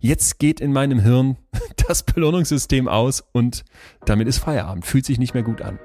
jetzt 0.00 0.38
geht 0.38 0.60
in 0.60 0.72
meinem 0.72 0.98
Hirn 0.98 1.36
das 1.88 2.02
Belohnungssystem 2.02 2.88
aus 2.88 3.22
und 3.32 3.64
damit 4.04 4.26
ist 4.26 4.38
Feierabend. 4.38 4.84
Fühlt 4.84 5.06
sich 5.06 5.18
nicht 5.18 5.34
mehr 5.34 5.42
gut 5.42 5.62
an. 5.62 5.78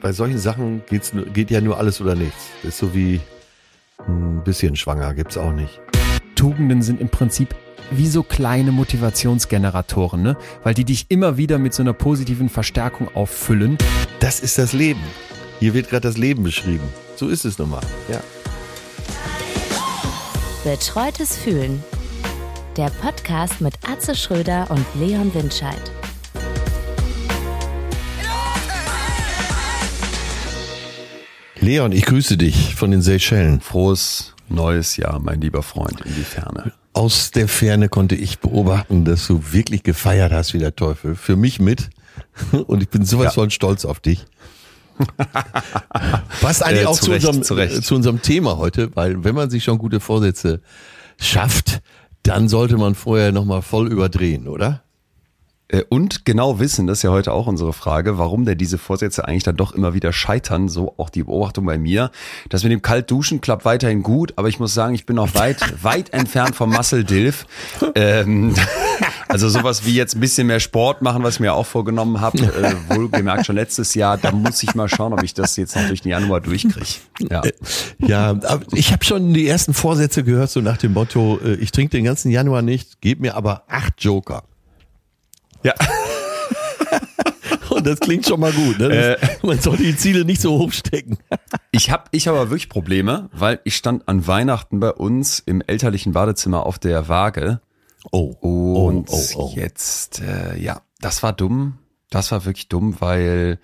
Bei 0.00 0.12
solchen 0.12 0.38
Sachen 0.38 0.82
geht's, 0.88 1.12
geht 1.32 1.50
ja 1.50 1.60
nur 1.60 1.78
alles 1.78 2.00
oder 2.00 2.14
nichts. 2.14 2.46
Das 2.62 2.74
ist 2.74 2.78
so 2.78 2.94
wie 2.94 3.20
ein 4.06 4.42
bisschen 4.44 4.76
schwanger, 4.76 5.14
gibt's 5.14 5.36
auch 5.36 5.52
nicht. 5.52 5.80
Tugenden 6.34 6.82
sind 6.82 7.00
im 7.00 7.08
Prinzip 7.08 7.54
wie 7.90 8.08
so 8.08 8.22
kleine 8.22 8.72
Motivationsgeneratoren, 8.72 10.22
ne? 10.22 10.36
Weil 10.62 10.74
die 10.74 10.84
dich 10.84 11.06
immer 11.08 11.36
wieder 11.36 11.58
mit 11.58 11.74
so 11.74 11.82
einer 11.82 11.92
positiven 11.92 12.48
Verstärkung 12.48 13.14
auffüllen. 13.14 13.78
Das 14.18 14.40
ist 14.40 14.58
das 14.58 14.72
Leben. 14.72 15.02
Hier 15.60 15.74
wird 15.74 15.90
gerade 15.90 16.08
das 16.08 16.16
Leben 16.16 16.42
beschrieben. 16.42 16.84
So 17.16 17.28
ist 17.28 17.44
es 17.44 17.58
nun 17.58 17.70
mal. 17.70 17.82
Ja. 18.08 18.20
Betreutes 20.64 21.36
Fühlen. 21.36 21.82
Der 22.76 22.88
Podcast 22.90 23.60
mit 23.60 23.74
Atze 23.86 24.14
Schröder 24.14 24.70
und 24.70 24.84
Leon 24.94 25.32
Windscheid. 25.34 25.90
Leon, 31.60 31.92
ich 31.92 32.04
grüße 32.04 32.36
dich 32.36 32.74
von 32.74 32.90
den 32.90 33.02
Seychellen. 33.02 33.60
Frohes 33.60 34.34
neues 34.48 34.96
Jahr, 34.96 35.20
mein 35.20 35.40
lieber 35.40 35.62
Freund, 35.62 36.00
in 36.02 36.14
die 36.14 36.24
Ferne. 36.24 36.72
Aus 36.92 37.30
der 37.30 37.48
Ferne 37.48 37.88
konnte 37.88 38.16
ich 38.16 38.40
beobachten, 38.40 39.04
dass 39.04 39.26
du 39.26 39.40
wirklich 39.52 39.82
gefeiert 39.82 40.32
hast 40.32 40.52
wie 40.54 40.58
der 40.58 40.74
Teufel. 40.76 41.14
Für 41.14 41.36
mich 41.36 41.60
mit. 41.60 41.90
Und 42.66 42.82
ich 42.82 42.88
bin 42.88 43.04
sowas 43.04 43.26
Ja. 43.26 43.30
von 43.30 43.50
stolz 43.50 43.84
auf 43.84 44.00
dich. 44.00 44.26
Passt 46.40 46.62
eigentlich 46.62 46.82
Äh, 46.82 46.86
auch 46.86 46.98
zu 47.00 47.10
Recht, 47.10 47.24
unserem, 47.26 47.42
zu 47.44 47.54
Recht. 47.54 47.76
äh, 47.76 47.80
zu 47.80 47.94
unserem 47.94 48.20
Thema 48.20 48.58
heute, 48.58 48.94
weil 48.94 49.24
wenn 49.24 49.34
man 49.34 49.48
sich 49.48 49.64
schon 49.64 49.78
gute 49.78 50.00
Vorsätze 50.00 50.60
schafft, 51.18 51.80
dann 52.22 52.48
sollte 52.48 52.76
man 52.76 52.94
vorher 52.94 53.32
nochmal 53.32 53.62
voll 53.62 53.90
überdrehen, 53.90 54.48
oder? 54.48 54.82
Äh, 55.72 55.82
Und 55.88 56.24
genau 56.24 56.60
wissen, 56.60 56.86
das 56.86 56.98
ist 56.98 57.02
ja 57.02 57.10
heute 57.10 57.32
auch 57.32 57.46
unsere 57.46 57.72
Frage, 57.72 58.18
warum 58.18 58.44
denn 58.44 58.58
diese 58.58 58.78
Vorsätze 58.78 59.26
eigentlich 59.26 59.42
dann 59.42 59.56
doch 59.56 59.72
immer 59.72 59.94
wieder 59.94 60.12
scheitern. 60.12 60.68
So 60.68 60.94
auch 60.98 61.10
die 61.10 61.24
Beobachtung 61.24 61.64
bei 61.64 61.78
mir. 61.78 62.10
Das 62.48 62.62
mit 62.62 62.72
dem 62.72 62.82
Kaltduschen 62.82 63.40
klappt 63.40 63.64
weiterhin 63.64 64.02
gut, 64.02 64.34
aber 64.36 64.48
ich 64.48 64.60
muss 64.60 64.74
sagen, 64.74 64.94
ich 64.94 65.06
bin 65.06 65.16
noch 65.16 65.34
weit, 65.34 65.60
weit 65.82 66.12
entfernt 66.12 66.54
vom 66.54 66.70
Muscle 66.70 67.04
Dilf. 67.04 67.46
Ähm, 67.94 68.54
also 69.28 69.48
sowas 69.48 69.84
wie 69.84 69.94
jetzt 69.94 70.14
ein 70.14 70.20
bisschen 70.20 70.46
mehr 70.46 70.60
Sport 70.60 71.02
machen, 71.02 71.22
was 71.22 71.34
ich 71.34 71.40
mir 71.40 71.54
auch 71.54 71.66
vorgenommen 71.66 72.20
habe, 72.20 72.38
äh, 72.38 72.74
wohlgemerkt 72.94 73.46
schon 73.46 73.56
letztes 73.56 73.94
Jahr. 73.94 74.18
Da 74.18 74.30
muss 74.30 74.62
ich 74.62 74.74
mal 74.74 74.88
schauen, 74.88 75.12
ob 75.14 75.22
ich 75.22 75.32
das 75.34 75.56
jetzt 75.56 75.74
noch 75.74 75.86
durch 75.86 76.02
den 76.02 76.10
Januar 76.10 76.40
durchkriege. 76.40 76.86
Ja. 77.30 77.42
Ja, 77.98 78.30
aber 78.30 78.60
ich 78.72 78.92
habe 78.92 79.04
schon 79.04 79.32
die 79.32 79.48
ersten 79.48 79.72
Vorsätze 79.72 80.22
gehört, 80.22 80.50
so 80.50 80.60
nach 80.60 80.76
dem 80.76 80.92
Motto, 80.92 81.40
äh, 81.42 81.54
ich 81.54 81.72
trinke 81.72 81.96
den 81.96 82.04
ganzen 82.04 82.30
Januar 82.30 82.62
nicht, 82.62 83.00
gib 83.00 83.20
mir 83.20 83.36
aber 83.36 83.64
acht 83.68 83.94
Joker. 83.98 84.44
Ja. 85.62 85.74
Und 87.70 87.86
das 87.86 88.00
klingt 88.00 88.26
schon 88.26 88.38
mal 88.38 88.52
gut. 88.52 88.78
Ne? 88.78 89.18
Das, 89.18 89.42
man 89.42 89.58
sollte 89.58 89.82
die 89.82 89.96
Ziele 89.96 90.24
nicht 90.24 90.42
so 90.42 90.58
hoch 90.58 90.72
stecken. 90.72 91.18
Ich 91.74 91.90
habe 91.90 92.04
ich 92.10 92.28
hab 92.28 92.34
aber 92.34 92.50
wirklich 92.50 92.68
Probleme, 92.68 93.30
weil 93.32 93.58
ich 93.64 93.76
stand 93.76 94.06
an 94.06 94.26
Weihnachten 94.26 94.78
bei 94.78 94.92
uns 94.92 95.38
im 95.38 95.62
elterlichen 95.66 96.12
Badezimmer 96.12 96.66
auf 96.66 96.78
der 96.78 97.08
Waage 97.08 97.62
Oh, 98.10 98.34
und 98.88 99.08
oh, 99.10 99.24
oh, 99.34 99.38
oh. 99.38 99.52
jetzt, 99.54 100.20
äh, 100.20 100.58
ja, 100.58 100.82
das 101.00 101.22
war 101.22 101.32
dumm. 101.32 101.78
Das 102.10 102.32
war 102.32 102.44
wirklich 102.44 102.68
dumm, 102.68 102.96
weil 102.98 103.58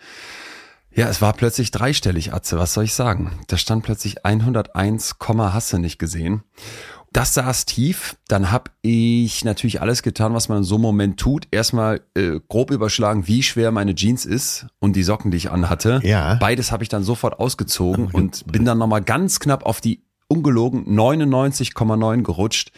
ja, 0.91 1.09
es 1.09 1.21
war 1.21 1.33
plötzlich 1.33 1.71
dreistellig, 1.71 2.33
Atze, 2.33 2.59
was 2.59 2.73
soll 2.75 2.85
ich 2.85 2.95
sagen? 2.95 3.39
Da 3.49 3.57
stand 3.57 3.85
plötzlich 3.85 4.25
101, 4.25 5.19
Komma 5.19 5.53
hast 5.53 5.73
du 5.73 5.79
nicht 5.79 5.99
gesehen. 5.99 6.43
Das 7.19 7.35
saß 7.35 7.67
tief. 7.67 8.15
Dann 8.29 8.53
habe 8.53 8.71
ich 8.81 9.45
natürlich 9.45 9.81
alles 9.81 10.05
getan, 10.05 10.35
was 10.35 10.49
man 10.49 10.59
in 10.59 10.63
so 10.65 10.77
einem 10.77 10.83
Moment 10.83 11.19
tut. 11.19 11.49
Erstmal 11.51 12.01
äh, 12.15 12.39
grob 12.49 12.71
überschlagen, 12.71 13.27
wie 13.27 13.43
schwer 13.43 13.73
meine 13.73 13.97
Jeans 13.97 14.25
ist 14.25 14.69
und 14.79 14.95
die 14.95 15.03
Socken, 15.03 15.33
die 15.33 15.37
ich 15.37 15.51
anhatte. 15.51 16.01
Ja. 16.05 16.37
Beides 16.37 16.71
habe 16.71 16.85
ich 16.85 16.89
dann 16.89 17.03
sofort 17.03 17.41
ausgezogen 17.41 18.13
und 18.13 18.47
bin 18.53 18.65
dann 18.65 18.79
nochmal 18.79 19.03
ganz 19.03 19.41
knapp 19.41 19.67
auf 19.67 19.81
die 19.81 20.05
ungelogen 20.29 20.87
99,9 20.87 22.23
gerutscht. 22.23 22.71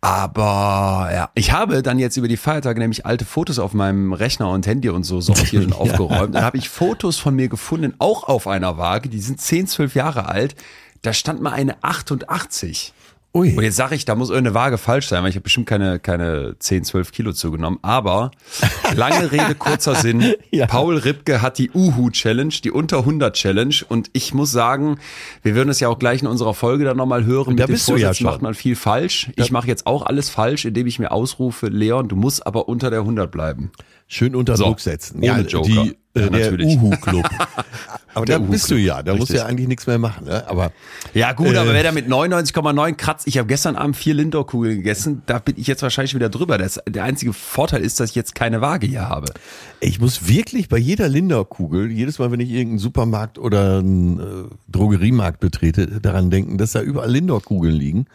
Aber 0.00 1.10
ja, 1.12 1.30
ich 1.36 1.52
habe 1.52 1.82
dann 1.84 2.00
jetzt 2.00 2.16
über 2.16 2.26
die 2.26 2.38
Feiertage 2.38 2.80
nämlich 2.80 3.06
alte 3.06 3.24
Fotos 3.24 3.60
auf 3.60 3.72
meinem 3.72 4.12
Rechner 4.12 4.50
und 4.50 4.66
Handy 4.66 4.88
und 4.88 5.04
so 5.04 5.20
sortiert 5.20 5.64
und 5.66 5.74
aufgeräumt. 5.78 6.34
Dann 6.34 6.42
habe 6.42 6.58
ich 6.58 6.68
Fotos 6.68 7.18
von 7.18 7.36
mir 7.36 7.48
gefunden, 7.48 7.94
auch 8.00 8.24
auf 8.24 8.48
einer 8.48 8.78
Waage, 8.78 9.08
die 9.08 9.20
sind 9.20 9.40
10, 9.40 9.68
12 9.68 9.94
Jahre 9.94 10.26
alt. 10.26 10.56
Da 11.02 11.12
stand 11.12 11.40
mal 11.40 11.52
eine 11.52 11.84
88. 11.84 12.94
Ui. 13.32 13.56
Und 13.56 13.62
jetzt 13.62 13.76
sage 13.76 13.94
ich, 13.94 14.04
da 14.04 14.16
muss 14.16 14.28
irgendeine 14.28 14.54
Waage 14.54 14.76
falsch 14.76 15.06
sein, 15.06 15.22
weil 15.22 15.30
ich 15.30 15.36
habe 15.36 15.44
bestimmt 15.44 15.66
keine, 15.66 16.00
keine 16.00 16.56
10, 16.58 16.82
12 16.82 17.12
Kilo 17.12 17.32
zugenommen. 17.32 17.78
Aber 17.82 18.32
lange 18.96 19.30
Rede, 19.30 19.54
kurzer 19.54 19.94
Sinn. 19.94 20.34
Ja. 20.50 20.66
Paul 20.66 20.96
Ripke 20.96 21.40
hat 21.40 21.58
die 21.58 21.70
Uhu-Challenge, 21.70 22.52
die 22.64 22.72
unter 22.72 22.98
100 22.98 23.36
Challenge. 23.36 23.74
Und 23.88 24.10
ich 24.14 24.34
muss 24.34 24.50
sagen, 24.50 24.98
wir 25.42 25.54
würden 25.54 25.68
es 25.68 25.78
ja 25.78 25.88
auch 25.88 26.00
gleich 26.00 26.22
in 26.22 26.26
unserer 26.26 26.54
Folge 26.54 26.84
dann 26.84 26.96
nochmal 26.96 27.24
hören. 27.24 27.56
Da 27.56 27.64
Mit 27.64 27.74
bist 27.74 27.88
du 27.88 27.96
ja 27.96 28.12
macht 28.20 28.42
man 28.42 28.54
viel 28.54 28.74
falsch. 28.74 29.30
Ich 29.36 29.52
mache 29.52 29.68
jetzt 29.68 29.86
auch 29.86 30.04
alles 30.04 30.28
falsch, 30.28 30.64
indem 30.64 30.88
ich 30.88 30.98
mir 30.98 31.12
ausrufe, 31.12 31.68
Leon, 31.68 32.08
du 32.08 32.16
musst 32.16 32.44
aber 32.44 32.68
unter 32.68 32.90
der 32.90 33.00
100 33.00 33.30
bleiben. 33.30 33.70
Schön 34.08 34.34
unter 34.34 34.56
So, 34.56 34.64
Druck 34.64 34.80
setzen. 34.80 35.22
ohne 35.22 35.42
Joker. 35.42 35.68
Die, 35.68 35.96
Ja, 36.16 36.28
der 36.28 36.30
natürlich. 36.50 36.76
Uhu-Club. 36.76 37.24
Aber 38.14 38.26
da 38.26 38.38
Der 38.40 38.44
bist 38.44 38.68
du 38.68 38.74
ja, 38.74 39.00
da 39.04 39.14
musst 39.14 39.30
du 39.30 39.36
ja 39.36 39.46
eigentlich 39.46 39.68
nichts 39.68 39.86
mehr 39.86 39.98
machen. 39.98 40.24
Ne? 40.26 40.44
Aber 40.48 40.72
Ja 41.14 41.32
gut, 41.32 41.54
Äh. 41.54 41.58
aber 41.58 41.72
wer 41.72 41.84
da 41.84 41.92
mit 41.92 42.08
99,9 42.08 42.94
kratzt, 42.94 43.28
ich 43.28 43.38
habe 43.38 43.46
gestern 43.46 43.76
Abend 43.76 43.96
vier 43.96 44.14
Lindor-Kugeln 44.14 44.78
gegessen, 44.78 45.22
da 45.26 45.38
bin 45.38 45.54
ich 45.56 45.68
jetzt 45.68 45.82
wahrscheinlich 45.82 46.12
wieder 46.16 46.28
drüber. 46.28 46.58
Das, 46.58 46.80
der 46.88 47.04
einzige 47.04 47.32
Vorteil 47.32 47.82
ist, 47.82 48.00
dass 48.00 48.10
ich 48.10 48.16
jetzt 48.16 48.34
keine 48.34 48.60
Waage 48.60 48.88
hier 48.88 49.08
habe. 49.08 49.32
ich 49.78 50.00
muss 50.00 50.26
wirklich 50.26 50.68
bei 50.68 50.78
jeder 50.78 51.08
Linderkugel, 51.08 51.92
jedes 51.92 52.18
Mal, 52.18 52.32
wenn 52.32 52.40
ich 52.40 52.50
irgendeinen 52.50 52.80
Supermarkt 52.80 53.38
oder 53.38 53.78
einen 53.78 54.18
äh, 54.18 54.24
Drogeriemarkt 54.68 55.38
betrete, 55.38 56.00
daran 56.00 56.30
denken, 56.30 56.58
dass 56.58 56.72
da 56.72 56.82
überall 56.82 57.12
Lindor-Kugeln 57.12 57.74
liegen. 57.74 58.06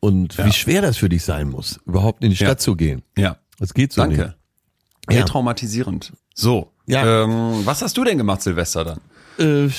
Und 0.00 0.38
wie 0.38 0.52
schwer 0.52 0.80
das 0.80 0.96
für 0.96 1.10
dich 1.10 1.24
sein 1.24 1.50
muss, 1.50 1.78
überhaupt 1.84 2.24
in 2.24 2.30
die 2.30 2.36
Stadt 2.36 2.48
Ja. 2.48 2.56
zu 2.56 2.76
gehen. 2.76 3.02
Ja, 3.18 3.36
Das 3.58 3.74
geht 3.74 3.92
so 3.92 4.00
danke. 4.00 4.16
nicht. 4.16 4.36
Ja. 5.10 5.16
Ja. 5.18 5.24
traumatisierend. 5.26 6.12
So, 6.34 6.72
Ja. 6.88 7.24
ähm, 7.24 7.62
was 7.64 7.82
hast 7.82 7.96
du 7.96 8.04
denn 8.04 8.18
gemacht, 8.18 8.42
Silvester 8.42 8.84
dann? 8.84 9.00
Äh, 9.38 9.70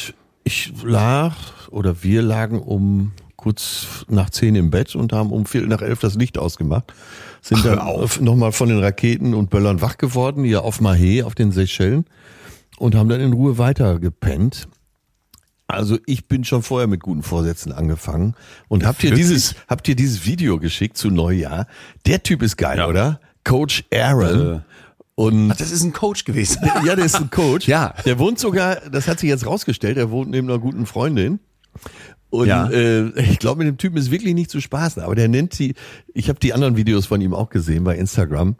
ich 0.43 0.73
lag 0.83 1.33
oder 1.69 2.03
wir 2.03 2.21
lagen 2.21 2.61
um 2.61 3.11
kurz 3.35 4.05
nach 4.09 4.29
zehn 4.29 4.55
im 4.55 4.69
Bett 4.69 4.95
und 4.95 5.13
haben 5.13 5.31
um 5.31 5.45
Viertel 5.45 5.67
nach 5.69 5.81
elf 5.81 5.99
das 5.99 6.15
Licht 6.15 6.37
ausgemacht. 6.37 6.93
Sind 7.41 7.63
dann 7.65 7.77
nochmal 8.21 8.51
von 8.51 8.67
den 8.69 8.79
Raketen 8.79 9.33
und 9.33 9.49
Böllern 9.49 9.81
wach 9.81 9.97
geworden, 9.97 10.43
hier 10.43 10.63
auf 10.63 10.81
Mahé, 10.81 11.23
auf 11.23 11.35
den 11.35 11.51
Seychellen 11.51 12.05
und 12.77 12.95
haben 12.95 13.07
dann 13.09 13.21
in 13.21 13.31
Ruhe 13.33 13.57
weiter 13.57 13.99
gepennt. 13.99 14.67
Also 15.67 15.99
ich 16.05 16.27
bin 16.27 16.43
schon 16.43 16.63
vorher 16.63 16.87
mit 16.87 17.01
guten 17.01 17.21
Vorsätzen 17.23 17.71
angefangen 17.71 18.35
und 18.69 18.85
habt 18.85 19.03
ihr 19.03 19.13
dieses 19.13 19.55
habt 19.67 19.87
ihr 19.87 19.95
dieses 19.95 20.25
Video 20.25 20.57
geschickt 20.59 20.97
zu 20.97 21.09
Neujahr? 21.11 21.67
Der 22.07 22.23
Typ 22.23 22.41
ist 22.41 22.57
geil, 22.57 22.79
Ja. 22.79 22.87
oder? 22.87 23.19
Coach 23.45 23.83
Aaron 23.93 24.55
Äh. 24.55 24.59
Und 25.19 25.51
Ach, 25.51 25.57
das 25.57 25.71
ist 25.71 25.83
ein 25.83 25.91
Coach 25.91 26.23
gewesen. 26.23 26.59
ja, 26.85 26.95
der 26.95 27.03
ist 27.05 27.15
ein 27.15 27.29
Coach. 27.29 27.67
Ja. 27.67 27.93
Der 28.05 28.19
wohnt 28.19 28.39
sogar, 28.39 28.77
das 28.89 29.07
hat 29.09 29.19
sich 29.19 29.27
jetzt 29.27 29.45
rausgestellt, 29.45 29.97
er 29.97 30.11
wohnt 30.11 30.29
neben 30.31 30.49
einer 30.49 30.59
guten 30.59 30.85
Freundin. 30.85 31.39
Und 32.29 32.47
Ja. 32.47 32.69
äh, 32.69 33.09
ich 33.19 33.37
glaube, 33.39 33.59
mit 33.59 33.67
dem 33.67 33.77
Typen 33.77 33.97
ist 33.97 34.11
wirklich 34.11 34.33
nicht 34.33 34.49
zu 34.49 34.61
spaßen. 34.61 35.03
Aber 35.03 35.15
der 35.15 35.27
nennt 35.27 35.59
die, 35.59 35.75
ich 36.13 36.29
habe 36.29 36.39
die 36.39 36.53
anderen 36.53 36.77
Videos 36.77 37.05
von 37.05 37.19
ihm 37.19 37.33
auch 37.33 37.49
gesehen 37.49 37.83
bei 37.83 37.97
Instagram. 37.97 38.55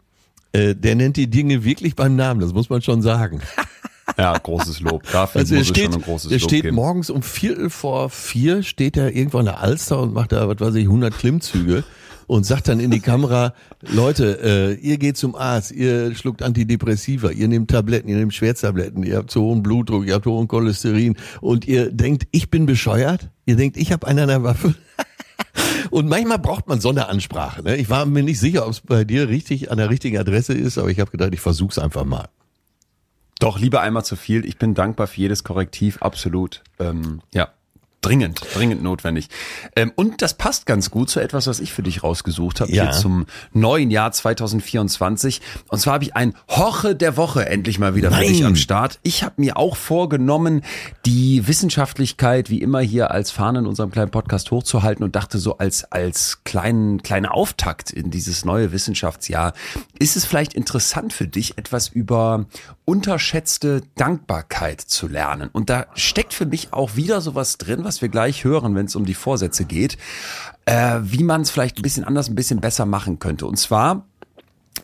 Äh, 0.52 0.74
der 0.74 0.96
nennt 0.96 1.16
die 1.16 1.30
Dinge 1.30 1.64
wirklich 1.64 1.96
beim 1.96 2.14
Namen, 2.14 2.40
das 2.40 2.52
muss 2.52 2.68
man 2.68 2.82
schon 2.82 3.00
sagen. 3.00 3.40
ja, 4.18 4.36
großes 4.36 4.80
Lob. 4.80 5.04
Dafür 5.12 5.40
Also 5.40 5.54
er 5.54 5.60
muss 5.60 5.68
steht, 5.68 5.84
schon 5.84 5.94
ein 5.94 6.02
großes 6.02 6.30
er 6.30 6.38
Lob 6.40 6.50
steht 6.50 6.62
geben. 6.64 6.74
morgens 6.76 7.08
um 7.08 7.22
Viertel 7.22 7.70
vor 7.70 8.10
vier, 8.10 8.62
steht 8.64 8.98
er 8.98 9.14
irgendwo 9.16 9.38
an 9.38 9.46
der 9.46 9.60
Alster 9.60 9.98
und 10.00 10.12
macht 10.12 10.32
da, 10.32 10.46
was 10.46 10.60
weiß 10.60 10.74
ich, 10.74 10.84
100 10.84 11.16
Klimmzüge 11.16 11.84
und 12.30 12.46
sagt 12.46 12.68
dann 12.68 12.78
in 12.78 12.92
die 12.92 13.00
Kamera, 13.00 13.54
Leute, 13.80 14.38
äh, 14.40 14.74
ihr 14.74 14.98
geht 14.98 15.16
zum 15.16 15.34
Arzt, 15.34 15.72
ihr 15.72 16.14
schluckt 16.14 16.42
Antidepressiva, 16.42 17.30
ihr 17.30 17.48
nehmt 17.48 17.72
Tabletten, 17.72 18.08
ihr 18.08 18.18
nehmt 18.18 18.32
Schwertabletten, 18.32 19.02
ihr 19.02 19.16
habt 19.16 19.32
zu 19.32 19.42
hohen 19.42 19.64
Blutdruck, 19.64 20.06
ihr 20.06 20.14
habt 20.14 20.26
hohen 20.26 20.46
Cholesterin 20.46 21.16
und 21.40 21.66
ihr 21.66 21.90
denkt, 21.90 22.28
ich 22.30 22.48
bin 22.48 22.66
bescheuert? 22.66 23.30
Ihr 23.46 23.56
denkt, 23.56 23.76
ich 23.76 23.90
habe 23.90 24.06
einen 24.06 24.20
an 24.20 24.28
der 24.28 24.42
Waffe? 24.44 24.76
Und 25.90 26.08
manchmal 26.08 26.38
braucht 26.38 26.68
man 26.68 26.80
so 26.80 26.90
eine 26.90 27.08
Ansprache. 27.08 27.64
Ne? 27.64 27.76
Ich 27.78 27.90
war 27.90 28.06
mir 28.06 28.22
nicht 28.22 28.38
sicher, 28.38 28.64
ob 28.64 28.72
es 28.72 28.80
bei 28.80 29.02
dir 29.02 29.28
richtig 29.28 29.72
an 29.72 29.78
der 29.78 29.90
richtigen 29.90 30.16
Adresse 30.18 30.52
ist, 30.52 30.78
aber 30.78 30.88
ich 30.88 31.00
habe 31.00 31.10
gedacht, 31.10 31.30
ich 31.34 31.40
versuch's 31.40 31.78
einfach 31.78 32.04
mal. 32.04 32.28
Doch, 33.40 33.58
lieber 33.58 33.80
einmal 33.80 34.04
zu 34.04 34.14
viel. 34.14 34.44
Ich 34.44 34.56
bin 34.56 34.74
dankbar 34.74 35.08
für 35.08 35.20
jedes 35.20 35.42
Korrektiv, 35.42 36.00
absolut. 36.00 36.62
Ähm, 36.78 37.22
ja. 37.34 37.48
Dringend, 38.02 38.40
dringend 38.54 38.82
notwendig. 38.82 39.28
Ähm, 39.76 39.92
und 39.94 40.22
das 40.22 40.32
passt 40.34 40.64
ganz 40.64 40.90
gut 40.90 41.10
zu 41.10 41.20
etwas, 41.20 41.46
was 41.46 41.60
ich 41.60 41.72
für 41.72 41.82
dich 41.82 42.02
rausgesucht 42.02 42.60
habe, 42.60 42.72
Ja. 42.72 42.84
hier 42.84 42.92
zum 42.92 43.26
neuen 43.52 43.90
Jahr 43.90 44.10
2024. 44.10 45.42
Und 45.68 45.80
zwar 45.80 45.94
habe 45.94 46.04
ich 46.04 46.16
ein 46.16 46.34
Hoche 46.48 46.96
der 46.96 47.18
Woche 47.18 47.44
endlich 47.46 47.78
mal 47.78 47.94
wieder 47.94 48.10
für 48.10 48.16
Nein. 48.16 48.28
dich 48.28 48.44
am 48.44 48.56
Start. 48.56 48.98
Ich 49.02 49.22
habe 49.22 49.34
mir 49.36 49.58
auch 49.58 49.76
vorgenommen, 49.76 50.62
die 51.04 51.46
Wissenschaftlichkeit 51.46 52.48
wie 52.48 52.62
immer 52.62 52.80
hier 52.80 53.10
als 53.10 53.30
Fahne 53.30 53.58
in 53.58 53.66
unserem 53.66 53.90
kleinen 53.90 54.10
Podcast 54.10 54.50
hochzuhalten 54.50 55.04
und 55.04 55.14
dachte 55.14 55.38
so 55.38 55.58
als, 55.58 55.84
als 55.92 56.42
kleinen, 56.44 57.02
kleiner 57.02 57.34
Auftakt 57.34 57.90
in 57.90 58.10
dieses 58.10 58.46
neue 58.46 58.72
Wissenschaftsjahr, 58.72 59.52
ist 59.98 60.16
es 60.16 60.24
vielleicht 60.24 60.54
interessant 60.54 61.12
für 61.12 61.28
dich, 61.28 61.58
etwas 61.58 61.88
über 61.88 62.46
unterschätzte 62.86 63.82
Dankbarkeit 63.96 64.80
zu 64.80 65.06
lernen. 65.06 65.48
Und 65.52 65.70
da 65.70 65.86
steckt 65.94 66.34
für 66.34 66.46
mich 66.46 66.72
auch 66.72 66.96
wieder 66.96 67.20
sowas 67.20 67.56
drin, 67.58 67.84
was 67.90 68.00
wir 68.02 68.08
gleich 68.08 68.44
hören, 68.44 68.76
wenn 68.76 68.86
es 68.86 68.94
um 68.94 69.04
die 69.04 69.14
Vorsätze 69.14 69.64
geht, 69.64 69.98
äh, 70.64 71.00
wie 71.02 71.24
man 71.24 71.40
es 71.40 71.50
vielleicht 71.50 71.78
ein 71.80 71.82
bisschen 71.82 72.04
anders, 72.04 72.28
ein 72.28 72.36
bisschen 72.36 72.60
besser 72.60 72.86
machen 72.86 73.18
könnte. 73.18 73.46
Und 73.46 73.56
zwar 73.56 74.06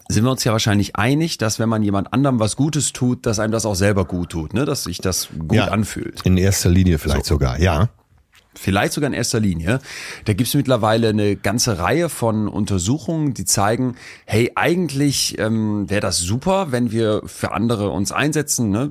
sind 0.08 0.24
wir 0.24 0.30
uns 0.32 0.42
ja 0.42 0.50
wahrscheinlich 0.50 0.96
einig, 0.96 1.38
dass 1.38 1.60
wenn 1.60 1.68
man 1.68 1.84
jemand 1.84 2.12
anderem 2.12 2.40
was 2.40 2.56
Gutes 2.56 2.92
tut, 2.92 3.24
dass 3.24 3.38
einem 3.38 3.52
das 3.52 3.64
auch 3.64 3.76
selber 3.76 4.04
gut 4.06 4.30
tut, 4.30 4.54
ne? 4.54 4.64
dass 4.64 4.82
sich 4.84 4.98
das 4.98 5.28
gut 5.38 5.52
Ja. 5.54 5.68
anfühlt. 5.68 6.22
In 6.22 6.36
erster 6.36 6.68
Linie 6.68 6.98
vielleicht 6.98 7.26
sogar, 7.26 7.60
ja. 7.60 7.90
Vielleicht 8.58 8.94
sogar 8.94 9.08
in 9.08 9.14
erster 9.14 9.38
Linie. 9.38 9.80
Da 10.24 10.32
gibt 10.32 10.48
es 10.48 10.54
mittlerweile 10.54 11.10
eine 11.10 11.36
ganze 11.36 11.78
Reihe 11.78 12.08
von 12.08 12.48
Untersuchungen, 12.48 13.34
die 13.34 13.44
zeigen, 13.44 13.96
hey, 14.24 14.52
eigentlich 14.54 15.38
ähm, 15.38 15.88
wäre 15.90 16.00
das 16.00 16.18
super, 16.18 16.72
wenn 16.72 16.90
wir 16.90 17.22
für 17.26 17.52
andere 17.52 17.90
uns 17.90 18.12
einsetzen, 18.12 18.70
ne? 18.70 18.90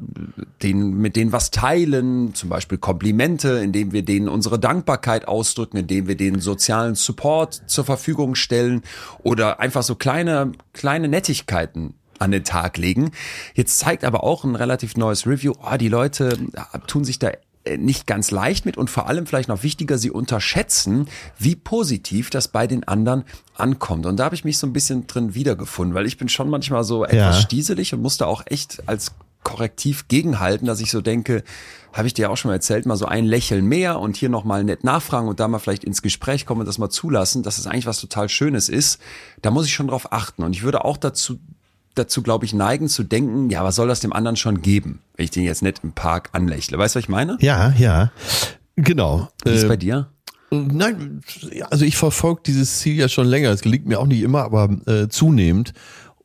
denen, 0.61 0.97
mit 0.97 1.15
denen 1.15 1.31
was 1.31 1.51
teilen, 1.51 2.35
zum 2.35 2.49
Beispiel 2.49 2.77
Komplimente, 2.77 3.59
indem 3.63 3.91
wir 3.91 4.03
denen 4.03 4.29
unsere 4.29 4.59
Dankbarkeit 4.59 5.27
ausdrücken, 5.27 5.77
indem 5.77 6.07
wir 6.07 6.15
denen 6.15 6.41
sozialen 6.41 6.95
Support 6.95 7.63
zur 7.65 7.85
Verfügung 7.85 8.35
stellen 8.35 8.83
oder 9.23 9.59
einfach 9.59 9.83
so 9.83 9.95
kleine, 9.95 10.51
kleine 10.73 11.07
Nettigkeiten 11.07 11.95
an 12.19 12.31
den 12.31 12.43
Tag 12.43 12.77
legen. 12.77 13.11
Jetzt 13.55 13.79
zeigt 13.79 14.03
aber 14.03 14.23
auch 14.23 14.43
ein 14.43 14.55
relativ 14.55 14.95
neues 14.95 15.27
Review, 15.27 15.53
oh, 15.61 15.77
die 15.77 15.89
Leute 15.89 16.37
äh, 16.53 16.79
tun 16.87 17.03
sich 17.03 17.19
da 17.19 17.31
nicht 17.77 18.05
ganz 18.07 18.31
leicht 18.31 18.65
mit 18.65 18.77
und 18.77 18.89
vor 18.89 19.07
allem 19.07 19.25
vielleicht 19.25 19.49
noch 19.49 19.63
wichtiger, 19.63 19.97
sie 19.97 20.11
unterschätzen, 20.11 21.07
wie 21.39 21.55
positiv 21.55 22.29
das 22.29 22.47
bei 22.47 22.67
den 22.67 22.87
anderen 22.87 23.23
ankommt. 23.55 24.05
Und 24.05 24.17
da 24.17 24.25
habe 24.25 24.35
ich 24.35 24.45
mich 24.45 24.57
so 24.57 24.67
ein 24.67 24.73
bisschen 24.73 25.07
drin 25.07 25.33
wiedergefunden, 25.35 25.95
weil 25.95 26.05
ich 26.05 26.17
bin 26.17 26.29
schon 26.29 26.49
manchmal 26.49 26.83
so 26.83 27.03
etwas 27.03 27.17
Ja. 27.17 27.33
stieselig 27.41 27.93
und 27.93 28.01
musste 28.01 28.27
auch 28.27 28.43
echt 28.45 28.83
als 28.87 29.11
Korrektiv 29.43 30.07
gegenhalten, 30.07 30.65
dass 30.65 30.79
ich 30.79 30.89
so 30.89 31.01
denke, 31.01 31.43
habe 31.93 32.07
ich 32.07 32.13
dir 32.15 32.31
auch 32.31 32.35
schon 32.35 32.49
mal 32.49 32.55
erzählt, 32.55 32.85
mal 32.87 32.97
so 32.97 33.05
ein 33.05 33.25
Lächeln 33.25 33.65
mehr 33.65 33.99
und 33.99 34.17
hier 34.17 34.27
nochmal 34.29 34.63
nett 34.63 34.83
nachfragen 34.83 35.27
und 35.27 35.39
da 35.39 35.47
mal 35.47 35.59
vielleicht 35.59 35.83
ins 35.83 36.01
Gespräch 36.01 36.45
kommen 36.47 36.61
und 36.61 36.65
das 36.67 36.79
mal 36.79 36.89
zulassen, 36.89 37.43
dass 37.43 37.57
es 37.59 37.67
eigentlich 37.67 37.85
was 37.85 38.01
total 38.01 38.27
Schönes 38.27 38.69
ist. 38.69 38.99
Da 39.43 39.51
muss 39.51 39.67
ich 39.67 39.73
schon 39.73 39.87
drauf 39.87 40.11
achten. 40.11 40.43
Und 40.43 40.55
ich 40.55 40.63
würde 40.63 40.83
auch 40.83 40.97
dazu 40.97 41.39
dazu, 41.95 42.21
glaube 42.21 42.45
ich, 42.45 42.53
neigen 42.53 42.87
zu 42.89 43.03
denken, 43.03 43.49
ja, 43.49 43.63
was 43.63 43.75
soll 43.75 43.87
das 43.87 43.99
dem 44.01 44.13
anderen 44.13 44.35
schon 44.35 44.61
geben, 44.61 44.99
wenn 45.15 45.23
ich 45.25 45.31
den 45.31 45.43
jetzt 45.43 45.61
nicht 45.63 45.81
im 45.83 45.93
Park 45.93 46.29
anlächle. 46.33 46.77
Weißt 46.77 46.95
du, 46.95 46.97
was 46.99 47.03
ich 47.03 47.09
meine? 47.09 47.37
Ja, 47.41 47.73
ja. 47.77 48.11
Genau. 48.75 49.29
Wie 49.43 49.51
ist 49.51 49.63
Äh, 49.63 49.67
bei 49.67 49.77
dir? 49.77 50.07
Nein, 50.51 51.21
also 51.71 51.85
ich 51.85 51.97
verfolge 51.97 52.41
dieses 52.45 52.79
Ziel 52.79 52.95
ja 52.95 53.09
schon 53.09 53.27
länger. 53.27 53.49
Es 53.49 53.61
gelingt 53.61 53.87
mir 53.87 53.99
auch 53.99 54.05
nicht 54.07 54.21
immer, 54.21 54.43
aber 54.43 54.69
äh, 54.85 55.07
zunehmend. 55.09 55.73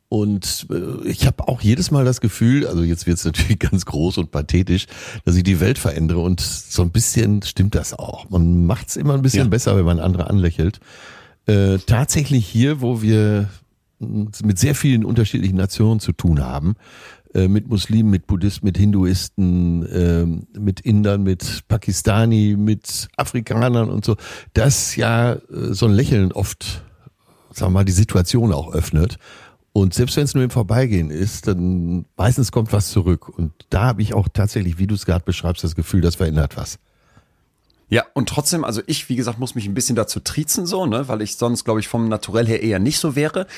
Und 0.09 0.67
äh, 0.71 1.09
ich 1.09 1.27
habe 1.27 1.47
auch 1.49 1.61
jedes 1.61 1.91
Mal 1.93 2.05
das 2.05 2.21
Gefühl, 2.21 2.67
also 2.67 2.83
jetzt 2.83 3.07
wird 3.07 3.19
es 3.19 3.25
natürlich 3.25 3.59
ganz 3.61 3.87
groß 3.87 4.19
und 4.19 4.31
pathetisch, 4.33 4.87
dass 5.25 5.37
ich 5.37 5.43
die 5.45 5.61
Welt 5.61 5.79
verändere. 5.79 6.19
Und 6.21 6.41
so 6.41 6.83
ein 6.83 6.91
bisschen 6.91 7.43
stimmt 7.43 7.75
das 7.75 7.93
auch. 7.95 8.29
Man 8.29 8.67
macht 8.67 8.89
es 8.89 8.97
immer 8.97 9.15
ein 9.15 9.23
bisschen 9.23 9.45
Ja. 9.45 9.49
besser, 9.49 9.77
wenn 9.77 9.85
man 9.85 10.01
andere 10.01 10.29
anlächelt. 10.29 10.81
Äh, 11.47 11.79
tatsächlich 11.79 12.47
hier, 12.47 12.81
wo 12.81 13.03
wir 13.03 13.49
mit 14.01 14.59
sehr 14.59 14.75
vielen 14.75 15.05
unterschiedlichen 15.05 15.57
Nationen 15.57 16.01
zu 16.01 16.13
tun 16.13 16.41
haben, 16.41 16.75
äh, 17.35 17.49
mit 17.49 17.69
Muslimen, 17.69 18.11
mit 18.11 18.27
Buddhisten, 18.27 18.67
mit 18.67 18.77
Hinduisten, 18.77 19.87
ähm, 19.93 20.47
mit 20.59 20.81
Indern, 20.81 21.23
mit 21.23 21.65
Pakistani, 21.69 22.57
mit 22.59 23.09
Afrikanern 23.17 23.89
und 23.89 24.05
so, 24.05 24.17
dass 24.55 24.97
ja 24.97 25.35
äh, 25.35 25.39
so 25.71 25.87
ein 25.87 25.93
Lächeln 25.93 26.33
oft, 26.33 26.83
sagen 27.53 27.73
wir 27.73 27.81
mal, 27.81 27.85
die 27.85 27.93
Situation 27.93 28.53
auch 28.53 28.73
öffnet. 28.73 29.19
Und 29.73 29.95
selbst 29.95 30.17
wenn 30.17 30.25
es 30.25 30.35
nur 30.35 30.43
im 30.43 30.51
Vorbeigehen 30.51 31.11
ist, 31.11 31.47
dann 31.47 32.05
meistens 32.17 32.51
kommt 32.51 32.73
was 32.73 32.91
zurück. 32.91 33.29
Und 33.29 33.53
da 33.71 33.83
habe 33.83 34.03
ich 34.03 34.15
auch 34.15 34.29
tatsächlich, 34.33 34.79
wie 34.79 34.89
du 34.89 34.97
es 34.97 35.07
gerade 35.07 35.25
beschreibst, 35.25 35.63
das 35.63 35.77
Gefühl, 35.77 36.01
das 36.01 36.17
verändert 36.17 36.57
was. 36.57 36.79
Ja, 37.91 38.05
und 38.15 38.29
trotzdem, 38.29 38.65
also 38.65 38.83
ich, 38.87 39.09
wie 39.09 39.17
gesagt, 39.17 39.41
muss 39.41 39.57
mich 39.57 39.67
ein 39.67 39.75
bisschen 39.75 39.97
dazu 39.97 40.21
triezen, 40.21 40.65
so, 40.65 40.87
ne, 40.87 41.09
weil 41.09 41.23
ich 41.23 41.37
sonst, 41.37 41.65
glaube 41.65 41.81
ich, 41.81 41.89
vom 41.89 42.09
Naturell 42.09 42.47
her 42.47 42.63
eher 42.63 42.79
nicht 42.79 42.99
so 42.99 43.17
wäre. 43.17 43.49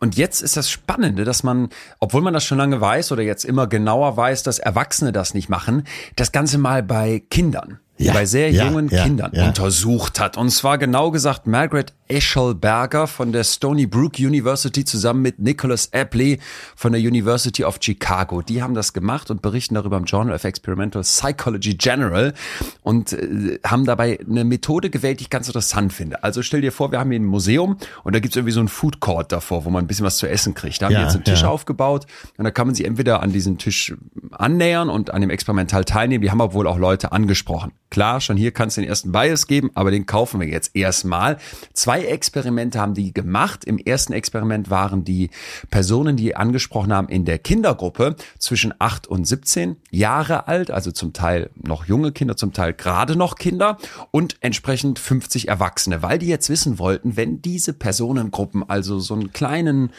Und 0.00 0.16
jetzt 0.16 0.40
ist 0.40 0.56
das 0.56 0.70
Spannende, 0.70 1.24
dass 1.24 1.42
man, 1.42 1.68
obwohl 2.00 2.22
man 2.22 2.32
das 2.32 2.42
schon 2.44 2.56
lange 2.56 2.80
weiß 2.80 3.12
oder 3.12 3.22
jetzt 3.22 3.44
immer 3.44 3.66
genauer 3.66 4.16
weiß, 4.16 4.42
dass 4.44 4.58
Erwachsene 4.58 5.12
das 5.12 5.34
nicht 5.34 5.50
machen, 5.50 5.84
das 6.16 6.32
Ganze 6.32 6.56
mal 6.56 6.82
bei 6.82 7.22
Kindern, 7.30 7.80
Ja, 7.98 8.14
bei 8.14 8.24
sehr 8.24 8.50
ja, 8.50 8.64
jungen 8.64 8.88
ja, 8.88 9.04
Kindern 9.04 9.32
untersucht 9.32 10.18
hat. 10.18 10.38
Und 10.38 10.48
zwar 10.48 10.78
genau 10.78 11.10
gesagt 11.10 11.46
Margaret 11.46 11.92
Eschelberger 12.12 13.06
von 13.06 13.32
der 13.32 13.42
Stony 13.42 13.86
Brook 13.86 14.18
University 14.18 14.84
zusammen 14.84 15.22
mit 15.22 15.38
Nicholas 15.38 15.92
Apley 15.94 16.38
von 16.76 16.92
der 16.92 17.00
University 17.00 17.64
of 17.64 17.78
Chicago. 17.80 18.42
Die 18.42 18.62
haben 18.62 18.74
das 18.74 18.92
gemacht 18.92 19.30
und 19.30 19.40
berichten 19.40 19.74
darüber 19.76 19.96
im 19.96 20.04
Journal 20.04 20.34
of 20.34 20.44
Experimental 20.44 21.02
Psychology 21.02 21.74
General 21.74 22.34
und 22.82 23.14
äh, 23.14 23.58
haben 23.64 23.86
dabei 23.86 24.18
eine 24.28 24.44
Methode 24.44 24.90
gewählt, 24.90 25.20
die 25.20 25.24
ich 25.24 25.30
ganz 25.30 25.46
interessant 25.46 25.92
finde. 25.92 26.22
Also 26.22 26.42
stell 26.42 26.60
dir 26.60 26.72
vor, 26.72 26.92
wir 26.92 27.00
haben 27.00 27.10
hier 27.10 27.20
ein 27.20 27.24
Museum 27.24 27.78
und 28.04 28.14
da 28.14 28.20
gibt's 28.20 28.36
irgendwie 28.36 28.52
so 28.52 28.60
einen 28.60 28.68
Food 28.68 29.00
Court 29.00 29.32
davor, 29.32 29.64
wo 29.64 29.70
man 29.70 29.84
ein 29.84 29.86
bisschen 29.86 30.04
was 30.04 30.18
zu 30.18 30.28
essen 30.28 30.52
kriegt. 30.52 30.82
Da 30.82 30.86
haben 30.86 30.92
Ja, 30.92 30.98
die 30.98 31.04
jetzt 31.06 31.14
einen 31.14 31.24
Tisch 31.24 31.42
ja. 31.42 31.48
aufgebaut 31.48 32.06
und 32.36 32.44
da 32.44 32.50
kann 32.50 32.66
man 32.66 32.74
sich 32.74 32.84
entweder 32.84 33.22
an 33.22 33.32
diesen 33.32 33.56
Tisch 33.56 33.94
annähern 34.32 34.90
und 34.90 35.14
an 35.14 35.22
dem 35.22 35.30
Experimental 35.30 35.84
teilnehmen. 35.84 36.22
Die 36.22 36.30
haben 36.30 36.42
aber 36.42 36.52
wohl 36.52 36.66
auch 36.66 36.78
Leute 36.78 37.12
angesprochen. 37.12 37.72
Klar, 37.90 38.20
schon 38.20 38.36
hier 38.36 38.52
kann 38.52 38.68
es 38.68 38.76
den 38.76 38.84
ersten 38.84 39.12
Bias 39.12 39.46
geben, 39.46 39.70
aber 39.74 39.90
den 39.90 40.06
kaufen 40.06 40.40
wir 40.40 40.48
jetzt 40.48 40.74
erstmal. 40.74 41.36
Zwei 41.74 42.01
Experimente 42.06 42.80
haben 42.80 42.94
die 42.94 43.12
gemacht. 43.12 43.64
Im 43.64 43.78
ersten 43.78 44.12
Experiment 44.12 44.70
waren 44.70 45.04
die 45.04 45.30
Personen, 45.70 46.16
die 46.16 46.36
angesprochen 46.36 46.92
haben, 46.92 47.08
in 47.08 47.24
der 47.24 47.38
Kindergruppe 47.38 48.16
zwischen 48.38 48.74
8 48.78 49.06
und 49.06 49.26
17 49.26 49.76
Jahre 49.90 50.48
alt, 50.48 50.70
also 50.70 50.92
zum 50.92 51.12
Teil 51.12 51.50
noch 51.62 51.86
junge 51.86 52.12
Kinder, 52.12 52.36
zum 52.36 52.52
Teil 52.52 52.72
gerade 52.72 53.16
noch 53.16 53.36
Kinder 53.36 53.78
und 54.10 54.36
entsprechend 54.40 54.98
50 54.98 55.48
Erwachsene, 55.48 56.02
weil 56.02 56.18
die 56.18 56.26
jetzt 56.26 56.48
wissen 56.48 56.78
wollten, 56.78 57.16
wenn 57.16 57.42
diese 57.42 57.72
Personengruppen 57.72 58.68
also 58.68 58.98
so 58.98 59.14
einen 59.14 59.32
kleinen 59.32 59.92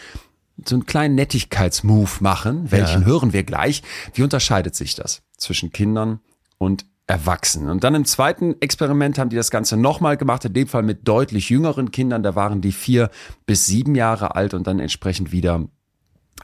so 0.65 0.75
einen 0.75 0.85
kleinen 0.85 1.15
Nettigkeitsmove 1.15 2.21
machen, 2.21 2.71
welchen 2.71 3.01
Ja. 3.01 3.07
hören 3.07 3.33
wir 3.33 3.43
gleich. 3.43 3.81
Wie 4.13 4.21
unterscheidet 4.21 4.75
sich 4.75 4.93
das 4.93 5.23
zwischen 5.35 5.71
Kindern 5.71 6.19
und 6.59 6.85
Erwachsenen? 7.07 7.69
Und 7.69 7.83
dann 7.83 7.95
im 7.95 8.05
zweiten 8.05 8.55
Experiment 8.61 9.17
haben 9.17 9.29
die 9.29 9.35
das 9.35 9.51
Ganze 9.51 9.77
nochmal 9.77 10.17
gemacht, 10.17 10.45
in 10.45 10.53
dem 10.53 10.67
Fall 10.67 10.83
mit 10.83 11.07
deutlich 11.07 11.49
jüngeren 11.49 11.91
Kindern. 11.91 12.23
Da 12.23 12.35
waren 12.35 12.61
die 12.61 12.71
vier 12.71 13.09
bis 13.45 13.65
sieben 13.65 13.95
Jahre 13.95 14.35
alt 14.35 14.53
und 14.53 14.67
dann 14.67 14.79
entsprechend 14.79 15.31
wieder 15.31 15.67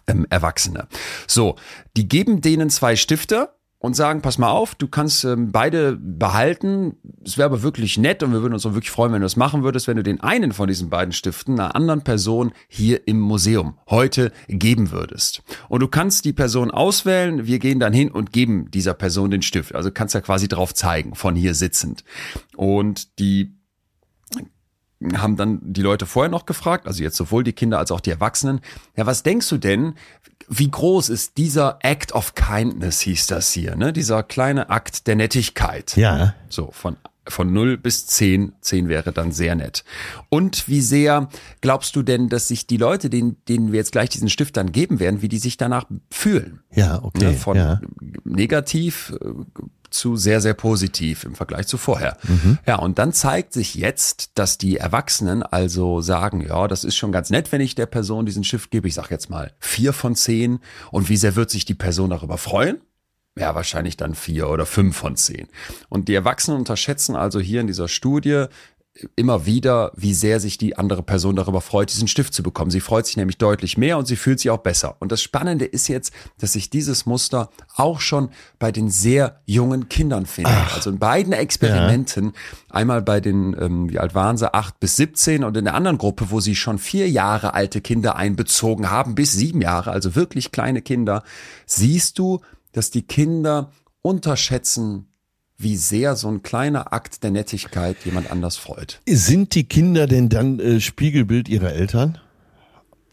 ähm, 0.08 0.26
Erwachsene. 0.30 0.88
So, 1.28 1.56
die 1.96 2.08
geben 2.08 2.42
denen 2.42 2.70
zwei 2.70 2.96
Stifte 2.96 3.50
und 3.80 3.96
sagen, 3.96 4.22
pass 4.22 4.38
mal 4.38 4.50
auf, 4.50 4.76
du 4.76 4.88
kannst 4.88 5.24
ähm, 5.24 5.52
beide 5.52 5.96
behalten. 5.96 6.98
Es 7.26 7.38
wäre 7.38 7.46
aber 7.46 7.64
wirklich 7.64 7.98
nett 7.98 8.22
und 8.22 8.34
wir 8.34 8.42
würden 8.42 8.54
uns 8.54 8.66
auch 8.66 8.74
wirklich 8.74 8.92
freuen, 8.92 9.14
wenn 9.14 9.22
du 9.22 9.26
das 9.26 9.38
machen 9.38 9.64
würdest, 9.64 9.88
wenn 9.88 9.96
du 9.96 10.04
den 10.04 10.20
einen 10.20 10.52
von 10.52 10.68
diesen 10.68 10.90
beiden 10.90 11.14
Stiften 11.14 11.60
einer 11.60 11.76
anderen 11.76 12.04
Person 12.04 12.52
hier 12.68 13.08
im 13.08 13.22
Museum 13.22 13.78
heute 13.90 14.34
geben 14.50 14.92
würdest. 14.92 15.44
Und 15.70 15.80
du 15.80 15.88
kannst 15.88 16.26
die 16.26 16.34
Person 16.34 16.72
auswählen, 16.72 17.46
wir 17.48 17.60
gehen 17.60 17.80
dann 17.80 17.94
hin 17.94 18.12
und 18.12 18.34
geben 18.34 18.70
dieser 18.70 18.94
Person 18.94 19.32
den 19.32 19.42
Stift. 19.42 19.74
Also 19.74 19.92
kannst 19.92 20.14
ja 20.14 20.22
quasi 20.22 20.50
drauf 20.50 20.74
zeigen, 20.74 21.16
von 21.16 21.36
hier 21.36 21.56
sitzend. 21.56 22.04
Und 22.58 23.18
die 23.20 23.56
haben 25.16 25.38
dann 25.38 25.60
die 25.62 25.82
Leute 25.82 26.06
vorher 26.06 26.30
noch 26.30 26.46
gefragt, 26.46 26.86
also 26.86 27.02
jetzt 27.02 27.16
sowohl 27.16 27.46
die 27.46 27.54
Kinder 27.54 27.80
als 27.80 27.92
auch 27.92 28.02
die 28.02 28.10
Erwachsenen, 28.10 28.60
ja, 28.98 29.06
was 29.06 29.24
denkst 29.24 29.48
du 29.48 29.58
denn, 29.58 29.94
wie 30.50 30.70
groß 30.70 31.10
ist 31.10 31.38
dieser 31.38 31.80
Act 31.82 32.12
of 32.14 32.34
Kindness, 32.34 33.02
hieß 33.02 33.28
das 33.28 33.52
hier, 33.54 33.76
ne? 33.76 33.94
Dieser 33.94 34.24
kleine 34.24 34.70
Akt 34.70 35.08
der 35.08 35.16
Nettigkeit. 35.16 35.96
Ja. 35.96 36.34
So, 36.50 36.72
von, 36.72 36.98
von 37.28 37.54
0 37.54 37.78
bis 37.78 38.08
10. 38.08 38.54
10 38.60 38.90
wäre 38.90 39.14
dann 39.14 39.32
sehr 39.32 39.56
nett. 39.56 39.84
Und 40.30 40.68
wie 40.68 40.82
sehr 40.82 41.30
glaubst 41.62 41.96
du 41.96 42.02
denn, 42.02 42.30
dass 42.30 42.48
sich 42.48 42.66
die 42.66 42.78
Leute, 42.78 43.10
denen, 43.12 43.38
denen 43.48 43.72
wir 43.72 43.78
jetzt 43.78 43.92
gleich 43.92 44.10
diesen 44.10 44.30
Stift 44.30 44.58
dann 44.58 44.72
geben 44.72 45.00
werden, 45.00 45.22
wie 45.22 45.30
die 45.30 45.38
sich 45.38 45.58
danach 45.58 45.86
fühlen? 46.10 46.62
Ja, 46.74 47.04
okay. 47.04 47.26
Ne, 47.26 47.34
von 47.36 47.56
ja. 47.56 47.80
negativ 48.24 49.14
äh, 49.22 49.30
zu 49.92 50.16
sehr, 50.16 50.42
sehr 50.42 50.54
positiv 50.54 51.24
im 51.24 51.36
Vergleich 51.36 51.68
zu 51.68 51.78
vorher. 51.78 52.18
Ja, 52.66 52.76
und 52.76 53.00
dann 53.00 53.14
zeigt 53.14 53.54
sich 53.54 53.76
jetzt, 53.76 54.32
dass 54.36 54.58
die 54.58 54.78
Erwachsenen 54.78 55.44
also 55.44 56.02
sagen, 56.02 56.42
ja, 56.42 56.68
das 56.68 56.84
ist 56.84 56.96
schon 56.96 57.12
ganz 57.12 57.30
nett, 57.30 57.52
wenn 57.52 57.62
ich 57.62 57.76
der 57.76 57.86
Person 57.86 58.26
diesen 58.26 58.44
Stift 58.44 58.72
gebe. 58.72 58.88
Ich 58.88 58.96
sage 58.96 59.10
jetzt 59.12 59.30
mal 59.30 59.54
vier 59.60 59.94
von 59.94 60.16
zehn. 60.16 60.60
Und 60.92 61.10
wie 61.10 61.18
sehr 61.18 61.36
wird 61.36 61.50
sich 61.50 61.66
die 61.66 61.76
Person 61.76 62.10
darüber 62.10 62.38
freuen? 62.38 62.82
ja, 63.38 63.56
wahrscheinlich 63.56 63.98
dann 63.98 64.16
vier 64.16 64.50
oder 64.50 64.66
fünf 64.66 64.98
von 64.98 65.16
zehn. 65.16 65.48
Und 65.88 66.08
die 66.08 66.14
Erwachsenen 66.14 66.58
unterschätzen 66.58 67.16
also 67.16 67.40
hier 67.40 67.62
in 67.62 67.68
dieser 67.68 67.88
Studie 67.88 68.46
immer 69.16 69.46
wieder, 69.46 69.92
wie 69.96 70.14
sehr 70.14 70.40
sich 70.40 70.58
die 70.58 70.78
andere 70.78 71.04
Person 71.04 71.36
darüber 71.36 71.62
freut, 71.62 71.92
diesen 71.92 72.08
Stift 72.08 72.34
zu 72.34 72.44
bekommen. 72.44 72.72
Sie 72.72 72.80
freut 72.80 73.06
sich 73.06 73.18
nämlich 73.18 73.38
deutlich 73.38 73.78
mehr 73.78 73.98
und 73.98 74.08
sie 74.08 74.16
fühlt 74.16 74.40
sich 74.40 74.50
auch 74.50 74.60
besser. 74.60 74.96
Und 75.00 75.12
das 75.12 75.22
Spannende 75.22 75.66
ist 75.66 75.88
jetzt, 75.88 76.14
dass 76.38 76.54
sich 76.54 76.70
dieses 76.70 77.06
Muster 77.06 77.50
auch 77.76 78.02
schon 78.02 78.30
bei 78.58 78.72
den 78.72 78.90
sehr 78.90 79.42
jungen 79.46 79.90
Kindern 79.90 80.26
findet. 80.26 80.54
Ach, 80.56 80.76
also 80.76 80.90
in 80.90 81.00
beiden 81.00 81.34
Experimenten, 81.34 82.26
ja. 82.26 82.32
einmal 82.70 83.02
bei 83.02 83.20
den, 83.20 83.56
ähm, 83.60 83.90
wie 83.90 84.00
alt 84.00 84.16
waren 84.16 84.38
sie, 84.38 84.54
acht 84.54 84.80
bis 84.80 84.96
17 84.96 85.44
und 85.44 85.56
in 85.58 85.66
der 85.66 85.76
anderen 85.76 85.98
Gruppe, 85.98 86.32
wo 86.32 86.40
sie 86.40 86.56
schon 86.56 86.78
vier 86.78 87.10
Jahre 87.10 87.54
alte 87.54 87.82
Kinder 87.82 88.16
einbezogen 88.16 88.90
haben, 88.90 89.16
bis 89.16 89.34
sieben 89.34 89.62
Jahre, 89.62 89.92
also 89.92 90.16
wirklich 90.16 90.52
kleine 90.52 90.82
Kinder, 90.82 91.24
siehst 91.66 92.20
du, 92.20 92.42
dass 92.72 92.92
die 92.92 93.04
Kinder 93.04 93.72
unterschätzen, 94.02 95.09
wie 95.60 95.76
sehr 95.76 96.16
so 96.16 96.30
ein 96.30 96.42
kleiner 96.42 96.94
Akt 96.94 97.24
der 97.24 97.32
Nettigkeit 97.32 97.98
jemand 98.06 98.32
anders 98.32 98.58
freut. 98.58 99.02
Sind 99.08 99.54
die 99.54 99.66
Kinder 99.66 100.08
denn 100.08 100.30
dann 100.30 100.60
äh, 100.60 100.80
Spiegelbild 100.80 101.50
ihrer 101.50 101.74
Eltern? 101.74 102.18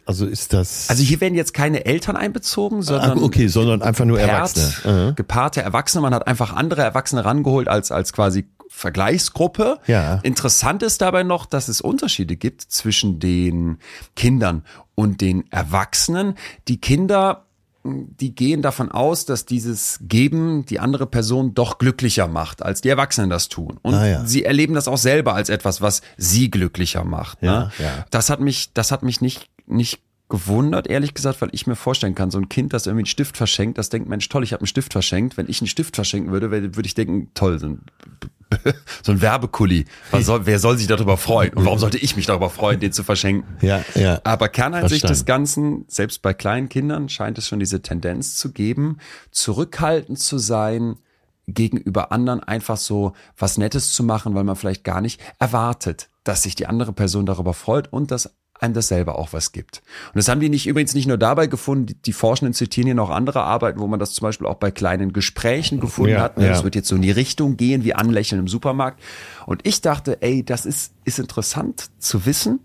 Also 0.06 0.24
ist 0.24 0.52
das. 0.52 0.88
Also 0.88 1.02
hier 1.02 1.20
werden 1.20 1.34
jetzt 1.34 1.52
keine 1.52 1.84
Eltern 1.84 2.16
einbezogen, 2.16 2.82
sondern. 2.82 3.18
Ah, 3.18 3.22
okay, 3.22 3.48
sondern 3.48 3.82
einfach 3.82 4.04
nur 4.04 4.18
gepaart, 4.18 4.56
Erwachsene. 4.56 5.14
Gepaarte 5.16 5.62
Erwachsene. 5.62 6.02
Man 6.02 6.14
hat 6.14 6.28
einfach 6.28 6.54
andere 6.54 6.82
Erwachsene 6.82 7.24
rangeholt 7.24 7.66
als, 7.66 7.90
als 7.90 8.12
quasi 8.12 8.46
Vergleichsgruppe. 8.68 9.78
Ja. 9.88 10.20
Interessant 10.22 10.84
ist 10.84 11.00
dabei 11.00 11.24
noch, 11.24 11.44
dass 11.44 11.66
es 11.66 11.80
Unterschiede 11.80 12.36
gibt 12.36 12.62
zwischen 12.62 13.18
den 13.18 13.78
Kindern 14.14 14.62
und 14.94 15.20
den 15.20 15.50
Erwachsenen. 15.50 16.34
Die 16.68 16.80
Kinder 16.80 17.45
die 17.86 18.34
gehen 18.34 18.62
davon 18.62 18.90
aus, 18.90 19.24
dass 19.24 19.46
dieses 19.46 19.98
Geben 20.02 20.64
die 20.66 20.80
andere 20.80 21.06
Person 21.06 21.54
doch 21.54 21.78
glücklicher 21.78 22.28
macht, 22.28 22.62
als 22.62 22.80
die 22.80 22.88
Erwachsenen 22.88 23.30
das 23.30 23.48
tun. 23.48 23.78
Und 23.82 23.94
ah, 23.94 24.06
ja. 24.06 24.24
sie 24.24 24.44
erleben 24.44 24.74
das 24.74 24.88
auch 24.88 24.98
selber 24.98 25.34
als 25.34 25.48
etwas, 25.48 25.80
was 25.80 26.02
sie 26.16 26.50
glücklicher 26.50 27.04
macht. 27.04 27.42
Ne? 27.42 27.70
Ja, 27.78 27.84
ja. 27.84 28.04
Das 28.10 28.30
hat 28.30 28.40
mich, 28.40 28.72
das 28.72 28.92
hat 28.92 29.02
mich 29.02 29.20
nicht, 29.20 29.48
nicht 29.66 30.00
gewundert, 30.28 30.88
ehrlich 30.88 31.14
gesagt, 31.14 31.40
weil 31.40 31.50
ich 31.52 31.66
mir 31.66 31.76
vorstellen 31.76 32.14
kann, 32.14 32.30
so 32.30 32.38
ein 32.38 32.48
Kind, 32.48 32.72
das 32.72 32.86
irgendwie 32.86 33.02
einen 33.02 33.06
Stift 33.06 33.36
verschenkt, 33.36 33.78
das 33.78 33.90
denkt, 33.90 34.08
Mensch, 34.08 34.28
toll, 34.28 34.42
ich 34.42 34.52
habe 34.52 34.62
einen 34.62 34.66
Stift 34.66 34.92
verschenkt. 34.92 35.36
Wenn 35.36 35.48
ich 35.48 35.60
einen 35.60 35.68
Stift 35.68 35.94
verschenken 35.94 36.32
würde, 36.32 36.50
würde 36.50 36.86
ich 36.86 36.94
denken, 36.94 37.30
toll, 37.34 37.58
so 37.58 37.66
ein, 37.66 37.82
so 39.02 39.12
ein 39.12 39.20
Werbekulli. 39.20 39.84
Soll, 40.20 40.46
wer 40.46 40.58
soll 40.58 40.78
sich 40.78 40.88
darüber 40.88 41.16
freuen? 41.16 41.52
Und 41.54 41.64
warum 41.64 41.78
sollte 41.78 41.98
ich 41.98 42.16
mich 42.16 42.26
darüber 42.26 42.50
freuen, 42.50 42.80
den 42.80 42.92
zu 42.92 43.04
verschenken? 43.04 43.44
Ja, 43.60 43.84
ja. 43.94 44.20
Aber 44.24 44.48
Kerneinsicht 44.48 45.08
des 45.08 45.24
Ganzen, 45.24 45.84
selbst 45.88 46.22
bei 46.22 46.34
kleinen 46.34 46.68
Kindern 46.68 47.08
scheint 47.08 47.38
es 47.38 47.46
schon 47.46 47.60
diese 47.60 47.82
Tendenz 47.82 48.36
zu 48.36 48.52
geben, 48.52 48.98
zurückhaltend 49.30 50.18
zu 50.18 50.38
sein, 50.38 50.96
gegenüber 51.48 52.10
anderen 52.10 52.40
einfach 52.42 52.76
so 52.76 53.12
was 53.38 53.56
Nettes 53.58 53.92
zu 53.92 54.02
machen, 54.02 54.34
weil 54.34 54.44
man 54.44 54.56
vielleicht 54.56 54.82
gar 54.84 55.00
nicht 55.00 55.20
erwartet, 55.38 56.08
dass 56.24 56.42
sich 56.42 56.56
die 56.56 56.66
andere 56.66 56.92
Person 56.92 57.26
darüber 57.26 57.54
freut 57.54 57.92
und 57.92 58.10
dass 58.10 58.34
einem 58.60 58.74
das 58.74 58.88
selber 58.88 59.18
auch 59.18 59.32
was 59.32 59.52
gibt. 59.52 59.82
Und 60.08 60.16
das 60.16 60.28
haben 60.28 60.40
die 60.40 60.48
nicht 60.48 60.66
übrigens 60.66 60.94
nicht 60.94 61.06
nur 61.06 61.18
dabei 61.18 61.46
gefunden, 61.46 61.86
die, 61.86 61.94
die 61.94 62.12
Forschenden 62.12 62.54
zitieren 62.54 62.86
hier 62.86 62.94
noch 62.94 63.10
andere 63.10 63.42
Arbeiten, 63.42 63.80
wo 63.80 63.86
man 63.86 63.98
das 63.98 64.12
zum 64.12 64.26
Beispiel 64.26 64.46
auch 64.46 64.56
bei 64.56 64.70
kleinen 64.70 65.12
Gesprächen 65.12 65.80
gefunden 65.80 66.12
ja, 66.12 66.20
hat. 66.20 66.38
Ne? 66.38 66.46
Ja. 66.46 66.52
Das 66.52 66.64
wird 66.64 66.74
jetzt 66.74 66.88
so 66.88 66.96
in 66.96 67.02
die 67.02 67.10
Richtung 67.10 67.56
gehen 67.56 67.84
wie 67.84 67.94
Anlächeln 67.94 68.40
im 68.40 68.48
Supermarkt. 68.48 69.00
Und 69.46 69.66
ich 69.66 69.80
dachte, 69.80 70.22
ey, 70.22 70.44
das 70.44 70.66
ist, 70.66 70.92
ist 71.04 71.18
interessant 71.18 71.90
zu 71.98 72.26
wissen, 72.26 72.60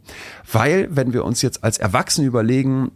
weil 0.52 0.88
wenn 0.92 1.14
wir 1.14 1.26
uns 1.26 1.42
jetzt 1.42 1.64
als 1.64 1.78
Erwachsene 1.78 2.28
überlegen, 2.28 2.92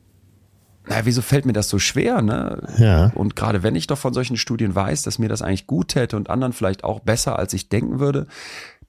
naja, 0.87 1.01
wieso 1.05 1.21
fällt 1.21 1.45
mir 1.45 1.53
das 1.53 1.69
so 1.69 1.79
schwer, 1.79 2.21
ne? 2.21 2.61
Ja. 2.77 3.11
Und 3.15 3.35
gerade 3.35 3.63
wenn 3.63 3.75
ich 3.75 3.87
doch 3.87 3.97
von 3.97 4.13
solchen 4.13 4.37
Studien 4.37 4.75
weiß, 4.75 5.01
dass 5.01 5.17
mir 5.17 5.29
das 5.29 5.41
eigentlich 5.41 5.67
gut 5.67 5.89
täte 5.89 6.15
und 6.15 6.29
anderen 6.29 6.53
vielleicht 6.53 6.83
auch 6.83 6.99
besser, 6.99 7.39
als 7.39 7.53
ich 7.53 7.69
denken 7.69 7.99
würde, 7.99 8.27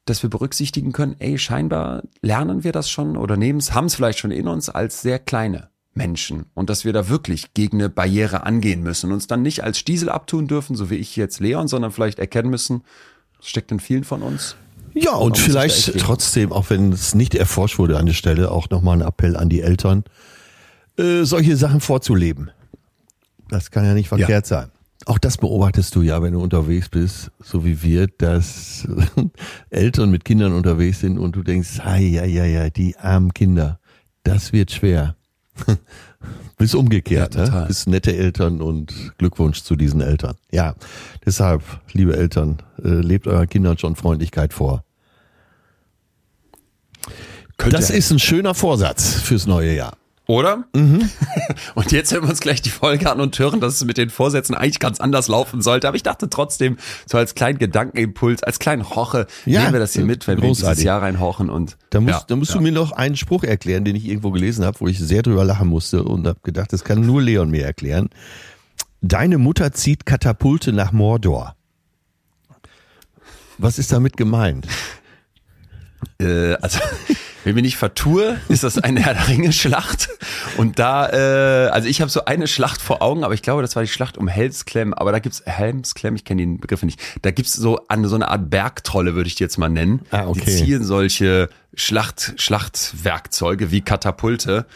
dass 0.06 0.22
wir 0.22 0.30
berücksichtigen 0.30 0.92
können, 0.92 1.16
ey, 1.18 1.36
scheinbar 1.36 2.02
lernen 2.22 2.64
wir 2.64 2.72
das 2.72 2.88
schon 2.88 3.16
oder 3.16 3.36
nehmen 3.36 3.58
es, 3.58 3.74
haben 3.74 3.86
es 3.86 3.96
vielleicht 3.96 4.18
schon 4.18 4.30
in 4.30 4.48
uns 4.48 4.68
als 4.68 5.02
sehr 5.02 5.18
kleine 5.18 5.68
Menschen 5.94 6.46
und 6.54 6.70
dass 6.70 6.84
wir 6.84 6.92
da 6.92 7.08
wirklich 7.08 7.54
gegen 7.54 7.78
eine 7.78 7.88
Barriere 7.88 8.44
angehen 8.44 8.82
müssen 8.82 9.08
und 9.08 9.14
uns 9.14 9.26
dann 9.26 9.42
nicht 9.42 9.64
als 9.64 9.78
Stiesel 9.78 10.08
abtun 10.08 10.46
dürfen, 10.46 10.76
so 10.76 10.90
wie 10.90 10.96
ich 10.96 11.16
jetzt 11.16 11.40
Leon, 11.40 11.68
sondern 11.68 11.90
vielleicht 11.90 12.18
erkennen 12.18 12.50
müssen, 12.50 12.82
das 13.38 13.48
steckt 13.48 13.72
in 13.72 13.80
vielen 13.80 14.04
von 14.04 14.22
uns. 14.22 14.56
Ja, 14.94 15.14
und 15.14 15.36
ich 15.36 15.42
vielleicht 15.42 15.98
trotzdem, 15.98 16.52
auch 16.52 16.70
wenn 16.70 16.92
es 16.92 17.14
nicht 17.14 17.34
erforscht 17.34 17.78
wurde 17.78 17.98
an 17.98 18.06
der 18.06 18.14
Stelle, 18.14 18.50
auch 18.50 18.70
nochmal 18.70 18.98
ein 19.00 19.06
Appell 19.06 19.36
an 19.36 19.48
die 19.48 19.60
Eltern, 19.60 20.04
äh, 20.96 21.24
solche 21.24 21.56
Sachen 21.56 21.80
vorzuleben. 21.80 22.50
Das 23.50 23.70
kann 23.70 23.84
ja 23.84 23.92
nicht 23.92 24.08
verkehrt 24.08 24.46
sein. 24.46 24.70
Auch 25.04 25.18
das 25.18 25.36
beobachtest 25.36 25.94
du 25.94 26.02
ja, 26.02 26.22
wenn 26.22 26.32
du 26.32 26.40
unterwegs 26.40 26.88
bist, 26.88 27.30
so 27.42 27.64
wie 27.64 27.82
wir, 27.82 28.06
dass 28.06 28.88
Eltern 29.70 30.10
mit 30.10 30.24
Kindern 30.24 30.52
unterwegs 30.52 31.00
sind 31.00 31.18
und 31.18 31.36
du 31.36 31.42
denkst, 31.42 31.78
ja, 31.84 31.96
ja, 31.96 32.44
ja, 32.44 32.70
die 32.70 32.96
armen 32.96 33.34
Kinder, 33.34 33.78
das 34.24 34.52
wird 34.52 34.72
schwer. 34.72 35.16
Bis 36.58 36.74
umgekehrt, 36.74 37.34
Ja, 37.34 37.60
ne? 37.60 37.64
Bis 37.68 37.86
nette 37.86 38.16
Eltern 38.16 38.62
und 38.62 39.12
Glückwunsch 39.18 39.62
zu 39.62 39.76
diesen 39.76 40.00
Eltern. 40.00 40.36
Ja, 40.50 40.74
deshalb, 41.24 41.62
liebe 41.92 42.16
Eltern, 42.16 42.62
äh, 42.82 42.88
lebt 42.88 43.26
euren 43.26 43.48
Kindern 43.48 43.76
schon 43.76 43.94
Freundlichkeit 43.94 44.54
vor. 44.54 44.82
Könnte 47.58 47.76
Das 47.76 47.90
ist 47.90 48.10
ein 48.10 48.18
schöner 48.18 48.54
Vorsatz 48.54 49.14
fürs 49.20 49.46
neue 49.46 49.74
Jahr. 49.74 49.96
Oder? 50.28 50.64
Mhm. 50.74 51.08
Und 51.76 51.92
jetzt 51.92 52.12
hören 52.12 52.24
wir 52.24 52.30
uns 52.30 52.40
gleich 52.40 52.60
die 52.60 52.70
Folge 52.70 53.10
an 53.10 53.20
und 53.20 53.38
hören, 53.38 53.60
dass 53.60 53.74
es 53.74 53.84
mit 53.84 53.96
den 53.96 54.10
Vorsätzen 54.10 54.56
eigentlich 54.56 54.80
ganz 54.80 54.98
anders 54.98 55.28
laufen 55.28 55.62
sollte. 55.62 55.86
Aber 55.86 55.96
ich 55.96 56.02
dachte 56.02 56.28
trotzdem, 56.28 56.78
so 57.06 57.16
als 57.16 57.36
kleinen 57.36 57.58
Gedankenimpuls, 57.58 58.42
als 58.42 58.58
kleinen 58.58 58.82
Roche, 58.82 59.28
Ja, 59.44 59.60
nehmen 59.60 59.74
wir 59.74 59.80
das 59.80 59.92
hier 59.92 60.04
mit, 60.04 60.26
wenn 60.26 60.38
wir 60.42 60.48
großartig. 60.48 60.78
dieses 60.78 60.84
Jahr 60.84 61.02
reinhochen 61.02 61.48
und 61.48 61.76
Da 61.90 62.00
musst, 62.00 62.12
ja, 62.14 62.24
da 62.26 62.34
musst 62.36 62.50
ja. 62.50 62.56
du 62.56 62.62
mir 62.64 62.72
noch 62.72 62.90
einen 62.90 63.16
Spruch 63.16 63.44
erklären, 63.44 63.84
den 63.84 63.94
ich 63.94 64.06
irgendwo 64.08 64.32
gelesen 64.32 64.64
habe, 64.64 64.80
wo 64.80 64.88
ich 64.88 64.98
sehr 64.98 65.22
drüber 65.22 65.44
lachen 65.44 65.68
musste 65.68 66.02
und 66.02 66.26
habe 66.26 66.40
gedacht, 66.42 66.72
das 66.72 66.82
kann 66.82 67.06
nur 67.06 67.22
Leon 67.22 67.48
mir 67.50 67.64
erklären. 67.64 68.08
Deine 69.02 69.38
Mutter 69.38 69.72
zieht 69.72 70.06
Katapulte 70.06 70.72
nach 70.72 70.90
Mordor. 70.90 71.54
Was 73.58 73.78
ist 73.78 73.92
damit 73.92 74.16
gemeint? 74.16 74.66
Äh, 76.20 76.54
also, 76.54 76.80
wenn 77.46 77.50
ich 77.52 77.54
mich 77.54 77.62
nicht 77.62 77.76
vertue, 77.76 78.40
ist 78.48 78.64
das 78.64 78.76
eine 78.76 78.98
Herr 78.98 79.14
der 79.14 79.28
Ringe 79.28 79.52
Schlacht. 79.52 80.08
Und 80.56 80.80
da, 80.80 81.08
äh, 81.10 81.68
also 81.68 81.86
ich 81.86 82.00
habe 82.00 82.10
so 82.10 82.24
eine 82.24 82.48
Schlacht 82.48 82.82
vor 82.82 83.02
Augen, 83.02 83.22
aber 83.22 83.34
ich 83.34 83.42
glaube, 83.42 83.62
das 83.62 83.76
war 83.76 83.84
die 83.84 83.88
Schlacht 83.88 84.18
um 84.18 84.26
Helmsklemm. 84.26 84.92
Aber 84.92 85.12
da 85.12 85.20
gibt's 85.20 85.44
Helmsklemm, 85.46 86.16
ich 86.16 86.24
kenne 86.24 86.42
den 86.42 86.58
Begriff 86.58 86.82
nicht. 86.82 87.00
Da 87.22 87.30
gibt's 87.30 87.52
so 87.52 87.78
eine 87.86 88.08
so 88.08 88.16
eine 88.16 88.26
Art 88.26 88.50
Bergtrolle, 88.50 89.14
würde 89.14 89.28
ich 89.28 89.36
die 89.36 89.44
jetzt 89.44 89.58
mal 89.58 89.68
nennen. 89.68 90.00
Ah, 90.10 90.26
okay. 90.26 90.40
Die 90.44 90.50
ziehen 90.50 90.82
solche 90.82 91.48
Schlacht 91.76 92.34
Schlachtwerkzeuge 92.36 93.70
wie 93.70 93.80
Katapulte. 93.80 94.66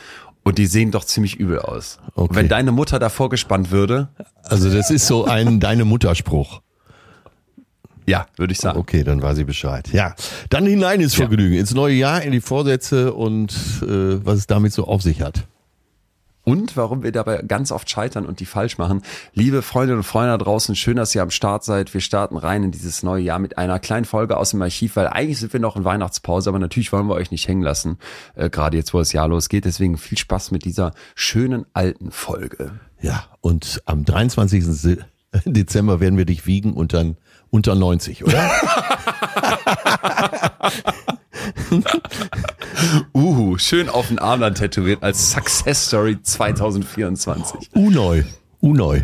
Und 0.44 0.58
die 0.58 0.66
sehen 0.66 0.92
doch 0.92 1.04
ziemlich 1.04 1.40
übel 1.40 1.58
aus. 1.58 1.98
Okay. 2.14 2.20
Und 2.20 2.36
wenn 2.36 2.48
deine 2.48 2.70
Mutter 2.70 3.00
davor 3.00 3.30
gespannt 3.30 3.72
würde, 3.72 4.10
Also 4.44 4.72
das 4.72 4.92
ist 4.92 5.08
so 5.08 5.24
ein 5.24 5.58
Deine 5.58 5.84
Mutterspruch. 5.84 6.62
Ja, 8.10 8.26
würde 8.36 8.52
ich 8.52 8.58
sagen. 8.58 8.78
Okay, 8.78 9.04
dann 9.04 9.22
weiß 9.22 9.36
sie 9.36 9.44
Bescheid. 9.44 9.88
Ja, 9.92 10.14
dann 10.50 10.66
hinein 10.66 11.00
ins 11.00 11.14
Vergnügen, 11.14 11.56
ins 11.56 11.72
neue 11.74 11.94
Jahr, 11.94 12.22
in 12.22 12.32
die 12.32 12.40
Vorsätze 12.40 13.12
und 13.14 13.52
äh, 13.82 14.24
was 14.24 14.38
es 14.38 14.46
damit 14.46 14.72
so 14.72 14.86
auf 14.86 15.02
sich 15.02 15.22
hat. 15.22 15.46
und 16.42 16.76
warum 16.76 17.02
wir 17.02 17.12
dabei 17.12 17.42
ganz 17.46 17.70
oft 17.70 17.88
scheitern 17.88 18.24
und 18.26 18.40
die 18.40 18.46
falsch 18.46 18.78
machen. 18.78 19.02
Liebe 19.34 19.62
Freundinnen 19.62 19.98
und 19.98 20.04
Freunde 20.04 20.30
da 20.32 20.38
draußen, 20.38 20.74
schön, 20.74 20.96
dass 20.96 21.14
ihr 21.14 21.22
am 21.22 21.30
Start 21.30 21.62
seid. 21.64 21.92
Wir 21.94 22.00
starten 22.00 22.36
rein 22.36 22.64
in 22.64 22.70
dieses 22.72 23.02
neue 23.02 23.22
Jahr 23.22 23.38
mit 23.38 23.56
einer 23.58 23.78
kleinen 23.78 24.04
Folge 24.06 24.36
aus 24.36 24.50
dem 24.50 24.62
Archiv, 24.62 24.96
weil 24.96 25.06
eigentlich 25.06 25.38
sind 25.38 25.52
wir 25.52 25.60
noch 25.60 25.76
in 25.76 25.84
Weihnachtspause, 25.84 26.48
aber 26.50 26.58
natürlich 26.58 26.92
wollen 26.92 27.06
wir 27.06 27.14
euch 27.14 27.30
nicht 27.30 27.46
hängen 27.46 27.62
lassen, 27.62 27.98
äh, 28.34 28.48
gerade 28.50 28.76
jetzt, 28.76 28.92
wo 28.94 28.98
das 28.98 29.12
Jahr 29.12 29.28
losgeht. 29.28 29.64
Deswegen 29.64 29.96
viel 29.98 30.18
Spaß 30.18 30.50
mit 30.50 30.64
dieser 30.64 30.92
schönen 31.14 31.66
alten 31.74 32.10
Folge. 32.10 32.72
Ja, 33.00 33.24
und 33.42 33.82
am 33.84 34.04
23. 34.04 34.64
Se- 34.66 34.98
Dezember 35.44 36.00
werden 36.00 36.16
wir 36.18 36.24
dich 36.24 36.46
wiegen 36.46 36.72
und 36.72 36.92
dann 36.94 37.16
unter 37.50 37.74
90, 37.74 38.24
oder? 38.24 38.50
Uhu, 43.14 43.58
schön 43.58 43.88
auf 43.88 44.08
den 44.08 44.18
Arm 44.18 44.40
dann 44.40 44.54
tätowiert 44.54 45.02
als 45.02 45.32
Success 45.32 45.86
Story 45.86 46.18
2024. 46.22 47.70
Uneu. 47.74 48.22
Uneu. 48.60 49.00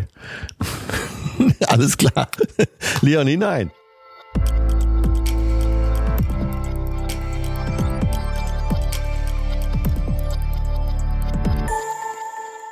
Alles 1.67 1.97
klar. 1.97 2.27
Leon 3.01 3.27
hinein. 3.27 3.71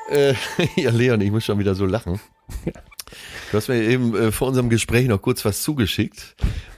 Äh, 0.10 0.36
ja, 0.75 0.91
Leon, 0.91 1.22
ich 1.22 1.32
muss 1.32 1.44
schon 1.46 1.60
wieder 1.60 1.75
so 1.75 1.86
lachen. 1.86 2.20
Du 3.51 3.57
hast 3.57 3.67
mir 3.67 3.81
eben 3.81 4.15
äh, 4.15 4.31
vor 4.31 4.48
unserem 4.48 4.69
Gespräch 4.69 5.07
noch 5.07 5.22
kurz 5.22 5.45
was 5.45 5.62
zugeschickt. 5.62 6.36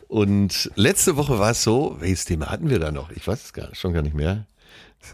Und 0.08 0.72
letzte 0.76 1.18
Woche 1.18 1.38
war 1.40 1.52
es 1.52 1.64
so, 1.64 1.98
welches 2.00 2.26
Thema 2.26 2.50
hatten 2.50 2.70
wir 2.70 2.80
da 2.80 2.92
noch? 2.92 3.12
Ich 3.12 3.28
weiß 3.28 3.44
es 3.46 3.54
gar, 3.54 3.74
schon 3.76 3.94
gar 3.94 4.02
nicht 4.02 4.16
mehr. 4.16 4.46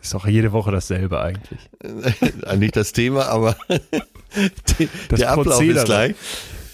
Ist 0.01 0.13
doch 0.13 0.27
jede 0.27 0.51
Woche 0.51 0.71
dasselbe 0.71 1.21
eigentlich. 1.21 1.59
Äh, 1.83 2.55
Nicht 2.57 2.75
das 2.75 2.93
Thema, 2.93 3.27
aber 3.27 3.55
die, 4.79 4.89
Das 5.09 5.19
der 5.19 5.31
Ablauf 5.31 5.57
Prozedere. 5.57 5.79
ist 5.79 5.85
gleich. 5.85 6.15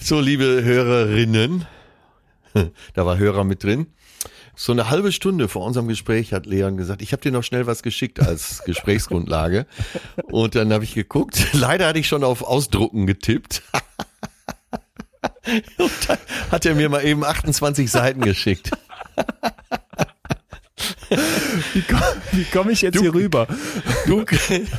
So, 0.01 0.19
liebe 0.19 0.63
Hörerinnen, 0.63 1.65
da 2.93 3.05
war 3.05 3.17
Hörer 3.17 3.43
mit 3.43 3.63
drin. 3.63 3.87
So 4.55 4.73
eine 4.73 4.89
halbe 4.89 5.13
Stunde 5.13 5.47
vor 5.47 5.65
unserem 5.65 5.87
Gespräch 5.87 6.33
hat 6.33 6.45
Leon 6.45 6.75
gesagt, 6.75 7.01
ich 7.01 7.13
habe 7.13 7.21
dir 7.21 7.31
noch 7.31 7.43
schnell 7.43 7.65
was 7.65 7.81
geschickt 7.81 8.19
als 8.19 8.61
Gesprächsgrundlage. 8.65 9.65
Und 10.23 10.55
dann 10.55 10.73
habe 10.73 10.83
ich 10.83 10.93
geguckt. 10.93 11.47
Leider 11.53 11.87
hatte 11.87 11.99
ich 11.99 12.07
schon 12.07 12.25
auf 12.25 12.41
Ausdrucken 12.41 13.07
getippt. 13.07 13.61
Hat 16.51 16.65
er 16.65 16.75
mir 16.75 16.89
mal 16.89 17.03
eben 17.05 17.23
28 17.23 17.89
Seiten 17.89 18.21
geschickt. 18.21 18.71
Wie 21.73 21.81
komme 21.81 22.05
komm 22.51 22.69
ich 22.69 22.81
jetzt 22.81 22.95
Du- 22.95 23.01
hier 23.01 23.13
rüber? 23.13 23.47
Du, 24.05 24.23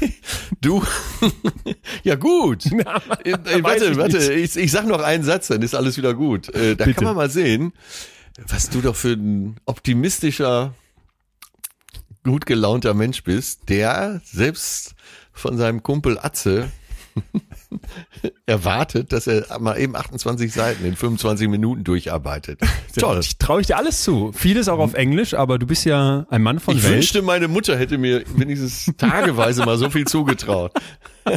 du, 0.60 0.84
ja 2.04 2.14
gut. 2.14 2.66
Äh, 2.66 3.30
äh, 3.30 3.62
weiß 3.62 3.62
warte, 3.62 3.84
ich 3.86 3.96
warte, 3.96 4.32
ich, 4.34 4.56
ich 4.56 4.70
sag 4.70 4.86
noch 4.86 5.00
einen 5.02 5.24
Satz, 5.24 5.48
dann 5.48 5.62
ist 5.62 5.74
alles 5.74 5.96
wieder 5.96 6.14
gut. 6.14 6.48
Äh, 6.50 6.76
da 6.76 6.84
Bitte. 6.84 6.96
kann 6.96 7.04
man 7.04 7.16
mal 7.16 7.30
sehen, 7.30 7.72
was 8.48 8.70
du 8.70 8.80
doch 8.80 8.96
für 8.96 9.12
ein 9.12 9.56
optimistischer, 9.66 10.74
gut 12.24 12.46
gelaunter 12.46 12.94
Mensch 12.94 13.22
bist, 13.24 13.68
der 13.68 14.20
selbst 14.24 14.94
von 15.32 15.56
seinem 15.58 15.82
Kumpel 15.82 16.18
Atze 16.18 16.70
erwartet, 18.46 19.12
dass 19.12 19.26
er 19.26 19.58
mal 19.60 19.78
eben 19.78 19.96
28 19.96 20.52
Seiten 20.52 20.84
in 20.84 20.96
25 20.96 21.48
Minuten 21.48 21.84
durcharbeitet. 21.84 22.60
Toll. 22.98 23.20
Ich 23.20 23.38
traue 23.38 23.60
ich 23.60 23.66
dir 23.68 23.76
alles 23.76 24.02
zu. 24.02 24.32
Vieles 24.32 24.68
auch 24.68 24.78
auf 24.78 24.94
Englisch, 24.94 25.34
aber 25.34 25.58
du 25.58 25.66
bist 25.66 25.84
ja 25.84 26.26
ein 26.30 26.42
Mann 26.42 26.60
von 26.60 26.76
Ich 26.76 26.82
Welt. 26.84 26.94
wünschte, 26.94 27.22
meine 27.22 27.48
Mutter 27.48 27.76
hätte 27.78 27.98
mir 27.98 28.24
wenigstens 28.36 28.90
tageweise 28.96 29.64
mal 29.64 29.78
so 29.78 29.90
viel 29.90 30.06
zugetraut. 30.06 30.72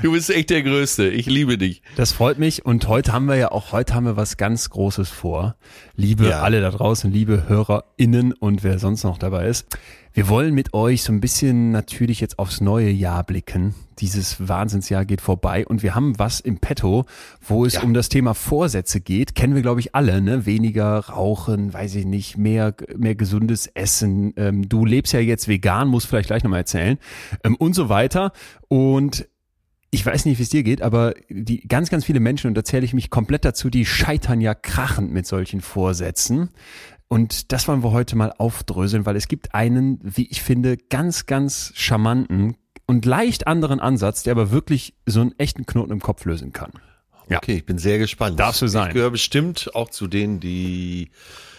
Du 0.00 0.12
bist 0.12 0.30
echt 0.30 0.48
der 0.50 0.62
Größte. 0.62 1.08
Ich 1.08 1.26
liebe 1.26 1.58
dich. 1.58 1.82
Das 1.96 2.12
freut 2.12 2.38
mich 2.38 2.64
und 2.64 2.88
heute 2.88 3.12
haben 3.12 3.26
wir 3.26 3.36
ja 3.36 3.52
auch, 3.52 3.70
heute 3.72 3.94
haben 3.94 4.06
wir 4.06 4.16
was 4.16 4.36
ganz 4.38 4.70
Großes 4.70 5.10
vor. 5.10 5.54
Liebe 5.96 6.28
Ja. 6.30 6.40
alle 6.40 6.60
da 6.60 6.70
draußen, 6.70 7.12
liebe 7.12 7.44
HörerInnen 7.48 8.32
und 8.32 8.64
wer 8.64 8.78
sonst 8.78 9.04
noch 9.04 9.18
dabei 9.18 9.46
ist. 9.48 9.66
Wir 10.14 10.28
wollen 10.28 10.52
mit 10.52 10.74
euch 10.74 11.02
so 11.04 11.12
ein 11.12 11.20
bisschen 11.22 11.70
natürlich 11.70 12.20
jetzt 12.20 12.38
aufs 12.38 12.60
neue 12.60 12.90
Jahr 12.90 13.24
blicken. 13.24 13.74
Dieses 13.98 14.46
Wahnsinnsjahr 14.46 15.06
geht 15.06 15.22
vorbei 15.22 15.64
und 15.66 15.82
wir 15.82 15.94
haben 15.94 16.18
was 16.18 16.38
im 16.40 16.58
Petto, 16.58 17.06
wo 17.40 17.64
es 17.64 17.74
Ja. 17.74 17.82
um 17.82 17.94
das 17.94 18.10
Thema 18.10 18.34
Vorsätze 18.34 19.00
geht. 19.00 19.34
Kennen 19.34 19.54
wir, 19.54 19.62
glaube 19.62 19.80
ich, 19.80 19.94
alle, 19.94 20.20
ne? 20.20 20.44
Weniger 20.44 20.98
rauchen, 20.98 21.72
weiß 21.72 21.94
ich 21.94 22.04
nicht, 22.04 22.36
mehr, 22.36 22.74
mehr 22.94 23.14
gesundes 23.14 23.68
Essen. 23.68 24.34
Ähm, 24.36 24.68
du 24.68 24.84
lebst 24.84 25.14
ja 25.14 25.20
jetzt 25.20 25.48
vegan, 25.48 25.88
musst 25.88 26.08
vielleicht 26.08 26.28
gleich 26.28 26.44
nochmal 26.44 26.60
erzählen. 26.60 26.98
Ähm, 27.42 27.56
und 27.56 27.74
so 27.74 27.88
weiter. 27.88 28.32
Und 28.68 29.26
ich 29.94 30.04
weiß 30.06 30.24
nicht, 30.24 30.38
wie 30.38 30.42
es 30.42 30.48
dir 30.48 30.62
geht, 30.62 30.80
aber 30.80 31.14
die 31.28 31.68
ganz, 31.68 31.90
ganz 31.90 32.06
viele 32.06 32.18
Menschen, 32.18 32.48
und 32.48 32.54
da 32.54 32.64
zähle 32.64 32.84
ich 32.84 32.94
mich 32.94 33.10
komplett 33.10 33.44
dazu, 33.44 33.68
die 33.68 33.84
scheitern 33.84 34.40
ja 34.40 34.54
krachend 34.54 35.12
mit 35.12 35.26
solchen 35.26 35.60
Vorsätzen. 35.60 36.48
Und 37.08 37.52
das 37.52 37.68
wollen 37.68 37.84
wir 37.84 37.92
heute 37.92 38.16
mal 38.16 38.32
aufdröseln, 38.38 39.04
weil 39.04 39.16
es 39.16 39.28
gibt 39.28 39.54
einen, 39.54 40.00
wie 40.02 40.26
ich 40.30 40.40
finde, 40.40 40.78
ganz, 40.78 41.26
ganz 41.26 41.72
charmanten 41.74 42.56
und 42.86 43.04
leicht 43.04 43.46
anderen 43.46 43.80
Ansatz, 43.80 44.22
der 44.22 44.30
aber 44.32 44.50
wirklich 44.50 44.94
so 45.04 45.20
einen 45.20 45.38
echten 45.38 45.66
Knoten 45.66 45.92
im 45.92 46.00
Kopf 46.00 46.24
lösen 46.24 46.54
kann. 46.54 46.72
Ja. 47.28 47.36
Okay, 47.36 47.56
ich 47.56 47.66
bin 47.66 47.76
sehr 47.76 47.98
gespannt. 47.98 48.40
Darfst 48.40 48.62
du 48.62 48.68
sein. 48.68 48.88
Ich 48.88 48.94
gehöre 48.94 49.10
bestimmt 49.10 49.74
auch 49.74 49.90
zu 49.90 50.06
denen, 50.06 50.40
die 50.40 51.10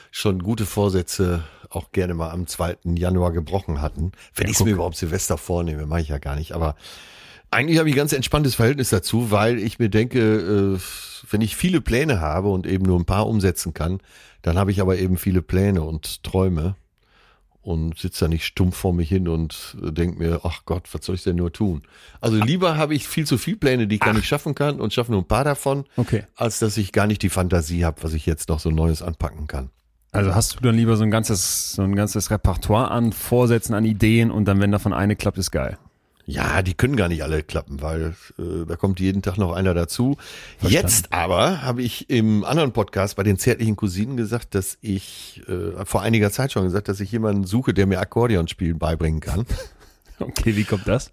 schon 0.09 0.41
gute 0.41 0.65
Vorsätze 0.65 1.43
auch 1.69 1.91
gerne 1.91 2.15
mal 2.15 2.31
am 2.31 2.47
2. 2.47 2.77
Januar 2.95 3.31
gebrochen 3.31 3.79
hatten. 3.79 4.11
Wenn 4.33 4.47
Ja, 4.47 4.51
ich 4.51 4.59
es 4.59 4.65
mir 4.65 4.71
überhaupt 4.71 4.95
Silvester 4.95 5.37
vornehme, 5.37 5.85
mache 5.85 6.01
ich 6.01 6.07
ja 6.07 6.17
gar 6.17 6.35
nicht. 6.35 6.53
Aber 6.53 6.75
eigentlich 7.53 7.79
habe 7.79 7.89
ich 7.89 7.95
ein 7.95 7.97
ganz 7.97 8.13
entspanntes 8.13 8.55
Verhältnis 8.55 8.89
dazu, 8.89 9.31
weil 9.31 9.59
ich 9.59 9.79
mir 9.79 9.89
denke, 9.89 10.75
äh, 10.77 10.79
wenn 11.31 11.41
ich 11.41 11.55
viele 11.55 11.81
Pläne 11.81 12.19
habe 12.21 12.49
und 12.49 12.67
eben 12.67 12.85
nur 12.85 12.99
ein 12.99 13.05
paar 13.05 13.27
umsetzen 13.27 13.73
kann, 13.73 13.99
dann 14.41 14.57
habe 14.57 14.71
ich 14.71 14.81
aber 14.81 14.97
eben 14.97 15.17
viele 15.17 15.41
Pläne 15.41 15.81
und 15.83 16.23
Träume 16.23 16.75
und 17.61 17.97
sitze 17.97 18.25
da 18.25 18.27
nicht 18.27 18.45
stumpf 18.45 18.75
vor 18.75 18.93
mich 18.93 19.07
hin 19.07 19.29
und 19.29 19.77
denke 19.81 20.19
mir, 20.19 20.41
ach 20.43 20.63
Gott, 20.65 20.89
was 20.91 21.05
soll 21.05 21.15
ich 21.15 21.23
denn 21.23 21.37
nur 21.37 21.53
tun? 21.53 21.83
Also 22.19 22.35
lieber 22.37 22.75
habe 22.77 22.93
ich 22.93 23.07
viel 23.07 23.25
zu 23.25 23.37
viel 23.37 23.55
Pläne, 23.55 23.87
die 23.87 23.95
ich 23.95 24.01
gar 24.01 24.13
nicht 24.13 24.27
schaffen 24.27 24.53
kann 24.53 24.81
und 24.81 24.91
schaffe 24.93 25.11
nur 25.13 25.21
ein 25.21 25.27
paar 25.27 25.45
davon, 25.45 25.85
Okay. 25.95 26.25
als 26.35 26.59
dass 26.59 26.75
ich 26.75 26.91
gar 26.91 27.07
nicht 27.07 27.21
die 27.21 27.29
Fantasie 27.29 27.85
habe, 27.85 28.03
was 28.03 28.13
ich 28.13 28.25
jetzt 28.25 28.49
noch 28.49 28.59
so 28.59 28.69
Neues 28.69 29.01
anpacken 29.01 29.47
kann. 29.47 29.69
Also 30.11 30.35
hast 30.35 30.55
du 30.57 30.59
dann 30.59 30.75
lieber 30.75 30.97
so 30.97 31.03
ein 31.03 31.09
ganzes, 31.09 31.71
so 31.71 31.81
ein 31.83 31.95
ganzes 31.95 32.29
Repertoire 32.29 32.91
an 32.91 33.13
Vorsätzen, 33.13 33.73
an 33.73 33.85
Ideen 33.85 34.29
und 34.29 34.43
dann, 34.45 34.59
wenn 34.59 34.71
davon 34.71 34.91
eine 34.93 35.15
klappt, 35.15 35.37
ist 35.37 35.51
geil. 35.51 35.77
Ja, 36.25 36.61
die 36.61 36.73
können 36.73 36.95
gar 36.95 37.09
nicht 37.09 37.21
alle 37.21 37.43
klappen, 37.43 37.81
weil 37.81 38.15
äh, 38.39 38.65
da 38.65 38.77
kommt 38.77 38.99
jeden 39.01 39.21
Tag 39.21 39.37
noch 39.37 39.51
einer 39.51 39.73
dazu. 39.73 40.17
Jetzt 40.61 41.11
aber 41.11 41.61
habe 41.63 41.81
ich 41.81 42.09
im 42.09 42.45
anderen 42.45 42.71
Podcast 42.71 43.17
bei 43.17 43.23
den 43.23 43.37
zärtlichen 43.37 43.75
Cousinen 43.75 44.15
gesagt, 44.15 44.55
dass 44.55 44.77
ich 44.81 45.41
äh, 45.49 45.85
vor 45.85 46.01
einiger 46.01 46.31
Zeit 46.31 46.53
schon 46.53 46.63
gesagt, 46.63 46.87
dass 46.87 47.01
ich 47.01 47.11
jemanden 47.11 47.43
suche, 47.43 47.73
der 47.73 47.87
mir 47.87 47.99
Akkordeonspielen 47.99 48.79
beibringen 48.79 49.19
kann. 49.19 49.45
Okay, 50.19 50.55
wie 50.55 50.63
kommt 50.63 50.87
das? 50.87 51.09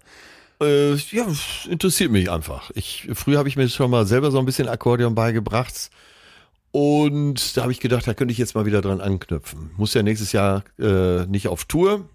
Äh, 0.61 0.93
ja, 0.93 1.25
es 1.27 1.67
interessiert 1.67 2.11
mich 2.11 2.29
einfach. 2.29 2.69
Ich 2.75 3.09
früher 3.13 3.39
habe 3.39 3.49
ich 3.49 3.57
mir 3.57 3.67
schon 3.67 3.89
mal 3.89 4.05
selber 4.05 4.29
so 4.29 4.37
ein 4.37 4.45
bisschen 4.45 4.69
Akkordeon 4.69 5.15
beigebracht. 5.15 5.89
Und 6.71 7.57
da 7.57 7.63
habe 7.63 7.71
ich 7.71 7.79
gedacht, 7.79 8.07
da 8.07 8.13
könnte 8.13 8.31
ich 8.31 8.37
jetzt 8.37 8.55
mal 8.55 8.65
wieder 8.65 8.81
dran 8.81 9.01
anknüpfen. 9.01 9.71
Muss 9.75 9.93
ja 9.95 10.03
nächstes 10.03 10.31
Jahr 10.31 10.63
äh, 10.79 11.25
nicht 11.25 11.47
auf 11.47 11.65
Tour. 11.65 12.05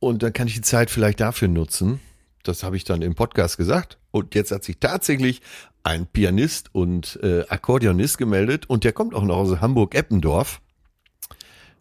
Und 0.00 0.22
dann 0.22 0.32
kann 0.32 0.46
ich 0.46 0.54
die 0.54 0.60
Zeit 0.60 0.90
vielleicht 0.90 1.20
dafür 1.20 1.48
nutzen. 1.48 2.00
Das 2.42 2.62
habe 2.62 2.76
ich 2.76 2.84
dann 2.84 3.02
im 3.02 3.14
Podcast 3.14 3.56
gesagt. 3.56 3.98
Und 4.10 4.34
jetzt 4.34 4.50
hat 4.52 4.64
sich 4.64 4.78
tatsächlich 4.78 5.42
ein 5.82 6.06
Pianist 6.06 6.74
und 6.74 7.18
äh, 7.22 7.44
Akkordeonist 7.48 8.18
gemeldet. 8.18 8.68
Und 8.68 8.84
der 8.84 8.92
kommt 8.92 9.14
auch 9.14 9.24
noch 9.24 9.36
aus 9.36 9.60
Hamburg-Eppendorf. 9.60 10.60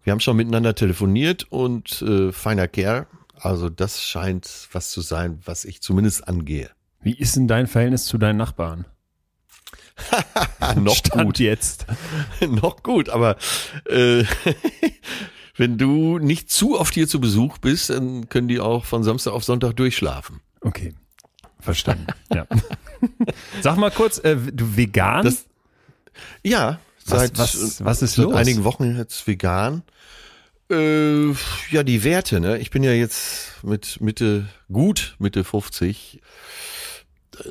Wir 0.03 0.11
haben 0.11 0.19
schon 0.19 0.37
miteinander 0.37 0.73
telefoniert 0.73 1.45
und 1.49 2.01
äh, 2.01 2.31
feiner 2.31 2.67
Kerl. 2.67 3.07
Also 3.35 3.69
das 3.69 4.03
scheint 4.03 4.69
was 4.71 4.89
zu 4.89 5.01
sein, 5.01 5.39
was 5.45 5.65
ich 5.65 5.81
zumindest 5.81 6.27
angehe. 6.27 6.69
Wie 7.01 7.13
ist 7.13 7.35
denn 7.35 7.47
dein 7.47 7.67
Verhältnis 7.67 8.05
zu 8.05 8.17
deinen 8.17 8.37
Nachbarn? 8.37 8.85
noch 10.75 10.95
Stand 10.95 11.25
gut, 11.25 11.39
jetzt. 11.39 11.85
noch 12.47 12.83
gut, 12.83 13.09
aber 13.09 13.37
äh, 13.89 14.23
wenn 15.57 15.77
du 15.77 16.19
nicht 16.19 16.49
zu 16.51 16.79
oft 16.79 16.93
hier 16.93 17.07
zu 17.07 17.19
Besuch 17.19 17.57
bist, 17.57 17.89
dann 17.89 18.29
können 18.29 18.47
die 18.47 18.59
auch 18.59 18.85
von 18.85 19.03
Samstag 19.03 19.31
auf 19.33 19.43
Sonntag 19.43 19.73
durchschlafen. 19.75 20.39
Okay. 20.61 20.93
Verstanden. 21.59 22.07
ja. 22.33 22.45
Sag 23.61 23.77
mal 23.77 23.91
kurz, 23.91 24.19
äh, 24.19 24.35
du 24.35 24.75
vegan? 24.77 25.23
Das- 25.23 25.45
Ja, 26.43 26.79
Was- 27.05 27.19
seit, 27.21 27.37
was- 27.37 27.83
was 27.83 28.01
ist 28.01 28.15
seit 28.15 28.25
los? 28.25 28.35
einigen 28.35 28.63
Wochen 28.63 28.95
jetzt 28.97 29.25
vegan. 29.27 29.83
Äh, 30.69 31.29
ja, 31.71 31.83
die 31.83 32.03
Werte, 32.03 32.39
ne? 32.39 32.57
Ich 32.59 32.69
bin 32.71 32.83
ja 32.83 32.91
jetzt 32.91 33.63
mit 33.63 34.01
Mitte, 34.01 34.47
gut 34.71 35.15
Mitte 35.17 35.43
50, 35.43 36.21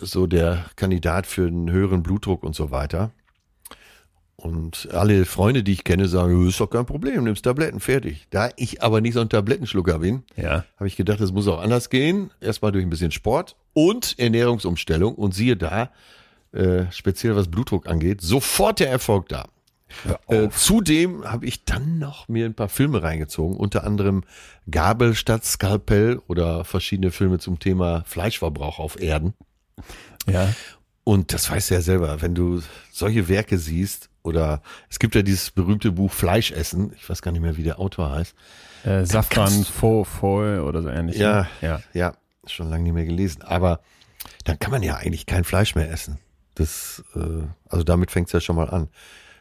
so 0.03 0.27
der 0.27 0.67
Kandidat 0.77 1.27
für 1.27 1.47
einen 1.47 1.71
höheren 1.71 2.03
Blutdruck 2.03 2.43
und 2.43 2.55
so 2.55 2.71
weiter. 2.71 3.11
Und 4.47 4.89
alle 4.93 5.25
Freunde, 5.25 5.65
die 5.65 5.73
ich 5.73 5.83
kenne, 5.83 6.07
sagen, 6.07 6.47
ist 6.49 6.61
doch 6.61 6.71
kein 6.71 6.87
Problem, 6.87 7.25
nimmst 7.25 7.45
Tabletten, 7.45 7.81
fertig. 7.81 8.29
Da 8.31 8.51
ich 8.57 8.83
aber 8.83 9.01
nicht 9.01 9.15
so 9.15 9.21
ein 9.21 9.29
Tablettenschlucker 9.29 9.99
bin, 9.99 10.23
ja. 10.37 10.65
habe 10.77 10.87
ich 10.87 10.95
gedacht, 10.95 11.21
es 11.21 11.33
muss 11.33 11.49
auch 11.49 11.61
anders 11.61 11.91
gehen. 11.91 12.31
Erstmal 12.41 12.71
durch 12.71 12.85
ein 12.85 12.91
bisschen 12.91 13.11
Sport 13.11 13.57
und 13.73 14.17
Ernährungsumstellung. 14.19 15.17
Und 15.17 15.35
siehe 15.35 15.57
da, 15.57 15.91
äh, 16.53 16.85
speziell 16.91 17.35
was 17.35 17.49
Blutdruck 17.49 17.89
angeht, 17.89 18.21
sofort 18.21 18.79
der 18.79 18.91
Erfolg 18.91 19.29
da. 19.29 19.47
Äh, 20.29 20.49
zudem 20.51 21.25
habe 21.25 21.47
ich 21.47 21.65
dann 21.65 21.99
noch 21.99 22.29
mir 22.29 22.45
ein 22.45 22.55
paar 22.55 22.69
Filme 22.69 23.03
reingezogen, 23.03 23.57
unter 23.57 23.85
anderem 23.85 24.25
Gabel 24.71 25.15
statt 25.15 25.45
Skalpell 25.45 26.21
oder 26.27 26.65
verschiedene 26.65 27.11
Filme 27.11 27.39
zum 27.39 27.59
Thema 27.59 28.03
Fleischverbrauch 28.07 28.79
auf 28.79 29.01
Erden. 29.01 29.35
Ja. 30.27 30.53
Und 31.05 31.33
das 31.33 31.49
weißt 31.51 31.71
du 31.71 31.75
ja 31.75 31.81
selber, 31.81 32.21
wenn 32.21 32.35
du 32.35 32.63
solche 32.91 33.29
Werke 33.29 33.59
siehst, 33.59 34.11
oder 34.27 34.61
es 34.91 34.99
gibt 34.99 35.15
ja 35.15 35.23
dieses 35.23 35.51
berühmte 35.51 35.93
Buch 35.93 36.13
Fleischessen, 36.13 36.93
ich 36.97 37.09
weiß 37.09 37.23
gar 37.23 37.33
nicht 37.33 37.41
mehr, 37.41 37.57
wie 37.57 37.63
der 37.63 37.79
Autor 37.81 38.11
heißt. 38.11 38.35
Äh, 38.85 39.05
Safran 39.07 39.47
kannst- 39.47 39.71
Fo 39.71 40.05
Foy 40.05 40.59
oder 40.59 40.83
so 40.83 40.89
ähnlich. 40.89 41.17
Ja, 41.17 41.43
ne? 41.43 41.49
Ja. 41.63 41.81
ja, 41.95 42.13
schon 42.47 42.69
lange 42.71 42.83
nicht 42.85 42.93
mehr 42.93 43.07
gelesen. 43.07 43.43
Aber 43.43 43.81
dann 44.45 44.59
kann 44.59 44.71
man 44.71 44.83
ja 44.83 44.97
eigentlich 44.97 45.27
kein 45.27 45.45
Fleisch 45.45 45.75
mehr 45.75 45.91
essen. 45.91 46.19
Das, 46.55 47.03
äh, 47.15 47.21
also 47.69 47.85
damit 47.85 48.11
fängt's 48.11 48.33
ja 48.33 48.41
schon 48.41 48.57
mal 48.57 48.69
an. 48.71 48.89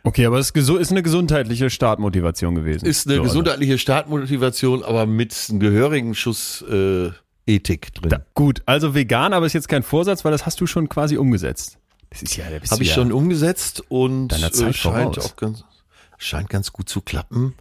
Okay, 0.03 0.25
aber 0.27 0.37
es 0.37 0.51
ist, 0.51 0.91
eine 0.91 1.01
gesundheitliche 1.01 1.69
Startmotivation 1.71 2.53
gewesen. 2.55 2.85
Ist 2.85 3.07
eine 3.07 3.15
So, 3.15 3.21
also- 3.23 3.31
gesundheitliche 3.33 3.77
Startmotivation, 3.79 4.83
aber 4.83 5.05
mit 5.07 5.35
einem 5.49 5.59
gehörigen 5.59 6.13
Schuss 6.13 6.63
äh, 6.69 7.09
Ethik 7.47 7.93
drin. 7.93 8.09
Da, 8.09 8.19
gut, 8.33 8.61
also 8.65 8.93
vegan, 8.95 9.33
aber 9.33 9.45
ist 9.45 9.53
jetzt 9.53 9.67
kein 9.69 9.83
Vorsatz, 9.83 10.23
weil 10.25 10.31
das 10.31 10.45
hast 10.45 10.59
du 10.61 10.67
schon 10.67 10.89
quasi 10.89 11.17
umgesetzt. 11.17 11.77
Das 12.09 12.21
ist 12.21 12.35
ja, 12.37 12.49
da 12.49 12.59
bist 12.59 12.71
Habe 12.71 12.83
ich 12.83 12.89
ja, 12.89 12.95
schon 12.95 13.11
umgesetzt 13.11 13.83
und 13.89 14.31
äh, 14.31 14.73
scheint 14.73 15.19
auch 15.19 15.35
ganz, 15.35 15.63
scheint 16.17 16.49
ganz 16.49 16.71
gut 16.71 16.89
zu 16.89 17.01
klappen. 17.01 17.55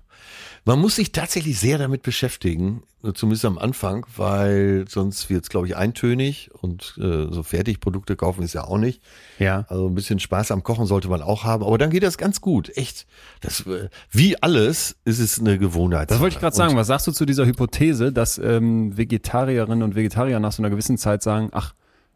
Man 0.66 0.78
muss 0.78 0.96
sich 0.96 1.12
tatsächlich 1.12 1.58
sehr 1.58 1.76
damit 1.76 2.02
beschäftigen, 2.02 2.84
zumindest 3.12 3.44
am 3.44 3.58
Anfang, 3.58 4.06
weil 4.16 4.86
sonst 4.88 5.28
wird 5.28 5.42
es, 5.42 5.50
glaube 5.50 5.66
ich, 5.66 5.76
eintönig 5.76 6.50
und 6.62 6.94
äh, 6.98 7.26
so 7.30 7.42
Fertigprodukte 7.42 8.16
kaufen 8.16 8.42
ist 8.42 8.54
ja 8.54 8.64
auch 8.64 8.78
nicht. 8.78 9.02
Ja. 9.38 9.66
Also 9.68 9.86
ein 9.86 9.94
bisschen 9.94 10.20
Spaß 10.20 10.50
am 10.52 10.62
Kochen 10.62 10.86
sollte 10.86 11.08
man 11.08 11.20
auch 11.20 11.44
haben, 11.44 11.62
aber 11.62 11.76
dann 11.76 11.90
geht 11.90 12.02
das 12.02 12.16
ganz 12.16 12.40
gut. 12.40 12.74
Echt. 12.78 13.06
Das, 13.42 13.66
äh, 13.66 13.90
wie 14.10 14.40
alles 14.42 14.96
ist 15.04 15.18
es 15.18 15.38
eine 15.38 15.58
Gewohnheit. 15.58 16.10
Das 16.10 16.20
wollte 16.20 16.36
ich 16.36 16.40
gerade 16.40 16.56
sagen. 16.56 16.76
Was 16.76 16.86
sagst 16.86 17.06
du 17.06 17.12
zu 17.12 17.26
dieser 17.26 17.44
Hypothese, 17.44 18.10
dass 18.10 18.38
ähm, 18.38 18.96
Vegetarierinnen 18.96 19.82
und 19.82 19.94
Vegetarier 19.96 20.40
nach 20.40 20.52
so 20.52 20.62
einer 20.62 20.70
gewissen 20.70 20.96
Zeit 20.96 21.22
sagen, 21.22 21.50
ach, 21.52 21.74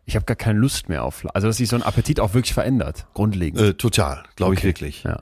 ich 0.09 0.17
habe 0.17 0.25
gar 0.25 0.37
keine 0.37 0.59
Lust 0.59 0.89
mehr 0.89 1.05
auf. 1.05 1.27
Also 1.35 1.47
dass 1.49 1.59
sich 1.59 1.69
so 1.69 1.77
ein 1.77 1.83
Appetit 1.83 2.19
auch 2.19 2.33
wirklich 2.33 2.55
verändert, 2.55 3.07
grundlegend. 3.13 3.61
Äh, 3.61 3.75
total, 3.75 4.25
glaube 4.37 4.55
ich 4.55 4.61
Okay. 4.61 4.67
wirklich. 4.69 5.03
Ja. 5.05 5.21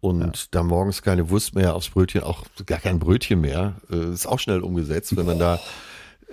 Und 0.00 0.54
da 0.54 0.62
morgens 0.62 1.02
keine 1.02 1.28
Wurst 1.28 1.54
mehr 1.54 1.74
aufs 1.74 1.90
Brötchen, 1.90 2.22
auch 2.22 2.44
gar 2.64 2.78
kein 2.78 2.98
Brötchen 2.98 3.40
mehr, 3.42 3.74
äh, 3.90 4.12
ist 4.12 4.26
auch 4.26 4.38
schnell 4.38 4.60
umgesetzt, 4.60 5.14
wenn 5.16 5.26
man 5.26 5.38
da 5.38 5.60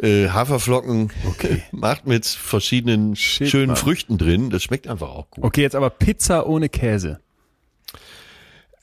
äh, 0.02 0.30
Haferflocken 0.30 1.12
macht 1.72 2.08
mit 2.08 2.26
verschiedenen 2.26 3.18
Shit, 3.18 3.50
schönen 3.50 3.68
Mann. 3.68 3.76
Früchten 3.76 4.18
drin. 4.18 4.50
Das 4.50 4.64
schmeckt 4.64 4.88
einfach 4.88 5.10
auch 5.10 5.30
gut. 5.30 5.44
Okay, 5.44 5.62
jetzt 5.62 5.76
aber 5.76 5.90
Pizza 5.90 6.48
ohne 6.48 6.70
Käse. 6.70 7.20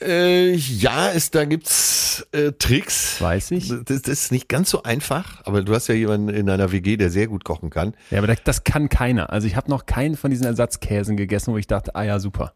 Äh, 0.01 0.55
ja, 0.55 1.11
es, 1.11 1.31
da 1.31 1.45
gibt's 1.45 1.98
äh, 2.33 2.53
Tricks. 2.53 3.21
Weiß 3.21 3.51
ich. 3.53 3.69
Das, 3.69 4.03
das 4.03 4.09
ist 4.09 4.33
nicht 4.33 4.49
ganz 4.49 4.71
so 4.71 4.83
einfach, 4.83 5.43
aber 5.45 5.63
du 5.63 5.75
hast 5.75 5.89
ja 5.89 5.95
jemanden 5.95 6.29
in 6.31 6.49
einer 6.51 6.73
WG, 6.73 6.97
der 6.97 7.11
sehr 7.11 7.27
gut 7.27 7.45
kochen 7.45 7.71
kann. 7.71 7.95
Ja, 8.11 8.19
aber 8.19 8.27
das, 8.27 8.39
das 8.45 8.65
kann 8.65 8.89
keiner. 8.89 9.31
Also 9.31 9.47
ich 9.47 9.57
habe 9.57 9.71
noch 9.71 9.87
keinen 9.87 10.17
von 10.17 10.31
diesen 10.31 10.47
Ersatzkäsen 10.47 11.17
gegessen, 11.17 11.53
wo 11.53 11.59
ich 11.59 11.67
dachte, 11.67 11.95
ah 11.95 12.03
ja, 12.05 12.19
super. 12.19 12.53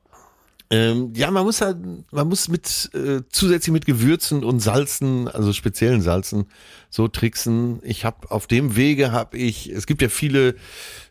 Ähm, 0.70 1.12
ja, 1.14 1.31
man 1.31 1.44
muss 1.44 1.61
halt, 1.61 1.77
man 2.12 2.29
muss 2.29 2.48
mit 2.48 2.90
äh, 2.94 3.20
zusätzlich 3.29 3.72
mit 3.75 3.85
Gewürzen 3.85 4.42
und 4.42 4.61
Salzen, 4.61 5.29
also 5.29 5.53
speziellen 5.53 6.01
Salzen, 6.01 6.46
so 6.88 7.09
tricksen. 7.09 7.81
Ich 7.83 8.07
habe 8.07 8.31
auf 8.31 8.46
dem 8.46 8.75
Wege 8.75 9.12
habe 9.12 9.37
ich, 9.37 9.68
es 9.70 9.87
gibt 9.87 10.01
ja 10.01 10.09
viele 10.09 10.55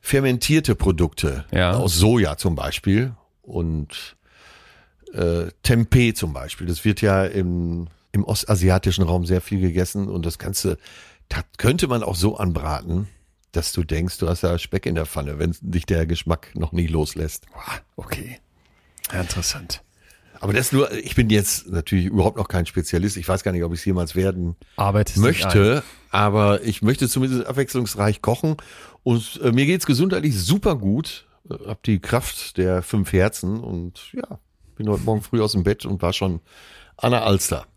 fermentierte 0.02 0.74
Produkte 0.74 1.46
Ja. 1.52 1.74
aus 1.74 1.96
Soja 1.96 2.38
zum 2.38 2.56
Beispiel 2.56 3.14
und 3.44 4.16
äh, 5.14 5.52
Tempeh 5.62 6.14
zum 6.14 6.34
Beispiel. 6.34 6.66
Das 6.66 6.84
wird 6.84 7.02
ja 7.02 7.24
im 7.26 7.88
im 8.12 8.24
ostasiatischen 8.24 9.04
Raum 9.04 9.26
sehr 9.26 9.42
viel 9.42 9.62
gegessen 9.62 10.08
und 10.08 10.26
das 10.26 10.38
Ganze 10.38 10.78
das 11.32 11.44
könnte 11.58 11.88
man 11.88 12.04
auch 12.04 12.16
so 12.16 12.38
anbraten, 12.38 13.08
dass 13.52 13.72
du 13.72 13.84
denkst, 13.84 14.18
du 14.18 14.28
hast 14.28 14.44
ja 14.44 14.58
Speck 14.58 14.86
in 14.86 14.96
der 14.96 15.06
Pfanne, 15.06 15.40
wenn 15.40 15.56
dich 15.62 15.86
der 15.86 16.06
Geschmack 16.06 16.52
noch 16.56 16.72
nie 16.72 16.88
loslässt. 16.88 17.46
Okay. 17.96 18.40
Ja, 19.12 19.22
interessant. 19.22 19.82
Aber 20.40 20.54
das 20.54 20.72
nur, 20.72 20.92
ich 20.92 21.16
bin 21.16 21.30
jetzt 21.30 21.70
natürlich 21.70 22.06
überhaupt 22.06 22.38
noch 22.38 22.48
kein 22.48 22.66
Spezialist. 22.66 23.16
Ich 23.16 23.28
weiß 23.28 23.44
gar 23.44 23.52
nicht, 23.52 23.64
ob 23.64 23.74
ich 23.74 23.80
es 23.80 23.86
jemals 23.86 24.16
werden 24.16 24.56
Arbeitest 24.76 25.20
möchte, 25.20 25.84
aber 26.10 26.64
ich 26.64 26.82
möchte 26.82 27.08
zumindest 27.08 27.46
abwechslungsreich 27.46 28.22
kochen. 28.22 28.58
Und 29.04 29.40
äh, 29.44 29.52
mir 29.52 29.66
geht's 29.66 29.86
gesundheitlich 29.86 30.38
super 30.40 30.76
gut. 30.76 31.28
Äh, 31.50 31.68
Hab 31.68 31.84
die 31.84 32.00
Kraft 32.00 32.58
der 32.58 32.82
fünf 32.82 33.14
Herzen 33.14 33.60
und 33.60 34.12
ja, 34.14 34.40
bin 34.76 34.90
heute 34.90 35.04
Morgen 35.04 35.22
früh 35.22 35.42
aus 35.42 35.52
dem 35.52 35.64
Bett 35.64 35.86
und 35.86 36.02
war 36.02 36.14
schon 36.14 36.42
an 36.98 37.12
der 37.12 37.24
Alster. 37.24 37.68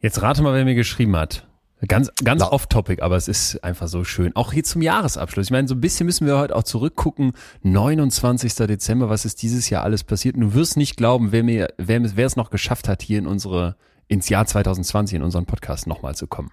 Jetzt 0.00 0.22
rate 0.22 0.42
mal, 0.42 0.54
wer 0.54 0.64
mir 0.64 0.74
geschrieben 0.74 1.16
hat. 1.16 1.46
Ganz, 1.88 2.10
ganz 2.22 2.42
off-topic, 2.42 3.02
aber 3.02 3.16
es 3.16 3.26
ist 3.26 3.64
einfach 3.64 3.88
so 3.88 4.04
schön. 4.04 4.36
Auch 4.36 4.52
hier 4.52 4.64
zum 4.64 4.82
Jahresabschluss. 4.82 5.46
Ich 5.46 5.50
meine, 5.50 5.66
so 5.66 5.74
ein 5.74 5.80
bisschen 5.80 6.04
müssen 6.04 6.26
wir 6.26 6.36
heute 6.36 6.54
auch 6.54 6.62
zurückgucken. 6.62 7.32
29. 7.62 8.54
Dezember, 8.54 9.08
was 9.08 9.24
ist 9.24 9.40
dieses 9.42 9.70
Jahr 9.70 9.82
alles 9.82 10.04
passiert? 10.04 10.34
Und 10.34 10.42
du 10.42 10.54
wirst 10.54 10.76
nicht 10.76 10.96
glauben, 10.96 11.32
wer 11.32 11.42
mir, 11.42 11.72
wer, 11.78 12.16
wer 12.16 12.26
es 12.26 12.36
noch 12.36 12.50
geschafft 12.50 12.86
hat, 12.86 13.00
hier 13.00 13.18
in 13.18 13.26
unsere, 13.26 13.76
ins 14.08 14.28
Jahr 14.28 14.44
2020 14.44 15.16
in 15.16 15.22
unseren 15.22 15.46
Podcast 15.46 15.86
nochmal 15.86 16.14
zu 16.14 16.26
kommen. 16.26 16.52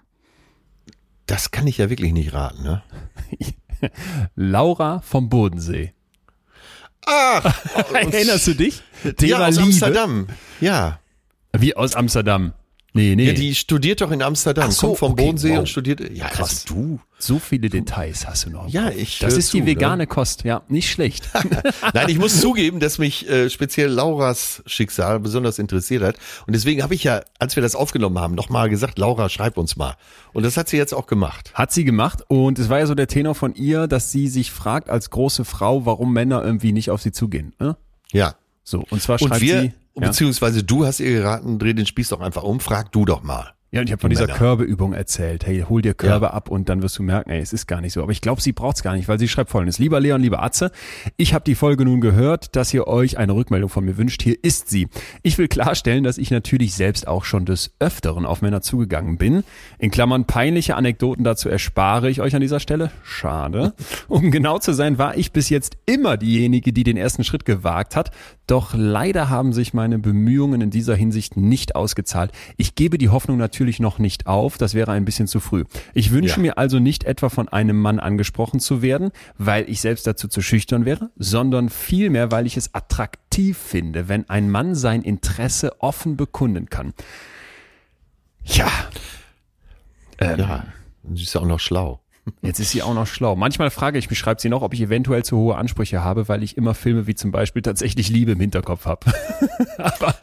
Das 1.26 1.50
kann 1.50 1.66
ich 1.66 1.76
ja 1.76 1.90
wirklich 1.90 2.14
nicht 2.14 2.32
raten, 2.32 2.62
ne? 2.62 2.82
Laura 4.34 5.02
vom 5.02 5.28
Bodensee. 5.28 5.92
Ah, 7.06 7.42
Erinnerst 7.92 8.46
du 8.46 8.54
dich? 8.54 8.82
ja, 9.20 9.46
aus 9.46 9.58
Amsterdam. 9.58 10.26
Ja. 10.60 11.00
Wie 11.52 11.76
aus 11.76 11.94
Amsterdam. 11.94 12.54
Nee, 12.98 13.14
nee. 13.14 13.26
ja, 13.26 13.32
die 13.32 13.54
studiert 13.54 14.00
doch 14.00 14.10
in 14.10 14.22
Amsterdam, 14.22 14.72
so, 14.72 14.88
kommt 14.88 14.98
vom 14.98 15.12
okay, 15.12 15.22
Bodensee 15.22 15.52
wow. 15.52 15.58
und 15.60 15.68
studiert. 15.68 16.00
Ja, 16.16 16.26
Krass. 16.26 16.64
Also 16.66 16.74
du. 16.74 17.00
so 17.18 17.38
viele 17.38 17.68
Details 17.68 18.26
hast 18.26 18.46
du 18.46 18.50
noch. 18.50 18.68
Ja, 18.68 18.90
ich 18.90 19.20
Das 19.20 19.36
ist 19.36 19.52
die 19.52 19.60
zu, 19.60 19.66
vegane 19.66 19.98
ne? 19.98 20.06
Kost. 20.08 20.42
Ja, 20.42 20.62
nicht 20.68 20.90
schlecht. 20.90 21.28
Nein, 21.94 22.08
ich 22.08 22.18
muss 22.18 22.40
zugeben, 22.40 22.80
dass 22.80 22.98
mich 22.98 23.28
äh, 23.30 23.50
speziell 23.50 23.88
Lauras 23.90 24.64
Schicksal 24.66 25.20
besonders 25.20 25.60
interessiert 25.60 26.02
hat. 26.02 26.16
Und 26.48 26.56
deswegen 26.56 26.82
habe 26.82 26.92
ich 26.92 27.04
ja, 27.04 27.22
als 27.38 27.54
wir 27.54 27.62
das 27.62 27.76
aufgenommen 27.76 28.18
haben, 28.18 28.34
nochmal 28.34 28.68
gesagt, 28.68 28.98
Laura, 28.98 29.28
schreib 29.28 29.58
uns 29.58 29.76
mal. 29.76 29.94
Und 30.32 30.42
das 30.42 30.56
hat 30.56 30.68
sie 30.68 30.76
jetzt 30.76 30.92
auch 30.92 31.06
gemacht. 31.06 31.52
Hat 31.54 31.70
sie 31.70 31.84
gemacht 31.84 32.24
und 32.26 32.58
es 32.58 32.68
war 32.68 32.80
ja 32.80 32.86
so 32.86 32.96
der 32.96 33.06
Tenor 33.06 33.36
von 33.36 33.54
ihr, 33.54 33.86
dass 33.86 34.10
sie 34.10 34.26
sich 34.26 34.50
fragt 34.50 34.90
als 34.90 35.10
große 35.10 35.44
Frau, 35.44 35.86
warum 35.86 36.12
Männer 36.12 36.44
irgendwie 36.44 36.72
nicht 36.72 36.90
auf 36.90 37.00
sie 37.00 37.12
zugehen. 37.12 37.54
Ne? 37.60 37.76
Ja. 38.10 38.34
So, 38.64 38.84
und 38.90 39.00
zwar 39.00 39.22
Und 39.22 39.28
schreibt 39.28 39.40
wir, 39.40 39.60
sie. 39.60 39.72
Ja, 40.00 40.08
beziehungsweise 40.08 40.62
du 40.62 40.86
hast 40.86 41.00
ihr 41.00 41.10
geraten, 41.10 41.58
dreh 41.58 41.74
den 41.74 41.86
Spieß 41.86 42.08
doch 42.10 42.20
einfach 42.20 42.42
um, 42.42 42.60
frag 42.60 42.92
du 42.92 43.04
doch 43.04 43.22
mal. 43.22 43.54
Ja, 43.70 43.80
und 43.80 43.86
ich 43.86 43.92
habe 43.92 44.00
von 44.00 44.10
die 44.10 44.16
dieser 44.16 44.26
Männer. 44.26 44.38
Körbeübung 44.38 44.92
erzählt. 44.94 45.46
Hey, 45.46 45.64
hol 45.68 45.82
dir 45.82 45.94
Körbe 45.94 46.26
Ja. 46.26 46.32
ab 46.32 46.48
und 46.50 46.68
dann 46.68 46.82
wirst 46.82 46.98
du 46.98 47.02
merken, 47.02 47.30
ey, 47.30 47.40
es 47.40 47.52
ist 47.52 47.66
gar 47.66 47.80
nicht 47.80 47.92
so. 47.92 48.02
Aber 48.02 48.12
ich 48.12 48.20
glaube, 48.20 48.40
sie 48.40 48.52
braucht's 48.52 48.82
gar 48.82 48.94
nicht, 48.94 49.08
weil 49.08 49.18
sie 49.18 49.28
schreibt 49.28 49.50
folgendes. 49.50 49.78
Lieber 49.78 50.00
Leon, 50.00 50.22
lieber 50.22 50.42
Atze, 50.42 50.70
ich 51.16 51.34
habe 51.34 51.44
die 51.44 51.54
Folge 51.54 51.84
nun 51.84 52.00
gehört, 52.00 52.56
dass 52.56 52.72
ihr 52.72 52.86
euch 52.86 53.18
eine 53.18 53.34
Rückmeldung 53.34 53.68
von 53.68 53.84
mir 53.84 53.96
wünscht. 53.98 54.22
Hier 54.22 54.36
ist 54.42 54.70
sie. 54.70 54.88
Ich 55.22 55.36
will 55.38 55.48
klarstellen, 55.48 56.02
dass 56.04 56.16
ich 56.18 56.30
natürlich 56.30 56.74
selbst 56.74 57.06
auch 57.06 57.24
schon 57.24 57.44
des 57.44 57.74
Öfteren 57.78 58.24
auf 58.24 58.40
Männer 58.40 58.62
zugegangen 58.62 59.18
bin. 59.18 59.44
In 59.78 59.90
Klammern 59.90 60.24
peinliche 60.24 60.74
Anekdoten 60.76 61.24
dazu 61.24 61.48
erspare 61.48 62.08
ich 62.08 62.20
euch 62.22 62.34
an 62.34 62.40
dieser 62.40 62.60
Stelle. 62.60 62.90
Schade. 63.02 63.74
Um 64.08 64.30
genau 64.30 64.58
zu 64.58 64.72
sein, 64.72 64.96
war 64.96 65.16
ich 65.18 65.32
bis 65.32 65.50
jetzt 65.50 65.76
immer 65.84 66.16
diejenige, 66.16 66.72
die 66.72 66.82
den 66.84 66.96
ersten 66.96 67.24
Schritt 67.24 67.44
gewagt 67.44 67.94
hat. 67.96 68.10
Doch 68.46 68.72
leider 68.74 69.28
haben 69.28 69.52
sich 69.52 69.74
meine 69.74 69.98
Bemühungen 69.98 70.62
in 70.62 70.70
dieser 70.70 70.94
Hinsicht 70.96 71.36
nicht 71.36 71.76
ausgezahlt. 71.76 72.32
Ich 72.56 72.74
gebe 72.74 72.96
die 72.96 73.10
Hoffnung 73.10 73.36
natürlich 73.36 73.57
noch 73.80 73.98
nicht 73.98 74.26
auf, 74.26 74.56
das 74.58 74.74
wäre 74.74 74.92
ein 74.92 75.04
bisschen 75.04 75.26
zu 75.26 75.40
früh. 75.40 75.64
Ich 75.94 76.10
wünsche 76.10 76.36
Ja. 76.36 76.42
mir 76.42 76.58
also 76.58 76.78
nicht 76.78 77.04
etwa 77.04 77.28
von 77.28 77.48
einem 77.48 77.80
Mann 77.80 77.98
angesprochen 78.00 78.60
zu 78.60 78.82
werden, 78.82 79.10
weil 79.36 79.68
ich 79.68 79.80
selbst 79.80 80.06
dazu 80.06 80.28
zu 80.28 80.40
schüchtern 80.42 80.84
wäre, 80.84 81.10
sondern 81.16 81.68
vielmehr, 81.68 82.30
weil 82.30 82.46
ich 82.46 82.56
es 82.56 82.74
attraktiv 82.74 83.58
finde, 83.58 84.08
wenn 84.08 84.28
ein 84.30 84.50
Mann 84.50 84.74
sein 84.74 85.02
Interesse 85.02 85.80
offen 85.82 86.16
bekunden 86.16 86.70
kann. 86.70 86.94
Ja. 88.44 88.70
Ähm, 90.18 90.38
Ja. 90.38 90.64
Sie 91.14 91.22
ist 91.22 91.34
ja 91.34 91.40
auch 91.40 91.46
noch 91.46 91.60
schlau. 91.60 92.00
Jetzt 92.42 92.60
ist 92.60 92.70
sie 92.70 92.82
auch 92.82 92.94
noch 92.94 93.06
schlau. 93.06 93.36
Manchmal 93.36 93.70
frage 93.70 93.98
ich 93.98 94.10
mich, 94.10 94.18
schreibt 94.18 94.40
sie 94.40 94.48
noch, 94.48 94.62
ob 94.62 94.74
ich 94.74 94.80
eventuell 94.80 95.24
zu 95.24 95.36
hohe 95.36 95.56
Ansprüche 95.56 96.02
habe, 96.04 96.28
weil 96.28 96.42
ich 96.42 96.56
immer 96.56 96.74
Filme 96.74 97.06
wie 97.06 97.14
zum 97.14 97.30
Beispiel 97.30 97.62
tatsächlich 97.62 98.08
Liebe 98.08 98.32
im 98.32 98.40
Hinterkopf 98.40 98.86
habe. 98.86 99.06
aber 99.78 100.14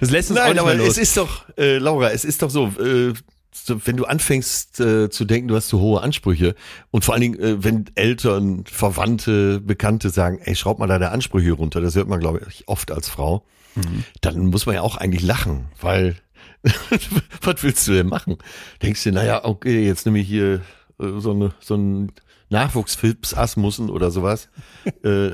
das 0.00 0.10
lässt 0.10 0.30
uns 0.30 0.38
auch 0.40 0.44
Nein, 0.44 0.52
nicht 0.52 0.60
aber 0.60 0.74
los. 0.74 0.88
es 0.88 0.98
ist 0.98 1.16
doch, 1.16 1.44
äh, 1.56 1.78
Laura, 1.78 2.10
es 2.10 2.24
ist 2.24 2.42
doch 2.42 2.50
so, 2.50 2.66
äh, 2.80 3.12
so, 3.52 3.80
wenn 3.86 3.96
du 3.96 4.04
anfängst 4.04 4.80
äh, 4.80 5.10
zu 5.10 5.24
denken, 5.24 5.48
du 5.48 5.56
hast 5.56 5.68
zu 5.68 5.80
hohe 5.80 6.00
Ansprüche 6.02 6.54
und 6.90 7.04
vor 7.04 7.14
allen 7.14 7.22
Dingen, 7.22 7.40
äh, 7.40 7.62
wenn 7.64 7.86
Eltern, 7.94 8.64
Verwandte, 8.66 9.60
Bekannte 9.60 10.10
sagen, 10.10 10.38
ey, 10.42 10.54
schraub 10.54 10.78
mal 10.78 10.86
deine 10.86 11.10
Ansprüche 11.10 11.52
runter, 11.52 11.80
das 11.80 11.94
hört 11.94 12.08
man, 12.08 12.20
glaube 12.20 12.40
ich, 12.48 12.68
oft 12.68 12.90
als 12.90 13.08
Frau, 13.08 13.44
Mhm. 13.74 14.04
dann 14.22 14.46
muss 14.46 14.66
man 14.66 14.74
ja 14.76 14.80
auch 14.82 14.96
eigentlich 14.96 15.22
lachen, 15.22 15.66
weil 15.80 16.16
was 17.42 17.62
willst 17.62 17.86
du 17.88 17.92
denn 17.92 18.06
machen? 18.08 18.36
Denkst 18.82 19.04
du, 19.04 19.12
naja, 19.12 19.44
okay, 19.44 19.84
jetzt 19.84 20.06
nehme 20.06 20.18
ich 20.18 20.28
hier 20.28 20.62
äh, 21.00 21.18
so, 21.18 21.32
eine, 21.32 21.54
so 21.60 21.74
einen 21.74 22.12
Nachwuchsfilpsasmussen 22.50 23.90
oder 23.90 24.10
sowas. 24.10 24.48
äh, 25.04 25.30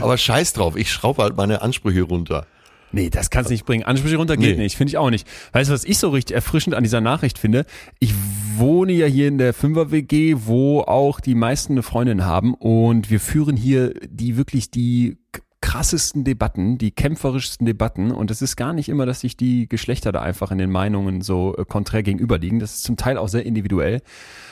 aber 0.00 0.16
scheiß 0.16 0.52
drauf, 0.52 0.76
ich 0.76 0.90
schraube 0.90 1.22
halt 1.22 1.36
meine 1.36 1.62
Ansprüche 1.62 2.02
runter. 2.02 2.46
Nee, 2.92 3.08
das 3.08 3.30
kannst 3.30 3.50
du 3.50 3.54
nicht 3.54 3.66
bringen. 3.66 3.84
Ansprüche 3.84 4.16
runter 4.16 4.36
geht 4.36 4.56
Nee. 4.56 4.64
nicht, 4.64 4.76
finde 4.76 4.90
ich 4.90 4.96
auch 4.96 5.10
nicht. 5.10 5.26
Weißt 5.52 5.70
du, 5.70 5.74
was 5.74 5.84
ich 5.84 5.98
so 5.98 6.10
richtig 6.10 6.34
erfrischend 6.34 6.74
an 6.74 6.82
dieser 6.82 7.00
Nachricht 7.00 7.38
finde? 7.38 7.64
Ich 8.00 8.12
wohne 8.56 8.92
ja 8.92 9.06
hier 9.06 9.28
in 9.28 9.38
der 9.38 9.54
Fünfer-WG, 9.54 10.36
wo 10.40 10.80
auch 10.80 11.20
die 11.20 11.36
meisten 11.36 11.74
eine 11.74 11.84
Freundin 11.84 12.24
haben 12.24 12.54
und 12.54 13.08
wir 13.10 13.20
führen 13.20 13.56
hier 13.56 13.94
die 14.08 14.36
wirklich 14.36 14.72
die 14.72 15.18
krassesten 15.62 16.24
Debatten, 16.24 16.78
die 16.78 16.90
kämpferischsten 16.90 17.66
Debatten 17.66 18.10
und 18.12 18.30
es 18.30 18.40
ist 18.42 18.56
gar 18.56 18.72
nicht 18.72 18.88
immer, 18.88 19.04
dass 19.06 19.20
sich 19.20 19.36
die 19.36 19.68
Geschlechter 19.68 20.10
da 20.10 20.22
einfach 20.22 20.50
in 20.50 20.58
den 20.58 20.70
Meinungen 20.70 21.20
so 21.20 21.54
äh, 21.56 21.64
konträr 21.64 22.02
gegenüberliegen. 22.02 22.58
Das 22.60 22.74
ist 22.76 22.82
zum 22.84 22.96
Teil 22.96 23.18
auch 23.18 23.28
sehr 23.28 23.44
individuell 23.44 24.00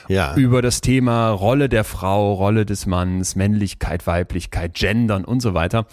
Ja. 0.07 0.35
über 0.35 0.61
das 0.61 0.81
Thema 0.81 1.29
Rolle 1.31 1.67
der 1.69 1.83
Frau, 1.83 2.33
Rolle 2.33 2.65
des 2.65 2.85
Manns, 2.85 3.35
Männlichkeit, 3.35 4.05
Weiblichkeit, 4.07 4.75
Gendern 4.75 5.25
und 5.25 5.41
so 5.41 5.53
weiter. 5.53 5.87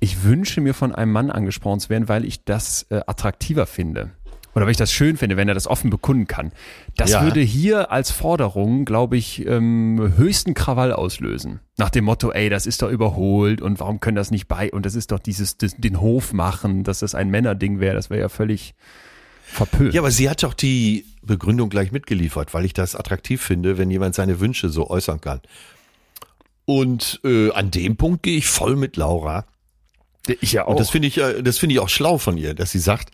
Ich 0.00 0.24
wünsche 0.24 0.60
mir 0.60 0.74
von 0.74 0.92
einem 0.94 1.12
Mann 1.12 1.30
angesprochen 1.30 1.78
zu 1.80 1.90
werden, 1.90 2.08
weil 2.08 2.24
ich 2.24 2.44
das 2.44 2.86
äh, 2.90 3.00
attraktiver 3.06 3.66
finde. 3.66 4.10
Oder 4.54 4.66
weil 4.66 4.72
ich 4.72 4.76
das 4.76 4.92
schön 4.92 5.16
finde, 5.16 5.36
wenn 5.36 5.48
er 5.48 5.54
das 5.54 5.66
offen 5.66 5.88
bekunden 5.90 6.26
kann. 6.26 6.52
Das 6.96 7.12
Ja. 7.12 7.22
würde 7.22 7.40
hier 7.40 7.90
als 7.90 8.10
Forderung, 8.10 8.84
glaube 8.84 9.16
ich, 9.16 9.46
ähm, 9.46 10.12
höchsten 10.16 10.54
Krawall 10.54 10.92
auslösen. 10.92 11.60
Nach 11.78 11.88
dem 11.90 12.04
Motto, 12.04 12.30
ey, 12.32 12.50
das 12.50 12.66
ist 12.66 12.82
doch 12.82 12.90
überholt 12.90 13.62
und 13.62 13.80
warum 13.80 14.00
können 14.00 14.16
das 14.16 14.30
nicht 14.30 14.48
bei, 14.48 14.70
und 14.70 14.84
das 14.84 14.94
ist 14.94 15.10
doch 15.10 15.18
dieses, 15.18 15.56
das, 15.56 15.74
den 15.76 16.00
Hof 16.00 16.32
machen, 16.34 16.84
dass 16.84 16.98
das 16.98 17.14
ein 17.14 17.30
Männerding 17.30 17.80
wäre, 17.80 17.94
das 17.94 18.10
wäre 18.10 18.20
ja 18.20 18.28
völlig, 18.28 18.74
verpönt. 19.44 19.94
Ja, 19.94 20.00
aber 20.00 20.10
sie 20.10 20.28
hat 20.28 20.42
doch 20.42 20.54
die 20.54 21.06
Begründung 21.22 21.68
gleich 21.70 21.92
mitgeliefert, 21.92 22.52
weil 22.52 22.64
ich 22.64 22.74
das 22.74 22.94
attraktiv 22.96 23.40
finde, 23.42 23.78
wenn 23.78 23.90
jemand 23.90 24.14
seine 24.14 24.40
Wünsche 24.40 24.68
so 24.68 24.90
äußern 24.90 25.20
kann. 25.20 25.40
Und 26.64 27.20
äh, 27.24 27.50
an 27.52 27.70
dem 27.70 27.96
Punkt 27.96 28.22
gehe 28.22 28.36
ich 28.38 28.46
voll 28.46 28.76
mit 28.76 28.96
Laura. 28.96 29.46
ich 30.40 30.52
ja 30.52 30.64
Und 30.64 30.78
das 30.78 30.90
finde 30.90 31.08
ich, 31.08 31.18
äh, 31.18 31.42
das 31.42 31.58
finde 31.58 31.74
ich 31.74 31.80
auch 31.80 31.88
schlau 31.88 32.18
von 32.18 32.36
ihr, 32.36 32.54
dass 32.54 32.70
sie 32.70 32.78
sagt, 32.78 33.10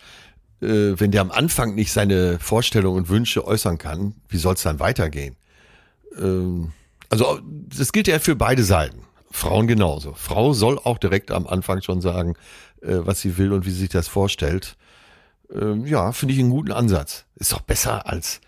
äh, 0.61 0.99
wenn 0.99 1.11
der 1.11 1.21
am 1.21 1.31
Anfang 1.31 1.75
nicht 1.75 1.93
seine 1.93 2.39
Vorstellungen 2.39 2.99
und 2.99 3.09
Wünsche 3.09 3.47
äußern 3.47 3.79
kann, 3.79 4.15
wie 4.29 4.39
soll 4.39 4.55
es 4.55 4.63
dann 4.63 4.81
weitergehen? 4.81 5.37
Ähm, 6.19 6.73
also 7.11 7.41
das 7.43 7.93
gilt 7.93 8.09
ja 8.09 8.19
für 8.19 8.37
beide 8.37 8.65
Seiten. 8.65 9.03
Frauen 9.31 9.67
genauso. 9.67 10.15
Frau 10.15 10.53
soll 10.53 10.79
auch 10.79 10.99
direkt 10.99 11.31
am 11.31 11.47
Anfang 11.47 11.83
schon 11.83 12.01
sagen, 12.01 12.35
äh, 12.81 12.97
was 12.99 13.21
sie 13.21 13.37
will 13.39 13.53
und 13.53 13.67
wie 13.67 13.71
sie 13.71 13.81
sich 13.81 13.89
das 13.91 14.09
vorstellt. 14.09 14.77
Ähm, 15.53 15.87
ja, 15.87 16.13
finde 16.13 16.35
ich 16.35 16.41
einen 16.41 16.51
guten 16.51 16.73
Ansatz. 16.73 17.25
Ist 17.37 17.53
doch 17.53 17.61
besser 17.61 18.07
als 18.07 18.41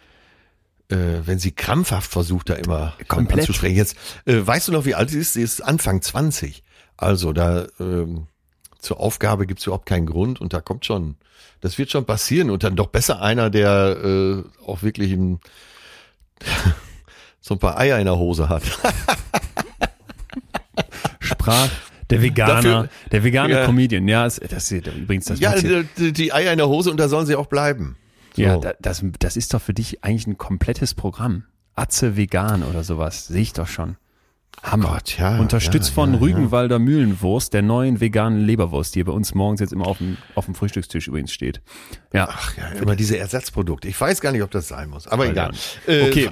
äh, 0.91 1.25
wenn 1.25 1.39
sie 1.39 1.53
krampfhaft 1.53 2.11
versucht, 2.11 2.51
da 2.51 2.55
immer 2.55 2.95
Komplett. 3.09 3.41
anzusprechen. 3.41 3.77
Jetzt, 3.77 3.97
äh, 4.25 4.45
weißt 4.45 4.69
du 4.69 4.73
noch, 4.73 4.85
wie 4.85 4.95
alt 4.95 5.11
sie 5.11 5.19
ist? 5.19 5.35
Sie 5.35 5.43
ist 5.43 5.61
Anfang 5.61 6.03
20. 6.03 6.63
Also 6.97 7.33
da 7.33 7.67
ähm, 7.79 8.27
zur 8.81 9.01
Aufgabe 9.01 9.47
gibt's 9.47 9.67
überhaupt 9.67 9.87
keinen 9.87 10.07
Grund 10.07 10.41
und 10.41 10.53
da 10.53 10.61
kommt 10.61 10.85
schon, 10.87 11.17
das 11.61 11.79
wird 11.79 11.91
schon 11.91 12.05
passieren 12.07 12.51
und 12.51 12.63
dann 12.65 12.77
doch 12.77 12.87
besser 12.89 13.21
einer, 13.23 13.51
der 13.51 13.97
äh, 14.05 14.43
auch 14.67 14.83
wirklich 14.83 15.13
ein, 15.13 15.41
so 17.41 17.55
ein 17.55 17.59
paar 17.59 17.79
Eier 17.79 17.99
in 17.99 18.07
der 18.07 18.17
Hose 18.17 18.49
hat. 18.49 18.63
Sprach 21.21 21.69
der 22.09 22.23
Veganer, 22.23 22.63
Dafür- 22.63 22.89
der 23.13 23.25
vegane 23.25 23.53
Ja. 23.55 23.65
Comedian. 23.67 24.09
Ja, 24.09 24.25
das, 24.25 24.37
das 24.41 24.71
ist 24.73 24.87
übrigens 24.87 25.27
das. 25.27 25.39
ja, 25.41 25.55
die, 25.57 26.13
die 26.13 26.33
Eier 26.33 26.53
in 26.53 26.59
der 26.59 26.69
Hose 26.69 26.91
und 26.91 26.97
da 26.97 27.09
sollen 27.09 27.27
sie 27.27 27.37
auch 27.37 27.47
bleiben. 27.47 27.97
So. 28.35 28.43
ja, 28.43 28.57
da- 28.57 28.75
das, 28.81 29.05
das 29.19 29.37
ist 29.37 29.55
doch 29.55 29.61
für 29.63 29.75
dich 29.75 30.03
eigentlich 30.03 30.27
ein 30.27 30.39
komplettes 30.39 30.95
Programm. 30.95 31.45
Atze 31.77 32.17
vegan 32.17 32.63
oder 32.65 32.83
sowas. 32.83 33.27
Sehe 33.29 33.43
ich 33.43 33.53
doch 33.53 33.69
schon. 33.69 33.97
Hammer. 34.63 34.89
Gott, 34.95 35.19
ja, 35.19 35.39
Unterstützt 35.39 35.89
ja, 35.91 35.95
von 35.95 36.15
ja. 36.15 36.21
Rügenwalder 36.21 36.79
Mühlenwurst, 36.79 37.55
der 37.55 37.63
neuen 37.63 38.01
veganen 38.01 38.41
Leberwurst, 38.45 38.95
die 38.95 39.03
bei 39.05 39.13
uns 39.13 39.35
morgens 39.35 39.61
jetzt 39.61 39.73
immer 39.73 39.87
auf 39.87 39.99
dem, 39.99 40.17
auf 40.35 40.45
dem 40.45 40.55
Frühstückstisch 40.55 41.09
übrigens 41.09 41.33
steht. 41.33 41.61
Ja. 42.13 42.29
Ach 42.31 42.57
ja, 42.57 42.69
immer 42.81 42.97
diese 42.97 43.17
Ersatzprodukte. 43.19 43.89
Ich 43.89 43.99
weiß 44.01 44.21
gar 44.21 44.33
nicht, 44.33 44.43
ob 44.43 44.51
das 44.51 44.69
sein 44.69 44.91
muss, 44.91 45.07
aber 45.07 45.29
egal. 45.29 45.53
Äh, 45.87 46.09
Okay. 46.11 46.31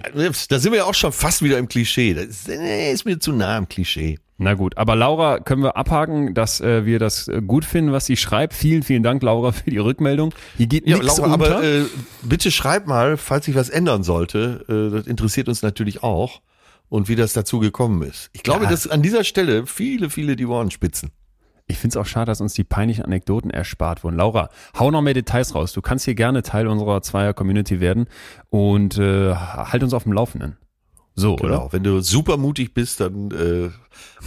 Da 0.48 0.58
sind 0.58 0.72
wir 0.72 0.78
ja 0.78 0.84
auch 0.84 0.94
schon 0.94 1.12
fast 1.12 1.42
wieder 1.42 1.58
im 1.58 1.68
Klischee. 1.68 2.14
Das 2.14 2.24
ist, 2.24 2.48
nee, 2.48 2.92
ist 2.92 3.04
mir 3.04 3.18
zu 3.18 3.32
nah 3.32 3.56
im 3.56 3.68
Klischee. 3.68 4.18
Na 4.40 4.54
gut, 4.54 4.76
aber 4.76 4.94
Laura 4.94 5.40
können 5.40 5.62
wir 5.64 5.76
abhaken, 5.76 6.32
dass 6.32 6.60
äh, 6.60 6.86
wir 6.86 7.00
das 7.00 7.26
äh, 7.26 7.42
gut 7.44 7.64
finden, 7.64 7.90
was 7.92 8.06
sie 8.06 8.16
schreibt. 8.16 8.54
Vielen, 8.54 8.84
vielen 8.84 9.02
Dank, 9.02 9.20
Laura, 9.22 9.50
für 9.52 9.68
die 9.70 9.78
Rückmeldung. 9.78 10.32
Hier 10.56 10.66
geht 10.68 10.86
Ja, 10.86 10.96
nichts 10.98 11.16
Laura, 11.18 11.34
unter. 11.34 11.56
aber 11.56 11.64
äh, 11.64 11.82
bitte 12.22 12.50
schreib 12.52 12.86
mal, 12.86 13.16
falls 13.16 13.46
sich 13.46 13.56
was 13.56 13.68
ändern 13.68 14.04
sollte. 14.04 14.64
Äh, 14.68 14.94
das 14.96 15.06
interessiert 15.08 15.48
uns 15.48 15.62
natürlich 15.62 16.02
auch. 16.04 16.40
Und 16.88 17.08
wie 17.08 17.16
das 17.16 17.32
dazu 17.34 17.58
gekommen 17.58 18.02
ist. 18.02 18.30
Ich 18.32 18.42
glaube, 18.42 18.64
Ja. 18.64 18.70
dass 18.70 18.86
an 18.86 19.02
dieser 19.02 19.24
Stelle 19.24 19.66
viele, 19.66 20.08
viele 20.10 20.36
die 20.36 20.46
Ohren 20.46 20.70
spitzen. 20.70 21.10
Ich 21.66 21.76
finde 21.76 21.92
es 21.92 21.96
auch 21.98 22.06
schade, 22.06 22.30
dass 22.30 22.40
uns 22.40 22.54
die 22.54 22.64
peinlichen 22.64 23.04
Anekdoten 23.04 23.50
erspart 23.50 24.02
wurden. 24.02 24.16
Laura, 24.16 24.48
hau 24.78 24.90
noch 24.90 25.02
mehr 25.02 25.12
Details 25.12 25.54
raus. 25.54 25.74
Du 25.74 25.82
kannst 25.82 26.06
hier 26.06 26.14
gerne 26.14 26.42
Teil 26.42 26.66
unserer 26.66 27.02
Zweier-Community 27.02 27.80
werden 27.80 28.06
und 28.48 28.96
äh, 28.96 29.34
halt 29.34 29.82
uns 29.82 29.92
auf 29.92 30.04
dem 30.04 30.14
Laufenden. 30.14 30.56
So, 31.14 31.36
Genau. 31.36 31.68
Wenn 31.72 31.82
du 31.82 32.00
super 32.00 32.36
mutig 32.38 32.72
bist, 32.72 33.00
dann 33.00 33.32
äh, 33.32 33.68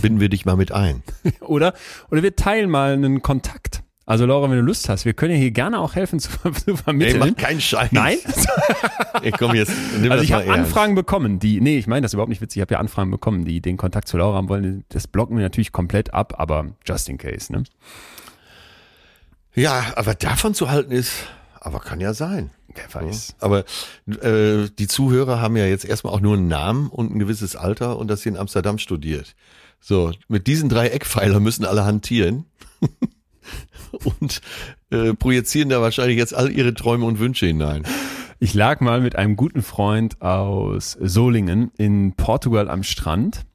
binden 0.02 0.20
wir 0.20 0.30
dich 0.30 0.46
mal 0.46 0.56
mit 0.56 0.72
ein. 0.72 1.02
oder? 1.40 1.42
Oder? 1.50 1.74
Oder 2.12 2.22
wir 2.24 2.36
teilen 2.36 2.70
mal 2.70 2.94
einen 2.94 3.22
Kontakt. 3.24 3.81
Also 4.12 4.26
Laura, 4.26 4.50
wenn 4.50 4.58
du 4.58 4.64
Lust 4.64 4.90
hast, 4.90 5.06
wir 5.06 5.14
können 5.14 5.32
ja 5.32 5.40
hier 5.40 5.52
gerne 5.52 5.80
auch 5.80 5.96
helfen 5.96 6.20
zu, 6.20 6.32
zu 6.32 6.72
Ey, 6.72 6.76
vermitteln. 6.76 7.20
mach 7.20 7.34
keinen 7.38 7.62
Scheiß. 7.62 7.94
Nein? 7.94 8.18
Ey, 9.22 9.32
komm 9.32 9.56
jetzt, 9.56 9.72
nimm 10.02 10.12
Also 10.12 10.22
ich 10.22 10.34
habe. 10.34 10.52
Anfragen 10.52 10.96
bekommen, 10.96 11.40
die, 11.40 11.62
nee, 11.62 11.78
ich 11.78 11.88
meine 11.88 12.02
das 12.02 12.10
ist 12.10 12.16
überhaupt 12.16 12.30
nicht 12.30 12.42
witzig, 12.42 12.58
ich 12.58 12.62
habe 12.62 12.74
ja 12.74 12.80
Anfragen 12.82 13.10
bekommen, 13.10 13.46
die 13.46 13.62
den 13.62 13.78
Kontakt 13.78 14.10
zu 14.10 14.18
Laura 14.18 14.36
haben 14.36 14.50
wollen. 14.50 14.84
Das 14.90 15.08
blocken 15.08 15.38
wir 15.38 15.44
natürlich 15.44 15.72
komplett 15.72 16.14
ab, 16.14 16.34
aber 16.40 16.72
just 16.86 17.08
in 17.08 17.18
case, 17.18 17.54
ne? 17.54 17.64
Ja, 19.56 19.94
aber 19.96 20.14
davon 20.14 20.54
zu 20.56 20.70
halten 20.70 20.92
ist, 20.92 21.14
aber 21.62 21.80
kann 21.80 22.02
ja 22.02 22.14
sein. 22.14 22.50
Wer 22.76 23.02
weiß. 23.04 23.36
Aber 23.40 23.64
äh, 24.08 24.68
die 24.78 24.88
Zuhörer 24.88 25.40
haben 25.40 25.56
ja 25.56 25.68
jetzt 25.68 25.86
erstmal 25.86 26.14
auch 26.14 26.20
nur 26.20 26.36
einen 26.36 26.50
Namen 26.50 26.90
und 26.90 27.16
ein 27.16 27.20
gewisses 27.20 27.56
Alter 27.56 27.98
und 27.98 28.10
dass 28.10 28.24
sie 28.24 28.30
in 28.30 28.36
Amsterdam 28.36 28.78
studiert. 28.78 29.36
So, 29.80 30.12
mit 30.28 30.48
diesen 30.48 30.68
drei 30.68 30.90
Eckpfeilern 30.90 31.42
müssen 31.42 31.64
alle 31.64 31.86
hantieren 31.86 32.44
und 34.20 34.42
äh, 34.90 35.14
projizieren 35.14 35.70
da 35.70 35.82
wahrscheinlich 35.82 36.18
jetzt 36.18 36.34
all 36.34 36.52
ihre 36.52 36.74
Träume 36.74 37.06
und 37.06 37.20
Wünsche 37.20 37.46
hinein. 37.46 37.84
Ich 38.40 38.54
lag 38.54 38.80
mal 38.80 39.02
mit 39.02 39.16
einem 39.16 39.36
guten 39.36 39.62
Freund 39.62 40.22
aus 40.22 40.98
Solingen 41.00 41.72
in 41.78 42.14
Portugal 42.14 42.70
am 42.70 42.84
Strand 42.84 43.46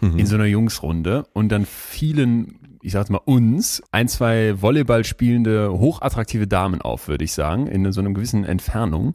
in 0.00 0.26
so 0.26 0.36
einer 0.36 0.46
Jungsrunde 0.46 1.26
und 1.34 1.50
dann 1.50 1.66
fielen, 1.66 2.78
ich 2.82 2.92
sag's 2.92 3.10
mal 3.10 3.20
uns, 3.24 3.82
ein, 3.92 4.08
zwei 4.08 4.60
Volleyball 4.60 5.04
spielende, 5.04 5.70
hochattraktive 5.72 6.46
Damen 6.46 6.80
auf, 6.80 7.08
würde 7.08 7.24
ich 7.24 7.32
sagen, 7.32 7.66
in 7.66 7.90
so 7.92 8.00
einer 8.00 8.12
gewissen 8.12 8.44
Entfernung. 8.44 9.14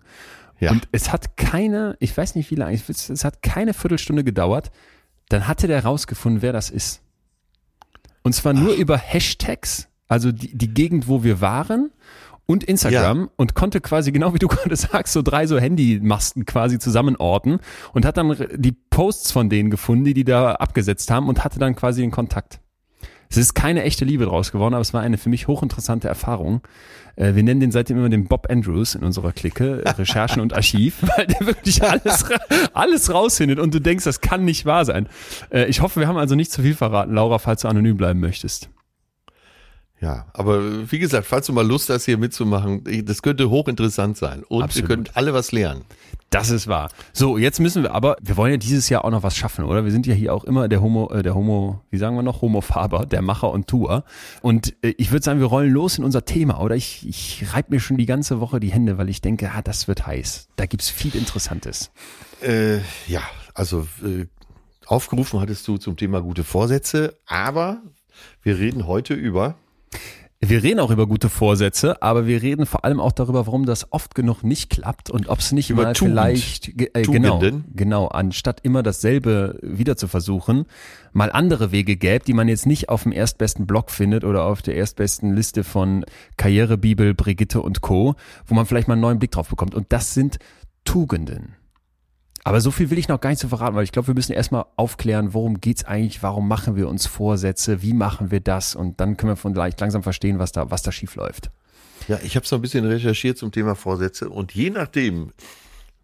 Ja. 0.59 0.71
Und 0.71 0.87
es 0.91 1.11
hat 1.11 1.37
keine, 1.37 1.97
ich 1.99 2.15
weiß 2.15 2.35
nicht 2.35 2.51
wie 2.51 2.55
lange, 2.55 2.75
es 2.75 3.25
hat 3.25 3.41
keine 3.41 3.73
Viertelstunde 3.73 4.23
gedauert, 4.23 4.71
dann 5.29 5.47
hatte 5.47 5.67
der 5.67 5.83
rausgefunden, 5.83 6.43
wer 6.43 6.53
das 6.53 6.69
ist. 6.69 7.01
Und 8.21 8.33
zwar 8.33 8.53
nur 8.53 8.73
über 8.73 8.97
Hashtags, 8.97 9.87
also 10.07 10.31
die, 10.31 10.55
die 10.57 10.73
Gegend, 10.73 11.07
wo 11.07 11.23
wir 11.23 11.41
waren 11.41 11.91
und 12.45 12.63
Instagram 12.63 13.29
und 13.37 13.55
konnte 13.55 13.81
quasi 13.81 14.11
genau 14.11 14.33
wie 14.33 14.39
du 14.39 14.47
gerade 14.49 14.75
sagst, 14.75 15.13
so 15.13 15.21
drei 15.21 15.47
so 15.47 15.57
Handymasten 15.57 16.45
quasi 16.45 16.77
zusammenorten 16.79 17.59
und 17.93 18.05
hat 18.05 18.17
dann 18.17 18.35
die 18.55 18.71
Posts 18.71 19.31
von 19.31 19.49
denen 19.49 19.69
gefunden, 19.71 20.05
die 20.05 20.13
die 20.13 20.23
da 20.25 20.53
abgesetzt 20.53 21.09
haben 21.11 21.27
und 21.27 21.43
hatte 21.43 21.59
dann 21.59 21.75
quasi 21.75 22.01
den 22.01 22.11
Kontakt. 22.11 22.59
Es 23.27 23.37
ist 23.37 23.55
keine 23.55 23.81
echte 23.81 24.05
Liebe 24.05 24.25
draus 24.25 24.51
geworden, 24.51 24.75
aber 24.75 24.81
es 24.83 24.93
war 24.93 25.01
eine 25.01 25.17
für 25.17 25.29
mich 25.29 25.47
hochinteressante 25.47 26.07
Erfahrung. 26.07 26.61
Äh, 27.15 27.33
Wir 27.33 27.41
nennen 27.41 27.59
den 27.59 27.71
seitdem 27.71 27.97
immer 27.97 28.09
den 28.09 28.27
Bob 28.27 28.47
Andrews 28.51 28.93
in 28.93 29.03
unserer 29.03 29.31
Clique, 29.31 29.81
äh, 29.83 29.89
Recherchen 29.89 30.41
und 30.43 30.53
Archiv, 30.53 30.97
weil 31.17 31.25
der 31.25 31.47
wirklich 31.47 31.81
alles, 31.81 32.25
alles 32.73 33.11
rausfindet 33.11 33.57
und 33.57 33.73
du 33.73 33.81
denkst, 33.81 34.05
das 34.05 34.21
kann 34.21 34.45
nicht 34.45 34.65
wahr 34.67 34.85
sein. 34.85 35.09
Äh, 35.49 35.65
Ich 35.65 35.81
hoffe, 35.81 35.99
wir 35.99 36.07
haben 36.07 36.17
also 36.17 36.35
nicht 36.35 36.51
zu 36.51 36.61
viel 36.61 36.75
verraten, 36.75 37.15
Laura, 37.15 37.39
falls 37.39 37.63
du 37.63 37.67
anonym 37.67 37.97
bleiben 37.97 38.19
möchtest. 38.19 38.69
Ja, 40.05 40.27
aber 40.33 40.91
wie 40.91 40.99
gesagt, 40.99 41.25
falls 41.25 41.47
du 41.47 41.53
mal 41.53 41.65
Lust 41.65 41.89
hast, 41.89 42.05
hier 42.05 42.19
mitzumachen, 42.19 42.83
das 43.05 43.23
könnte 43.23 43.49
hochinteressant 43.49 44.15
sein. 44.17 44.43
Und 44.43 44.61
Absolut. 44.61 44.87
ihr 44.87 44.95
könnt 44.95 45.17
alle 45.17 45.33
was 45.33 45.51
lernen. 45.51 45.83
Das 46.29 46.51
ist 46.51 46.67
wahr. 46.67 46.91
So, 47.11 47.39
jetzt 47.39 47.59
müssen 47.59 47.81
wir 47.81 47.91
aber, 47.91 48.15
wir 48.21 48.37
wollen 48.37 48.51
ja 48.51 48.57
dieses 48.57 48.87
Jahr 48.87 49.03
auch 49.03 49.09
noch 49.09 49.23
was 49.23 49.35
schaffen, 49.35 49.65
oder? 49.65 49.83
Wir 49.83 49.91
sind 49.91 50.05
ja 50.05 50.13
hier 50.13 50.31
auch 50.35 50.43
immer 50.43 50.67
der 50.67 50.83
Homo, 50.83 51.11
äh, 51.11 51.23
der 51.23 51.33
Homo, 51.33 51.81
wie 51.89 51.97
sagen 51.97 52.15
wir 52.15 52.21
noch, 52.21 52.43
Homo 52.43 52.61
Faber, 52.61 53.07
der 53.07 53.23
Macher 53.23 53.49
und 53.49 53.65
Tour. 53.65 54.03
Und 54.43 54.75
äh, 54.83 54.93
ich 54.99 55.11
würde 55.11 55.23
sagen, 55.23 55.39
wir 55.39 55.47
rollen 55.47 55.71
los 55.71 55.97
in 55.97 56.03
unser 56.03 56.23
Thema, 56.23 56.61
oder? 56.61 56.75
Ich, 56.75 57.07
ich 57.09 57.43
reib 57.55 57.71
mir 57.71 57.79
schon 57.79 57.97
die 57.97 58.05
ganze 58.05 58.39
Woche 58.39 58.59
die 58.59 58.71
Hände, 58.71 58.99
weil 58.99 59.09
ich 59.09 59.21
denke, 59.21 59.53
ah, 59.55 59.63
das 59.63 59.87
wird 59.87 60.05
heiß. 60.05 60.49
Da 60.55 60.67
gibt's 60.67 60.87
viel 60.87 61.15
Interessantes. 61.15 61.89
Äh, 62.43 62.77
ja, 63.07 63.21
also 63.55 63.87
äh, 64.03 64.27
aufgerufen 64.85 65.39
hattest 65.39 65.67
du 65.67 65.77
zum 65.77 65.97
Thema 65.97 66.21
gute 66.21 66.43
Vorsätze, 66.43 67.17
aber 67.25 67.81
wir 68.43 68.59
reden 68.59 68.85
heute 68.85 69.15
über 69.15 69.55
Wir 70.41 70.61
reden 70.61 70.79
auch 70.79 70.91
über 70.91 71.07
gute 71.07 71.29
Vorsätze, 71.29 72.01
aber 72.01 72.27
wir 72.27 72.41
reden 72.41 72.65
vor 72.65 72.85
allem 72.85 72.99
auch 72.99 73.13
darüber, 73.13 73.47
warum 73.47 73.65
das 73.65 73.91
oft 73.91 74.13
genug 74.13 74.43
nicht 74.43 74.69
klappt 74.69 75.09
und 75.09 75.27
ob 75.27 75.39
es 75.39 75.51
nicht 75.53 75.69
Über 75.69 75.83
mal 75.83 75.93
Tugend. 75.93 76.13
vielleicht 76.13 76.67
äh, 76.67 77.01
genau, 77.03 77.41
genau, 77.73 78.07
anstatt 78.07 78.59
immer 78.61 78.83
dasselbe 78.83 79.57
wieder 79.63 79.95
zu 79.97 80.07
versuchen, 80.07 80.65
mal 81.13 81.31
andere 81.31 81.71
Wege 81.71 81.95
gäbe, 81.95 82.25
die 82.25 82.33
man 82.33 82.47
jetzt 82.47 82.65
nicht 82.65 82.89
auf 82.89 83.03
dem 83.03 83.11
erstbesten 83.11 83.65
Blog 83.65 83.89
findet 83.89 84.23
oder 84.23 84.43
auf 84.43 84.61
der 84.61 84.75
erstbesten 84.75 85.33
Liste 85.35 85.63
von 85.63 86.05
Karrierebibel, 86.37 87.15
Brigitte 87.15 87.61
und 87.61 87.81
Co., 87.81 88.15
wo 88.45 88.53
man 88.55 88.65
vielleicht 88.65 88.87
mal 88.87 88.93
einen 88.95 89.01
neuen 89.01 89.19
Blick 89.19 89.31
drauf 89.31 89.47
bekommt. 89.47 89.73
Und 89.73 89.87
das 89.89 90.13
sind 90.13 90.37
Tugenden. 90.83 91.55
Aber 92.47 92.61
so 92.61 92.69
viel 92.69 92.91
will 92.91 92.99
ich 92.99 93.07
noch 93.07 93.19
gar 93.19 93.31
nicht 93.31 93.39
zu 93.39 93.49
verraten, 93.49 93.75
weil 93.75 93.85
ich 93.85 93.91
glaube, 93.91 94.09
wir 94.09 94.13
müssen 94.13 94.31
erstmal 94.31 94.65
aufklären, 94.75 95.33
worum 95.33 95.59
geht's 95.61 95.83
eigentlich, 95.83 96.21
warum 96.21 96.47
machen 96.47 96.75
wir 96.75 96.87
uns 96.87 97.07
Vorsätze, 97.07 97.81
wie 97.81 97.93
machen 97.93 98.29
wir 98.29 98.39
das 98.39 98.75
und 98.75 98.99
dann 98.99 99.17
können 99.17 99.31
wir 99.31 99.35
vielleicht 99.35 99.81
langsam 99.81 100.03
verstehen, 100.03 100.37
was 100.37 100.51
da, 100.51 100.69
was 100.69 100.83
da 100.83 100.91
schief 100.91 101.15
läuft. 101.15 101.49
Ja, 102.07 102.19
ich 102.23 102.35
habe 102.35 102.45
so 102.45 102.55
ein 102.55 102.61
bisschen 102.61 102.85
recherchiert 102.85 103.39
zum 103.39 103.51
Thema 103.51 103.73
Vorsätze 103.73 104.29
und 104.29 104.53
je 104.53 104.69
nachdem, 104.69 105.31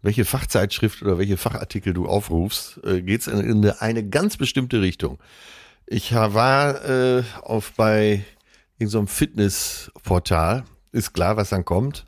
welche 0.02 0.24
Fachzeitschrift 0.24 1.00
oder 1.02 1.16
welche 1.16 1.36
Fachartikel 1.36 1.94
du 1.94 2.08
aufrufst, 2.08 2.80
äh, 2.82 3.02
geht's 3.02 3.28
in, 3.28 3.38
in 3.38 3.70
eine, 3.70 4.04
ganz 4.08 4.36
bestimmte 4.36 4.80
Richtung. 4.80 5.20
Ich 5.86 6.12
war 6.12 6.84
äh, 6.84 7.22
auf 7.42 7.72
bei 7.76 8.24
irgendeinem 8.78 9.06
Fitnessportal, 9.06 10.64
ist 10.90 11.12
klar, 11.12 11.36
was 11.36 11.50
dann 11.50 11.64
kommt. 11.64 12.04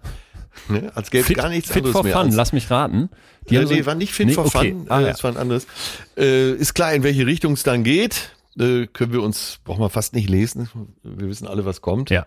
Ne? 0.68 0.90
Als 0.94 1.10
gäbe 1.10 1.28
es 1.28 1.34
gar 1.36 1.48
nichts 1.48 1.68
fit 1.68 1.78
anderes 1.78 1.92
for 1.92 2.02
mehr. 2.04 2.14
fun, 2.14 2.30
lass 2.32 2.52
mich 2.52 2.70
raten. 2.70 3.10
Die 3.48 3.54
ja, 3.54 3.60
haben 3.60 3.68
so- 3.68 3.74
nee, 3.74 3.84
war 3.86 3.94
nicht 3.94 4.12
Fit 4.14 4.26
Nee, 4.28 4.32
for 4.32 4.46
okay. 4.46 4.72
Fun, 4.72 4.86
Ah, 4.88 5.00
äh, 5.00 5.02
ja. 5.04 5.08
das 5.10 5.22
war 5.24 5.30
ein 5.32 5.36
anderes. 5.36 5.66
Äh, 6.16 6.52
ist 6.52 6.74
klar, 6.74 6.94
in 6.94 7.02
welche 7.02 7.26
Richtung 7.26 7.52
es 7.54 7.62
dann 7.62 7.84
geht. 7.84 8.30
Äh, 8.58 8.86
können 8.86 9.12
wir 9.12 9.22
uns, 9.22 9.58
brauchen 9.64 9.80
wir 9.80 9.90
fast 9.90 10.14
nicht 10.14 10.30
lesen. 10.30 10.68
Wir 11.02 11.28
wissen 11.28 11.46
alle, 11.48 11.64
was 11.64 11.80
kommt. 11.80 12.10
Ja. 12.10 12.26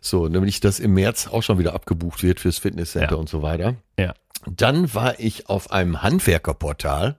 So, 0.00 0.28
nämlich, 0.28 0.60
dass 0.60 0.78
im 0.78 0.94
März 0.94 1.26
auch 1.26 1.42
schon 1.42 1.58
wieder 1.58 1.74
abgebucht 1.74 2.22
wird 2.22 2.38
fürs 2.38 2.58
Fitnesscenter 2.58 3.12
Ja. 3.12 3.16
und 3.16 3.28
so 3.28 3.42
weiter. 3.42 3.74
Ja. 3.98 4.14
Dann 4.48 4.94
war 4.94 5.18
ich 5.18 5.48
auf 5.48 5.72
einem 5.72 6.02
Handwerkerportal. 6.02 7.16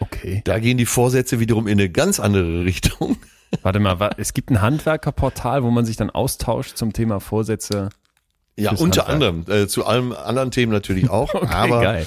Okay. 0.00 0.42
Da 0.44 0.58
gehen 0.58 0.76
die 0.76 0.86
Vorsätze 0.86 1.38
wiederum 1.38 1.66
in 1.68 1.78
eine 1.78 1.88
ganz 1.88 2.18
andere 2.20 2.64
Richtung. 2.64 3.16
Warte 3.62 3.78
mal, 3.78 4.10
es 4.16 4.34
gibt 4.34 4.50
ein 4.50 4.60
Handwerkerportal, 4.60 5.62
wo 5.62 5.70
man 5.70 5.84
sich 5.86 5.96
dann 5.96 6.10
austauscht 6.10 6.76
zum 6.76 6.92
Thema 6.92 7.20
Vorsätze. 7.20 7.90
Ja, 8.56 8.72
unter 8.72 9.06
Handwerk. 9.06 9.08
anderem. 9.08 9.44
Äh, 9.48 9.68
zu 9.68 9.84
allem 9.84 10.12
anderen 10.12 10.50
Themen 10.50 10.72
natürlich 10.72 11.10
auch. 11.10 11.32
Okay, 11.34 11.46
aber 11.50 11.80
geil. 11.82 12.06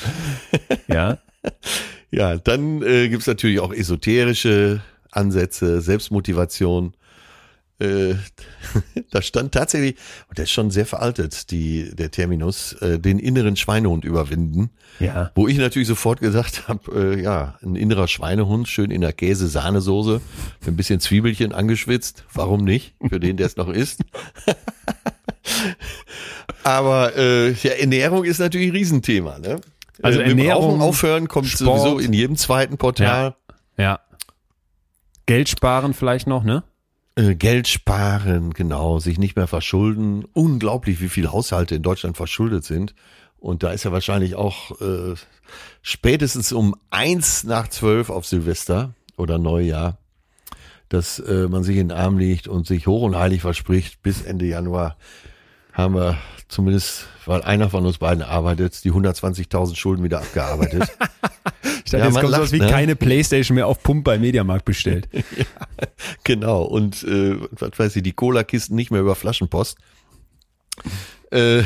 Ja. 0.88 1.19
ja, 2.12 2.38
dann 2.38 2.81
äh, 2.81 3.07
gibt's 3.09 3.27
natürlich 3.27 3.59
auch 3.59 3.71
esoterische 3.71 4.81
Ansätze, 5.12 5.81
Selbstmotivation. 5.81 6.93
Äh, 7.79 8.15
da 9.12 9.21
stand 9.21 9.53
tatsächlich, 9.53 9.95
und 10.27 10.38
der 10.38 10.43
ist 10.43 10.51
schon 10.51 10.71
sehr 10.71 10.85
veraltet, 10.85 11.51
die, 11.51 11.95
der 11.95 12.12
Terminus, 12.12 12.73
äh, 12.73 12.99
den 12.99 13.19
inneren 13.19 13.55
Schweinehund 13.55 14.03
überwinden. 14.03 14.71
Ja. 14.99 15.31
Wo 15.35 15.47
ich 15.47 15.57
natürlich 15.57 15.88
sofort 15.88 16.19
gesagt 16.19 16.67
habe, 16.67 17.15
äh, 17.15 17.21
ja, 17.21 17.57
ein 17.62 17.75
innerer 17.75 18.07
Schweinehund, 18.07 18.67
schön 18.67 18.91
in 18.91 19.01
der 19.01 19.13
Käse-Sahnesoße, 19.13 20.19
mit 20.59 20.67
ein 20.67 20.75
bisschen 20.75 20.99
Zwiebelchen 20.99 21.53
angeschwitzt. 21.53 22.25
Warum 22.33 22.65
nicht? 22.65 22.95
Für 23.07 23.19
den, 23.19 23.38
der 23.38 23.45
es 23.45 23.55
noch 23.55 23.69
isst. 23.69 24.01
Aber 26.63 27.15
äh, 27.15 27.51
ja, 27.51 27.71
Ernährung 27.71 28.23
ist 28.23 28.39
natürlich 28.39 28.67
ein 28.67 28.75
Riesenthema. 28.75 29.39
Ne? 29.39 29.59
Also 30.01 30.19
äh, 30.19 30.29
Ernährung, 30.29 30.81
aufhören 30.81 31.27
kommt 31.27 31.47
Sport. 31.47 31.79
sowieso 31.79 31.99
in 31.99 32.13
jedem 32.13 32.35
zweiten 32.35 32.77
Portal. 32.77 33.35
Ja. 33.77 33.99
Geld 35.25 35.49
sparen 35.49 35.93
vielleicht 35.93 36.27
noch, 36.27 36.43
ne? 36.43 36.63
Äh, 37.15 37.35
Geld 37.35 37.67
sparen, 37.67 38.53
genau, 38.53 38.99
sich 38.99 39.19
nicht 39.19 39.35
mehr 39.35 39.47
verschulden. 39.47 40.25
Unglaublich, 40.33 41.01
wie 41.01 41.09
viele 41.09 41.31
Haushalte 41.31 41.75
in 41.75 41.83
Deutschland 41.83 42.17
verschuldet 42.17 42.63
sind. 42.63 42.95
Und 43.38 43.63
da 43.63 43.71
ist 43.71 43.83
ja 43.83 43.91
wahrscheinlich 43.91 44.35
auch 44.35 44.79
äh, 44.81 45.15
spätestens 45.81 46.51
um 46.51 46.75
eins 46.89 47.43
nach 47.43 47.67
zwölf 47.67 48.09
auf 48.09 48.25
Silvester 48.25 48.93
oder 49.17 49.38
Neujahr, 49.38 49.97
dass 50.89 51.19
äh, 51.19 51.47
man 51.47 51.63
sich 51.63 51.77
in 51.77 51.89
den 51.89 51.97
Arm 51.97 52.17
legt 52.17 52.47
und 52.47 52.67
sich 52.67 52.88
hoch 52.88 53.03
und 53.03 53.15
heilig 53.15 53.41
verspricht, 53.41 54.01
bis 54.01 54.23
Ende 54.23 54.45
Januar 54.45 54.97
haben 55.73 55.95
wir 55.95 56.17
zumindest, 56.49 57.07
weil 57.25 57.41
einer 57.43 57.69
von 57.69 57.85
uns 57.85 57.99
beiden 57.99 58.23
arbeitet, 58.23 58.83
die 58.83 58.91
120.000 58.91 59.75
Schulden 59.75 60.03
wieder 60.03 60.19
abgearbeitet. 60.19 60.89
Ich 61.85 61.93
dachte, 61.93 62.03
Ja, 62.03 62.12
jetzt 62.12 62.21
kommt 62.21 62.35
sowas 62.35 62.51
lacht, 62.51 62.51
wie 62.51 62.59
ne? 62.59 62.69
keine 62.69 62.95
Playstation 62.95 63.55
mehr 63.55 63.65
auf 63.65 63.81
Pump 63.81 64.03
bei 64.03 64.19
Mediamarkt 64.19 64.65
bestellt. 64.65 65.09
Genau, 66.23 66.62
und 66.62 67.03
äh, 67.03 67.38
was 67.51 67.71
weiß 67.79 67.95
ich, 67.95 68.03
die 68.03 68.12
Cola-Kisten 68.12 68.75
nicht 68.75 68.91
mehr 68.91 69.01
über 69.01 69.15
Flaschenpost. 69.15 69.77
Äh, 71.31 71.63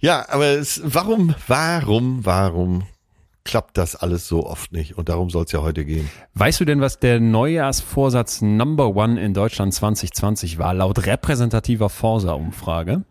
ja, 0.00 0.28
aber 0.28 0.46
es, 0.46 0.82
warum, 0.84 1.34
warum, 1.46 2.26
warum 2.26 2.84
klappt 3.44 3.78
das 3.78 3.96
alles 3.96 4.28
so 4.28 4.46
oft 4.46 4.72
nicht? 4.72 4.98
Und 4.98 5.08
darum 5.08 5.30
soll 5.30 5.44
es 5.44 5.52
ja 5.52 5.62
heute 5.62 5.86
gehen. 5.86 6.10
Weißt 6.34 6.60
du 6.60 6.66
denn, 6.66 6.82
was 6.82 6.98
der 6.98 7.18
Neujahrsvorsatz 7.18 8.42
Number 8.42 8.94
One 8.94 9.18
in 9.20 9.32
Deutschland 9.32 9.72
2020 9.72 10.58
war, 10.58 10.74
laut 10.74 11.06
repräsentativer 11.06 11.88
Forsa-Umfrage? 11.88 13.04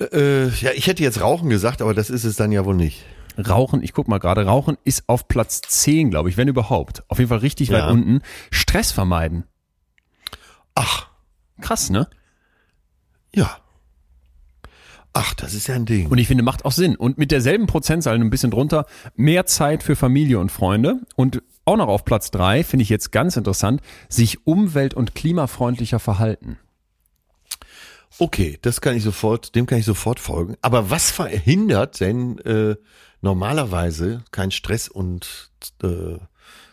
Äh, 0.00 0.48
ja, 0.48 0.70
ich 0.74 0.86
hätte 0.86 1.02
jetzt 1.02 1.20
Rauchen 1.20 1.50
gesagt, 1.50 1.82
aber 1.82 1.94
das 1.94 2.10
ist 2.10 2.24
es 2.24 2.36
dann 2.36 2.52
ja 2.52 2.64
wohl 2.64 2.74
nicht. 2.76 3.04
Rauchen, 3.38 3.82
ich 3.82 3.92
guck 3.92 4.08
mal 4.08 4.18
gerade, 4.18 4.44
Rauchen 4.46 4.76
ist 4.84 5.04
auf 5.08 5.28
Platz 5.28 5.60
10, 5.60 6.10
glaube 6.10 6.28
ich, 6.30 6.36
wenn 6.36 6.48
überhaupt. 6.48 7.04
Auf 7.08 7.18
jeden 7.18 7.28
Fall 7.28 7.38
richtig 7.38 7.68
Ja. 7.68 7.78
weit 7.86 7.92
unten. 7.92 8.20
Stress 8.50 8.92
vermeiden. 8.92 9.44
Ach, 10.74 11.08
Krass, 11.60 11.90
ne? 11.90 12.08
ja. 13.34 13.58
Ach, 15.12 15.34
das 15.34 15.54
ist 15.54 15.66
ja 15.66 15.74
ein 15.74 15.86
Ding. 15.86 16.06
Und 16.08 16.18
ich 16.18 16.28
finde, 16.28 16.42
macht 16.44 16.64
auch 16.64 16.72
Sinn. 16.72 16.94
Und 16.96 17.18
mit 17.18 17.32
derselben 17.32 17.66
Prozentzahl, 17.66 18.14
ein 18.14 18.30
bisschen 18.30 18.50
drunter, 18.52 18.86
mehr 19.16 19.44
Zeit 19.44 19.82
für 19.82 19.96
Familie 19.96 20.38
und 20.38 20.50
Freunde. 20.52 21.00
Und 21.16 21.42
auch 21.64 21.76
noch 21.76 21.88
auf 21.88 22.04
Platz 22.04 22.30
drei 22.30 22.62
finde 22.64 22.84
ich 22.84 22.88
jetzt 22.88 23.10
ganz 23.12 23.36
interessant, 23.36 23.80
sich 24.08 24.46
umwelt- 24.46 24.94
und 24.94 25.14
klimafreundlicher 25.14 25.98
verhalten. 25.98 26.58
Okay, 28.20 28.58
das 28.60 28.80
kann 28.82 28.94
ich 28.96 29.02
sofort, 29.02 29.54
dem 29.54 29.64
kann 29.64 29.78
ich 29.78 29.86
sofort 29.86 30.20
folgen. 30.20 30.56
Aber 30.60 30.90
was 30.90 31.10
verhindert 31.10 32.00
denn 32.00 32.38
äh, 32.40 32.76
normalerweise 33.22 34.22
kein 34.30 34.50
Stress 34.50 34.88
und 34.88 35.50
äh, 35.82 36.18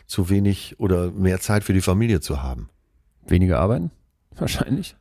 zu 0.06 0.28
wenig 0.28 0.78
oder 0.78 1.10
mehr 1.10 1.40
Zeit 1.40 1.64
für 1.64 1.72
die 1.72 1.80
Familie 1.80 2.20
zu 2.20 2.42
haben? 2.42 2.68
Weniger 3.26 3.58
arbeiten? 3.60 3.90
Wahrscheinlich. 4.36 4.94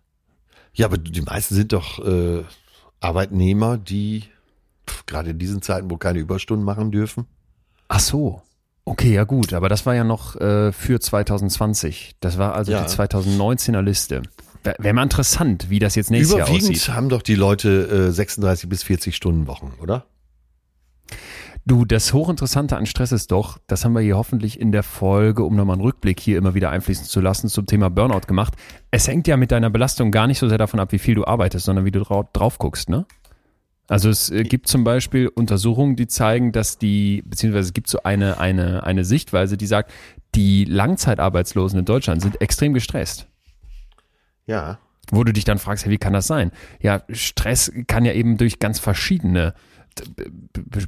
Ja, 0.73 0.85
aber 0.85 0.97
die 0.97 1.21
meisten 1.21 1.53
sind 1.53 1.73
doch 1.73 1.99
äh, 2.05 2.43
Arbeitnehmer, 3.01 3.77
die 3.77 4.23
pf, 4.89 5.05
gerade 5.05 5.31
in 5.31 5.39
diesen 5.39 5.61
Zeiten, 5.61 5.91
wo 5.91 5.97
keine 5.97 6.19
Überstunden 6.19 6.63
machen 6.65 6.91
dürfen. 6.91 7.25
Ach 7.89 7.99
so. 7.99 8.41
Okay, 8.85 9.13
ja 9.13 9.25
gut, 9.25 9.51
aber 9.51 9.67
das 9.67 9.85
war 9.85 9.95
ja 9.95 10.05
noch 10.05 10.37
äh, 10.37 10.71
für 10.71 10.99
2020. 11.01 12.15
Das 12.21 12.37
war 12.37 12.55
also 12.55 12.71
Ja. 12.71 12.83
die 12.85 12.89
2019er 12.89 13.81
Liste. 13.81 14.21
Wäre 14.79 14.93
mal 14.93 15.03
interessant, 15.03 15.69
wie 15.69 15.79
das 15.79 15.95
jetzt 15.95 16.11
nächstes 16.11 16.37
Jahr 16.37 16.47
Überwiegend 16.47 16.71
aussieht. 16.71 16.93
haben 16.93 17.09
doch 17.09 17.21
die 17.21 17.35
Leute 17.35 18.07
äh, 18.09 18.11
36 18.11 18.69
bis 18.69 18.83
40 18.83 19.15
Stunden 19.15 19.47
Wochen, 19.47 19.73
oder? 19.81 20.05
Du, 21.65 21.83
das 21.83 22.13
Hochinteressante 22.13 22.77
an 22.77 22.85
Stress 22.85 23.11
ist 23.11 23.29
doch, 23.31 23.57
das 23.67 23.83
haben 23.83 23.91
wir 23.91 23.99
hier 23.99 24.15
hoffentlich 24.15 24.61
in 24.61 24.71
der 24.71 24.83
Folge, 24.83 25.43
um 25.43 25.57
nochmal 25.57 25.73
einen 25.73 25.81
Rückblick 25.81 26.17
hier 26.17 26.37
immer 26.37 26.55
wieder 26.55 26.69
einfließen 26.69 27.05
zu 27.05 27.19
lassen, 27.19 27.49
zum 27.49 27.65
Thema 27.65 27.89
Burnout 27.89 28.21
gemacht. 28.25 28.53
Es 28.89 29.07
hängt 29.09 29.27
ja 29.27 29.35
mit 29.35 29.51
deiner 29.51 29.69
Belastung 29.69 30.11
gar 30.11 30.27
nicht 30.27 30.39
so 30.39 30.47
sehr 30.47 30.57
davon 30.57 30.79
ab, 30.79 30.93
wie 30.93 30.99
viel 30.99 31.15
du 31.15 31.25
arbeitest, 31.25 31.65
sondern 31.65 31.83
wie 31.83 31.91
du 31.91 31.99
drau 31.99 32.27
drauf 32.31 32.57
guckst, 32.57 32.89
ne? 32.89 33.05
Also 33.89 34.09
es 34.09 34.29
äh, 34.29 34.43
gibt 34.43 34.67
zum 34.67 34.85
Beispiel 34.85 35.27
Untersuchungen, 35.27 35.97
die 35.97 36.07
zeigen, 36.07 36.53
dass 36.53 36.77
die, 36.77 37.21
beziehungsweise 37.25 37.67
es 37.67 37.73
gibt 37.73 37.89
so 37.89 38.03
eine, 38.03 38.39
eine, 38.39 38.83
eine 38.83 39.03
Sichtweise, 39.03 39.57
die 39.57 39.67
sagt, 39.67 39.91
die 40.35 40.65
Langzeitarbeitslosen 40.65 41.79
in 41.79 41.85
Deutschland 41.85 42.21
sind 42.21 42.41
extrem 42.41 42.73
gestresst. 42.73 43.27
Ja. 44.47 44.79
Wo 45.11 45.23
du 45.23 45.31
dich 45.31 45.45
dann 45.45 45.59
fragst, 45.59 45.85
hey, 45.85 45.91
wie 45.91 45.97
kann 45.97 46.13
das 46.13 46.27
sein? 46.27 46.51
Ja, 46.81 47.03
Stress 47.09 47.71
kann 47.87 48.03
ja 48.03 48.13
eben 48.13 48.37
durch 48.37 48.59
ganz 48.59 48.79
verschiedene, 48.79 49.53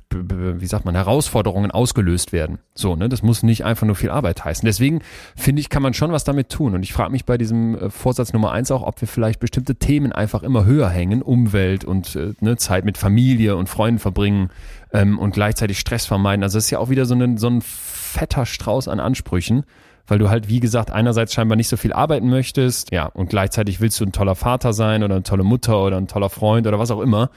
wie 0.10 0.66
sagt 0.66 0.84
man, 0.84 0.96
Herausforderungen 0.96 1.72
ausgelöst 1.72 2.34
werden. 2.34 2.60
So, 2.74 2.98
ne? 2.98 3.08
Das 3.08 3.24
muss 3.24 3.44
nicht 3.44 3.64
einfach 3.64 3.88
nur 3.88 3.96
viel 3.96 4.10
Arbeit 4.10 4.44
heißen. 4.44 4.66
Deswegen 4.66 5.00
finde 5.38 5.62
ich, 5.62 5.70
kann 5.70 5.82
man 5.82 5.94
schon 5.94 6.12
was 6.12 6.26
damit 6.26 6.50
tun. 6.50 6.76
Und 6.76 6.84
ich 6.84 6.92
frage 6.92 7.12
mich 7.12 7.26
bei 7.26 7.38
diesem 7.38 7.76
äh, 7.76 7.90
Vorsatz 7.90 8.34
Nummer 8.34 8.52
eins 8.52 8.72
auch, 8.72 8.84
ob 8.84 9.00
wir 9.00 9.08
vielleicht 9.08 9.40
bestimmte 9.40 9.76
Themen 9.76 10.12
einfach 10.12 10.44
immer 10.44 10.66
höher 10.66 10.90
hängen, 10.90 11.22
Umwelt 11.22 11.86
und 11.86 12.16
äh, 12.18 12.34
ne, 12.42 12.58
Zeit 12.58 12.84
mit 12.84 12.98
Familie 12.98 13.56
und 13.56 13.70
Freunden 13.70 14.00
verbringen 14.00 14.50
ähm, 14.92 15.18
und 15.18 15.34
gleichzeitig 15.34 15.80
Stress 15.80 16.06
vermeiden. 16.06 16.44
Also 16.44 16.58
das 16.58 16.66
ist 16.66 16.72
ja 16.72 16.80
auch 16.80 16.90
wieder 16.90 17.06
so 17.06 17.16
ein, 17.16 17.38
so 17.38 17.48
ein 17.48 17.62
fetter 17.62 18.46
Strauß 18.46 18.90
an 18.90 19.00
Ansprüchen 19.00 19.64
weil 20.10 20.20
du 20.20 20.30
halt, 20.30 20.50
wie 20.50 20.60
gesagt, 20.60 20.92
einerseits 20.92 21.34
scheinbar 21.34 21.56
nicht 21.56 21.70
so 21.70 21.78
viel 21.78 21.94
arbeiten 21.94 22.30
möchtest, 22.30 22.92
ja, 22.92 23.06
und 23.06 23.30
gleichzeitig 23.30 23.80
willst 23.82 24.00
du 24.00 24.06
ein 24.06 24.12
toller 24.12 24.36
Vater 24.36 24.74
sein 24.74 25.04
oder 25.04 25.16
eine 25.16 25.24
tolle 25.24 25.44
Mutter 25.44 25.84
oder 25.84 25.98
ein 25.98 26.08
toller 26.08 26.30
Freund 26.30 26.68
oder 26.68 26.80
was 26.80 26.92
auch 26.92 27.02
immer. 27.02 27.30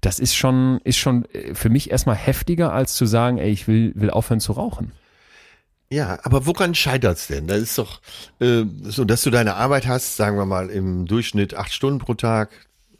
Das 0.00 0.18
ist 0.18 0.34
schon, 0.34 0.80
ist 0.84 0.98
schon 0.98 1.24
äh, 1.32 1.54
für 1.54 1.70
mich 1.70 1.90
erstmal 1.90 2.16
heftiger, 2.16 2.72
als 2.72 2.94
zu 2.94 3.06
sagen, 3.06 3.38
ey, 3.38 3.50
ich 3.50 3.66
will, 3.66 3.92
will 3.94 4.10
aufhören 4.10 4.40
zu 4.40 4.52
rauchen. 4.52 4.92
Ja, 5.90 6.18
aber 6.22 6.44
woran 6.44 6.74
scheitert's 6.74 7.28
denn? 7.28 7.46
Das 7.46 7.58
ist 7.58 7.78
doch 7.78 8.00
äh, 8.40 8.64
so, 8.82 9.04
dass 9.04 9.22
du 9.22 9.30
deine 9.30 9.54
Arbeit 9.54 9.86
hast, 9.86 10.16
sagen 10.16 10.36
wir 10.36 10.44
mal 10.44 10.68
im 10.68 11.06
Durchschnitt 11.06 11.54
acht 11.54 11.72
Stunden 11.72 11.98
pro 11.98 12.14
Tag. 12.14 12.50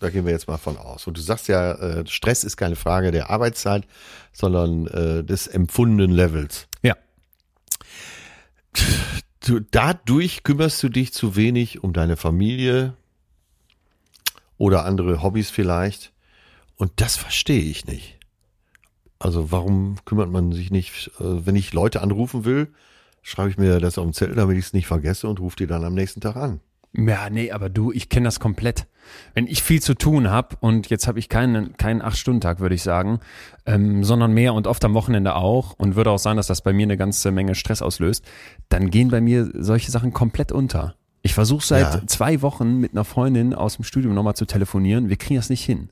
Da 0.00 0.10
gehen 0.10 0.24
wir 0.24 0.32
jetzt 0.32 0.48
mal 0.48 0.58
von 0.58 0.78
aus. 0.78 1.06
Und 1.06 1.18
du 1.18 1.20
sagst 1.20 1.48
ja, 1.48 1.72
äh, 1.72 2.06
Stress 2.06 2.44
ist 2.44 2.56
keine 2.56 2.76
Frage 2.76 3.10
der 3.10 3.30
Arbeitszeit, 3.30 3.84
sondern 4.32 4.86
äh, 4.86 5.24
des 5.24 5.48
empfundenen 5.48 6.12
Levels. 6.12 6.67
Du, 9.40 9.60
dadurch 9.60 10.42
kümmerst 10.42 10.82
du 10.82 10.88
dich 10.88 11.12
zu 11.12 11.36
wenig 11.36 11.82
um 11.82 11.92
deine 11.92 12.16
Familie 12.16 12.94
oder 14.58 14.84
andere 14.84 15.22
Hobbys 15.22 15.50
vielleicht. 15.50 16.12
Und 16.76 16.92
das 16.96 17.16
verstehe 17.16 17.62
ich 17.62 17.86
nicht. 17.86 18.18
Also 19.18 19.50
warum 19.50 19.96
kümmert 20.04 20.30
man 20.30 20.52
sich 20.52 20.70
nicht, 20.70 21.10
äh, 21.18 21.46
wenn 21.46 21.56
ich 21.56 21.72
Leute 21.72 22.02
anrufen 22.02 22.44
will, 22.44 22.68
schreibe 23.22 23.50
ich 23.50 23.58
mir 23.58 23.80
das 23.80 23.98
auf 23.98 24.04
den 24.04 24.12
Zettel, 24.12 24.36
damit 24.36 24.56
ich 24.56 24.66
es 24.66 24.72
nicht 24.72 24.86
vergesse 24.86 25.28
und 25.28 25.40
rufe 25.40 25.56
die 25.56 25.66
dann 25.66 25.84
am 25.84 25.94
nächsten 25.94 26.20
Tag 26.20 26.36
an. 26.36 26.60
Ja, 26.92 27.28
nee, 27.28 27.50
aber 27.50 27.68
du, 27.68 27.92
ich 27.92 28.08
kenne 28.08 28.24
das 28.24 28.40
komplett. 28.40 28.86
Wenn 29.34 29.46
ich 29.46 29.62
viel 29.62 29.80
zu 29.82 29.94
tun 29.94 30.30
habe 30.30 30.56
und 30.60 30.88
jetzt 30.90 31.06
habe 31.06 31.18
ich 31.18 31.28
keinen 31.28 31.76
keinen 31.76 32.02
acht 32.02 32.18
Stunden 32.18 32.40
Tag, 32.40 32.60
würde 32.60 32.74
ich 32.74 32.82
sagen, 32.82 33.20
ähm, 33.66 34.04
sondern 34.04 34.32
mehr 34.32 34.54
und 34.54 34.66
oft 34.66 34.84
am 34.84 34.94
Wochenende 34.94 35.34
auch 35.34 35.74
und 35.78 35.96
würde 35.96 36.10
auch 36.10 36.18
sagen, 36.18 36.36
dass 36.36 36.46
das 36.46 36.62
bei 36.62 36.72
mir 36.72 36.84
eine 36.84 36.96
ganze 36.96 37.30
Menge 37.30 37.54
Stress 37.54 37.82
auslöst, 37.82 38.24
dann 38.68 38.90
gehen 38.90 39.08
bei 39.10 39.20
mir 39.20 39.50
solche 39.54 39.90
Sachen 39.90 40.12
komplett 40.12 40.52
unter. 40.52 40.94
Ich 41.22 41.34
versuche 41.34 41.66
seit 41.66 41.94
Ja. 41.94 42.06
zwei 42.06 42.42
Wochen 42.42 42.76
mit 42.78 42.92
einer 42.92 43.04
Freundin 43.04 43.54
aus 43.54 43.76
dem 43.76 43.84
Studium 43.84 44.14
nochmal 44.14 44.34
zu 44.34 44.44
telefonieren. 44.46 45.08
Wir 45.08 45.16
kriegen 45.16 45.36
das 45.36 45.50
nicht 45.50 45.64
hin. 45.64 45.90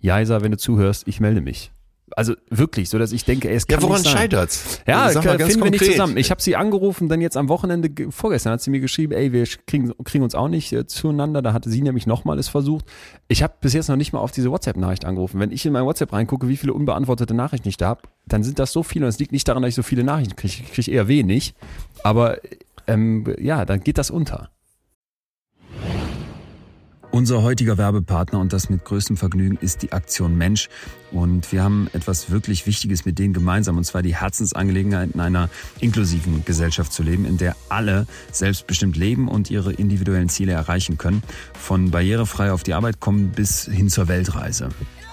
Jaisa, 0.00 0.42
wenn 0.42 0.50
du 0.50 0.58
zuhörst, 0.58 1.06
ich 1.08 1.20
melde 1.20 1.40
mich. 1.40 1.72
Also 2.16 2.34
wirklich, 2.48 2.88
so 2.90 2.98
dass 2.98 3.10
ich 3.10 3.24
denke, 3.24 3.48
ey, 3.50 3.56
es 3.56 3.66
kann 3.66 3.80
Ja, 3.80 3.82
woran 3.88 4.02
scheitert's? 4.12 4.80
Ja, 4.86 5.06
mal 5.32 5.36
ganz 5.38 5.50
finden 5.52 5.64
wir 5.64 5.70
nicht 5.70 5.80
zusammen. 5.92 6.16
Ich 6.16 6.30
habe 6.30 6.40
sie 6.40 6.54
angerufen, 6.54 7.08
dann 7.08 7.20
jetzt 7.20 7.36
am 7.36 7.48
Wochenende, 7.48 7.90
ge- 7.90 8.08
vorgestern 8.10 8.52
hat 8.52 8.60
sie 8.62 8.70
mir 8.70 8.78
geschrieben, 8.80 9.12
ey, 9.12 9.32
wir 9.32 9.44
kriegen, 9.66 9.92
kriegen 10.04 10.22
uns 10.22 10.34
auch 10.36 10.46
nicht 10.48 10.72
äh, 10.72 10.86
zueinander. 10.86 11.42
Da 11.42 11.52
hatte 11.52 11.70
sie 11.70 11.82
nämlich 11.82 12.06
nochmal 12.06 12.38
es 12.38 12.48
versucht. 12.48 12.84
Ich 13.26 13.42
habe 13.42 13.54
bis 13.60 13.72
jetzt 13.72 13.88
noch 13.88 13.96
nicht 13.96 14.12
mal 14.12 14.20
auf 14.20 14.30
diese 14.30 14.50
WhatsApp-Nachricht 14.52 15.04
angerufen. 15.04 15.40
Wenn 15.40 15.50
ich 15.50 15.66
in 15.66 15.72
mein 15.72 15.84
WhatsApp 15.84 16.12
reingucke, 16.12 16.46
wie 16.48 16.56
viele 16.56 16.72
unbeantwortete 16.72 17.34
Nachrichten 17.34 17.68
ich 17.68 17.76
da 17.78 17.88
habe, 17.88 18.02
dann 18.26 18.44
sind 18.44 18.58
das 18.60 18.70
so 18.70 18.82
viele 18.84 19.06
und 19.06 19.08
es 19.08 19.18
liegt 19.18 19.32
nicht 19.32 19.48
daran, 19.48 19.62
dass 19.62 19.70
ich 19.70 19.74
so 19.74 19.82
viele 19.82 20.04
Nachrichten 20.04 20.36
kriege. 20.36 20.54
Ich 20.62 20.72
kriege 20.72 20.90
eher 20.92 21.08
wenig. 21.08 21.54
Aber 22.04 22.38
ähm, 22.86 23.24
ja, 23.40 23.64
dann 23.64 23.80
geht 23.80 23.98
das 23.98 24.10
unter. 24.10 24.50
Unser 27.14 27.42
heutiger 27.44 27.78
Werbepartner 27.78 28.40
und 28.40 28.52
das 28.52 28.68
mit 28.70 28.84
größtem 28.84 29.16
Vergnügen 29.16 29.56
ist 29.60 29.82
die 29.82 29.92
Aktion 29.92 30.36
Mensch. 30.36 30.68
Und 31.12 31.52
wir 31.52 31.62
haben 31.62 31.88
etwas 31.92 32.32
wirklich 32.32 32.66
Wichtiges 32.66 33.04
mit 33.04 33.20
denen 33.20 33.32
gemeinsam, 33.32 33.76
und 33.76 33.84
zwar 33.84 34.02
die 34.02 34.16
Herzensangelegenheit 34.16 35.12
in 35.14 35.20
einer 35.20 35.48
inklusiven 35.78 36.44
Gesellschaft 36.44 36.92
zu 36.92 37.04
leben, 37.04 37.24
in 37.24 37.36
der 37.36 37.54
alle 37.68 38.08
selbstbestimmt 38.32 38.96
leben 38.96 39.28
und 39.28 39.48
ihre 39.48 39.72
individuellen 39.72 40.28
Ziele 40.28 40.54
erreichen 40.54 40.98
können. 40.98 41.22
Von 41.56 41.92
barrierefrei 41.92 42.50
auf 42.50 42.64
die 42.64 42.74
Arbeit 42.74 42.98
kommen 42.98 43.30
bis 43.30 43.66
hin 43.66 43.88
zur 43.88 44.08
Weltreise. 44.08 44.70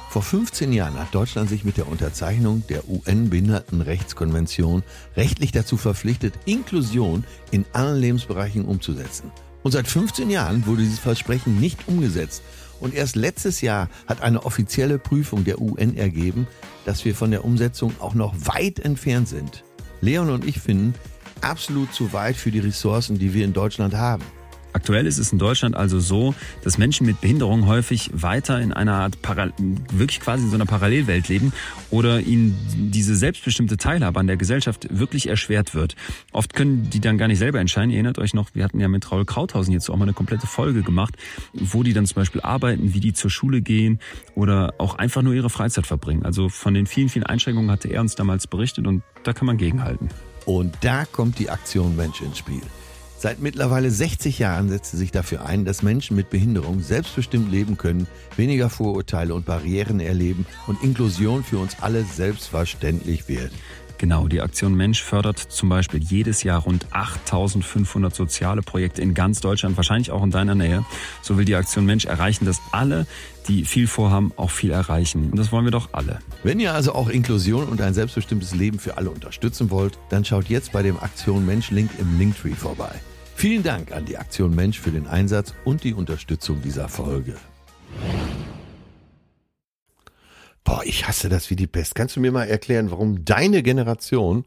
Vor 0.10 0.24
15 0.24 0.74
Jahren 0.74 0.96
hat 0.96 1.14
Deutschland 1.14 1.50
sich 1.50 1.64
mit 1.66 1.78
der 1.78 1.88
Unterzeichnung 1.88 2.64
der 2.68 2.90
UN-Behindertenrechtskonvention 2.90 4.82
rechtlich 5.16 5.52
dazu 5.52 5.78
verpflichtet, 5.78 6.34
Inklusion 6.46 7.26
in 7.52 7.64
allen 7.74 8.02
Lebensbereichen 8.02 8.66
umzusetzen. 8.66 9.32
Und 9.64 9.72
seit 9.72 9.88
15 9.88 10.30
Jahren 10.30 10.66
wurde 10.66 10.82
dieses 10.82 11.00
Versprechen 11.00 11.60
nicht 11.60 11.88
umgesetzt. 11.88 12.42
Und 12.80 12.96
erst 12.96 13.16
letztes 13.16 13.62
Jahr 13.62 13.90
hat 14.08 14.22
eine 14.22 14.44
offizielle 14.44 14.98
Prüfung 14.98 15.44
der 15.44 15.62
UN 15.62 15.96
ergeben, 15.98 16.48
dass 16.86 17.06
wir 17.06 17.14
von 17.14 17.30
der 17.30 17.46
Umsetzung 17.46 17.94
auch 18.00 18.16
noch 18.16 18.34
weit 18.46 18.80
entfernt 18.80 19.28
sind. 19.28 19.64
Leon 20.02 20.32
und 20.32 20.46
ich 20.46 20.60
finden, 20.60 20.96
absolut 21.42 21.94
zu 21.94 22.12
weit 22.12 22.36
für 22.36 22.50
die 22.50 22.60
Ressourcen, 22.60 23.20
die 23.20 23.34
wir 23.36 23.46
in 23.46 23.54
Deutschland 23.54 23.94
haben. 23.94 24.24
Aktuell 24.74 25.06
ist 25.06 25.18
es 25.18 25.32
in 25.32 25.40
Deutschland 25.40 25.76
also 25.76 26.00
so, 26.00 26.34
dass 26.64 26.78
Menschen 26.78 27.06
mit 27.06 27.22
Behinderung 27.22 27.68
häufig 27.68 28.10
weiter 28.14 28.60
in 28.60 28.72
einer 28.74 28.94
Art, 28.94 29.22
Paral 29.22 29.54
wirklich 29.92 30.20
quasi 30.20 30.44
in 30.44 30.50
so 30.50 30.56
einer 30.56 30.66
Parallelwelt 30.66 31.28
leben 31.28 31.54
oder 31.90 32.22
ihnen 32.22 32.58
diese 32.92 33.16
selbstbestimmte 33.16 33.78
Teilhabe 33.78 34.20
an 34.20 34.28
der 34.28 34.38
Gesellschaft 34.38 34.88
wirklich 34.90 35.28
erschwert 35.28 35.76
wird. 35.76 35.96
Oft 36.32 36.54
können 36.54 36.90
die 36.90 37.00
dann 37.00 37.18
gar 37.18 37.28
nicht 37.28 37.40
selber 37.40 37.60
entscheiden. 37.60 37.90
Ihr 37.90 37.98
erinnert 37.98 38.20
euch 38.20 38.34
noch, 38.34 38.50
wir 38.54 38.64
hatten 38.64 38.80
ja 38.80 38.88
mit 38.88 39.12
Raul 39.12 39.26
Krauthausen 39.26 39.74
jetzt 39.74 39.90
auch 39.90 39.98
mal 39.98 40.04
eine 40.04 40.14
komplette 40.14 40.48
Folge 40.48 40.84
gemacht, 40.84 41.16
wo 41.54 41.84
die 41.84 41.94
dann 41.94 42.06
zum 42.06 42.16
Beispiel 42.16 42.42
arbeiten, 42.42 42.94
wie 42.94 43.00
die 43.00 43.14
zur 43.14 43.30
Schule 43.30 43.62
gehen 43.62 44.00
oder 44.36 44.74
auch 44.78 44.96
einfach 44.96 45.22
nur 45.22 45.34
ihre 45.34 45.50
Freizeit 45.50 45.88
verbringen. 45.88 46.26
Also 46.26 46.50
von 46.50 46.74
den 46.74 46.86
vielen, 46.86 47.10
vielen 47.10 47.26
Einschränkungen 47.26 47.72
hatte 47.72 47.90
er 47.90 48.02
uns 48.02 48.16
damals 48.16 48.48
berichtet 48.48 48.88
und 48.88 49.04
da 49.24 49.34
kann 49.34 49.46
man 49.46 49.58
gegenhalten. 49.58 50.10
Und 50.46 50.76
da 50.82 51.06
kommt 51.06 51.40
die 51.40 51.50
Aktion 51.50 51.96
Mensch 51.96 52.22
ins 52.22 52.38
Spiel. 52.38 52.62
Seit 53.22 53.40
mittlerweile 53.40 53.92
60 53.92 54.40
Jahren 54.40 54.70
setzt 54.70 54.90
sie 54.90 54.98
sich 54.98 55.12
dafür 55.12 55.46
ein, 55.46 55.64
dass 55.64 55.84
Menschen 55.84 56.16
mit 56.16 56.32
Behinderung 56.32 56.82
selbstbestimmt 56.82 57.52
leben 57.52 57.78
können, 57.78 58.08
weniger 58.36 58.68
Vorurteile 58.68 59.36
und 59.36 59.46
Barrieren 59.46 60.00
erleben 60.00 60.48
und 60.66 60.82
Inklusion 60.82 61.44
für 61.44 61.60
uns 61.60 61.78
alle 61.82 62.04
selbstverständlich 62.04 63.28
wird. 63.28 63.52
Genau, 64.00 64.28
die 64.28 64.42
Aktion 64.42 64.74
Mensch 64.74 65.04
fördert 65.04 65.38
zum 65.38 65.70
Beispiel 65.70 66.02
jedes 66.02 66.42
Jahr 66.42 66.62
rund 66.62 66.88
8500 66.90 68.16
soziale 68.16 68.64
Projekte 68.64 69.04
in 69.04 69.14
ganz 69.14 69.40
Deutschland, 69.40 69.78
wahrscheinlich 69.78 70.10
auch 70.10 70.24
in 70.24 70.32
deiner 70.32 70.56
Nähe. 70.56 70.84
So 71.22 71.38
will 71.38 71.46
die 71.46 71.54
Aktion 71.54 71.86
Mensch 71.86 72.06
erreichen, 72.06 72.46
dass 72.46 72.60
alle, 72.72 73.06
die 73.48 73.66
viel 73.66 73.86
vorhaben, 73.86 74.34
auch 74.36 74.50
viel 74.50 74.72
erreichen. 74.72 75.30
Und 75.30 75.38
das 75.38 75.52
wollen 75.52 75.66
wir 75.66 75.72
doch 75.72 75.90
alle. 75.92 76.18
Wenn 76.42 76.60
ihr 76.60 76.74
also 76.74 76.96
auch 76.96 77.08
Inklusion 77.08 77.68
und 77.68 77.82
ein 77.82 77.94
selbstbestimmtes 77.94 78.56
Leben 78.56 78.80
für 78.80 78.98
alle 78.98 79.12
unterstützen 79.12 79.70
wollt, 79.70 80.00
dann 80.10 80.26
schaut 80.26 80.50
jetzt 80.50 80.72
bei 80.72 80.82
dem 80.82 81.00
Aktion 81.00 81.46
Mensch 81.46 81.70
Link 81.70 81.92
im 82.00 82.18
Linktree 82.18 82.56
vorbei. 82.56 83.00
Vielen 83.42 83.64
Dank 83.64 83.92
an 83.92 84.06
die 84.06 84.20
Aktion 84.20 84.54
Mensch 84.54 84.80
für 84.80 84.92
den 84.92 85.08
Einsatz 85.08 85.56
und 85.66 85.84
die 85.84 85.96
Unterstützung 85.96 86.62
dieser 86.62 86.88
Folge. 86.88 87.34
Boah, 90.64 90.84
ich 90.86 91.08
hasse 91.08 91.28
das 91.28 91.50
wie 91.50 91.56
die 91.56 91.66
Pest. 91.66 91.96
Kannst 91.96 92.16
du 92.16 92.20
mir 92.20 92.32
mal 92.32 92.44
erklären, 92.44 92.92
warum 92.92 93.26
deine 93.26 93.64
Generation 93.64 94.46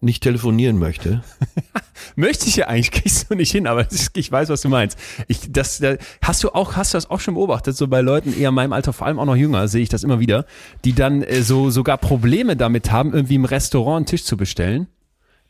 nicht 0.00 0.22
telefonieren 0.22 0.78
möchte? 0.78 1.22
Möchte 2.16 2.48
ich 2.48 2.56
ja 2.56 2.68
eigentlich, 2.68 2.92
kriegst 2.92 3.30
du 3.30 3.34
nicht 3.34 3.52
hin, 3.52 3.66
aber 3.66 3.86
ich 4.14 4.32
weiß, 4.32 4.48
was 4.48 4.62
du 4.62 4.70
meinst. 4.70 4.98
Ich, 5.28 5.52
das, 5.52 5.80
da, 5.80 5.96
hast 6.22 6.42
du 6.42 6.48
auch, 6.48 6.76
hast 6.76 6.94
du 6.94 6.96
das 6.96 7.10
auch 7.10 7.20
schon 7.20 7.34
beobachtet, 7.34 7.76
so 7.76 7.88
bei 7.88 8.00
Leuten 8.00 8.32
eher 8.32 8.48
in 8.48 8.54
meinem 8.54 8.72
Alter, 8.72 8.94
vor 8.94 9.06
allem 9.06 9.18
auch 9.18 9.26
noch 9.26 9.36
jünger, 9.36 9.68
sehe 9.68 9.82
ich 9.82 9.90
das 9.90 10.02
immer 10.02 10.18
wieder, 10.18 10.46
die 10.86 10.94
dann 10.94 11.22
äh, 11.22 11.42
so 11.42 11.68
sogar 11.68 11.98
Probleme 11.98 12.56
damit 12.56 12.90
haben, 12.90 13.12
irgendwie 13.12 13.34
im 13.34 13.44
Restaurant 13.44 13.96
einen 13.96 14.06
Tisch 14.06 14.24
zu 14.24 14.38
bestellen, 14.38 14.86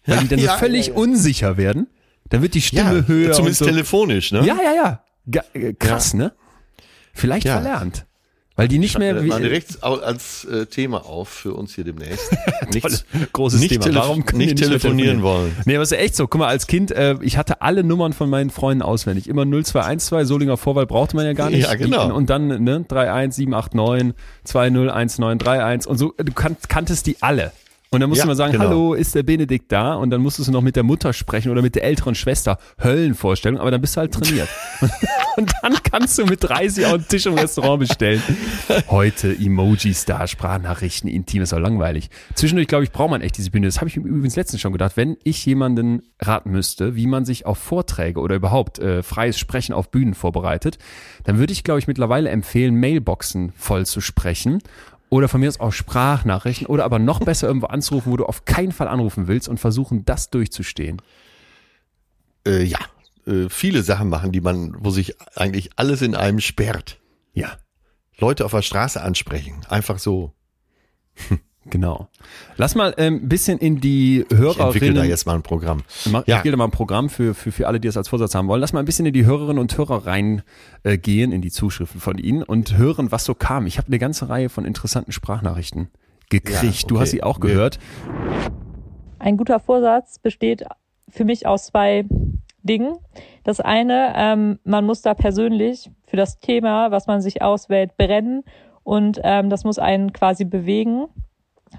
weil 0.06 0.18
die 0.18 0.26
dann 0.28 0.40
ja, 0.40 0.54
so 0.54 0.58
völlig 0.58 0.88
ja, 0.88 0.94
ja. 0.94 0.98
unsicher 0.98 1.56
werden. 1.56 1.86
Dann 2.30 2.42
wird 2.42 2.54
die 2.54 2.62
Stimme 2.62 3.06
höher 3.06 3.32
zumindest 3.32 3.62
und 3.62 3.66
so. 3.68 3.72
telefonisch, 3.72 4.32
ne? 4.32 4.44
Ja, 4.46 4.56
ja, 4.62 4.74
ja. 4.74 5.04
Ga 5.30 5.42
äh, 5.52 5.72
krass, 5.74 6.14
ne? 6.14 6.32
Vielleicht 7.12 7.46
Ja. 7.46 7.60
verlernt. 7.60 8.06
Weil 8.56 8.68
die 8.68 8.78
nicht 8.78 8.96
mehr 9.00 9.20
mal 9.20 9.40
direkt 9.40 9.82
als 9.82 10.44
äh, 10.44 10.66
Thema 10.66 11.04
auf 11.06 11.28
für 11.28 11.54
uns 11.54 11.74
hier 11.74 11.82
demnächst. 11.82 12.30
Nichts, 12.72 13.04
großes 13.32 13.58
nicht 13.60 13.82
Thema. 13.82 13.92
Warum 13.96 14.24
können 14.24 14.38
die 14.38 14.46
nicht 14.46 14.60
nicht 14.60 14.70
mehr 14.70 14.78
telefonieren 14.78 15.22
wollen. 15.22 15.56
Nee, 15.64 15.74
aber 15.74 15.82
es 15.82 15.90
ist 15.90 15.98
echt 15.98 16.14
so. 16.14 16.28
Guck 16.28 16.38
mal, 16.38 16.46
als 16.46 16.68
Kind, 16.68 16.92
äh, 16.92 17.16
ich 17.20 17.36
hatte 17.36 17.62
alle 17.62 17.82
Nummern 17.82 18.12
von 18.12 18.30
meinen 18.30 18.50
Freunden 18.50 18.82
auswendig. 18.82 19.28
Immer 19.28 19.44
0212, 19.44 20.28
Solinger 20.28 20.56
Vorwahl 20.56 20.86
brauchte 20.86 21.16
man 21.16 21.26
ja 21.26 21.32
gar 21.32 21.50
nicht. 21.50 21.64
Ja, 21.64 21.74
genau. 21.74 22.06
Die, 22.06 22.12
und 22.12 22.30
dann 22.30 22.46
ne, 22.62 22.84
31789, 22.88 24.14
201931 24.44 25.90
und 25.90 25.98
so. 25.98 26.14
Du 26.16 26.32
kan 26.32 26.56
kanntest 26.68 27.06
die 27.08 27.16
alle. 27.22 27.50
Und 27.94 28.00
dann 28.00 28.08
musst 28.08 28.18
Ja, 28.18 28.24
du 28.24 28.28
mal 28.28 28.34
sagen, 28.34 28.52
genau. 28.52 28.64
hallo, 28.64 28.94
ist 28.94 29.14
der 29.14 29.22
Benedikt 29.22 29.70
da? 29.70 29.94
Und 29.94 30.10
dann 30.10 30.20
musstest 30.20 30.48
du 30.48 30.52
noch 30.52 30.62
mit 30.62 30.76
der 30.76 30.82
Mutter 30.82 31.12
sprechen 31.12 31.50
oder 31.50 31.62
mit 31.62 31.74
der 31.74 31.84
älteren 31.84 32.14
Schwester. 32.14 32.58
Höllenvorstellung, 32.82 33.60
aber 33.60 33.70
dann 33.70 33.80
bist 33.80 33.96
du 33.96 34.00
halt 34.00 34.12
trainiert. 34.12 34.48
und 35.36 35.52
dann 35.62 35.74
kannst 35.82 36.18
du 36.18 36.26
mit 36.26 36.42
30 36.42 36.86
auch 36.86 36.94
einen 36.94 37.08
Tisch 37.08 37.26
im 37.26 37.34
Restaurant 37.34 37.80
bestellen. 37.80 38.22
Heute 38.88 39.34
Emojis 39.34 40.04
da, 40.04 40.26
Sprachnachrichten, 40.26 41.08
intim, 41.08 41.42
ist 41.42 41.52
auch 41.52 41.58
langweilig. 41.58 42.10
Zwischendurch, 42.34 42.68
glaube 42.68 42.84
ich, 42.84 42.92
braucht 42.92 43.10
man 43.10 43.20
echt 43.20 43.36
diese 43.36 43.50
Bühne. 43.50 43.66
Das 43.66 43.78
habe 43.78 43.88
ich 43.88 43.96
mir 43.96 44.06
übrigens 44.08 44.36
letztens 44.36 44.60
schon 44.60 44.72
gedacht. 44.72 44.96
Wenn 44.96 45.16
ich 45.24 45.44
jemanden 45.46 46.02
raten 46.20 46.50
müsste, 46.50 46.96
wie 46.96 47.06
man 47.06 47.24
sich 47.24 47.46
auf 47.46 47.58
Vorträge 47.58 48.20
oder 48.20 48.34
überhaupt 48.36 48.78
äh, 48.78 49.02
freies 49.02 49.38
Sprechen 49.38 49.72
auf 49.72 49.90
Bühnen 49.90 50.14
vorbereitet, 50.14 50.78
dann 51.24 51.38
würde 51.38 51.52
ich, 51.52 51.64
glaube 51.64 51.78
ich, 51.80 51.86
mittlerweile 51.86 52.30
empfehlen, 52.30 52.76
Mailboxen 52.76 53.52
voll 53.56 53.86
zu 53.86 54.00
sprechen. 54.00 54.60
Oder 55.14 55.28
von 55.28 55.40
mir 55.40 55.48
aus 55.48 55.60
auch 55.60 55.70
Sprachnachrichten 55.70 56.66
oder 56.66 56.84
aber 56.84 56.98
noch 56.98 57.20
besser 57.20 57.46
irgendwo 57.46 57.68
anzurufen, 57.68 58.10
wo 58.10 58.16
du 58.16 58.26
auf 58.26 58.46
keinen 58.46 58.72
Fall 58.72 58.88
anrufen 58.88 59.28
willst 59.28 59.48
und 59.48 59.60
versuchen, 59.60 60.04
das 60.04 60.28
durchzustehen. 60.28 61.00
Äh, 62.44 62.64
ja, 62.64 62.80
äh, 63.24 63.48
viele 63.48 63.84
Sachen 63.84 64.08
machen, 64.08 64.32
die 64.32 64.40
man, 64.40 64.74
wo 64.76 64.90
sich 64.90 65.14
eigentlich 65.36 65.70
alles 65.76 66.02
in 66.02 66.16
einem 66.16 66.40
sperrt. 66.40 66.98
Ja, 67.32 67.58
Leute 68.18 68.44
auf 68.44 68.50
der 68.50 68.62
Straße 68.62 69.00
ansprechen, 69.00 69.64
einfach 69.68 70.00
so. 70.00 70.32
genau. 71.70 72.08
Lass 72.56 72.74
mal 72.74 72.94
ein 72.94 73.14
ähm, 73.14 73.28
bisschen 73.28 73.58
in 73.58 73.80
die 73.80 74.20
Ich 74.20 74.30
entwickle 74.30 74.54
da 74.54 74.64
Hörerinnen 74.64 75.08
jetzt 75.08 75.26
mal 75.26 75.34
ein 75.34 75.42
Programm. 75.42 75.82
Mach, 76.10 76.26
Ja. 76.26 76.36
Ich 76.36 76.42
gebe 76.42 76.52
da 76.52 76.56
mal 76.56 76.64
ein 76.64 76.70
Programm 76.70 77.08
für, 77.08 77.34
für, 77.34 77.52
für 77.52 77.66
alle, 77.66 77.80
die 77.80 77.88
das 77.88 77.96
als 77.96 78.08
Vorsatz 78.08 78.34
haben 78.34 78.48
wollen. 78.48 78.60
Lass 78.60 78.72
mal 78.72 78.80
ein 78.80 78.86
bisschen 78.86 79.06
in 79.06 79.12
die 79.12 79.26
Hörerinnen 79.26 79.58
und 79.58 79.76
Hörer 79.76 80.06
reingehen, 80.06 80.42
äh, 80.82 80.98
gehen, 80.98 81.32
in 81.32 81.40
die 81.40 81.50
Zuschriften 81.50 82.00
von 82.00 82.18
Ihnen 82.18 82.42
und 82.42 82.76
hören, 82.76 83.12
was 83.12 83.24
so 83.24 83.34
kam. 83.34 83.66
Ich 83.66 83.78
habe 83.78 83.88
eine 83.88 83.98
ganze 83.98 84.28
Reihe 84.28 84.48
von 84.48 84.64
interessanten 84.64 85.12
Sprachnachrichten 85.12 85.88
gekriegt. 86.30 86.82
Ja, 86.82 86.88
Du 86.88 86.94
okay. 86.94 87.02
hast 87.02 87.10
sie 87.10 87.22
auch 87.22 87.40
gehört. 87.40 87.78
Ein 89.18 89.36
guter 89.36 89.60
Vorsatz 89.60 90.18
besteht 90.18 90.64
für 91.08 91.24
mich 91.24 91.46
aus 91.46 91.66
zwei 91.66 92.04
Dingen. 92.62 92.96
Das 93.44 93.60
eine, 93.60 94.12
ähm, 94.16 94.58
man 94.64 94.84
muss 94.84 95.02
da 95.02 95.14
persönlich 95.14 95.90
für 96.06 96.16
das 96.16 96.40
Thema, 96.40 96.90
was 96.90 97.06
man 97.06 97.20
sich 97.20 97.42
auswählt, 97.42 97.96
brennen 97.96 98.42
und 98.82 99.20
ähm, 99.22 99.50
das 99.50 99.64
muss 99.64 99.78
einen 99.78 100.12
quasi 100.12 100.44
bewegen, 100.44 101.06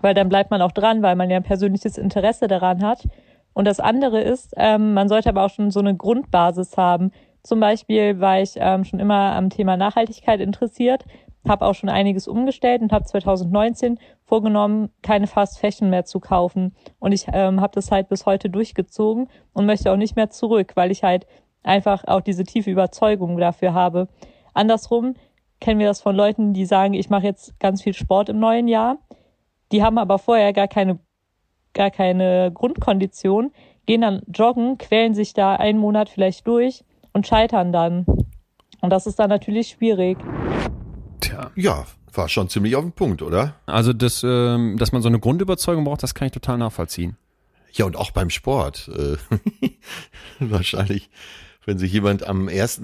weil 0.01 0.13
dann 0.13 0.29
bleibt 0.29 0.51
man 0.51 0.61
auch 0.61 0.71
dran, 0.71 1.01
weil 1.01 1.15
man 1.15 1.29
ja 1.29 1.37
ein 1.37 1.43
persönliches 1.43 1.97
Interesse 1.97 2.47
daran 2.47 2.83
hat. 2.83 3.07
Und 3.53 3.65
das 3.65 3.79
andere 3.79 4.21
ist, 4.21 4.53
ähm, 4.57 4.93
man 4.93 5.07
sollte 5.07 5.29
aber 5.29 5.45
auch 5.45 5.49
schon 5.49 5.71
so 5.71 5.79
eine 5.79 5.95
Grundbasis 5.95 6.77
haben. 6.77 7.11
Zum 7.41 7.59
Beispiel 7.59 8.19
war 8.19 8.41
ich 8.41 8.53
ähm, 8.57 8.83
schon 8.83 8.99
immer 8.99 9.33
am 9.33 9.49
Thema 9.49 9.77
Nachhaltigkeit 9.77 10.39
interessiert, 10.39 11.05
habe 11.47 11.65
auch 11.65 11.75
schon 11.75 11.89
einiges 11.89 12.27
umgestellt 12.27 12.81
und 12.81 12.91
habe 12.91 13.05
2019 13.05 13.99
vorgenommen, 14.23 14.89
keine 15.03 15.27
Fast 15.27 15.59
Fashion 15.59 15.89
mehr 15.89 16.05
zu 16.05 16.19
kaufen. 16.19 16.75
Und 16.99 17.11
ich 17.11 17.27
ähm, 17.31 17.61
habe 17.61 17.73
das 17.75 17.91
halt 17.91 18.09
bis 18.09 18.25
heute 18.25 18.49
durchgezogen 18.49 19.29
und 19.53 19.65
möchte 19.65 19.91
auch 19.91 19.97
nicht 19.97 20.15
mehr 20.15 20.29
zurück, 20.29 20.71
weil 20.75 20.91
ich 20.91 21.03
halt 21.03 21.27
einfach 21.63 22.03
auch 22.07 22.21
diese 22.21 22.43
tiefe 22.43 22.71
Überzeugung 22.71 23.37
dafür 23.37 23.73
habe. 23.73 24.07
Andersrum 24.53 25.15
kennen 25.59 25.79
wir 25.79 25.87
das 25.87 26.01
von 26.01 26.15
Leuten, 26.15 26.53
die 26.53 26.65
sagen, 26.65 26.93
ich 26.93 27.09
mache 27.09 27.25
jetzt 27.25 27.59
ganz 27.59 27.81
viel 27.81 27.93
Sport 27.93 28.29
im 28.29 28.39
neuen 28.39 28.67
Jahr. 28.67 28.97
Die 29.71 29.83
haben 29.83 29.97
aber 29.97 30.19
vorher 30.19 30.53
gar 30.53 30.67
keine, 30.67 30.99
gar 31.73 31.91
keine 31.91 32.51
Grundkondition, 32.53 33.51
gehen 33.85 34.01
dann 34.01 34.21
joggen, 34.27 34.77
quälen 34.77 35.13
sich 35.13 35.33
da 35.33 35.55
einen 35.55 35.79
Monat 35.79 36.09
vielleicht 36.09 36.47
durch 36.47 36.83
und 37.13 37.27
scheitern 37.27 37.71
dann. 37.71 38.05
Und 38.81 38.89
das 38.89 39.07
ist 39.07 39.19
dann 39.19 39.29
natürlich 39.29 39.69
schwierig. 39.69 40.17
Tja. 41.19 41.51
Ja, 41.55 41.85
war 42.13 42.29
schon 42.29 42.49
ziemlich 42.49 42.75
auf 42.75 42.83
den 42.83 42.91
Punkt, 42.91 43.21
oder? 43.21 43.55
Also, 43.65 43.93
das, 43.93 44.23
ähm, 44.23 44.77
dass 44.77 44.91
man 44.91 45.01
so 45.01 45.07
eine 45.07 45.19
Grundüberzeugung 45.19 45.83
braucht, 45.83 46.03
das 46.03 46.13
kann 46.13 46.27
ich 46.27 46.31
total 46.31 46.57
nachvollziehen. 46.57 47.17
Ja, 47.73 47.85
und 47.85 47.97
auch 47.97 48.11
beim 48.11 48.29
Sport. 48.29 48.89
Äh, 48.89 49.17
wahrscheinlich, 50.39 51.09
wenn 51.65 51.77
sich 51.77 51.91
jemand 51.91 52.27
am 52.27 52.47
1. 52.47 52.81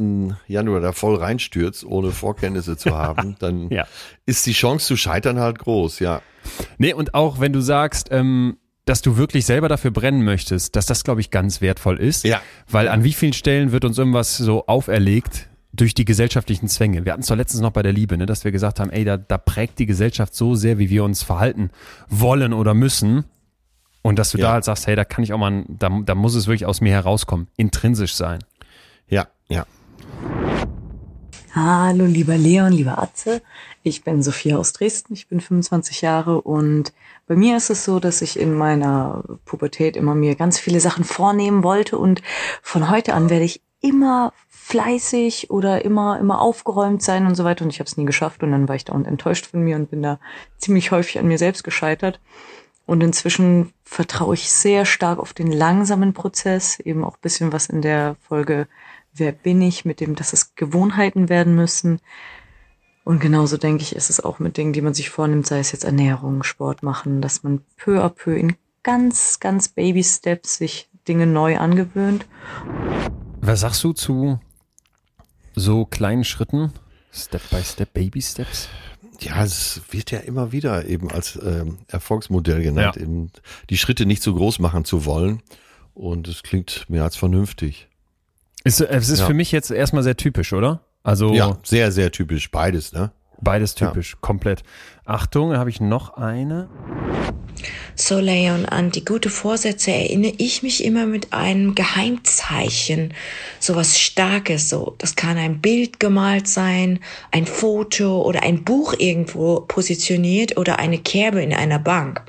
Januar 0.48 0.80
da 0.82 0.92
voll 0.92 1.16
reinstürzt, 1.16 1.84
ohne 1.86 2.12
Vorkenntnisse 2.12 2.78
zu 2.78 2.98
haben, 2.98 3.36
dann 3.40 3.70
Ja. 3.70 3.86
ist 4.26 4.46
die 4.46 4.54
Chance 4.54 4.88
zu 4.88 4.98
scheitern 4.98 5.40
halt 5.40 5.60
groß, 5.60 6.00
ja. 6.00 6.22
Nee, 6.78 6.94
und 6.94 7.14
auch 7.14 7.40
wenn 7.40 7.54
du 7.54 7.62
sagst, 7.62 8.10
ähm, 8.12 8.58
dass 8.86 9.02
du 9.04 9.16
wirklich 9.18 9.46
selber 9.46 9.70
dafür 9.70 9.92
brennen 9.92 10.24
möchtest, 10.26 10.76
dass 10.76 10.88
das, 10.88 11.04
glaube 11.04 11.22
ich, 11.22 11.30
ganz 11.30 11.62
wertvoll 11.62 12.00
ist. 12.00 12.24
Ja. 12.26 12.42
Weil 12.68 12.88
an 12.88 13.04
wie 13.04 13.14
vielen 13.14 13.34
Stellen 13.34 13.72
wird 13.72 13.86
uns 13.86 13.98
irgendwas 14.00 14.38
so 14.38 14.66
auferlegt 14.66 15.48
durch 15.72 15.94
die 15.94 16.04
gesellschaftlichen 16.04 16.68
Zwänge? 16.68 17.06
Wir 17.06 17.12
hatten 17.14 17.22
es 17.22 17.28
doch 17.28 17.36
letztens 17.36 17.62
noch 17.62 17.70
bei 17.72 17.84
der 17.84 17.94
Liebe, 17.94 18.18
ne, 18.18 18.26
dass 18.26 18.44
wir 18.44 18.52
gesagt 18.52 18.80
haben, 18.80 18.90
ey, 18.90 19.06
da, 19.06 19.18
da 19.18 19.38
prägt 19.38 19.78
die 19.78 19.86
Gesellschaft 19.86 20.34
so 20.34 20.56
sehr, 20.56 20.80
wie 20.80 20.90
wir 20.90 21.04
uns 21.04 21.22
verhalten 21.22 21.70
wollen 22.10 22.54
oder 22.54 22.74
müssen. 22.74 23.26
Und 24.02 24.18
dass 24.18 24.32
du 24.32 24.40
Ja. 24.40 24.48
da 24.48 24.54
halt 24.54 24.64
sagst, 24.64 24.88
hey, 24.88 24.96
da 24.96 25.06
kann 25.06 25.24
ich 25.24 25.32
auch 25.32 25.38
mal, 25.38 25.64
da, 25.68 25.90
da 26.04 26.16
muss 26.16 26.34
es 26.34 26.48
wirklich 26.48 26.66
aus 26.66 26.82
mir 26.82 26.92
herauskommen, 26.92 27.48
intrinsisch 27.58 28.16
sein. 28.16 28.40
Ja. 29.52 29.66
Hallo, 31.54 32.06
lieber 32.06 32.38
Leon, 32.38 32.72
lieber 32.72 33.04
Atze. 33.04 33.42
Ich 33.84 34.06
bin 34.06 34.24
Sophia 34.24 34.56
aus 34.56 34.72
Dresden. 34.72 35.14
Ich 35.14 35.28
bin 35.28 35.42
25 35.42 36.00
Jahre 36.00 36.40
und 36.40 36.94
bei 37.28 37.36
mir 37.36 37.58
ist 37.58 37.70
es 37.70 37.84
so, 37.84 38.00
dass 38.00 38.22
ich 38.22 38.40
in 38.40 38.54
meiner 38.54 39.26
Pubertät 39.44 39.98
immer 39.98 40.16
mir 40.16 40.36
ganz 40.36 40.58
viele 40.58 40.80
Sachen 40.80 41.04
vornehmen 41.04 41.66
wollte 41.66 41.98
und 41.98 42.22
von 42.62 42.90
heute 42.90 43.14
an 43.14 43.30
werde 43.30 43.44
ich 43.44 43.62
immer 43.82 44.32
fleißig 44.48 45.52
oder 45.52 45.84
immer 45.84 46.18
immer 46.18 46.40
aufgeräumt 46.40 47.04
sein 47.04 47.28
und 47.28 47.36
so 47.36 47.44
weiter 47.44 47.66
und 47.66 47.72
ich 47.72 47.80
habe 47.80 47.90
es 47.90 47.98
nie 47.98 48.06
geschafft 48.06 48.44
und 48.44 48.52
dann 48.52 48.70
war 48.70 48.76
ich 48.76 48.86
da 48.86 48.94
und 48.94 49.06
enttäuscht 49.06 49.48
von 49.48 49.62
mir 49.66 49.76
und 49.76 49.92
bin 49.92 50.02
da 50.02 50.18
ziemlich 50.60 50.92
häufig 50.92 51.20
an 51.20 51.28
mir 51.28 51.38
selbst 51.38 51.66
gescheitert. 51.66 52.22
Und 52.86 53.04
inzwischen 53.04 53.74
vertraue 53.84 54.34
ich 54.34 54.50
sehr 54.50 54.86
stark 54.86 55.20
auf 55.20 55.34
den 55.34 55.52
langsamen 55.52 56.14
Prozess, 56.14 56.80
eben 56.80 57.04
auch 57.04 57.18
bisschen 57.18 57.52
was 57.52 57.68
in 57.68 57.82
der 57.82 58.16
Folge 58.28 58.68
Wer 59.14 59.32
bin 59.32 59.62
ich, 59.62 59.84
mit 59.86 60.00
dem, 60.00 60.16
dass 60.16 60.34
es 60.34 60.56
Gewohnheiten 60.56 61.30
werden 61.30 61.56
müssen. 61.56 62.00
Und 63.04 63.20
genauso 63.20 63.58
denke 63.58 63.84
ich, 63.84 63.96
ist 63.96 64.10
es 64.10 64.20
auch 64.20 64.40
mit 64.40 64.58
Dingen, 64.58 64.74
die 64.74 64.82
man 64.82 64.94
sich 64.94 65.10
vornimmt, 65.10 65.48
sei 65.48 65.60
es 65.60 65.72
jetzt 65.72 65.84
Ernährung, 65.84 66.44
Sport 66.44 66.84
machen, 66.84 67.22
dass 67.22 67.44
man 67.44 67.62
peu 67.78 68.04
à 68.04 68.10
peu 68.10 68.36
in 68.38 68.56
ganz, 68.84 69.40
ganz 69.40 69.70
Baby-Steps 69.70 70.58
sich 70.58 70.90
Dinge 71.08 71.26
neu 71.26 71.58
angewöhnt. 71.58 72.26
Was 73.42 73.62
sagst 73.62 73.84
du 73.84 73.94
zu 73.94 74.40
so 75.56 75.86
kleinen 75.86 76.24
Schritten? 76.24 76.72
Step 77.12 77.42
by 77.50 77.62
Step, 77.64 77.94
Baby 77.94 78.22
Steps? 78.22 78.70
Ja, 79.20 79.44
es 79.44 79.82
wird 79.92 80.12
ja 80.12 80.20
immer 80.20 80.52
wieder 80.52 80.86
eben 80.86 81.12
als 81.12 81.38
ähm, 81.44 81.80
Erfolgsmodell 81.88 82.64
genannt, 82.64 82.96
Ja. 82.96 83.02
eben 83.02 83.32
die 83.70 83.78
Schritte 83.78 84.06
nicht 84.06 84.24
so 84.24 84.34
groß 84.34 84.60
machen 84.60 84.86
zu 84.86 85.06
wollen. 85.06 85.42
Und 85.94 86.28
es 86.28 86.42
klingt 86.44 86.86
mehr 86.88 87.04
als 87.04 87.18
vernünftig. 87.18 87.90
Ist, 88.64 88.82
es 88.82 89.10
ist 89.10 89.20
Ja. 89.22 89.26
für 89.28 89.34
mich 89.34 89.52
jetzt 89.52 89.72
erstmal 89.72 90.04
sehr 90.04 90.18
typisch, 90.18 90.54
oder? 90.54 90.82
Also 91.04 91.34
Ja, 91.34 91.58
sehr, 91.64 91.92
sehr 91.92 92.12
typisch, 92.12 92.52
beides, 92.52 92.94
ne? 92.94 93.12
beides 93.42 93.76
Ja. 93.80 93.88
typisch, 93.88 94.18
komplett. 94.22 94.64
Achtung, 95.06 95.52
da 95.52 95.58
habe 95.58 95.70
ich 95.72 95.82
noch 95.82 96.16
eine. 96.18 96.70
So, 97.96 98.20
Leon, 98.20 98.66
an 98.66 98.92
die 98.92 99.04
gute 99.04 99.30
Vorsätze 99.30 99.92
erinnere 99.92 100.34
ich 100.38 100.64
mich 100.64 100.84
immer 100.84 101.06
mit 101.06 101.34
einem 101.34 101.76
Geheimzeichen. 101.76 103.14
So 103.60 103.76
was 103.76 104.00
Starkes, 104.00 104.70
so. 104.70 104.96
Das 105.00 105.16
kann 105.16 105.38
ein 105.38 105.60
Bild 105.60 106.00
gemalt 106.00 106.48
sein, 106.48 107.00
ein 107.32 107.46
Foto 107.46 108.22
oder 108.22 108.44
ein 108.44 108.64
Buch 108.64 108.94
irgendwo 108.98 109.62
positioniert 109.62 110.58
oder 110.58 110.80
eine 110.80 110.98
Kerbe 111.00 111.42
in 111.44 111.54
einer 111.54 111.80
Bank. 111.80 112.22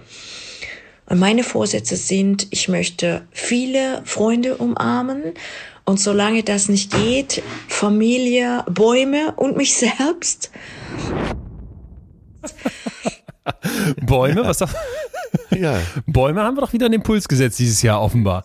Und 1.06 1.18
meine 1.18 1.42
Vorsätze 1.44 1.96
sind, 1.96 2.46
ich 2.50 2.68
möchte 2.68 3.22
viele 3.32 4.02
Freunde 4.04 4.56
umarmen 4.56 5.34
und 5.84 6.00
solange 6.00 6.42
das 6.42 6.68
nicht 6.68 6.92
geht, 6.92 7.42
Familie, 7.68 8.64
Bäume 8.70 9.32
und 9.36 9.56
mich 9.56 9.74
selbst. 9.74 10.50
Bäume, 14.00 14.44
was 14.44 14.58
sagst 14.58 14.76
Ja, 15.50 15.80
Bäume 16.06 16.42
haben 16.42 16.56
wir 16.56 16.62
doch 16.62 16.72
wieder 16.72 16.86
einen 16.86 16.94
Impuls 16.96 17.28
gesetzt 17.28 17.58
dieses 17.58 17.82
Jahr 17.82 18.00
offenbar. 18.00 18.44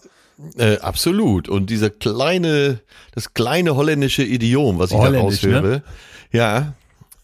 äh, 0.57 0.77
absolut. 0.79 1.49
Und 1.49 1.69
dieser 1.69 1.89
kleine, 1.89 2.79
das 3.13 3.33
kleine 3.33 3.75
holländische 3.75 4.23
Idiom, 4.23 4.79
was 4.79 4.91
ich 4.91 4.97
da 4.97 5.03
Holländisch, 5.03 5.43
ne? 5.43 5.55
raushöre, 5.55 5.83
ja, 6.31 6.73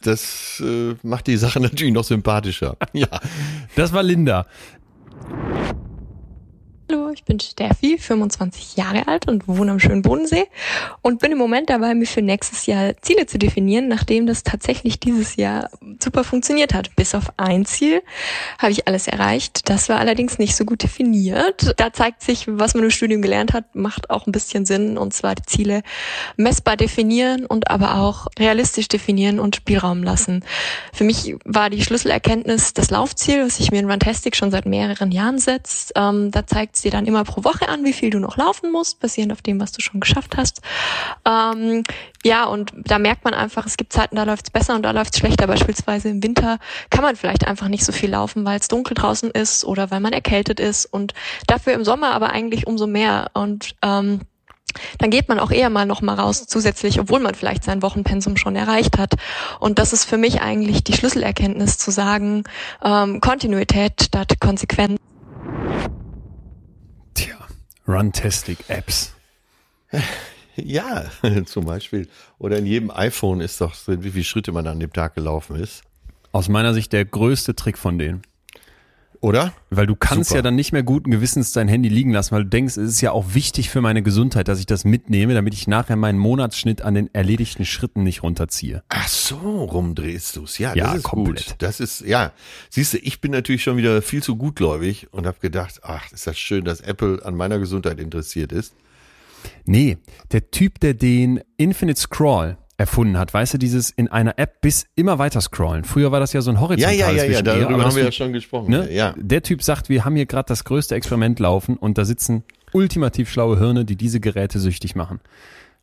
das 0.01 0.61
äh, 0.65 0.95
macht 1.03 1.27
die 1.27 1.37
Sache 1.37 1.59
natürlich 1.61 1.93
noch 1.93 2.03
sympathischer. 2.03 2.77
Ja. 2.93 3.07
Das 3.75 3.93
war 3.93 4.03
Linda. 4.03 4.45
Ich 7.13 7.25
bin 7.25 7.39
Steffi, 7.39 7.97
25 7.97 8.75
Jahre 8.75 9.07
alt 9.07 9.27
und 9.27 9.47
wohne 9.47 9.71
am 9.71 9.79
schönen 9.79 10.01
Bodensee 10.01 10.47
und 11.01 11.19
bin 11.19 11.31
im 11.31 11.37
Moment 11.37 11.69
dabei, 11.69 11.93
mir 11.93 12.07
für 12.07 12.21
nächstes 12.21 12.65
Jahr 12.65 12.93
Ziele 13.01 13.27
zu 13.27 13.37
definieren, 13.37 13.87
nachdem 13.87 14.25
das 14.25 14.43
tatsächlich 14.43 14.99
dieses 14.99 15.35
Jahr 15.35 15.69
super 16.01 16.23
funktioniert 16.23 16.73
hat. 16.73 16.95
Bis 16.95 17.13
auf 17.13 17.33
ein 17.37 17.65
Ziel 17.65 18.01
habe 18.57 18.71
ich 18.71 18.87
alles 18.87 19.07
erreicht. 19.07 19.69
Das 19.69 19.89
war 19.89 19.99
allerdings 19.99 20.39
nicht 20.39 20.55
so 20.55 20.65
gut 20.65 20.81
definiert. 20.83 21.73
Da 21.77 21.93
zeigt 21.93 22.23
sich, 22.23 22.45
was 22.47 22.73
man 22.73 22.83
im 22.83 22.89
Studium 22.89 23.21
gelernt 23.21 23.53
hat, 23.53 23.75
macht 23.75 24.09
auch 24.09 24.25
ein 24.25 24.31
bisschen 24.31 24.65
Sinn 24.65 24.97
und 24.97 25.13
zwar 25.13 25.35
die 25.35 25.43
Ziele 25.43 25.83
messbar 26.37 26.77
definieren 26.77 27.45
und 27.45 27.69
aber 27.69 27.97
auch 27.97 28.27
realistisch 28.39 28.87
definieren 28.87 29.39
und 29.39 29.55
Spielraum 29.55 30.03
lassen. 30.03 30.43
Für 30.93 31.03
mich 31.03 31.35
war 31.45 31.69
die 31.69 31.83
Schlüsselerkenntnis 31.83 32.73
das 32.73 32.89
Laufziel, 32.89 33.45
was 33.45 33.57
sich 33.57 33.71
mir 33.71 33.79
in 33.79 33.89
Runtastic 33.89 34.35
schon 34.35 34.51
seit 34.51 34.65
mehreren 34.65 35.11
Jahren 35.11 35.39
setzt. 35.39 35.93
Ähm, 35.95 36.31
da 36.31 36.47
zeigt 36.47 36.75
es 36.75 36.81
dir 36.81 36.91
dann 37.03 37.07
immer 37.07 37.23
pro 37.23 37.43
Woche 37.43 37.67
an, 37.67 37.83
wie 37.83 37.93
viel 37.93 38.09
du 38.09 38.19
noch 38.19 38.37
laufen 38.37 38.71
musst, 38.71 38.99
basierend 38.99 39.33
auf 39.33 39.41
dem, 39.41 39.59
was 39.59 39.71
du 39.71 39.81
schon 39.81 39.99
geschafft 39.99 40.37
hast. 40.37 40.61
Ähm, 41.25 41.83
ja, 42.23 42.45
und 42.45 42.71
da 42.75 42.99
merkt 42.99 43.25
man 43.25 43.33
einfach, 43.33 43.65
es 43.65 43.77
gibt 43.77 43.93
Zeiten, 43.93 44.15
da 44.15 44.23
läuft's 44.23 44.49
besser 44.49 44.75
und 44.75 44.83
da 44.83 44.91
läuft's 44.91 45.19
schlechter. 45.19 45.47
Beispielsweise 45.47 46.09
im 46.09 46.23
Winter 46.23 46.59
kann 46.89 47.03
man 47.03 47.15
vielleicht 47.15 47.47
einfach 47.47 47.67
nicht 47.67 47.85
so 47.85 47.91
viel 47.91 48.11
laufen, 48.11 48.45
weil 48.45 48.59
es 48.59 48.67
dunkel 48.67 48.95
draußen 48.95 49.31
ist 49.31 49.65
oder 49.65 49.91
weil 49.91 49.99
man 49.99 50.13
erkältet 50.13 50.59
ist 50.59 50.85
und 50.85 51.13
dafür 51.47 51.73
im 51.73 51.83
Sommer 51.83 52.13
aber 52.13 52.31
eigentlich 52.31 52.67
umso 52.67 52.87
mehr. 52.87 53.29
Und 53.33 53.75
ähm, 53.81 54.21
dann 54.97 55.11
geht 55.11 55.29
man 55.29 55.39
auch 55.39 55.51
eher 55.51 55.69
mal 55.69 55.85
noch 55.85 56.01
mal 56.01 56.15
raus 56.15 56.45
zusätzlich, 56.47 56.99
obwohl 56.99 57.19
man 57.19 57.35
vielleicht 57.35 57.63
sein 57.63 57.81
Wochenpensum 57.81 58.37
schon 58.37 58.55
erreicht 58.55 58.97
hat. 58.97 59.15
Und 59.59 59.77
das 59.77 59.93
ist 59.93 60.05
für 60.05 60.17
mich 60.17 60.41
eigentlich 60.41 60.83
die 60.83 60.93
Schlüsselerkenntnis 60.93 61.77
zu 61.77 61.91
sagen, 61.91 62.43
ähm, 62.83 63.21
Kontinuität 63.21 64.03
statt 64.03 64.39
Konsequenz. 64.39 64.99
Tja, 67.85 67.93
Runtastic 67.93 68.69
Apps. 68.69 69.13
Ja, 70.55 71.05
zum 71.45 71.65
Beispiel. 71.65 72.07
Oder 72.37 72.59
in 72.59 72.67
jedem 72.67 72.91
iPhone 72.91 73.41
ist 73.41 73.59
doch 73.59 73.75
drin, 73.75 74.03
wie 74.03 74.11
viele 74.11 74.23
Schritte 74.23 74.51
man 74.51 74.67
an 74.67 74.79
dem 74.79 74.93
Tag 74.93 75.15
gelaufen 75.15 75.55
ist. 75.55 75.81
Aus 76.31 76.47
meiner 76.47 76.75
Sicht 76.75 76.93
der 76.93 77.05
größte 77.05 77.55
Trick 77.55 77.77
von 77.77 77.97
denen. 77.97 78.21
Oder? 79.23 79.53
Weil 79.69 79.87
du 79.87 79.95
kannst 79.95 80.31
Super. 80.31 80.39
ja 80.39 80.41
dann 80.41 80.55
nicht 80.55 80.73
mehr 80.73 80.83
guten 80.83 81.09
Gewissens 81.09 81.53
dein 81.53 81.69
Handy 81.69 81.87
liegen 81.87 82.11
lassen, 82.11 82.31
weil 82.35 82.43
du 82.43 82.49
denkst, 82.49 82.75
es 82.75 82.89
ist 82.89 82.99
ja 82.99 83.13
auch 83.13 83.33
wichtig 83.33 83.69
für 83.69 83.79
meine 83.79 84.03
Gesundheit, 84.03 84.49
dass 84.49 84.59
ich 84.59 84.65
das 84.65 84.83
mitnehme, 84.83 85.33
damit 85.33 85.53
ich 85.53 85.65
nachher 85.65 85.95
meinen 85.95 86.19
Monatsschnitt 86.19 86.81
an 86.81 86.93
den 86.93 87.09
erledigten 87.13 87.63
Schritten 87.63 88.03
nicht 88.03 88.21
runterziehe. 88.21 88.83
Ach 88.89 89.07
so, 89.07 89.37
rumdrehst 89.63 90.35
du's. 90.35 90.57
Ja, 90.57 90.75
Ja, 90.75 90.87
das 90.87 90.97
ist 90.97 91.03
komplett. 91.03 91.45
gut. 91.45 91.55
Das 91.59 91.79
ist, 91.79 92.01
ja. 92.01 92.33
Siehst 92.69 92.95
du, 92.95 92.97
ich 92.97 93.21
bin 93.21 93.31
natürlich 93.31 93.63
schon 93.63 93.77
wieder 93.77 94.01
viel 94.01 94.21
zu 94.21 94.35
gutgläubig 94.35 95.07
und 95.11 95.25
habe 95.25 95.39
gedacht, 95.39 95.79
ach, 95.83 96.11
ist 96.11 96.27
das 96.27 96.37
schön, 96.37 96.65
dass 96.65 96.81
Apple 96.81 97.21
an 97.23 97.35
meiner 97.35 97.59
Gesundheit 97.59 97.99
interessiert 98.01 98.51
ist. 98.51 98.73
Nee, 99.63 99.99
der 100.33 100.51
Typ, 100.51 100.81
der 100.81 100.95
den 100.95 101.39
Infinite 101.55 101.99
Scroll 101.99 102.57
erfunden 102.77 103.17
hat, 103.17 103.33
weißt 103.33 103.53
du, 103.53 103.57
dieses 103.57 103.91
in 103.91 104.07
einer 104.07 104.37
App 104.39 104.61
bis 104.61 104.85
immer 104.95 105.19
weiter 105.19 105.41
scrollen. 105.41 105.83
Früher 105.83 106.11
war 106.11 106.19
das 106.19 106.33
ja 106.33 106.41
so 106.41 106.49
ein 106.51 106.55
Ja, 106.55 106.61
horizontales 106.61 106.99
ja, 106.99 107.11
ja, 107.11 107.23
ja, 107.23 107.31
eher, 107.31 107.43
darüber 107.43 107.85
haben 107.85 107.95
wir 107.95 108.03
ja 108.05 108.11
schon 108.11 108.33
gesprochen. 108.33 108.71
Ne? 108.71 108.91
Ja. 108.91 109.13
Der 109.17 109.43
Typ 109.43 109.61
sagt, 109.63 109.89
wir 109.89 110.05
haben 110.05 110.15
hier 110.15 110.25
gerade 110.25 110.47
das 110.47 110.63
größte 110.63 110.95
Experiment 110.95 111.39
laufen 111.39 111.77
und 111.77 111.97
da 111.97 112.05
sitzen 112.05 112.43
ultimativ 112.71 113.29
schlaue 113.31 113.59
Hirne, 113.59 113.85
die 113.85 113.95
diese 113.95 114.19
Geräte 114.19 114.59
süchtig 114.59 114.95
machen. 114.95 115.19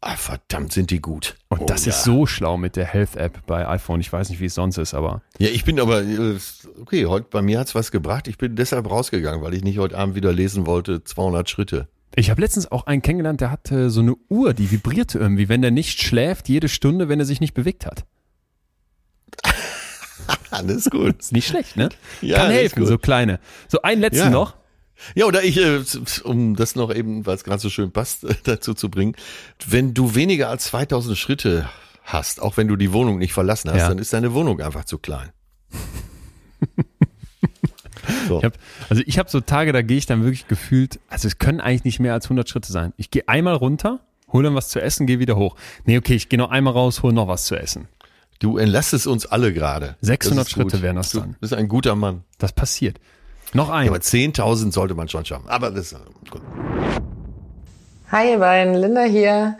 Ah, 0.02 0.16
verdammt, 0.16 0.72
sind 0.72 0.90
die 0.90 1.00
gut. 1.00 1.36
Und 1.50 1.60
Oh, 1.60 1.66
das 1.66 1.84
ja. 1.84 1.90
ist 1.90 2.04
so 2.04 2.24
schlau 2.24 2.56
mit 2.56 2.74
der 2.74 2.86
Health 2.86 3.16
App 3.16 3.46
bei 3.46 3.68
iPhone. 3.68 4.00
Ich 4.00 4.10
weiß 4.10 4.30
nicht, 4.30 4.40
wie 4.40 4.46
es 4.46 4.54
sonst 4.54 4.78
ist, 4.78 4.94
aber 4.94 5.20
Ja, 5.38 5.48
ich 5.48 5.64
bin 5.64 5.78
aber, 5.78 6.00
äh, 6.02 6.36
okay, 6.80 7.04
heute 7.04 7.26
bei 7.30 7.42
mir 7.42 7.58
hat's 7.60 7.74
was 7.74 7.90
gebracht. 7.90 8.26
Ich 8.26 8.38
bin 8.38 8.56
deshalb 8.56 8.90
rausgegangen, 8.90 9.42
weil 9.42 9.52
ich 9.52 9.62
nicht 9.62 9.78
heute 9.78 9.98
Abend 9.98 10.14
wieder 10.14 10.32
lesen 10.32 10.66
wollte, 10.66 11.04
200 11.04 11.50
Schritte. 11.50 11.86
Ich 12.16 12.30
habe 12.30 12.40
letztens 12.40 12.70
auch 12.70 12.86
einen 12.86 13.02
kennengelernt, 13.02 13.40
der 13.40 13.50
hatte 13.50 13.90
so 13.90 14.00
eine 14.00 14.14
Uhr, 14.28 14.52
die 14.54 14.70
vibrierte 14.70 15.18
irgendwie, 15.18 15.48
wenn 15.48 15.62
der 15.62 15.70
nicht 15.70 16.02
schläft, 16.02 16.48
jede 16.48 16.68
Stunde, 16.68 17.08
wenn 17.08 17.18
er 17.20 17.26
sich 17.26 17.40
nicht 17.40 17.54
bewegt 17.54 17.86
hat. 17.86 18.04
Alles 20.50 20.90
gut. 20.90 21.18
Ist 21.18 21.32
nicht 21.32 21.46
schlecht, 21.48 21.76
ne? 21.76 21.88
Ja, 22.20 22.38
Kann 22.38 22.50
helfen, 22.50 22.84
so 22.86 22.98
kleine. 22.98 23.38
So 23.68 23.82
ein 23.82 24.00
letzten 24.00 24.24
Ja. 24.24 24.30
noch. 24.30 24.56
Ja, 25.14 25.24
oder 25.24 25.42
ich, 25.44 25.56
äh, 25.56 25.80
um 26.24 26.56
das 26.56 26.74
noch 26.74 26.94
eben, 26.94 27.24
weil 27.24 27.34
es 27.36 27.44
gerade 27.44 27.60
so 27.60 27.70
schön 27.70 27.90
passt, 27.90 28.26
dazu 28.44 28.74
zu 28.74 28.90
bringen, 28.90 29.14
wenn 29.66 29.94
du 29.94 30.14
weniger 30.14 30.48
als 30.50 30.64
2000 30.64 31.16
Schritte 31.16 31.68
hast, 32.02 32.42
auch 32.42 32.56
wenn 32.56 32.68
du 32.68 32.76
die 32.76 32.92
Wohnung 32.92 33.18
nicht 33.18 33.32
verlassen 33.32 33.70
hast, 33.70 33.78
Ja. 33.78 33.88
dann 33.88 33.98
ist 33.98 34.12
deine 34.12 34.34
Wohnung 34.34 34.60
einfach 34.60 34.84
zu 34.84 34.98
klein. 34.98 35.30
So. 38.28 38.38
Ich 38.38 38.44
hab, 38.44 38.54
also 38.88 39.02
ich 39.06 39.18
habe 39.18 39.30
so 39.30 39.40
Tage, 39.40 39.72
da 39.72 39.82
gehe 39.82 39.98
ich 39.98 40.06
dann 40.06 40.22
wirklich 40.22 40.48
gefühlt, 40.48 41.00
also 41.08 41.28
es 41.28 41.38
können 41.38 41.60
eigentlich 41.60 41.84
nicht 41.84 42.00
mehr 42.00 42.12
als 42.12 42.26
100 42.26 42.48
Schritte 42.48 42.72
sein. 42.72 42.92
Ich 42.96 43.10
gehe 43.10 43.28
einmal 43.28 43.54
runter, 43.54 44.00
hole 44.32 44.44
dann 44.44 44.54
was 44.54 44.68
zu 44.68 44.80
essen, 44.80 45.06
gehe 45.06 45.18
wieder 45.18 45.36
hoch. 45.36 45.56
Nee, 45.84 45.98
okay, 45.98 46.14
ich 46.14 46.28
gehe 46.28 46.38
noch 46.38 46.50
einmal 46.50 46.72
raus, 46.72 47.02
hole 47.02 47.12
noch 47.12 47.28
was 47.28 47.44
zu 47.44 47.56
essen. 47.56 47.88
Du 48.38 48.56
entlastest 48.56 49.06
uns 49.06 49.26
alle 49.26 49.52
gerade. 49.52 49.96
600 50.00 50.48
Schritte 50.48 50.76
gut. 50.76 50.82
wären 50.82 50.96
das 50.96 51.10
dann. 51.10 51.32
Du 51.32 51.40
bist 51.40 51.52
ein 51.52 51.68
guter 51.68 51.94
Mann. 51.94 52.24
Das 52.38 52.52
passiert. 52.52 52.98
Noch 53.52 53.68
ein. 53.68 53.86
Ja, 53.86 53.92
aber 53.92 54.00
10.000 54.00 54.72
sollte 54.72 54.94
man 54.94 55.08
schon 55.08 55.24
schaffen. 55.24 55.48
Aber 55.48 55.70
das 55.70 55.92
ist 55.92 56.00
gut. 56.30 56.40
Hi 58.10 58.32
ihr 58.32 58.38
beiden, 58.38 58.74
Linda 58.74 59.02
hier. 59.02 59.56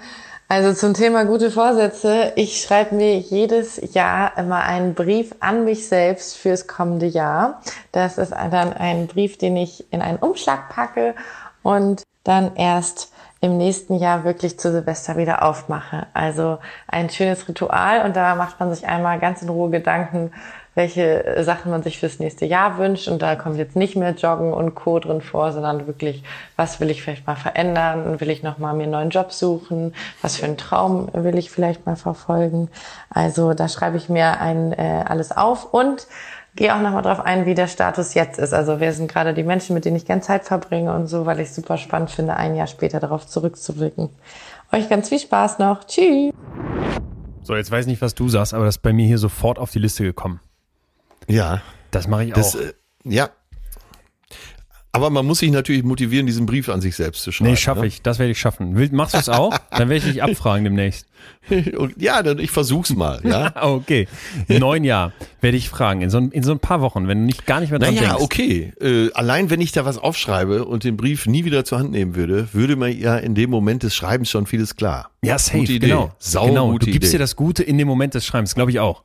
Also 0.53 0.73
zum 0.75 0.95
Thema 0.95 1.27
gute 1.27 1.53
Vorsätze. 1.53 2.33
Ich 2.35 2.61
schreibe 2.61 2.97
mir 2.97 3.17
jedes 3.21 3.95
Jahr 3.95 4.37
immer 4.37 4.65
einen 4.65 4.95
Brief 4.95 5.33
an 5.39 5.65
mich 5.65 5.87
selbst 5.87 6.37
fürs 6.37 6.67
kommende 6.67 7.07
Jahr. 7.07 7.63
Das 7.93 8.19
ist 8.19 8.33
dann 8.33 8.73
ein 8.73 9.07
Brief, 9.07 9.39
den 9.39 9.57
ich 9.57 9.85
in 9.93 10.03
einen 10.03 10.19
Umschlag 10.19 10.69
packe 10.69 11.15
und 11.63 12.03
dann 12.25 12.57
erst 12.57 13.13
im 13.41 13.57
nächsten 13.57 13.95
Jahr 13.95 14.25
wirklich 14.25 14.59
zu 14.59 14.71
Silvester 14.71 15.17
wieder 15.17 15.43
aufmache. 15.43 16.07
Also 16.13 16.59
ein 16.87 17.09
schönes 17.09 17.49
Ritual 17.49 18.05
und 18.05 18.15
da 18.15 18.35
macht 18.35 18.61
man 18.61 18.73
sich 18.75 18.87
einmal 18.87 19.19
ganz 19.19 19.41
in 19.41 19.49
Ruhe 19.49 19.71
Gedanken, 19.71 20.31
welche 20.75 21.43
Sachen 21.43 21.71
man 21.71 21.83
sich 21.83 21.99
fürs 21.99 22.19
nächste 22.21 22.47
Jahr 22.47 22.79
wünscht. 22.79 23.09
Und 23.09 23.23
da 23.23 23.37
kommt 23.37 23.57
jetzt 23.57 23.77
nicht 23.77 23.97
mehr 23.97 24.13
Joggen 24.13 24.53
und 24.53 24.75
Co. 24.75 24.99
drin 24.99 25.21
vor, 25.21 25.53
sondern 25.53 25.87
wirklich, 25.87 26.23
was 26.57 26.81
will 26.81 26.91
ich 26.91 27.03
vielleicht 27.03 27.27
mal 27.27 27.35
verändern? 27.37 28.21
Will 28.21 28.31
ich 28.31 28.43
nochmal 28.43 28.75
mir 28.75 28.85
einen 28.85 28.93
neuen 28.93 29.11
Job 29.11 29.33
suchen? 29.33 29.95
Was 30.23 30.37
für 30.37 30.47
einen 30.47 30.57
Traum 30.57 31.09
will 31.13 31.37
ich 31.39 31.51
vielleicht 31.51 31.87
mal 31.87 31.97
verfolgen? 31.97 32.69
Also 33.09 33.55
da 33.55 33.69
schreibe 33.69 33.97
ich 33.97 34.09
mir 34.09 34.41
ein, 34.41 34.73
äh, 34.73 35.05
alles 35.07 35.33
auf 35.33 35.73
und 35.73 36.07
gehe 36.57 36.75
auch 36.75 36.81
nochmal 36.81 37.03
drauf 37.03 37.21
ein, 37.21 37.47
wie 37.47 37.55
der 37.55 37.69
Status 37.69 38.15
jetzt 38.15 38.39
ist. 38.39 38.53
Also 38.53 38.81
wer 38.81 38.93
sind 38.93 39.11
gerade 39.11 39.35
die 39.35 39.43
Menschen, 39.43 39.75
mit 39.75 39.85
denen 39.85 39.97
ich 39.97 40.05
gerne 40.05 40.23
Zeit 40.23 40.45
verbringe 40.45 40.95
und 40.95 41.07
so, 41.07 41.27
weil 41.27 41.41
ich 41.41 41.53
super 41.53 41.79
spannend 41.79 42.11
finde, 42.11 42.37
ein 42.37 42.55
Jahr 42.55 42.67
später 42.67 43.01
darauf 43.01 43.27
zurückzublicken. 43.27 44.11
Euch 44.73 44.89
ganz 44.89 45.09
viel 45.09 45.19
Spaß 45.19 45.59
noch. 45.59 45.85
Tschüss. 45.85 46.33
So, 47.43 47.57
jetzt 47.57 47.71
weiß 47.71 47.87
ich 47.87 47.91
nicht, 47.91 48.03
was 48.03 48.15
du 48.15 48.29
sagst, 48.29 48.55
aber 48.55 48.65
das 48.65 48.77
ist 48.77 48.83
bei 48.83 48.93
mir 48.93 49.07
hier 49.07 49.19
sofort 49.19 49.59
auf 49.59 49.71
die 49.71 49.79
Liste 49.79 50.05
gekommen. 50.05 50.41
Ja. 51.27 51.63
Das 51.91 52.07
mache 52.07 52.25
ich 52.25 52.33
das, 52.33 52.57
auch. 52.57 52.61
Äh, 52.61 52.73
ja. 53.05 53.31
Aber 54.93 55.11
man 55.11 55.25
muss 55.25 55.39
sich 55.39 55.53
natürlich 55.53 55.85
motivieren, 55.85 56.27
diesen 56.27 56.47
Brief 56.47 56.69
an 56.69 56.81
sich 56.81 56.97
selbst 56.97 57.23
zu 57.23 57.31
schreiben. 57.31 57.53
Nee, 57.53 57.57
schaffe 57.57 57.83
ne? 57.83 57.87
ich. 57.87 58.03
Das 58.03 58.19
werde 58.19 58.33
ich 58.33 58.41
schaffen. 58.41 58.75
Will, 58.75 58.89
machst 58.91 59.15
du 59.15 59.19
es 59.19 59.29
auch? 59.29 59.57
dann 59.71 59.89
werde 59.89 59.97
ich 59.97 60.13
dich 60.13 60.23
abfragen 60.23 60.65
demnächst. 60.65 61.07
ja, 61.97 62.23
dann 62.25 62.41
ich 62.41 62.51
versuch's 62.51 62.91
mal. 62.97 63.21
Ja. 63.23 63.53
okay. 63.63 64.09
Neun 64.49 64.83
Jahr 64.83 65.13
werde 65.41 65.57
ich 65.57 65.69
fragen. 65.69 66.01
In 66.01 66.11
so, 66.11 66.19
in 66.19 66.43
so 66.43 66.51
ein 66.51 66.59
paar 66.59 66.81
Wochen, 66.81 67.07
wenn 67.07 67.21
du 67.21 67.25
nicht 67.25 67.47
gar 67.47 67.61
nicht 67.61 67.71
mehr 67.71 67.79
dran 67.79 67.95
naja, 67.95 68.17
denkst. 68.17 68.25
okay. 68.25 68.73
Äh, 68.81 69.13
allein 69.13 69.49
wenn 69.49 69.61
ich 69.61 69.71
da 69.71 69.85
was 69.85 69.97
aufschreibe 69.97 70.65
und 70.65 70.83
den 70.83 70.97
Brief 70.97 71.27
nie 71.27 71.45
wieder 71.45 71.65
zur 71.65 71.79
Hand 71.79 71.93
nehmen 71.93 72.17
würde, 72.17 72.49
würde 72.53 72.75
mir 72.75 72.89
ja 72.89 73.17
in 73.17 73.37
dem 73.37 73.51
Moment 73.51 73.85
des 73.85 73.95
Schreibens 73.95 74.29
schon 74.29 74.47
vieles 74.47 74.75
klar. 74.75 75.11
Ja, 75.23 75.39
safe. 75.39 75.59
Gute 75.59 75.75
Idee. 75.75 75.87
Genau. 75.87 76.11
Sau 76.19 76.47
genau. 76.47 76.73
Du 76.73 76.87
gibst 76.87 76.97
Idee. 76.97 77.11
dir 77.13 77.19
das 77.21 77.37
Gute 77.37 77.63
in 77.63 77.79
dem 77.79 77.87
Moment 77.87 78.15
des 78.15 78.27
Schreibens, 78.27 78.57
glaube 78.57 78.73
ich 78.73 78.81
auch. 78.81 79.05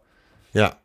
Ja. 0.54 0.78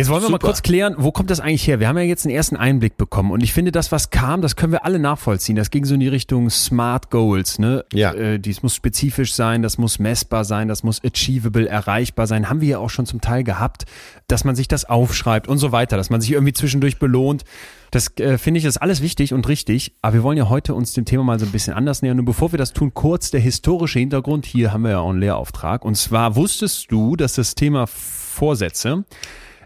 Jetzt 0.00 0.08
wollen 0.08 0.22
wir 0.22 0.28
Super. 0.28 0.46
mal 0.46 0.48
kurz 0.48 0.62
klären, 0.62 0.94
wo 0.96 1.12
kommt 1.12 1.28
das 1.28 1.40
eigentlich 1.40 1.66
her? 1.66 1.78
Wir 1.78 1.86
haben 1.86 1.98
ja 1.98 2.04
jetzt 2.04 2.24
einen 2.24 2.34
ersten 2.34 2.56
Einblick 2.56 2.96
bekommen 2.96 3.32
und 3.32 3.42
ich 3.42 3.52
finde, 3.52 3.70
das, 3.70 3.92
was 3.92 4.08
kam, 4.08 4.40
das 4.40 4.56
können 4.56 4.72
wir 4.72 4.86
alle 4.86 4.98
nachvollziehen. 4.98 5.56
Das 5.56 5.70
ging 5.70 5.84
so 5.84 5.92
in 5.92 6.00
die 6.00 6.08
Richtung 6.08 6.48
Smart 6.48 7.10
Goals, 7.10 7.58
ne? 7.58 7.84
Ja. 7.92 8.14
Äh, 8.14 8.38
dies 8.38 8.62
muss 8.62 8.74
spezifisch 8.74 9.34
sein, 9.34 9.60
das 9.60 9.76
muss 9.76 9.98
messbar 9.98 10.46
sein, 10.46 10.68
das 10.68 10.84
muss 10.84 11.02
achievable, 11.04 11.68
erreichbar 11.68 12.26
sein. 12.26 12.48
Haben 12.48 12.62
wir 12.62 12.68
ja 12.68 12.78
auch 12.78 12.88
schon 12.88 13.04
zum 13.04 13.20
Teil 13.20 13.44
gehabt, 13.44 13.84
dass 14.26 14.44
man 14.44 14.56
sich 14.56 14.68
das 14.68 14.86
aufschreibt 14.86 15.48
und 15.48 15.58
so 15.58 15.70
weiter, 15.70 15.98
dass 15.98 16.08
man 16.08 16.22
sich 16.22 16.32
irgendwie 16.32 16.54
zwischendurch 16.54 16.98
belohnt. 16.98 17.44
Das 17.90 18.16
äh, 18.16 18.38
finde 18.38 18.56
ich 18.56 18.64
ist 18.64 18.78
alles 18.78 19.02
wichtig 19.02 19.34
und 19.34 19.48
richtig, 19.48 19.92
aber 20.00 20.14
wir 20.14 20.22
wollen 20.22 20.38
ja 20.38 20.48
heute 20.48 20.72
uns 20.74 20.94
dem 20.94 21.04
Thema 21.04 21.24
mal 21.24 21.38
so 21.38 21.44
ein 21.44 21.52
bisschen 21.52 21.74
anders 21.74 22.00
nähern. 22.00 22.18
Und 22.18 22.24
bevor 22.24 22.52
wir 22.54 22.58
das 22.58 22.72
tun, 22.72 22.94
kurz 22.94 23.30
der 23.30 23.40
historische 23.40 23.98
Hintergrund. 23.98 24.46
Hier 24.46 24.72
haben 24.72 24.80
wir 24.80 24.92
ja 24.92 25.00
auch 25.00 25.10
einen 25.10 25.20
Lehrauftrag. 25.20 25.84
Und 25.84 25.96
zwar 25.96 26.36
wusstest 26.36 26.90
du, 26.90 27.16
dass 27.16 27.34
das 27.34 27.54
Thema 27.54 27.86
Vorsätze 27.86 29.04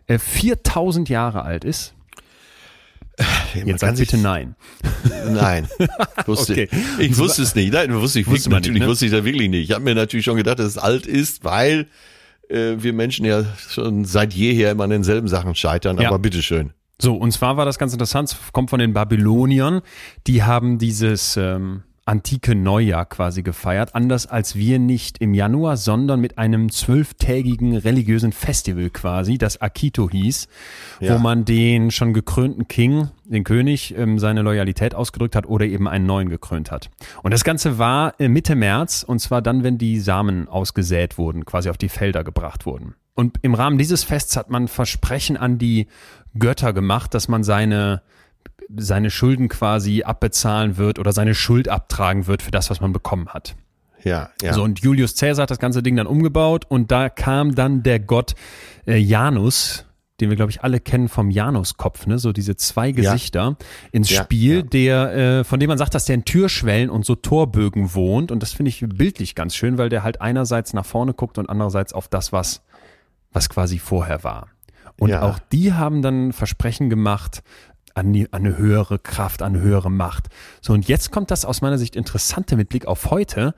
4000 0.09 1.09
äh, 1.09 1.13
Jahre 1.13 1.43
alt 1.43 1.65
ist? 1.65 1.95
Jetzt 3.55 3.81
sag 3.81 3.97
bitte 3.97 4.19
nein. 4.19 4.57
Nein. 5.31 5.69
Wusste, 6.27 6.53
okay. 6.53 6.69
Ich 6.99 7.17
wusste 7.17 7.43
es 7.43 7.55
nicht. 7.55 7.73
Nein, 7.73 7.95
wusste 7.95 8.19
ich, 8.19 8.27
wusste 8.27 8.51
natürlich, 8.51 8.81
nicht, 8.81 8.83
ne? 8.83 8.89
wusste 8.89 9.07
ich 9.07 9.13
da 9.13 9.25
wirklich 9.25 9.49
nicht. 9.49 9.71
Ich 9.71 9.75
habe 9.75 9.85
mir 9.85 9.95
natürlich 9.95 10.25
schon 10.25 10.37
gedacht, 10.37 10.59
dass 10.59 10.67
es 10.67 10.79
alt 10.79 11.07
ist, 11.07 11.45
weil 11.45 11.87
äh, 12.49 12.75
wir 12.79 12.93
Menschen 12.93 13.25
ja 13.25 13.45
schon 13.69 14.05
seit 14.05 14.35
jeher 14.35 14.73
immer 14.73 14.85
an 14.85 14.91
denselben 14.91 15.29
Sachen 15.29 15.55
scheitern, 15.55 15.99
ja. 15.99 16.09
aber 16.09 16.19
bitteschön. 16.19 16.73
So, 17.01 17.17
und 17.17 17.33
zwar 17.33 17.57
war 17.57 17.65
das 17.65 17.79
ganz 17.79 17.93
interessant, 17.93 18.37
kommt 18.53 18.71
von 18.71 18.81
den 18.81 18.93
Babyloniern, 18.93 19.83
die 20.27 20.43
haben 20.43 20.79
dieses 20.79 21.37
ähm, 21.37 21.83
antike 22.07 22.55
Neujahr 22.55 23.07
quasi 23.07 23.43
gefeiert, 23.43 23.95
anders 23.95 24.27
als 24.27 24.57
wir 24.57 24.79
nicht 24.79 25.19
im 25.19 25.33
Januar, 25.33 25.77
sondern 25.77 26.21
mit 26.21 26.37
einem 26.37 26.71
zwölftägigen 26.71 27.77
religiösen 27.77 28.33
Festival 28.33 28.91
quasi, 28.91 29.39
das 29.39 29.61
Akito 29.61 30.11
hieß, 30.11 30.49
ja. 31.01 31.15
wo 31.15 31.19
man 31.19 31.45
den 31.45 31.91
schon 31.91 32.13
gekrönten 32.13 32.69
King, 32.69 33.09
den 33.25 33.45
König, 33.45 33.97
ähm, 33.97 34.19
seine 34.19 34.43
Loyalität 34.43 34.95
ausgedrückt 34.95 35.35
hat 35.35 35.47
oder 35.47 35.65
eben 35.65 35.89
einen 35.89 36.05
neuen 36.05 36.29
gekrönt 36.29 36.71
hat. 36.71 36.91
Und 37.23 37.33
das 37.33 37.43
Ganze 37.43 37.79
war 37.79 38.15
äh, 38.21 38.29
Mitte 38.29 38.55
März 38.55 39.03
und 39.03 39.21
zwar 39.21 39.41
dann, 39.41 39.63
wenn 39.63 39.79
die 39.79 39.99
Samen 39.99 40.47
ausgesät 40.49 41.17
wurden, 41.17 41.47
quasi 41.47 41.71
auf 41.71 41.79
die 41.79 41.89
Felder 41.89 42.23
gebracht 42.23 42.67
wurden. 42.67 42.95
Und 43.15 43.39
im 43.43 43.55
Rahmen 43.55 43.79
dieses 43.79 44.05
Fests 44.05 44.37
hat 44.37 44.51
man 44.51 44.69
Versprechen 44.69 45.37
an 45.37 45.57
die 45.57 45.87
Götter 46.39 46.73
gemacht, 46.73 47.15
dass 47.15 47.29
man 47.29 47.45
seine 47.45 48.03
seine 48.77 49.11
Schulden 49.11 49.49
quasi 49.49 50.03
abbezahlen 50.03 50.77
wird 50.77 50.99
oder 50.99 51.13
seine 51.13 51.35
Schuld 51.35 51.69
abtragen 51.69 52.27
wird 52.27 52.43
für 52.43 52.51
das, 52.51 52.71
was 52.71 52.81
man 52.81 52.93
bekommen 52.93 53.29
hat. 53.29 53.57
Ja, 54.03 54.31
ja. 54.43 54.53
So, 54.53 54.63
und 54.63 54.81
Julius 54.81 55.17
Caesar 55.17 55.45
hat 55.45 55.51
das 55.51 55.59
ganze 55.59 55.83
Ding 55.83 55.97
dann 55.97 56.07
umgebaut 56.07 56.67
und 56.69 56.91
da 56.91 57.09
kam 57.09 57.55
dann 57.55 57.83
der 57.83 58.01
Gott 58.01 58.35
äh, 58.87 58.99
Janus, 58.99 59.87
den 60.21 60.29
wir, 60.29 60.37
glaube 60.37 60.51
ich, 60.51 60.63
alle 60.63 60.79
kennen 60.79 61.09
vom 61.09 61.31
Januskopf, 61.31 62.07
ne? 62.07 62.19
so 62.19 62.33
diese 62.33 62.55
zwei 62.57 62.93
Gesichter 62.93 63.57
ja. 63.59 63.67
ins 63.93 64.11
Spiel, 64.11 64.57
ja, 64.57 64.61
ja. 64.61 64.63
der, 64.63 65.15
äh, 65.41 65.45
von 65.45 65.59
dem 65.59 65.69
man 65.69 65.79
sagt, 65.79 65.95
dass 65.95 66.05
der 66.05 66.15
in 66.15 66.25
Türschwellen 66.25 66.91
und 66.91 67.05
so 67.05 67.15
Torbögen 67.15 67.95
wohnt. 67.95 68.31
Und 68.31 68.43
das 68.43 68.53
finde 68.53 68.69
ich 68.69 68.85
bildlich 68.87 69.35
ganz 69.35 69.57
schön, 69.57 69.79
weil 69.79 69.89
der 69.89 70.03
halt 70.05 70.21
einerseits 70.21 70.73
nach 70.73 70.87
vorne 70.87 71.15
guckt 71.15 71.39
und 71.39 71.49
andererseits 71.49 71.93
auf 71.93 72.07
das, 72.07 72.33
was, 72.33 72.63
was 73.33 73.49
quasi 73.49 73.79
vorher 73.79 74.23
war. 74.23 74.49
Und 74.99 75.13
auch 75.13 75.41
die 75.51 75.73
haben 75.73 76.03
dann 76.03 76.33
Versprechen 76.33 76.89
gemacht, 76.89 77.43
an, 77.95 78.13
die, 78.13 78.33
an 78.33 78.45
eine 78.45 78.59
höhere 78.59 78.99
Kraft, 78.99 79.43
an 79.43 79.55
eine 79.55 79.63
höhere 79.63 79.91
Macht. 79.91 80.29
So, 80.61 80.73
und 80.73 80.89
jetzt 80.89 81.11
kommt 81.11 81.31
das 81.31 81.45
aus 81.45 81.63
meiner 81.63 81.79
Sicht 81.79 81.97
Interessante 81.97 82.57
mit 82.57 82.69
Blick 82.69 82.87
auf 82.87 83.11
heute. 83.11 83.55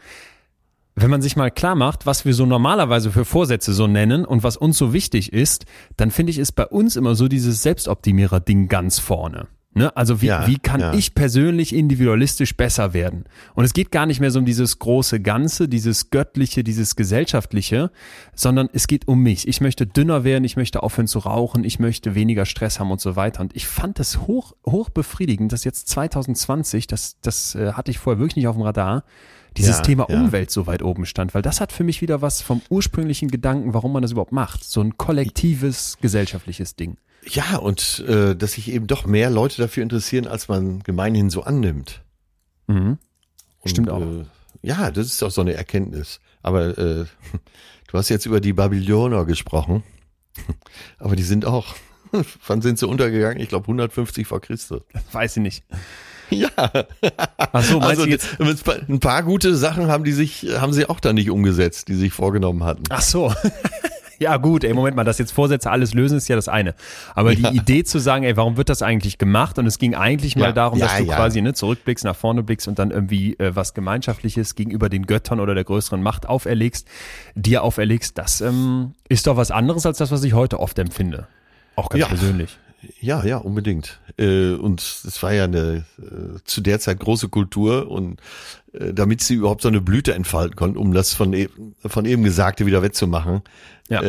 Wenn 0.95 1.11
man 1.11 1.21
sich 1.21 1.37
mal 1.37 1.51
klar 1.51 1.75
macht, 1.75 2.07
was 2.07 2.25
wir 2.25 2.33
so 2.33 2.47
normalerweise 2.47 3.11
für 3.11 3.27
Vorsätze 3.27 3.75
so 3.75 3.87
nennen 3.87 4.25
und 4.25 4.43
was 4.43 4.57
uns 4.57 4.79
so 4.79 4.93
wichtig 4.95 5.33
ist, 5.33 5.67
dann 5.97 6.11
finde 6.11 6.31
ich, 6.31 6.39
ist 6.39 6.53
bei 6.53 6.67
uns 6.67 6.97
immer 6.97 7.15
so 7.15 7.29
dieses 7.29 7.63
Selbstoptimierer-Ding 7.63 8.69
ganz 8.69 8.99
vorne. 8.99 9.47
Ne? 9.77 9.95
Also 9.95 10.23
wie, 10.23 10.27
ja, 10.27 10.47
wie 10.47 10.59
kann 10.59 10.81
ja. 10.81 10.95
ich 10.95 11.15
persönlich 11.15 11.75
individualistisch 11.75 12.57
besser 12.57 12.95
werden? 12.95 13.25
Und 13.55 13.67
es 13.67 13.75
geht 13.75 13.91
gar 13.91 14.07
nicht 14.07 14.21
mehr 14.21 14.31
so 14.31 14.39
um 14.39 14.47
dieses 14.47 14.79
große 14.79 15.21
Ganze, 15.21 15.69
dieses 15.69 16.09
Göttliche, 16.09 16.65
dieses 16.65 16.97
Gesellschaftliche, 16.97 17.91
sondern 18.35 18.71
es 18.73 18.87
geht 18.87 19.07
um 19.07 19.23
mich. 19.23 19.47
Ich 19.47 19.61
möchte 19.61 19.87
dünner 19.87 20.25
werden, 20.25 20.45
ich 20.45 20.57
möchte 20.57 20.83
aufhören 20.83 21.09
zu 21.09 21.19
rauchen, 21.19 21.63
ich 21.63 21.79
möchte 21.79 22.15
weniger 22.15 22.47
Stress 22.47 22.81
haben 22.81 22.91
und 22.91 23.03
so 23.03 23.17
weiter. 23.17 23.43
Und 23.43 23.55
ich 23.55 23.67
fand 23.67 24.01
es 24.01 24.23
hoch, 24.23 24.55
hoch 24.65 24.89
befriedigend, 24.89 25.53
dass 25.53 25.65
jetzt 25.65 25.89
2020, 25.89 26.87
das, 26.87 27.21
das 27.21 27.55
äh, 27.55 27.73
hatte 27.73 27.91
ich 27.91 27.99
vorher 27.99 28.19
wirklich 28.19 28.37
nicht 28.37 28.49
auf 28.49 28.57
dem 28.57 28.63
Radar, 28.63 29.05
dieses 29.59 29.77
ja, 29.77 29.83
Thema. 29.83 30.05
Umwelt 30.05 30.51
so 30.51 30.67
weit 30.67 30.83
oben 30.83 31.05
stand, 31.05 31.35
weil 31.35 31.43
das 31.43 31.61
hat 31.61 31.73
für 31.73 31.85
mich 31.85 32.01
wieder 32.01 32.23
was 32.23 32.41
vom 32.41 32.63
ursprünglichen 32.71 33.29
Gedanken, 33.29 33.75
warum 33.75 33.93
man 33.93 34.01
das 34.01 34.13
überhaupt 34.13 34.33
macht. 34.33 34.65
So 34.65 34.81
ein 34.81 34.97
kollektives, 34.97 35.99
gesellschaftliches 36.01 36.77
Ding. 36.77 36.97
Ja, 37.29 37.57
und 37.57 38.05
äh, 38.07 38.37
dass 38.37 38.53
sich 38.53 38.71
eben 38.71 38.87
doch 38.87 39.05
mehr 39.07 39.31
Leute 39.31 39.61
dafür 39.61 39.83
interessieren, 39.83 40.27
als 40.27 40.49
man 40.49 40.83
gemeinhin 40.83 41.31
so 41.31 41.43
annimmt. 41.43 42.03
Mhm. 42.69 42.99
Stimmt 43.65 43.91
auch. 43.91 44.01
Äh, 44.01 44.25
ja, 44.63 44.91
das 44.91 45.07
ist 45.07 45.23
auch 45.23 45.31
so 45.31 45.41
eine 45.41 45.55
Erkenntnis. 45.55 46.21
Aber 46.43 46.79
äh, 46.79 47.05
du 47.89 47.99
hast 47.99 48.09
jetzt 48.09 48.27
über 48.27 48.41
die 48.41 48.53
Babylonier 48.53 49.25
gesprochen. 49.25 49.83
Aber 50.99 51.17
die 51.17 51.23
sind 51.23 51.45
auch, 51.45 51.75
wann 52.47 52.63
sind 52.63 52.79
sie 52.79 52.87
untergegangen? 52.87 53.41
Ich 53.41 53.49
glaube 53.49 53.65
150 53.65 54.27
vor 54.27 54.41
Christus. 54.41 54.83
Weiß 55.13 55.37
ich 55.37 55.43
nicht. 55.43 55.65
Ja. 56.31 56.49
Ach 56.57 57.63
so, 57.63 57.79
meinst 57.79 58.01
also, 58.01 58.05
du 58.05 58.11
jetzt? 58.11 58.41
Ein 58.41 58.99
paar 58.99 59.23
gute 59.23 59.55
Sachen 59.55 59.87
haben 59.87 60.03
die 60.03 60.13
sich, 60.13 60.47
haben 60.59 60.73
sie 60.73 60.89
auch 60.89 60.99
da 60.99 61.13
nicht 61.13 61.31
umgesetzt, 61.31 61.87
die 61.87 61.95
sie 61.95 62.01
sich 62.01 62.13
vorgenommen 62.13 62.65
hatten. 62.65 62.83
Ach 62.89 63.01
so. 63.01 63.33
Ja, 64.19 64.37
gut, 64.39 64.65
ey, 64.65 64.73
Moment 64.73 64.97
mal, 64.97 65.05
das 65.05 65.19
jetzt 65.19 65.33
Vorsätze 65.33 65.71
alles 65.71 65.95
lösen 65.95 66.19
ist 66.19 66.29
ja 66.29 66.37
das 66.37 66.49
eine. 66.49 66.75
Aber 67.15 67.33
ja. 67.33 67.51
die 67.51 67.57
Idee 67.57 67.85
zu 67.85 67.99
sagen, 67.99 68.25
ey, 68.25 68.37
warum 68.37 68.57
wird 68.57 68.69
das 68.69 68.83
eigentlich 68.83 69.19
gemacht? 69.19 69.59
Und 69.59 69.67
es 69.67 69.79
ging 69.79 69.95
eigentlich 69.95 70.37
mal 70.37 70.53
darum, 70.53 70.79
ja, 70.79 70.87
dass 70.87 70.99
du 70.99 71.05
ja. 71.05 71.17
quasi 71.17 71.43
ne, 71.43 71.53
zurückblickst, 71.53 72.05
nach 72.05 72.17
vorne 72.17 72.43
blickst 72.43 72.69
und 72.69 72.79
dann 72.79 72.91
irgendwie 72.91 73.35
äh, 73.39 73.55
was 73.55 73.75
Gemeinschaftliches 73.75 74.55
gegenüber 74.55 74.89
den 74.89 75.07
Göttern 75.07 75.41
oder 75.41 75.55
der 75.55 75.65
größeren 75.65 76.03
Macht 76.03 76.27
auferlegst, 76.27 76.89
dir 77.35 77.63
auferlegst, 77.63 78.17
das 78.17 78.41
ähm, 78.41 78.95
ist 79.09 79.27
doch 79.27 79.37
was 79.37 79.51
anderes 79.51 79.85
als 79.87 79.99
das, 79.99 80.11
was 80.11 80.25
ich 80.25 80.33
heute 80.33 80.61
oft 80.61 80.79
empfinde. 80.79 81.27
Auch 81.75 81.91
ganz 81.91 82.09
persönlich. 82.09 82.59
Ja, 83.01 83.25
ja, 83.25 83.39
unbedingt. 83.39 84.01
Äh, 84.19 84.53
und 84.53 84.81
es 84.81 85.23
war 85.23 85.33
ja 85.33 85.45
eine 85.45 85.85
äh, 85.99 86.39
zu 86.45 86.61
der 86.61 86.81
Zeit 86.81 87.01
große 87.01 87.29
Kultur 87.29 87.91
und 87.91 88.21
damit 88.93 89.23
sie 89.23 89.35
überhaupt 89.35 89.63
so 89.63 89.69
eine 89.69 89.81
Blüte 89.81 90.15
entfalten 90.15 90.57
konnten, 90.57 90.77
um 90.79 90.93
das 90.93 91.15
von, 91.15 91.33
e 91.33 91.49
von 91.85 92.05
eben 92.05 92.23
Gesagte 92.25 92.67
wieder 92.67 92.83
wettzumachen, 92.83 93.43
Ja. 93.89 94.03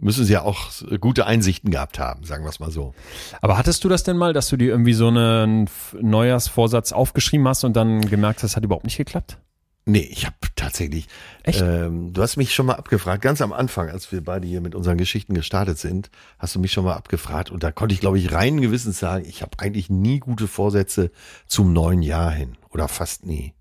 müssen 0.00 0.24
sie 0.24 0.32
ja 0.32 0.42
auch 0.42 0.70
gute 1.00 1.26
Einsichten 1.26 1.70
gehabt 1.70 1.98
haben, 1.98 2.24
sagen 2.24 2.44
wir 2.44 2.48
es 2.50 2.58
mal 2.60 2.70
so. 2.70 2.94
Aber 3.40 3.58
hattest 3.58 3.84
du 3.84 3.88
das 3.88 4.02
denn 4.02 4.16
mal, 4.16 4.32
dass 4.32 4.48
du 4.48 4.56
dir 4.56 4.68
irgendwie 4.70 4.94
so 4.94 5.08
einen 5.08 5.68
Neujahrsvorsatz 6.00 6.92
aufgeschrieben 6.92 7.46
hast 7.48 7.64
und 7.64 7.74
dann 7.76 8.00
gemerkt 8.02 8.38
hast, 8.42 8.52
das 8.52 8.56
hat 8.56 8.64
überhaupt 8.64 8.84
nicht 8.84 8.96
geklappt? 8.96 9.38
Nee, 9.86 10.06
ich 10.10 10.26
habe 10.26 10.36
tatsächlich. 10.56 11.08
Echt? 11.42 11.62
Ähm, 11.62 12.12
du 12.12 12.22
hast 12.22 12.36
mich 12.36 12.54
schon 12.54 12.66
mal 12.66 12.74
abgefragt, 12.74 13.22
ganz 13.22 13.40
am 13.40 13.52
Anfang, 13.52 13.88
als 13.88 14.12
wir 14.12 14.22
beide 14.22 14.46
hier 14.46 14.60
mit 14.60 14.74
unseren 14.74 14.98
Geschichten 14.98 15.34
gestartet 15.34 15.78
sind, 15.78 16.10
hast 16.38 16.54
du 16.54 16.60
mich 16.60 16.70
schon 16.72 16.84
mal 16.84 16.94
abgefragt 16.94 17.50
und 17.50 17.62
da 17.62 17.72
konnte 17.72 17.94
ich, 17.94 18.00
glaube 18.00 18.18
ich, 18.18 18.30
rein 18.30 18.60
Gewissens 18.60 18.98
sagen, 18.98 19.24
ich 19.26 19.40
habe 19.42 19.52
eigentlich 19.58 19.88
nie 19.88 20.20
gute 20.20 20.48
Vorsätze 20.48 21.10
zum 21.46 21.72
neuen 21.72 22.02
Jahr 22.02 22.30
hin 22.30 22.56
oder 22.68 22.88
fast 22.88 23.24
nie. 23.26 23.54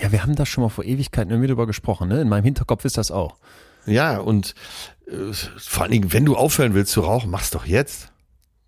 Ja, 0.00 0.10
wir 0.12 0.22
haben 0.22 0.34
da 0.34 0.46
schon 0.46 0.62
mal 0.62 0.68
vor 0.70 0.84
Ewigkeiten 0.84 1.30
irgendwie 1.30 1.48
drüber 1.48 1.66
gesprochen, 1.66 2.08
ne? 2.08 2.20
In 2.20 2.28
meinem 2.28 2.44
Hinterkopf 2.44 2.84
ist 2.84 2.98
das 2.98 3.10
auch. 3.10 3.36
Ja, 3.86 4.18
und 4.18 4.54
äh, 5.06 5.32
vor 5.58 5.82
allen 5.84 5.92
Dingen, 5.92 6.12
wenn 6.12 6.24
du 6.24 6.36
aufhören 6.36 6.74
willst 6.74 6.92
zu 6.92 7.00
rauchen, 7.02 7.30
mach's 7.30 7.50
doch 7.50 7.66
jetzt. 7.66 8.12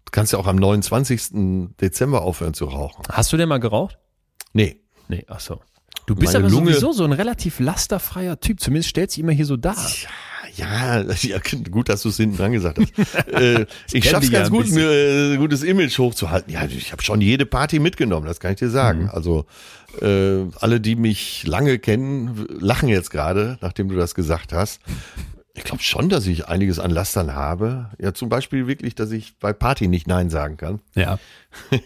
Du 0.04 0.10
kannst 0.12 0.32
ja 0.32 0.38
auch 0.38 0.46
am 0.46 0.56
29. 0.56 1.70
Dezember 1.80 2.22
aufhören 2.22 2.54
zu 2.54 2.66
rauchen. 2.66 3.02
Hast 3.10 3.32
du 3.32 3.36
denn 3.36 3.48
mal 3.48 3.58
geraucht? 3.58 3.98
Nee. 4.52 4.80
Nee, 5.08 5.24
ach 5.28 5.40
so. 5.40 5.60
Du 6.06 6.14
bist 6.14 6.32
Meine 6.34 6.46
aber 6.46 6.54
Lunge- 6.54 6.72
sowieso 6.72 6.92
so 6.92 7.04
ein 7.04 7.12
relativ 7.12 7.58
lasterfreier 7.60 8.38
Typ. 8.38 8.60
Zumindest 8.60 8.90
stellt 8.90 9.10
sich 9.10 9.20
immer 9.20 9.32
hier 9.32 9.46
so 9.46 9.56
dar. 9.56 9.74
Ja, 9.76 10.08
ja, 10.56 11.04
gut, 11.70 11.88
dass 11.88 12.02
du 12.02 12.08
es 12.08 12.16
hinten 12.16 12.36
dran 12.36 12.52
gesagt 12.52 12.78
hast. 12.78 13.28
äh, 13.28 13.66
ich 13.92 14.08
schaff's 14.08 14.30
ja 14.30 14.40
ganz 14.40 14.48
ein 14.48 14.52
gut, 14.52 14.64
bisschen. 14.64 14.82
mir 14.82 14.90
äh, 14.90 15.34
ein 15.34 15.38
gutes 15.38 15.62
Image 15.62 15.98
hochzuhalten. 15.98 16.52
Ja, 16.52 16.64
ich 16.64 16.92
habe 16.92 17.02
schon 17.02 17.20
jede 17.20 17.46
Party 17.46 17.78
mitgenommen, 17.78 18.26
das 18.26 18.40
kann 18.40 18.52
ich 18.52 18.58
dir 18.58 18.70
sagen. 18.70 19.04
Mhm. 19.04 19.10
Also 19.10 19.46
äh, 20.00 20.44
alle, 20.60 20.80
die 20.80 20.96
mich 20.96 21.46
lange 21.46 21.78
kennen, 21.78 22.46
lachen 22.60 22.88
jetzt 22.88 23.10
gerade, 23.10 23.58
nachdem 23.60 23.88
du 23.88 23.96
das 23.96 24.14
gesagt 24.14 24.52
hast. 24.52 24.80
Ich 25.56 25.62
glaube 25.62 25.82
schon, 25.84 26.08
dass 26.08 26.26
ich 26.26 26.48
einiges 26.48 26.80
an 26.80 26.90
Lastern 26.90 27.34
habe. 27.34 27.90
Ja, 28.00 28.12
zum 28.12 28.28
Beispiel 28.28 28.66
wirklich, 28.66 28.96
dass 28.96 29.12
ich 29.12 29.38
bei 29.38 29.52
Party 29.52 29.86
nicht 29.86 30.08
Nein 30.08 30.28
sagen 30.28 30.56
kann. 30.56 30.80
Ja. 30.96 31.18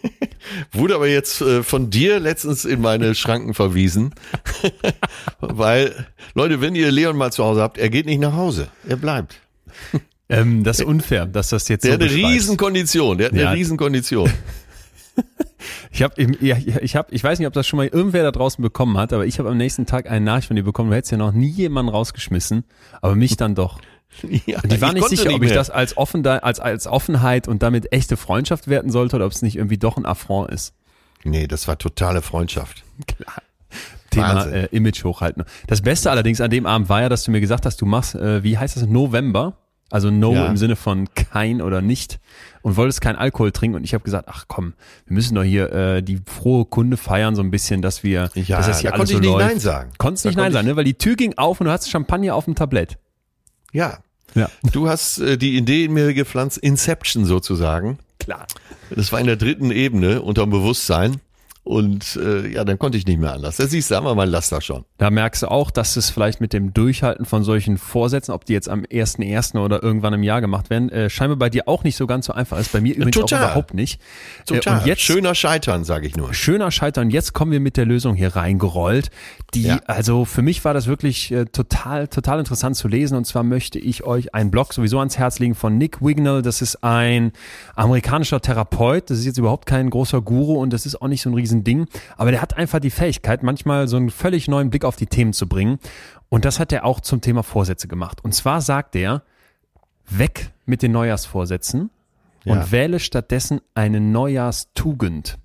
Wurde 0.72 0.94
aber 0.94 1.06
jetzt 1.06 1.42
äh, 1.42 1.62
von 1.62 1.90
dir 1.90 2.18
letztens 2.18 2.64
in 2.64 2.80
meine 2.80 3.14
Schranken 3.14 3.52
verwiesen. 3.52 4.14
Weil, 5.40 6.06
Leute, 6.34 6.62
wenn 6.62 6.74
ihr 6.74 6.90
Leon 6.90 7.16
mal 7.16 7.30
zu 7.30 7.44
Hause 7.44 7.60
habt, 7.60 7.76
er 7.76 7.90
geht 7.90 8.06
nicht 8.06 8.20
nach 8.20 8.32
Hause. 8.34 8.68
Er 8.88 8.96
bleibt. 8.96 9.38
Ähm, 10.30 10.62
das 10.62 10.78
ist 10.80 10.84
unfair, 10.84 11.24
dass 11.24 11.48
das 11.48 11.68
jetzt 11.68 11.84
Der 11.84 11.92
so 11.92 11.94
hat 11.94 12.02
eine. 12.02 12.12
Riesenkondition. 12.12 13.16
Der 13.16 13.28
hat 13.28 13.32
Ja. 13.34 13.48
eine 13.48 13.56
Riesenkondition. 13.56 14.30
Ich 15.90 16.02
habe, 16.02 16.14
ja, 16.40 16.56
ich 16.56 16.96
habe, 16.96 17.12
ich 17.12 17.22
weiß 17.24 17.38
nicht, 17.38 17.48
ob 17.48 17.52
das 17.52 17.66
schon 17.66 17.78
mal 17.78 17.86
irgendwer 17.86 18.22
da 18.22 18.30
draußen 18.30 18.62
bekommen 18.62 18.96
hat, 18.96 19.12
aber 19.12 19.26
ich 19.26 19.38
habe 19.38 19.48
am 19.48 19.56
nächsten 19.56 19.86
Tag 19.86 20.08
eine 20.10 20.24
Nachricht 20.24 20.48
von 20.48 20.56
dir 20.56 20.62
bekommen. 20.62 20.90
Du 20.90 20.96
hättest 20.96 21.12
ja 21.12 21.18
noch 21.18 21.32
nie 21.32 21.48
jemanden 21.48 21.90
rausgeschmissen, 21.90 22.64
aber 23.00 23.14
mich 23.14 23.36
dann 23.36 23.54
doch. 23.54 23.80
Ja, 24.46 24.60
Und 24.62 24.72
ich 24.72 24.80
war 24.80 24.94
nicht 24.94 25.06
sicher, 25.08 25.34
ob 25.34 25.42
ich 25.42 25.52
das 25.52 25.68
als 25.68 25.96
offen, 25.98 26.26
als 26.26 26.60
als 26.60 26.86
Offenheit 26.86 27.46
und 27.46 27.62
damit 27.62 27.92
echte 27.92 28.16
Freundschaft 28.16 28.66
werten 28.66 28.90
sollte 28.90 29.16
oder 29.16 29.26
ob 29.26 29.32
es 29.32 29.42
nicht 29.42 29.56
irgendwie 29.56 29.76
doch 29.76 29.98
ein 29.98 30.06
Affront 30.06 30.50
ist. 30.50 30.72
Nee, 31.24 31.46
das 31.46 31.68
war 31.68 31.76
totale 31.76 32.22
Freundschaft. 32.22 32.84
Thema 34.10 34.36
Wahnsinn. 34.36 34.52
äh, 34.54 34.66
Image 34.66 35.04
hochhalten. 35.04 35.44
Das 35.66 35.82
Beste 35.82 36.10
allerdings 36.10 36.40
an 36.40 36.50
dem 36.50 36.64
Abend 36.64 36.88
war 36.88 37.02
ja, 37.02 37.08
dass 37.10 37.24
du 37.24 37.30
mir 37.30 37.40
gesagt 37.40 37.66
hast, 37.66 37.80
du 37.82 37.86
machst, 37.86 38.14
äh, 38.14 38.42
wie 38.42 38.56
heißt 38.56 38.76
das, 38.76 38.86
November, 38.86 39.58
also 39.90 40.10
No 40.10 40.32
Ja. 40.34 40.46
im 40.46 40.56
Sinne 40.56 40.76
von 40.76 41.08
kein 41.14 41.62
oder 41.62 41.80
nicht 41.80 42.18
und 42.62 42.76
wolltest 42.76 43.00
keinen 43.00 43.16
Alkohol 43.16 43.52
trinken 43.52 43.76
und 43.76 43.84
ich 43.84 43.94
habe 43.94 44.04
gesagt, 44.04 44.26
ach 44.28 44.44
komm, 44.48 44.74
wir 45.06 45.14
müssen 45.14 45.34
doch 45.34 45.42
hier 45.44 45.72
äh, 45.72 46.02
die 46.02 46.20
frohe 46.26 46.64
Kunde 46.66 46.96
feiern 46.96 47.34
so 47.34 47.42
ein 47.42 47.50
bisschen, 47.50 47.80
dass 47.82 48.02
wir, 48.02 48.30
Ja, 48.34 48.58
dass 48.58 48.66
das 48.66 48.80
hier 48.80 48.90
da 48.90 48.96
alles 48.96 49.10
konnte 49.10 49.12
so 49.12 49.18
ich 49.18 49.20
nicht 49.22 49.30
läuft. 49.32 49.46
Nein 49.48 49.60
sagen. 49.60 49.90
Konntest 49.98 50.24
Da 50.24 50.28
nicht 50.30 50.36
Nein 50.36 50.52
sagen, 50.52 50.66
ne? 50.68 50.76
weil 50.76 50.84
die 50.84 50.94
Tür 50.94 51.16
ging 51.16 51.34
auf 51.38 51.60
und 51.60 51.66
du 51.66 51.72
hattest 51.72 51.90
Champagner 51.90 52.34
auf 52.34 52.44
dem 52.44 52.54
Tablett. 52.54 52.98
Ja. 53.72 53.98
Ja. 54.34 54.50
Du 54.72 54.88
hast 54.88 55.18
äh, 55.18 55.38
die 55.38 55.56
Idee 55.56 55.86
in 55.86 55.92
mir 55.94 56.12
gepflanzt, 56.12 56.58
Inception 56.58 57.24
sozusagen. 57.24 57.98
Klar. 58.18 58.46
Das 58.90 59.10
war 59.12 59.20
in 59.20 59.26
der 59.26 59.36
dritten 59.36 59.70
Ebene 59.70 60.20
unterm 60.22 60.50
Bewusstsein. 60.50 61.20
Und 61.64 62.16
äh, 62.16 62.48
ja, 62.48 62.64
dann 62.64 62.78
konnte 62.78 62.96
ich 62.96 63.06
nicht 63.06 63.18
mehr 63.20 63.34
anders. 63.34 63.58
Da 63.58 63.66
siehst 63.66 63.90
du, 63.90 63.94
haben 63.96 64.04
wir 64.06 64.14
mein 64.14 64.30
Laster 64.30 64.62
schon. 64.62 64.86
Da 64.96 65.10
merkst 65.10 65.42
du 65.42 65.50
auch, 65.50 65.70
dass 65.70 65.96
es 65.96 66.08
vielleicht 66.08 66.40
mit 66.40 66.54
dem 66.54 66.72
Durchhalten 66.72 67.26
von 67.26 67.44
solchen 67.44 67.76
Vorsätzen, 67.76 68.32
ob 68.32 68.46
die 68.46 68.54
jetzt 68.54 68.70
am 68.70 68.84
1.1. 68.84 69.58
oder 69.62 69.82
irgendwann 69.82 70.14
im 70.14 70.22
Jahr 70.22 70.40
gemacht 70.40 70.70
werden, 70.70 70.88
äh, 70.88 71.10
scheinbar 71.10 71.36
bei 71.36 71.50
dir 71.50 71.68
auch 71.68 71.84
nicht 71.84 71.96
so 71.96 72.06
ganz 72.06 72.24
so 72.26 72.32
einfach 72.32 72.58
ist. 72.58 72.72
Bei 72.72 72.80
mir 72.80 72.94
übrigens 72.94 73.16
Total. 73.16 73.40
auch 73.40 73.44
überhaupt 73.50 73.74
nicht. 73.74 74.00
Total. 74.46 74.76
Äh, 74.76 74.80
und 74.80 74.86
jetzt 74.86 75.02
Schöner 75.02 75.34
Scheitern, 75.34 75.84
sage 75.84 76.06
ich 76.06 76.16
nur. 76.16 76.32
schöner 76.32 76.70
Scheitern. 76.70 77.10
Jetzt 77.10 77.34
kommen 77.34 77.52
wir 77.52 77.60
mit 77.60 77.76
der 77.76 77.84
Lösung 77.84 78.14
hier 78.14 78.34
reingerollt. 78.34 79.10
Die, 79.52 79.64
Ja. 79.64 79.80
also 79.86 80.24
für 80.24 80.40
mich 80.42 80.64
war 80.64 80.72
das 80.72 80.86
wirklich 80.86 81.30
äh, 81.32 81.44
total, 81.44 82.08
total 82.08 82.38
interessant 82.38 82.76
zu 82.76 82.88
lesen. 82.88 83.14
Und 83.16 83.26
zwar 83.26 83.42
möchte 83.42 83.78
ich 83.78 84.04
euch 84.04 84.34
einen 84.34 84.50
Blog 84.50 84.72
sowieso 84.72 84.98
ans 85.00 85.18
Herz 85.18 85.38
legen 85.38 85.54
von 85.54 85.76
Nick 85.76 86.00
Wignall. 86.02 86.40
Das 86.40 86.62
ist 86.62 86.82
ein 86.82 87.32
amerikanischer 87.76 88.40
Therapeut. 88.40 89.10
Das 89.10 89.18
ist 89.18 89.26
jetzt 89.26 89.38
überhaupt 89.38 89.66
kein 89.66 89.90
großer 89.90 90.22
Guru 90.22 90.54
und 90.60 90.72
das 90.72 90.86
ist 90.86 91.00
auch 91.02 91.08
nicht 91.08 91.20
so 91.22 91.28
ein 91.30 91.34
Riesending. 91.64 91.86
Aber 92.16 92.30
der 92.30 92.42
hat 92.42 92.56
einfach 92.56 92.80
die 92.80 92.90
Fähigkeit, 92.90 93.42
manchmal 93.42 93.88
so 93.88 93.96
einen 93.96 94.10
völlig 94.10 94.48
neuen 94.48 94.70
Blick 94.70 94.84
auf 94.84 94.96
die 94.96 95.06
Themen 95.06 95.32
zu 95.32 95.48
bringen. 95.48 95.78
Und 96.28 96.44
das 96.44 96.58
hat 96.60 96.72
er 96.72 96.84
auch 96.84 97.00
zum 97.00 97.20
Thema 97.20 97.42
Vorsätze 97.42 97.88
gemacht. 97.88 98.22
Und 98.24 98.34
zwar 98.34 98.60
sagt 98.60 98.96
er, 98.96 99.22
weg 100.08 100.50
mit 100.66 100.82
den 100.82 100.92
Neujahrsvorsätzen 100.92 101.90
Ja. 102.44 102.52
und 102.54 102.72
wähle 102.72 103.00
stattdessen 103.00 103.60
eine 103.74 104.00
Neujahrstugend. 104.00 105.38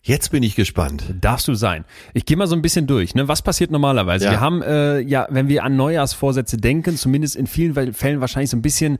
Jetzt 0.00 0.30
bin 0.30 0.42
ich 0.42 0.54
gespannt. 0.54 1.12
Darfst 1.20 1.48
du 1.48 1.54
sein. 1.54 1.84
Ich 2.14 2.24
gehe 2.24 2.36
mal 2.36 2.46
so 2.46 2.54
ein 2.54 2.62
bisschen 2.62 2.86
durch. 2.86 3.14
Ne? 3.14 3.28
Was 3.28 3.42
passiert 3.42 3.70
normalerweise? 3.70 4.24
Ja. 4.26 4.30
Wir 4.30 4.40
haben, 4.40 4.62
äh, 4.62 5.00
ja, 5.00 5.26
wenn 5.28 5.48
wir 5.48 5.64
an 5.64 5.76
Neujahrsvorsätze 5.76 6.56
denken, 6.56 6.96
zumindest 6.96 7.36
in 7.36 7.46
vielen 7.46 7.74
Fällen 7.92 8.20
wahrscheinlich 8.20 8.48
so 8.48 8.56
ein 8.56 8.62
bisschen, 8.62 8.98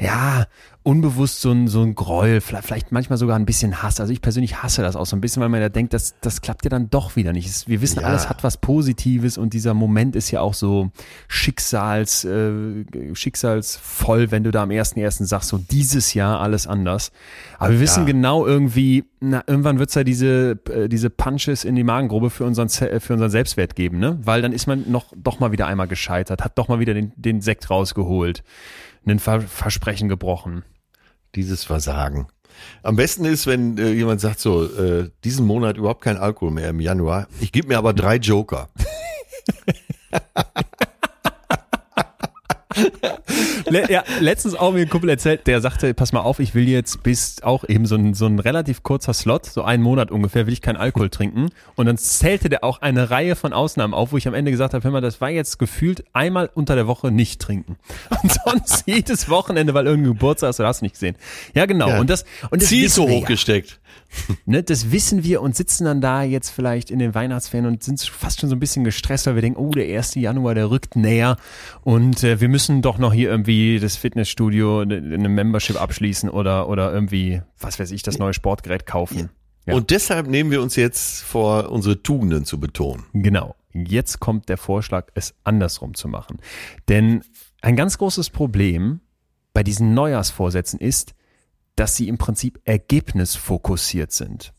ja, 0.00 0.46
unbewusst 0.88 1.42
so 1.42 1.50
ein, 1.50 1.68
so 1.68 1.82
ein 1.82 1.94
Gräuel, 1.94 2.40
vielleicht, 2.40 2.92
manchmal 2.92 3.18
sogar 3.18 3.36
ein 3.36 3.44
bisschen 3.44 3.82
Hass. 3.82 4.00
Also 4.00 4.10
ich 4.10 4.22
persönlich 4.22 4.62
hasse 4.62 4.80
das 4.80 4.96
auch 4.96 5.04
so 5.04 5.16
ein 5.16 5.20
bisschen, 5.20 5.42
weil 5.42 5.50
man 5.50 5.60
ja 5.60 5.68
denkt, 5.68 5.92
das, 5.92 6.14
das 6.22 6.40
klappt 6.40 6.64
ja 6.64 6.70
dann 6.70 6.88
doch 6.88 7.14
wieder 7.14 7.32
nicht. 7.34 7.68
Wir 7.68 7.82
wissen, 7.82 8.00
Ja. 8.00 8.06
alles 8.06 8.30
hat 8.30 8.42
was 8.42 8.56
Positives 8.56 9.36
und 9.36 9.52
dieser 9.52 9.74
Moment 9.74 10.16
ist 10.16 10.30
ja 10.30 10.40
auch 10.40 10.54
so 10.54 10.90
Schicksals, 11.28 12.24
äh, 12.24 12.84
schicksalsvoll, 13.12 14.30
wenn 14.30 14.44
du 14.44 14.50
da 14.50 14.62
am 14.62 14.70
1.1. 14.70 15.26
sagst, 15.26 15.48
so 15.50 15.58
dieses 15.58 16.14
Jahr 16.14 16.40
alles 16.40 16.66
anders. 16.66 17.12
Aber 17.58 17.72
wir 17.72 17.80
wissen 17.80 18.00
Ja. 18.00 18.06
genau 18.06 18.46
irgendwie, 18.46 19.04
na, 19.20 19.44
irgendwann 19.46 19.78
wird's 19.78 19.94
ja 19.94 20.04
diese, 20.04 20.58
äh, 20.70 20.88
diese 20.88 21.10
Punches 21.10 21.64
in 21.64 21.76
die 21.76 21.84
Magengrube 21.84 22.30
für 22.30 22.44
unseren, 22.44 22.68
Se- 22.68 23.00
für 23.00 23.12
unseren 23.12 23.30
Selbstwert 23.30 23.76
geben, 23.76 23.98
ne? 23.98 24.18
Weil 24.22 24.42
dann 24.42 24.52
ist 24.52 24.66
man 24.66 24.90
noch, 24.90 25.12
doch 25.16 25.38
mal 25.38 25.52
wieder 25.52 25.66
einmal 25.66 25.86
gescheitert, 25.88 26.42
hat 26.44 26.56
doch 26.58 26.68
mal 26.68 26.80
wieder 26.80 26.94
den, 26.94 27.12
den 27.16 27.40
Sekt 27.40 27.68
rausgeholt, 27.70 28.42
ein 29.06 29.18
Ver 29.18 29.40
Versprechen 29.42 30.08
gebrochen. 30.08 30.64
Dieses 31.34 31.64
Versagen. 31.64 32.28
Am 32.82 32.96
besten 32.96 33.24
ist, 33.24 33.46
wenn 33.46 33.78
äh, 33.78 33.92
jemand 33.92 34.20
sagt 34.20 34.40
so, 34.40 34.64
äh, 34.64 35.10
diesen 35.24 35.46
Monat 35.46 35.76
überhaupt 35.76 36.02
kein 36.02 36.16
Alkohol 36.16 36.52
mehr 36.52 36.70
im 36.70 36.80
Januar. 36.80 37.28
Ich 37.40 37.52
gebe 37.52 37.68
mir 37.68 37.78
aber 37.78 37.92
drei 37.92 38.16
Joker. 38.16 38.68
Le 43.70 43.90
ja, 43.90 44.04
letztens 44.20 44.54
auch 44.54 44.72
mir 44.72 44.80
ein 44.80 44.88
Kumpel 44.88 45.10
erzählt, 45.10 45.46
der 45.46 45.60
sagte, 45.60 45.92
pass 45.94 46.12
mal 46.12 46.20
auf, 46.20 46.38
ich 46.38 46.54
will 46.54 46.68
jetzt 46.68 47.02
bis 47.02 47.42
auch 47.42 47.64
eben 47.68 47.86
so 47.86 47.96
ein, 47.96 48.14
so 48.14 48.26
ein 48.26 48.38
relativ 48.38 48.82
kurzer 48.82 49.12
Slot, 49.12 49.46
so 49.46 49.62
einen 49.62 49.82
Monat 49.82 50.10
ungefähr, 50.10 50.46
will 50.46 50.52
ich 50.52 50.62
keinen 50.62 50.76
Alkohol 50.76 51.10
trinken. 51.10 51.50
Und 51.74 51.86
dann 51.86 51.98
zählte 51.98 52.48
der 52.48 52.64
auch 52.64 52.80
eine 52.80 53.10
Reihe 53.10 53.36
von 53.36 53.52
Ausnahmen 53.52 53.94
auf, 53.94 54.12
wo 54.12 54.16
ich 54.16 54.28
am 54.28 54.34
Ende 54.34 54.50
gesagt 54.50 54.74
habe, 54.74 54.84
hör 54.84 54.90
mal, 54.90 55.00
das 55.00 55.20
war 55.20 55.30
jetzt 55.30 55.58
gefühlt 55.58 56.04
einmal 56.12 56.50
unter 56.54 56.74
der 56.74 56.86
Woche 56.86 57.10
nicht 57.10 57.40
trinken. 57.40 57.76
Und 58.22 58.32
sonst 58.44 58.84
jedes 58.86 59.28
Wochenende, 59.28 59.74
weil 59.74 59.86
irgendein 59.86 60.14
Geburtstag 60.14 60.50
ist, 60.50 60.60
oder 60.60 60.68
hast 60.68 60.80
du 60.80 60.84
nicht 60.84 60.94
gesehen. 60.94 61.16
Ja, 61.54 61.66
genau. 61.66 61.88
Ja. 61.88 62.00
Und 62.00 62.10
das, 62.10 62.24
und 62.50 62.62
das 62.62 62.68
Ziel 62.68 62.88
so 62.88 63.08
hochgesteckt. 63.08 63.80
Ne, 64.46 64.62
das 64.62 64.90
wissen 64.90 65.24
wir 65.24 65.42
und 65.42 65.54
sitzen 65.54 65.84
dann 65.84 66.00
da 66.00 66.22
jetzt 66.22 66.50
vielleicht 66.50 66.90
in 66.90 66.98
den 66.98 67.14
Weihnachtsferien 67.14 67.66
und 67.66 67.82
sind 67.82 68.00
fast 68.00 68.40
schon 68.40 68.48
so 68.48 68.56
ein 68.56 68.60
bisschen 68.60 68.84
gestresst, 68.84 69.26
weil 69.26 69.34
wir 69.34 69.42
denken, 69.42 69.58
oh, 69.60 69.70
der 69.70 69.84
1. 69.98 70.14
Januar, 70.14 70.54
der 70.54 70.70
rückt 70.70 70.96
näher 70.96 71.36
und 71.82 72.24
äh, 72.24 72.40
wir 72.40 72.48
müssen 72.48 72.80
doch 72.80 72.98
noch 72.98 73.12
hier 73.12 73.30
irgendwie 73.30 73.78
das 73.78 73.96
Fitnessstudio, 73.96 74.84
ne- 74.84 74.96
eine 74.96 75.28
Membership 75.28 75.80
abschließen 75.80 76.30
oder, 76.30 76.68
oder 76.68 76.92
irgendwie, 76.92 77.42
was 77.58 77.78
weiß 77.78 77.90
ich, 77.90 78.02
das 78.02 78.18
neue 78.18 78.32
Sportgerät 78.34 78.86
kaufen. 78.86 79.30
Ja. 79.66 79.74
Und 79.74 79.90
deshalb 79.90 80.26
nehmen 80.26 80.50
wir 80.50 80.62
uns 80.62 80.76
jetzt 80.76 81.22
vor, 81.22 81.70
unsere 81.70 82.02
Tugenden 82.02 82.46
zu 82.46 82.58
betonen. 82.58 83.04
Genau. 83.12 83.54
Jetzt 83.74 84.18
kommt 84.18 84.48
der 84.48 84.56
Vorschlag, 84.56 85.08
es 85.14 85.34
andersrum 85.44 85.94
zu 85.94 86.08
machen. 86.08 86.38
Denn 86.88 87.22
ein 87.60 87.76
ganz 87.76 87.98
großes 87.98 88.30
Problem 88.30 89.00
bei 89.52 89.62
diesen 89.62 89.92
Neujahrsvorsätzen 89.92 90.80
ist, 90.80 91.14
dass 91.78 91.96
sie 91.96 92.08
im 92.08 92.18
Prinzip 92.18 92.60
ergebnisfokussiert 92.64 94.12
sind. 94.12 94.52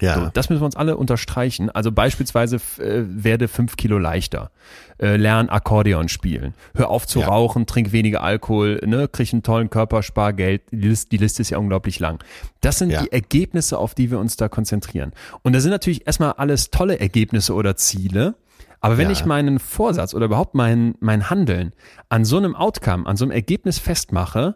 Ja. 0.00 0.14
So, 0.14 0.30
das 0.32 0.48
müssen 0.48 0.60
wir 0.62 0.66
uns 0.66 0.76
alle 0.76 0.96
unterstreichen. 0.96 1.70
Also 1.70 1.90
beispielsweise 1.90 2.56
äh, 2.78 3.02
werde 3.04 3.48
fünf 3.48 3.76
Kilo 3.76 3.98
leichter. 3.98 4.52
Äh, 5.00 5.16
lern 5.16 5.48
Akkordeon 5.48 6.08
spielen. 6.08 6.54
Hör 6.76 6.88
auf 6.88 7.04
zu 7.06 7.18
Ja. 7.20 7.26
rauchen, 7.28 7.66
trink 7.66 7.90
weniger 7.90 8.22
Alkohol, 8.22 8.80
ne, 8.86 9.08
krieg 9.08 9.32
einen 9.32 9.42
tollen 9.42 9.70
Körper, 9.70 10.04
spar 10.04 10.32
Geld. 10.32 10.62
Die 10.70 10.76
Liste, 10.76 11.08
die 11.10 11.16
Liste 11.16 11.42
ist 11.42 11.50
ja 11.50 11.58
unglaublich 11.58 11.98
lang. 11.98 12.22
Das 12.60 12.78
sind 12.78 12.90
Ja. 12.90 13.02
die 13.02 13.10
Ergebnisse, 13.10 13.76
auf 13.76 13.94
die 13.96 14.12
wir 14.12 14.20
uns 14.20 14.36
da 14.36 14.48
konzentrieren. 14.48 15.12
Und 15.42 15.52
das 15.52 15.62
sind 15.64 15.72
natürlich 15.72 16.06
erstmal 16.06 16.32
alles 16.32 16.70
tolle 16.70 17.00
Ergebnisse 17.00 17.54
oder 17.54 17.74
Ziele. 17.74 18.36
Aber 18.80 18.98
wenn 18.98 19.06
Ja. 19.06 19.12
ich 19.12 19.24
meinen 19.24 19.58
Vorsatz 19.58 20.14
oder 20.14 20.26
überhaupt 20.26 20.54
mein, 20.54 20.94
mein 21.00 21.28
Handeln 21.28 21.72
an 22.08 22.24
so 22.24 22.36
einem 22.36 22.54
Outcome, 22.54 23.04
an 23.06 23.16
so 23.16 23.24
einem 23.24 23.32
Ergebnis 23.32 23.80
festmache, 23.80 24.54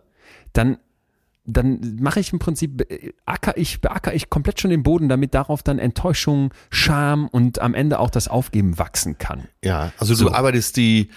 dann 0.53 0.79
dann 1.45 1.97
mache 2.01 2.21
ich 2.21 2.33
im 2.33 2.39
Prinzip, 2.39 2.87
acker 3.27 3.57
ich, 3.57 3.81
beacker 3.81 4.15
ich 4.15 4.31
komplett 4.31 4.61
schon 4.61 4.71
den 4.71 4.83
Boden, 4.83 5.09
damit 5.09 5.35
darauf 5.35 5.63
dann 5.63 5.79
Enttäuschung, 5.79 6.55
Scham 6.71 7.27
und 7.29 7.61
am 7.61 7.75
Ende 7.75 7.99
auch 7.99 8.11
das 8.11 8.29
Aufgeben 8.29 8.79
wachsen 8.79 9.19
kann. 9.19 9.49
Ja, 9.65 9.93
also 9.99 10.15
So. 10.15 10.27
du 10.27 10.35
arbeitest 10.35 10.77
die 10.77 11.09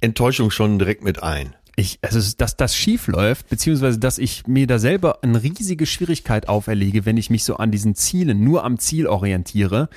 Enttäuschung 0.00 0.50
schon 0.50 0.78
direkt 0.78 1.04
mit 1.04 1.22
ein. 1.22 1.54
Ich, 1.76 1.98
also 2.02 2.20
dass 2.38 2.56
das 2.56 2.76
schief 2.76 3.08
läuft, 3.08 3.48
beziehungsweise 3.48 3.98
dass 3.98 4.18
ich 4.18 4.46
mir 4.46 4.66
da 4.68 4.78
selber 4.78 5.18
eine 5.22 5.42
riesige 5.42 5.86
Schwierigkeit 5.86 6.48
auferlege, 6.48 7.04
wenn 7.04 7.16
ich 7.16 7.30
mich 7.30 7.44
so 7.44 7.56
an 7.56 7.72
diesen 7.72 7.96
Zielen, 7.96 8.44
nur 8.44 8.64
am 8.64 8.78
Ziel 8.78 9.08
orientiere, 9.08 9.88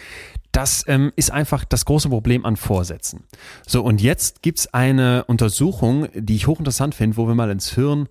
das 0.52 0.84
ähm, 0.88 1.12
ist 1.16 1.32
einfach 1.32 1.66
das 1.66 1.86
große 1.86 2.10
Problem 2.10 2.46
an 2.46 2.56
Vorsätzen. 2.58 3.26
So, 3.68 3.84
und 3.84 4.02
jetzt 4.02 4.42
gibt's 4.42 4.74
eine 4.74 5.26
Untersuchung, 5.26 6.08
die 6.16 6.36
ich 6.36 6.48
hochinteressant 6.48 6.96
finde, 6.96 7.18
wo 7.18 7.28
wir 7.28 7.36
mal 7.36 7.52
ins 7.52 7.76
Hirn 7.76 8.08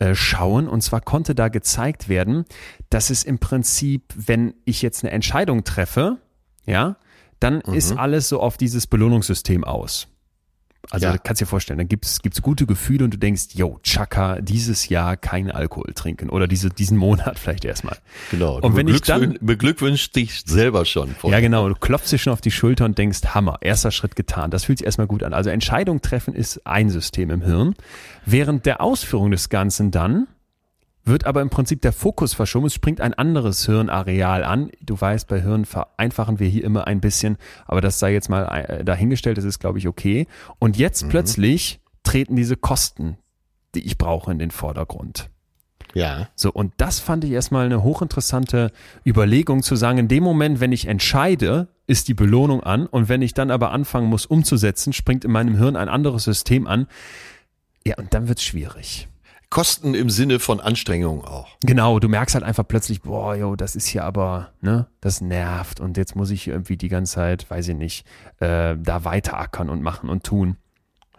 äh, 0.00 0.14
schauen. 0.14 0.68
Und 0.68 0.80
zwar 0.80 1.00
konnte 1.00 1.34
da 1.34 1.48
gezeigt 1.48 2.08
werden, 2.08 2.44
dass 2.88 3.10
es 3.10 3.22
im 3.22 3.38
Prinzip, 3.38 4.02
wenn 4.16 4.54
ich 4.64 4.82
jetzt 4.82 5.04
eine 5.04 5.12
Entscheidung 5.12 5.62
treffe, 5.62 6.16
ja, 6.66 6.96
dann 7.38 7.60
ist 7.60 7.92
alles 7.92 8.28
so 8.28 8.40
auf 8.40 8.56
dieses 8.56 8.86
Belohnungssystem 8.86 9.64
aus. 9.64 10.08
Also 10.90 11.06
Ja. 11.06 11.12
du 11.12 11.18
kannst 11.22 11.40
dir 11.40 11.46
vorstellen, 11.46 11.78
dann 11.78 11.88
gibt's 11.88 12.20
gibt's 12.22 12.42
gute 12.42 12.66
Gefühle 12.66 13.04
und 13.04 13.12
du 13.14 13.18
denkst, 13.18 13.48
yo, 13.54 13.78
Chaka, 13.82 14.40
dieses 14.40 14.88
Jahr 14.88 15.16
kein 15.16 15.50
Alkohol 15.50 15.92
trinken 15.94 16.30
oder 16.30 16.48
diese, 16.48 16.70
diesen 16.70 16.96
Monat 16.96 17.38
vielleicht 17.38 17.64
erstmal. 17.64 17.98
Genau. 18.30 18.58
Und 18.60 18.76
wenn 18.76 18.88
ich 18.88 19.02
dann, 19.02 19.34
beglückwün- 19.34 19.38
beglückwünschst 19.46 20.16
dich 20.16 20.42
selber 20.46 20.84
schon. 20.84 21.14
vorher. 21.14 21.38
ja 21.38 21.42
genau, 21.42 21.68
du 21.68 21.74
klopfst 21.74 22.10
dir 22.12 22.18
schon 22.18 22.32
auf 22.32 22.40
die 22.40 22.50
Schulter 22.50 22.84
und 22.86 22.96
denkst, 22.98 23.20
Hammer, 23.34 23.58
erster 23.60 23.90
Schritt 23.90 24.16
getan. 24.16 24.50
Das 24.50 24.64
fühlt 24.64 24.78
sich 24.78 24.86
erstmal 24.86 25.06
gut 25.06 25.22
an. 25.22 25.32
Also 25.34 25.50
Entscheidung 25.50 26.00
treffen 26.02 26.34
ist 26.34 26.66
ein 26.66 26.88
System 26.90 27.30
im 27.30 27.42
Hirn. 27.42 27.74
Während 28.26 28.66
der 28.66 28.80
Ausführung 28.80 29.30
des 29.30 29.48
Ganzen 29.48 29.90
dann 29.90 30.26
wird 31.04 31.26
aber 31.26 31.40
im 31.40 31.50
Prinzip 31.50 31.80
der 31.82 31.92
Fokus 31.92 32.34
verschoben. 32.34 32.66
Es 32.66 32.74
springt 32.74 33.00
ein 33.00 33.14
anderes 33.14 33.66
Hirnareal 33.66 34.44
an. 34.44 34.70
Du 34.80 35.00
weißt, 35.00 35.28
bei 35.28 35.40
Hirn 35.40 35.64
vereinfachen 35.64 36.38
wir 36.38 36.48
hier 36.48 36.64
immer 36.64 36.86
ein 36.86 37.00
bisschen, 37.00 37.36
aber 37.66 37.80
das 37.80 37.98
sei 37.98 38.12
jetzt 38.12 38.28
mal 38.28 38.44
äh, 38.44 38.84
dahingestellt, 38.84 39.38
das 39.38 39.44
ist, 39.44 39.58
glaube 39.58 39.78
ich, 39.78 39.88
okay. 39.88 40.26
Und 40.58 40.76
jetzt 40.76 41.08
plötzlich 41.08 41.80
treten 42.02 42.36
diese 42.36 42.56
Kosten, 42.56 43.18
die 43.74 43.80
ich 43.80 43.98
brauche, 43.98 44.30
in 44.30 44.38
den 44.38 44.50
Vordergrund. 44.50 45.30
Ja. 45.94 46.28
So, 46.36 46.52
und 46.52 46.72
das 46.76 47.00
fand 47.00 47.24
ich 47.24 47.32
erstmal 47.32 47.66
eine 47.66 47.82
hochinteressante 47.82 48.70
Überlegung 49.04 49.62
zu 49.62 49.76
sagen, 49.76 49.98
in 49.98 50.08
dem 50.08 50.22
Moment, 50.22 50.60
wenn 50.60 50.72
ich 50.72 50.86
entscheide, 50.86 51.68
ist 51.86 52.08
die 52.08 52.14
Belohnung 52.14 52.62
an 52.62 52.86
und 52.86 53.08
wenn 53.08 53.22
ich 53.22 53.34
dann 53.34 53.50
aber 53.50 53.72
anfangen 53.72 54.06
muss 54.06 54.26
umzusetzen, 54.26 54.92
springt 54.92 55.24
in 55.24 55.32
meinem 55.32 55.56
Hirn 55.56 55.76
ein 55.76 55.88
anderes 55.88 56.24
System 56.24 56.66
an. 56.66 56.86
Ja, 57.84 57.96
und 57.96 58.14
dann 58.14 58.28
wird's 58.28 58.44
schwierig. 58.44 59.08
Kosten 59.50 59.94
im 59.94 60.10
Sinne 60.10 60.38
von 60.38 60.60
Anstrengung 60.60 61.24
auch. 61.24 61.48
Genau, 61.64 61.98
du 61.98 62.08
merkst 62.08 62.36
halt 62.36 62.44
einfach 62.44 62.66
plötzlich, 62.66 63.02
boah, 63.02 63.34
yo, 63.34 63.56
das 63.56 63.74
ist 63.74 63.88
hier 63.88 64.04
aber, 64.04 64.52
ne, 64.60 64.86
das 65.00 65.20
nervt 65.20 65.80
und 65.80 65.96
jetzt 65.96 66.14
muss 66.14 66.30
ich 66.30 66.46
irgendwie 66.46 66.76
die 66.76 66.88
ganze 66.88 67.14
Zeit, 67.14 67.50
weiß 67.50 67.66
ich 67.68 67.76
nicht, 67.76 68.06
äh, 68.38 68.76
da 68.78 69.04
weiterackern 69.04 69.68
und 69.68 69.82
machen 69.82 70.08
und 70.08 70.22
tun. 70.22 70.56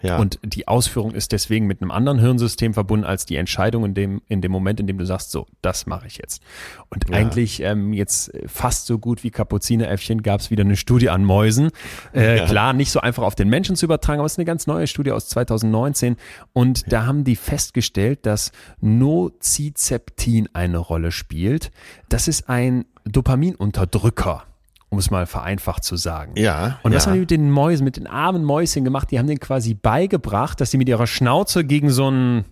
Ja. 0.02 0.18
Und 0.18 0.40
die 0.44 0.68
Ausführung 0.68 1.12
ist 1.12 1.32
deswegen 1.32 1.68
mit 1.68 1.82
einem 1.82 1.92
anderen 1.92 2.20
Hirnsystem 2.20 2.74
verbunden 2.74 3.06
als 3.06 3.26
die 3.26 3.36
Entscheidung 3.36 3.86
in 3.86 3.94
dem, 3.94 4.22
in 4.28 4.42
dem 4.42 4.52
Moment, 4.52 4.80
in 4.80 4.88
dem 4.88 4.98
du 4.98 5.06
sagst, 5.06 5.32
so, 5.32 5.46
das 5.62 5.86
mache 5.86 6.08
ich 6.08 6.18
jetzt. 6.18 6.42
Und 6.90 7.10
Ja. 7.10 7.16
eigentlich 7.18 7.62
ähm, 7.62 7.94
jetzt 7.94 8.32
fast 8.48 8.88
so 8.88 8.98
gut 9.00 9.24
wie 9.24 9.30
Kapuzineräffchen 9.32 10.22
gab 10.24 10.40
es 10.42 10.50
wieder 10.52 10.64
eine 10.64 10.76
Studie 10.76 11.10
an 11.10 11.24
Mäusen. 11.26 11.70
Äh, 12.14 12.38
Ja. 12.38 12.46
Klar, 12.46 12.74
nicht 12.74 12.92
so 12.92 13.00
einfach 13.00 13.24
auf 13.24 13.36
den 13.36 13.50
Menschen 13.50 13.76
zu 13.76 13.86
übertragen, 13.86 14.20
aber 14.20 14.26
es 14.26 14.34
ist 14.34 14.40
eine 14.40 14.46
ganz 14.46 14.68
neue 14.68 14.88
Studie 14.88 15.12
aus 15.12 15.28
2019. 15.30 16.16
Und 16.54 16.92
da 16.92 17.06
haben 17.06 17.24
die 17.24 17.36
festgestellt, 17.36 18.26
dass 18.26 18.52
Nocizeptin 18.80 20.50
eine 20.54 20.78
Rolle 20.78 21.12
spielt. 21.12 21.72
Das 22.10 22.28
ist 22.28 22.50
ein 22.50 22.86
Dopaminunterdrücker, 23.06 24.44
um 24.92 24.98
es 25.00 25.10
mal 25.10 25.26
vereinfacht 25.26 25.84
zu 25.86 25.96
sagen. 25.96 26.34
Ja, 26.36 26.80
Und 26.84 26.94
was 26.94 27.06
ja. 27.06 27.10
haben 27.12 27.16
die 27.16 27.22
mit 27.22 27.32
den 27.32 27.50
Mäusen, 27.50 27.84
mit 27.86 27.96
den 27.98 28.08
armen 28.08 28.44
Mäuschen 28.44 28.84
gemacht? 28.84 29.10
Die 29.10 29.18
haben 29.18 29.26
denen 29.26 29.40
quasi 29.40 29.74
beigebracht, 29.74 30.60
dass 30.62 30.70
sie 30.70 30.78
mit 30.78 30.90
ihrer 30.90 31.08
Schnauze 31.08 31.64
gegen 31.64 31.90
so 31.90 32.12
ein, 32.12 32.44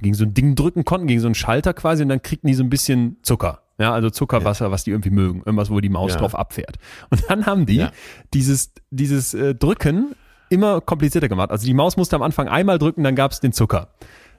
gegen 0.00 0.14
so 0.14 0.24
ein 0.24 0.32
Ding 0.32 0.54
drücken 0.54 0.84
konnten, 0.84 1.08
gegen 1.08 1.20
so 1.20 1.26
einen 1.26 1.34
Schalter 1.34 1.74
quasi, 1.74 2.04
und 2.04 2.08
dann 2.08 2.22
kriegten 2.22 2.46
die 2.46 2.54
so 2.54 2.62
ein 2.62 2.70
bisschen 2.70 3.16
Zucker. 3.22 3.62
Ja, 3.78 3.92
also 3.92 4.08
Zuckerwasser, 4.10 4.70
was 4.70 4.84
die 4.84 4.92
irgendwie 4.92 5.10
mögen. 5.10 5.40
Irgendwas, 5.44 5.68
wo 5.68 5.80
die 5.80 5.88
Maus 5.90 6.12
Ja. 6.14 6.20
drauf 6.20 6.34
abfährt. 6.36 6.76
Und 7.10 7.24
dann 7.28 7.44
haben 7.46 7.66
die 7.66 7.76
Ja. 7.76 7.90
dieses, 8.32 8.72
dieses 8.90 9.34
äh, 9.34 9.54
Drücken 9.54 10.14
immer 10.48 10.80
komplizierter 10.80 11.28
gemacht. 11.28 11.50
Also 11.50 11.66
die 11.66 11.74
Maus 11.74 11.96
musste 11.96 12.14
am 12.14 12.22
Anfang 12.22 12.46
einmal 12.48 12.78
drücken, 12.78 13.02
dann 13.02 13.16
gab 13.16 13.32
es 13.32 13.40
den 13.40 13.52
Zucker. 13.52 13.88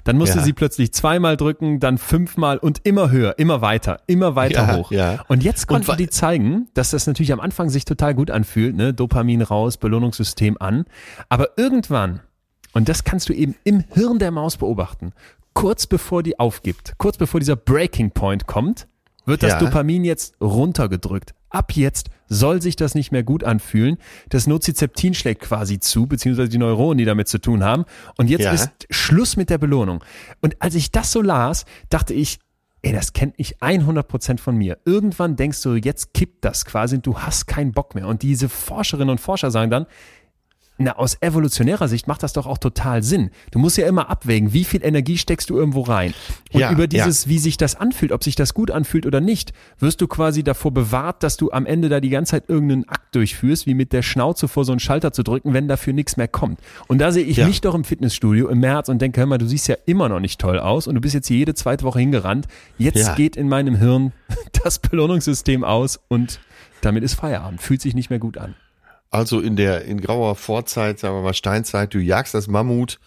Dann 0.08 0.18
musste 0.18 0.38
Ja. 0.38 0.44
sie 0.46 0.54
plötzlich 0.54 0.94
zweimal 0.94 1.36
drücken, 1.36 1.82
dann 1.82 1.98
fünfmal 1.98 2.58
und 2.60 2.80
immer 2.86 3.12
höher, 3.12 3.38
immer 3.38 3.60
weiter, 3.62 4.00
immer 4.08 4.36
weiter 4.36 4.68
Ja, 4.68 4.76
hoch. 4.78 4.92
ja. 4.92 5.26
Und 5.28 5.44
jetzt 5.44 5.68
konnten 5.68 5.90
wa- 5.90 5.96
die 5.98 6.10
zeigen, 6.10 6.70
dass 6.74 6.92
das 6.92 7.08
natürlich 7.08 7.34
am 7.34 7.42
Anfang 7.42 7.70
sich 7.70 7.84
total 7.84 8.16
gut 8.16 8.32
anfühlt, 8.32 8.76
ne? 8.78 8.94
Dopamin 8.94 9.42
raus, 9.42 9.76
Belohnungssystem 9.76 10.56
an. 10.62 10.86
Aber 11.28 11.50
irgendwann, 11.58 12.22
und 12.72 12.88
das 12.88 13.04
kannst 13.04 13.28
du 13.28 13.34
eben 13.34 13.56
im 13.66 13.84
Hirn 13.94 14.18
der 14.18 14.32
Maus 14.32 14.56
beobachten, 14.56 15.12
kurz 15.54 15.88
bevor 15.88 16.24
die 16.24 16.40
aufgibt, 16.40 16.94
kurz 16.98 17.18
bevor 17.18 17.42
dieser 17.42 17.56
Breaking 17.58 18.12
Point 18.12 18.48
kommt, 18.48 18.88
wird 19.26 19.44
das. 19.44 19.58
Dopamin 19.58 20.06
jetzt 20.06 20.36
runtergedrückt. 20.40 21.34
Ab 21.50 21.74
jetzt 21.74 22.10
soll 22.28 22.62
sich 22.62 22.76
das 22.76 22.96
nicht 22.96 23.12
mehr 23.12 23.24
gut 23.24 23.44
anfühlen. 23.44 23.98
Das 24.30 24.48
Nocizeptin 24.48 25.14
schlägt 25.14 25.42
quasi 25.42 25.80
zu, 25.80 26.08
beziehungsweise 26.08 26.50
die 26.50 26.58
Neuronen, 26.58 26.98
die 26.98 27.06
damit 27.06 27.28
zu 27.28 27.40
tun 27.40 27.64
haben. 27.64 27.86
Und 28.18 28.30
jetzt 28.30 28.44
Ja. 28.44 28.52
ist 28.54 28.70
Schluss 28.90 29.36
mit 29.38 29.50
der 29.50 29.58
Belohnung. 29.58 30.04
Und 30.42 30.56
als 30.62 30.76
ich 30.76 30.92
das 30.92 31.12
so 31.12 31.22
las, 31.22 31.66
dachte 31.90 32.14
ich, 32.14 32.40
ey, 32.84 32.94
das 32.94 33.14
kenne 33.14 33.34
ich 33.38 33.62
100% 33.62 34.40
von 34.40 34.56
mir. 34.56 34.78
Irgendwann 34.86 35.36
denkst 35.36 35.62
du, 35.64 35.76
jetzt 35.76 36.14
kippt 36.14 36.46
das 36.46 36.64
quasi 36.66 36.96
und 36.98 37.06
du 37.06 37.18
hast 37.20 37.48
keinen 37.48 37.72
Bock 37.72 37.96
mehr. 37.96 38.08
Und 38.08 38.22
diese 38.22 38.50
Forscherinnen 38.50 39.10
und 39.10 39.20
Forscher 39.20 39.52
sagen 39.52 39.72
dann, 39.72 39.86
na, 40.80 40.96
aus 40.98 41.18
evolutionärer 41.22 41.88
Sicht 41.88 42.08
macht 42.08 42.22
das 42.24 42.34
doch 42.34 42.46
auch 42.46 42.58
total 42.60 43.02
Sinn. 43.04 43.32
Du 43.52 43.60
musst 43.60 43.78
ja 43.78 43.88
immer 43.88 44.10
abwägen, 44.10 44.54
wie 44.54 44.64
viel 44.64 44.84
Energie 44.86 45.18
steckst 45.18 45.50
du 45.50 45.58
irgendwo 45.58 45.82
rein. 45.82 46.14
Und 46.54 46.60
Ja, 46.60 46.72
über 46.72 46.88
dieses, 46.88 47.28
wie 47.28 47.40
sich 47.40 47.58
das 47.58 47.76
anfühlt, 47.76 48.12
ob 48.12 48.24
sich 48.24 48.36
das 48.36 48.54
gut 48.54 48.70
anfühlt 48.72 49.06
oder 49.06 49.20
nicht, 49.20 49.54
wirst 49.80 50.02
du 50.02 50.08
quasi 50.08 50.44
davor 50.44 50.72
bewahrt, 50.72 51.24
dass 51.24 51.36
du 51.38 51.52
am 51.52 51.66
Ende 51.66 51.90
da 51.90 52.00
die 52.00 52.10
ganze 52.10 52.32
Zeit 52.32 52.44
irgendeinen 52.50 52.88
Akt 52.88 53.16
durchführst, 53.16 53.66
wie 53.66 53.74
mit 53.74 53.92
der 53.94 54.02
Schnauze 54.04 54.48
vor 54.48 54.66
so 54.66 54.72
einen 54.72 54.80
Schalter 54.80 55.12
zu 55.12 55.24
drücken, 55.24 55.54
wenn 55.54 55.68
dafür 55.68 55.94
nichts 55.94 56.16
mehr 56.18 56.28
kommt. 56.28 56.60
Und 56.88 57.00
da 57.00 57.12
sehe 57.12 57.24
ich 57.24 57.38
Ja. 57.38 57.48
mich 57.48 57.62
doch 57.62 57.74
im 57.76 57.84
Fitnessstudio 57.84 58.48
im 58.50 58.60
März 58.60 58.90
und 58.90 59.02
denke, 59.02 59.20
hör 59.20 59.28
mal, 59.28 59.38
du 59.38 59.48
siehst 59.48 59.68
ja 59.68 59.76
immer 59.86 60.10
noch 60.10 60.20
nicht 60.20 60.40
toll 60.40 60.60
aus 60.60 60.88
und 60.88 60.96
du 60.96 61.02
bist 61.02 61.14
jetzt 61.16 61.28
hier 61.28 61.38
jede 61.38 61.56
zweite 61.56 61.84
Woche 61.86 62.00
hingerannt. 62.00 62.48
Jetzt 62.78 62.98
Ja. 63.00 63.16
geht 63.16 63.36
in 63.36 63.50
meinem 63.50 63.76
Hirn 63.76 64.12
das 64.64 64.80
Belohnungssystem 64.80 65.64
aus 65.64 66.00
und 66.08 66.40
damit 66.82 67.04
ist 67.04 67.16
Feierabend. 67.16 67.62
Fühlt 67.62 67.82
sich 67.82 67.96
nicht 67.96 68.10
mehr 68.10 68.20
gut 68.20 68.38
an. 68.38 68.56
Also 69.10 69.40
in 69.40 69.56
der, 69.56 69.86
in 69.86 70.02
grauer 70.02 70.36
Vorzeit, 70.36 71.00
sagen 71.00 71.16
wir 71.16 71.22
mal 71.22 71.34
Steinzeit, 71.34 71.94
du 71.94 72.00
jagst 72.00 72.34
das 72.34 72.48
Mammut 72.48 73.00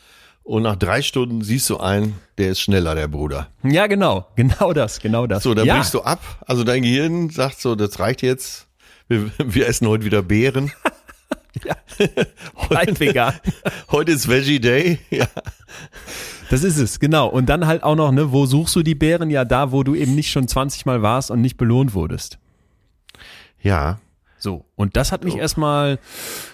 und 0.42 0.62
nach 0.62 0.76
drei 0.76 1.02
Stunden 1.02 1.42
siehst 1.42 1.68
du 1.70 1.78
einen, 1.78 2.18
der 2.38 2.50
ist 2.50 2.60
schneller, 2.60 2.94
der 2.94 3.08
Bruder. 3.08 3.48
Ja, 3.62 3.86
genau. 3.86 4.26
Genau 4.36 4.72
das, 4.72 5.00
genau 5.00 5.26
das. 5.26 5.42
So, 5.42 5.54
dann 5.54 5.66
ja. 5.66 5.76
brichst 5.76 5.94
du 5.94 6.00
ab. 6.00 6.20
Also 6.46 6.64
dein 6.64 6.82
Gehirn 6.82 7.30
sagt 7.30 7.60
so, 7.60 7.74
das 7.74 7.98
reicht 7.98 8.22
jetzt. 8.22 8.66
Wir, 9.08 9.30
wir 9.38 9.68
essen 9.68 9.86
heute 9.86 10.04
wieder 10.04 10.22
Beeren. 10.22 10.72
Bleib 12.68 12.98
vegan. 12.98 13.34
Heute 13.90 14.12
ist 14.12 14.28
Veggie 14.28 14.60
Day. 14.60 14.98
Ja. 15.10 15.26
Das 16.48 16.64
ist 16.64 16.78
es, 16.78 16.98
genau. 16.98 17.28
Und 17.28 17.46
dann 17.48 17.66
halt 17.66 17.82
auch 17.82 17.96
noch, 17.96 18.10
ne, 18.12 18.32
wo 18.32 18.46
suchst 18.46 18.74
du 18.76 18.82
die 18.82 18.94
Bären? 18.94 19.30
Ja, 19.30 19.44
da, 19.44 19.72
wo 19.72 19.82
du 19.82 19.94
eben 19.94 20.14
nicht 20.14 20.30
schon 20.30 20.48
20 20.48 20.86
Mal 20.86 21.02
warst 21.02 21.30
und 21.30 21.40
nicht 21.40 21.56
belohnt 21.56 21.92
wurdest. 21.92 22.38
Ja. 23.62 24.00
So. 24.40 24.64
Und 24.74 24.96
das 24.96 25.12
hat 25.12 25.22
mich 25.24 25.36
erstmal, 25.36 25.98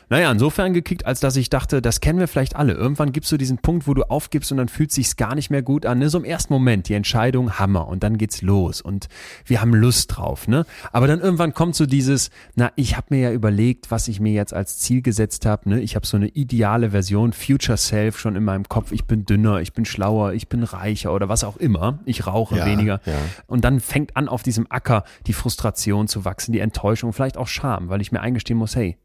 naja, 0.09 0.31
insofern 0.31 0.73
gekickt, 0.73 1.05
als 1.05 1.21
dass 1.21 1.37
ich 1.37 1.51
dachte, 1.51 1.83
das 1.83 2.01
kennen 2.01 2.19
wir 2.19 2.29
vielleicht 2.29 2.55
alle. 2.57 2.75
Irgendwann 2.75 3.13
gibst 3.13 3.33
du 3.33 3.37
diesen 3.37 3.59
Punkt, 3.59 3.87
wo 3.89 3.95
du 3.95 4.05
aufgibst 4.05 4.53
und 4.53 4.59
dann 4.59 4.69
fühlt 4.69 4.93
sich's 4.93 5.17
gar 5.17 5.35
nicht 5.35 5.51
mehr 5.51 5.63
gut 5.63 5.85
an. 5.85 5.99
Ne? 5.99 6.09
So 6.09 6.19
im 6.19 6.25
ersten 6.25 6.53
Moment, 6.53 6.89
die 6.89 6.95
Entscheidung, 6.95 7.59
Hammer. 7.59 7.89
Und 7.89 8.03
dann 8.03 8.17
geht's 8.17 8.41
los. 8.43 8.81
Und 8.81 9.09
wir 9.45 9.61
haben 9.61 9.75
Lust 9.75 10.17
drauf. 10.17 10.47
Ne? 10.47 10.65
Aber 10.93 11.07
dann 11.09 11.21
irgendwann 11.21 11.55
kommt 11.55 11.75
so 11.75 11.87
dieses, 11.87 12.31
na, 12.55 12.71
ich 12.77 12.97
habe 12.97 13.09
mir 13.11 13.21
ja 13.21 13.33
überlegt, 13.33 13.91
was 13.91 14.07
ich 14.09 14.21
mir 14.21 14.33
jetzt 14.33 14.55
als 14.55 14.79
Ziel 14.79 15.03
gesetzt 15.03 15.45
habe. 15.45 15.69
Ne? 15.71 15.81
Ich 15.81 15.97
habe 15.97 16.07
so 16.07 16.17
eine 16.17 16.29
ideale 16.29 16.91
Version, 16.91 17.33
Future 17.33 17.77
Self 17.77 18.19
schon 18.19 18.37
in 18.37 18.45
meinem 18.45 18.69
Kopf. 18.69 18.93
Ich 18.93 19.07
bin 19.07 19.25
dünner, 19.25 19.61
ich 19.61 19.73
bin 19.73 19.85
schlauer, 19.85 20.33
ich 20.35 20.49
bin 20.49 20.63
reicher 20.63 21.13
oder 21.13 21.29
was 21.29 21.43
auch 21.43 21.57
immer. 21.57 21.99
Ich 22.05 22.27
rauche 22.27 22.59
Ja, 22.59 22.67
weniger. 22.67 23.01
ja. 23.07 23.15
Und 23.47 23.65
dann 23.65 23.81
fängt 23.81 24.17
an, 24.17 24.29
auf 24.29 24.43
diesem 24.45 24.67
Acker 24.71 25.03
die 25.27 25.33
Frustration 25.33 26.07
zu 26.07 26.25
wachsen, 26.25 26.53
die 26.53 26.61
Enttäuschung, 26.61 27.13
vielleicht 27.13 27.37
auch 27.37 27.49
Scham, 27.49 27.89
weil 27.89 28.01
ich 28.01 28.13
mir 28.13 28.21
eingestehen 28.21 28.59
muss, 28.59 28.77
hey, 28.77 28.97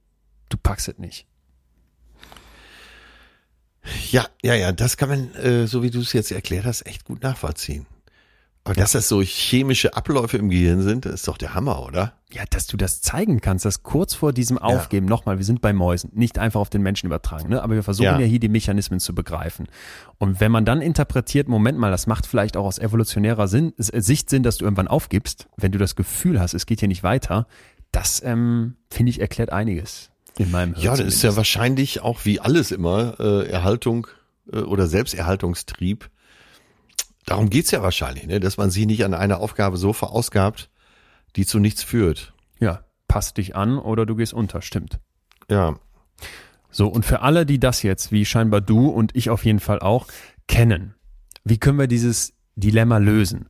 du 0.54 0.58
packst 0.58 0.88
es 0.88 0.98
nicht. 0.98 1.28
Ja, 4.12 4.28
ja, 4.44 4.54
ja, 4.54 4.72
das 4.72 4.98
kann 4.98 5.10
man, 5.10 5.34
äh, 5.36 5.66
so 5.66 5.82
wie 5.82 5.90
du 5.90 6.02
es 6.02 6.14
jetzt 6.14 6.32
erklärt 6.32 6.66
hast, 6.66 6.86
echt 6.86 7.06
gut 7.06 7.24
nachvollziehen. 7.24 7.88
Aber 8.64 8.76
dass 8.76 8.92
das 8.92 9.08
so 9.08 9.22
chemische 9.22 9.96
Abläufe 9.96 10.38
im 10.38 10.50
Gehirn 10.50 10.84
sind, 10.84 11.06
das 11.06 11.14
ist 11.14 11.28
doch 11.28 11.40
der 11.40 11.56
Hammer, 11.56 11.84
oder? 11.84 12.14
Ja, 12.32 12.44
dass 12.48 12.68
du 12.68 12.78
das 12.78 13.02
zeigen 13.02 13.42
kannst, 13.42 13.66
dass 13.66 13.82
kurz 13.82 14.14
vor 14.14 14.34
diesem 14.34 14.60
Aufgeben, 14.60 15.08
nochmal, 15.08 15.40
wir 15.40 15.46
sind 15.46 15.62
bei 15.62 15.74
Mäusen, 15.74 16.12
nicht 16.14 16.38
einfach 16.38 16.60
auf 16.60 16.70
den 16.70 16.84
Menschen 16.84 17.08
übertragen, 17.08 17.50
ne? 17.50 17.64
aber 17.64 17.74
wir 17.74 17.82
versuchen 17.82 18.06
ja. 18.06 18.20
Ja. 18.20 18.26
hier 18.26 18.40
die 18.40 18.50
Mechanismen 18.50 19.00
zu 19.00 19.16
begreifen. 19.16 19.68
Und 20.20 20.40
wenn 20.40 20.52
man 20.52 20.64
dann 20.64 20.80
interpretiert, 20.80 21.48
Moment 21.48 21.80
mal, 21.80 21.90
das 21.90 22.06
macht 22.06 22.28
vielleicht 22.28 22.56
auch 22.56 22.66
aus 22.66 22.78
evolutionärer 22.78 23.48
Sinn, 23.48 23.74
äh, 23.78 24.00
Sicht 24.00 24.30
Sinn, 24.30 24.44
dass 24.44 24.58
du 24.58 24.66
irgendwann 24.66 24.88
aufgibst, 24.88 25.48
wenn 25.58 25.72
du 25.72 25.80
das 25.80 25.96
Gefühl 25.96 26.40
hast, 26.40 26.54
es 26.54 26.68
geht 26.68 26.82
hier 26.82 26.88
nicht 26.88 27.02
weiter, 27.02 27.48
das, 27.92 28.22
ähm, 28.24 28.76
finde 28.92 29.10
ich, 29.10 29.20
erklärt 29.20 29.52
einiges 29.52 30.11
in 30.38 30.52
meinem 30.52 30.74
Hirn 30.74 30.84
Ja, 30.84 30.92
das 30.92 31.00
ist 31.00 31.06
ja 31.06 31.30
zumindest. 31.30 31.38
wahrscheinlich 31.38 32.02
auch 32.02 32.26
wie 32.26 32.40
alles 32.40 32.72
immer 32.72 33.20
äh, 33.20 33.48
Erhaltung 33.50 34.08
äh, 34.52 34.58
oder 34.60 34.88
Selbsterhaltungstrieb. 34.88 36.10
Darum 37.26 37.50
geht's 37.50 37.72
ja 37.72 37.84
wahrscheinlich, 37.84 38.26
ne? 38.28 38.40
dass 38.40 38.58
man 38.58 38.72
sich 38.72 38.86
nicht 38.86 39.06
an 39.06 39.14
einer 39.14 39.40
Aufgabe 39.40 39.78
so 39.78 39.94
verausgabt, 39.94 40.70
die 41.36 41.46
zu 41.46 41.60
nichts 41.60 41.84
führt. 41.84 42.34
Ja, 42.60 42.84
passt 43.08 43.38
dich 43.38 43.56
an 43.56 43.78
oder 43.78 44.06
du 44.06 44.16
gehst 44.16 44.34
unter, 44.34 44.62
stimmt. 44.62 45.00
Ja, 45.50 45.76
So, 46.74 46.88
und 46.88 47.06
für 47.06 47.22
alle, 47.22 47.46
die 47.46 47.60
das 47.60 47.84
jetzt, 47.84 48.12
wie 48.12 48.26
scheinbar 48.26 48.62
du 48.62 48.88
und 48.88 49.16
ich 49.16 49.30
auf 49.30 49.44
jeden 49.46 49.60
Fall 49.60 49.80
auch, 49.80 50.08
kennen, 50.48 50.96
wie 51.44 51.58
können 51.58 51.78
wir 51.78 51.88
dieses 51.88 52.34
Dilemma 52.56 52.98
lösen? 52.98 53.50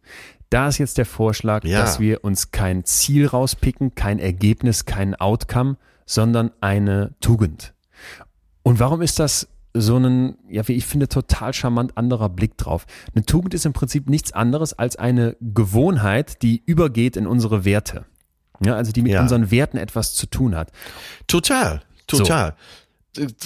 Da 0.50 0.68
ist 0.68 0.80
jetzt 0.80 0.98
der 0.98 1.06
Vorschlag, 1.06 1.64
Ja. 1.64 1.82
dass 1.82 2.00
wir 2.00 2.24
uns 2.24 2.52
kein 2.52 2.84
Ziel 2.84 3.28
rauspicken, 3.28 3.96
kein 3.96 4.20
Ergebnis, 4.20 4.86
kein 4.86 5.16
Outcome, 5.16 5.78
sondern 6.12 6.52
eine 6.60 7.16
Tugend. 7.22 7.74
Und 8.64 8.80
warum 8.82 9.02
ist 9.02 9.18
das 9.18 9.48
so 9.74 9.96
ein, 9.98 10.38
ja, 10.50 10.68
wie 10.68 10.74
ich 10.74 10.86
finde, 10.86 11.08
total 11.08 11.54
charmant 11.54 11.98
anderer 11.98 12.28
Blick 12.28 12.58
drauf? 12.58 12.86
Eine 13.16 13.24
Tugend 13.26 13.54
ist 13.54 13.66
im 13.66 13.72
Prinzip 13.72 14.10
nichts 14.10 14.34
anderes 14.34 14.74
als 14.74 14.98
eine 14.98 15.38
Gewohnheit, 15.40 16.42
die 16.42 16.62
übergeht 16.66 17.16
in 17.16 17.28
unsere 17.28 17.64
Werte. 17.64 18.06
Ja, 18.64 18.76
also 18.76 18.92
die 18.92 19.02
mit 19.02 19.14
Ja. 19.14 19.22
unseren 19.22 19.52
Werten 19.52 19.78
etwas 19.78 20.14
zu 20.14 20.26
tun 20.28 20.54
hat. 20.56 20.72
total, 21.28 21.82
total. 22.08 22.56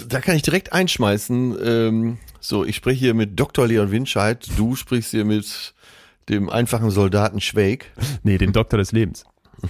Da 0.07 0.19
kann 0.21 0.35
ich 0.35 0.41
direkt 0.41 0.73
einschmeißen. 0.73 1.57
Ähm, 1.63 2.17
so, 2.39 2.65
ich 2.65 2.75
spreche 2.75 2.99
hier 2.99 3.13
mit 3.13 3.39
Dr. 3.39 3.67
Leon 3.67 3.91
Winscheid, 3.91 4.45
du 4.57 4.75
sprichst 4.75 5.11
hier 5.11 5.25
mit 5.25 5.73
dem 6.29 6.49
einfachen 6.49 6.89
Soldaten 6.89 7.41
Schweig. 7.41 7.91
Nee, 8.23 8.37
den 8.39 8.53
Doktor 8.53 8.77
des 8.79 8.91
Lebens. 8.91 9.23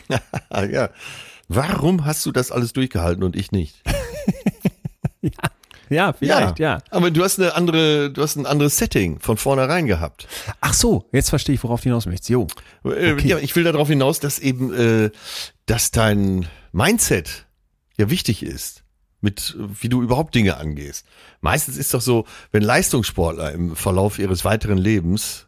Ja. 0.72 0.90
Warum 1.48 2.06
hast 2.06 2.26
du 2.26 2.32
das 2.32 2.52
alles 2.52 2.74
durchgehalten 2.74 3.24
und 3.24 3.36
ich 3.36 3.52
nicht? 3.52 3.76
Ja, 5.90 6.14
vielleicht, 6.14 6.58
ja. 6.58 6.82
Aber 6.90 7.12
du 7.12 7.24
hast 7.24 7.40
eine 7.40 7.54
andere, 7.54 8.10
du 8.12 8.24
hast 8.24 8.36
ein 8.38 8.48
anderes 8.48 8.78
Setting 8.78 9.20
von 9.20 9.38
vornherein 9.38 9.86
gehabt. 9.86 10.28
Ach 10.60 10.74
so, 10.74 11.08
jetzt 11.12 11.30
verstehe 11.30 11.54
ich, 11.54 11.64
worauf 11.64 11.82
du 11.82 11.90
hinaus 11.90 12.08
möchtest. 12.08 12.30
Jo. 12.30 12.48
Äh, 12.84 13.14
Okay. 13.14 13.28
Ja, 13.28 13.38
ich 13.38 13.56
will 13.56 13.64
darauf 13.64 13.88
hinaus, 13.88 14.20
dass 14.20 14.40
eben, 14.40 14.74
äh, 14.74 15.12
dass 15.68 15.92
dein 15.92 16.48
Mindset 16.72 17.46
ja 17.98 18.10
wichtig 18.10 18.42
ist, 18.42 18.84
mit 19.22 19.56
wie 19.80 19.90
du 19.90 20.02
überhaupt 20.02 20.34
Dinge 20.34 20.58
angehst. 20.58 21.06
Meistens 21.42 21.78
ist 21.78 21.94
doch 21.94 22.02
so, 22.02 22.26
wenn 22.52 22.64
Leistungssportler 22.64 23.52
im 23.52 23.76
Verlauf 23.76 24.18
ihres 24.18 24.44
weiteren 24.44 24.80
Lebens, 24.80 25.45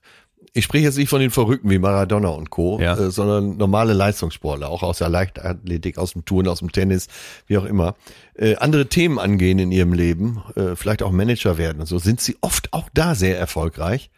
ich 0.58 0.66
spreche 0.66 0.86
jetzt 0.86 0.98
nicht 0.98 1.10
von 1.10 1.20
den 1.22 1.30
Verrückten 1.32 1.70
wie 1.70 1.78
Maradona 1.80 2.30
und 2.30 2.50
Co., 2.50 2.80
Ja. 2.80 2.98
äh, 2.98 3.12
sondern 3.12 3.58
normale 3.58 3.94
Leistungssportler, 3.94 4.70
auch 4.70 4.84
aus 4.84 4.98
der 4.98 5.10
Leichtathletik, 5.10 5.98
aus 5.98 6.14
dem 6.14 6.26
Touren, 6.26 6.48
aus 6.48 6.60
dem 6.60 6.72
Tennis, 6.72 7.08
wie 7.46 7.58
auch 7.58 7.66
immer, 7.66 7.96
äh, 8.36 8.56
andere 8.58 8.88
Themen 8.90 9.20
angehen 9.20 9.60
in 9.60 9.72
ihrem 9.72 9.94
Leben, 9.94 10.42
äh, 10.56 10.76
vielleicht 10.76 11.04
auch 11.04 11.12
Manager 11.12 11.58
werden 11.58 11.80
und 11.80 11.86
so, 11.86 12.00
sind 12.00 12.20
sie 12.22 12.38
oft 12.42 12.74
auch 12.74 12.90
da 12.94 13.16
sehr 13.16 13.38
erfolgreich, 13.38 14.10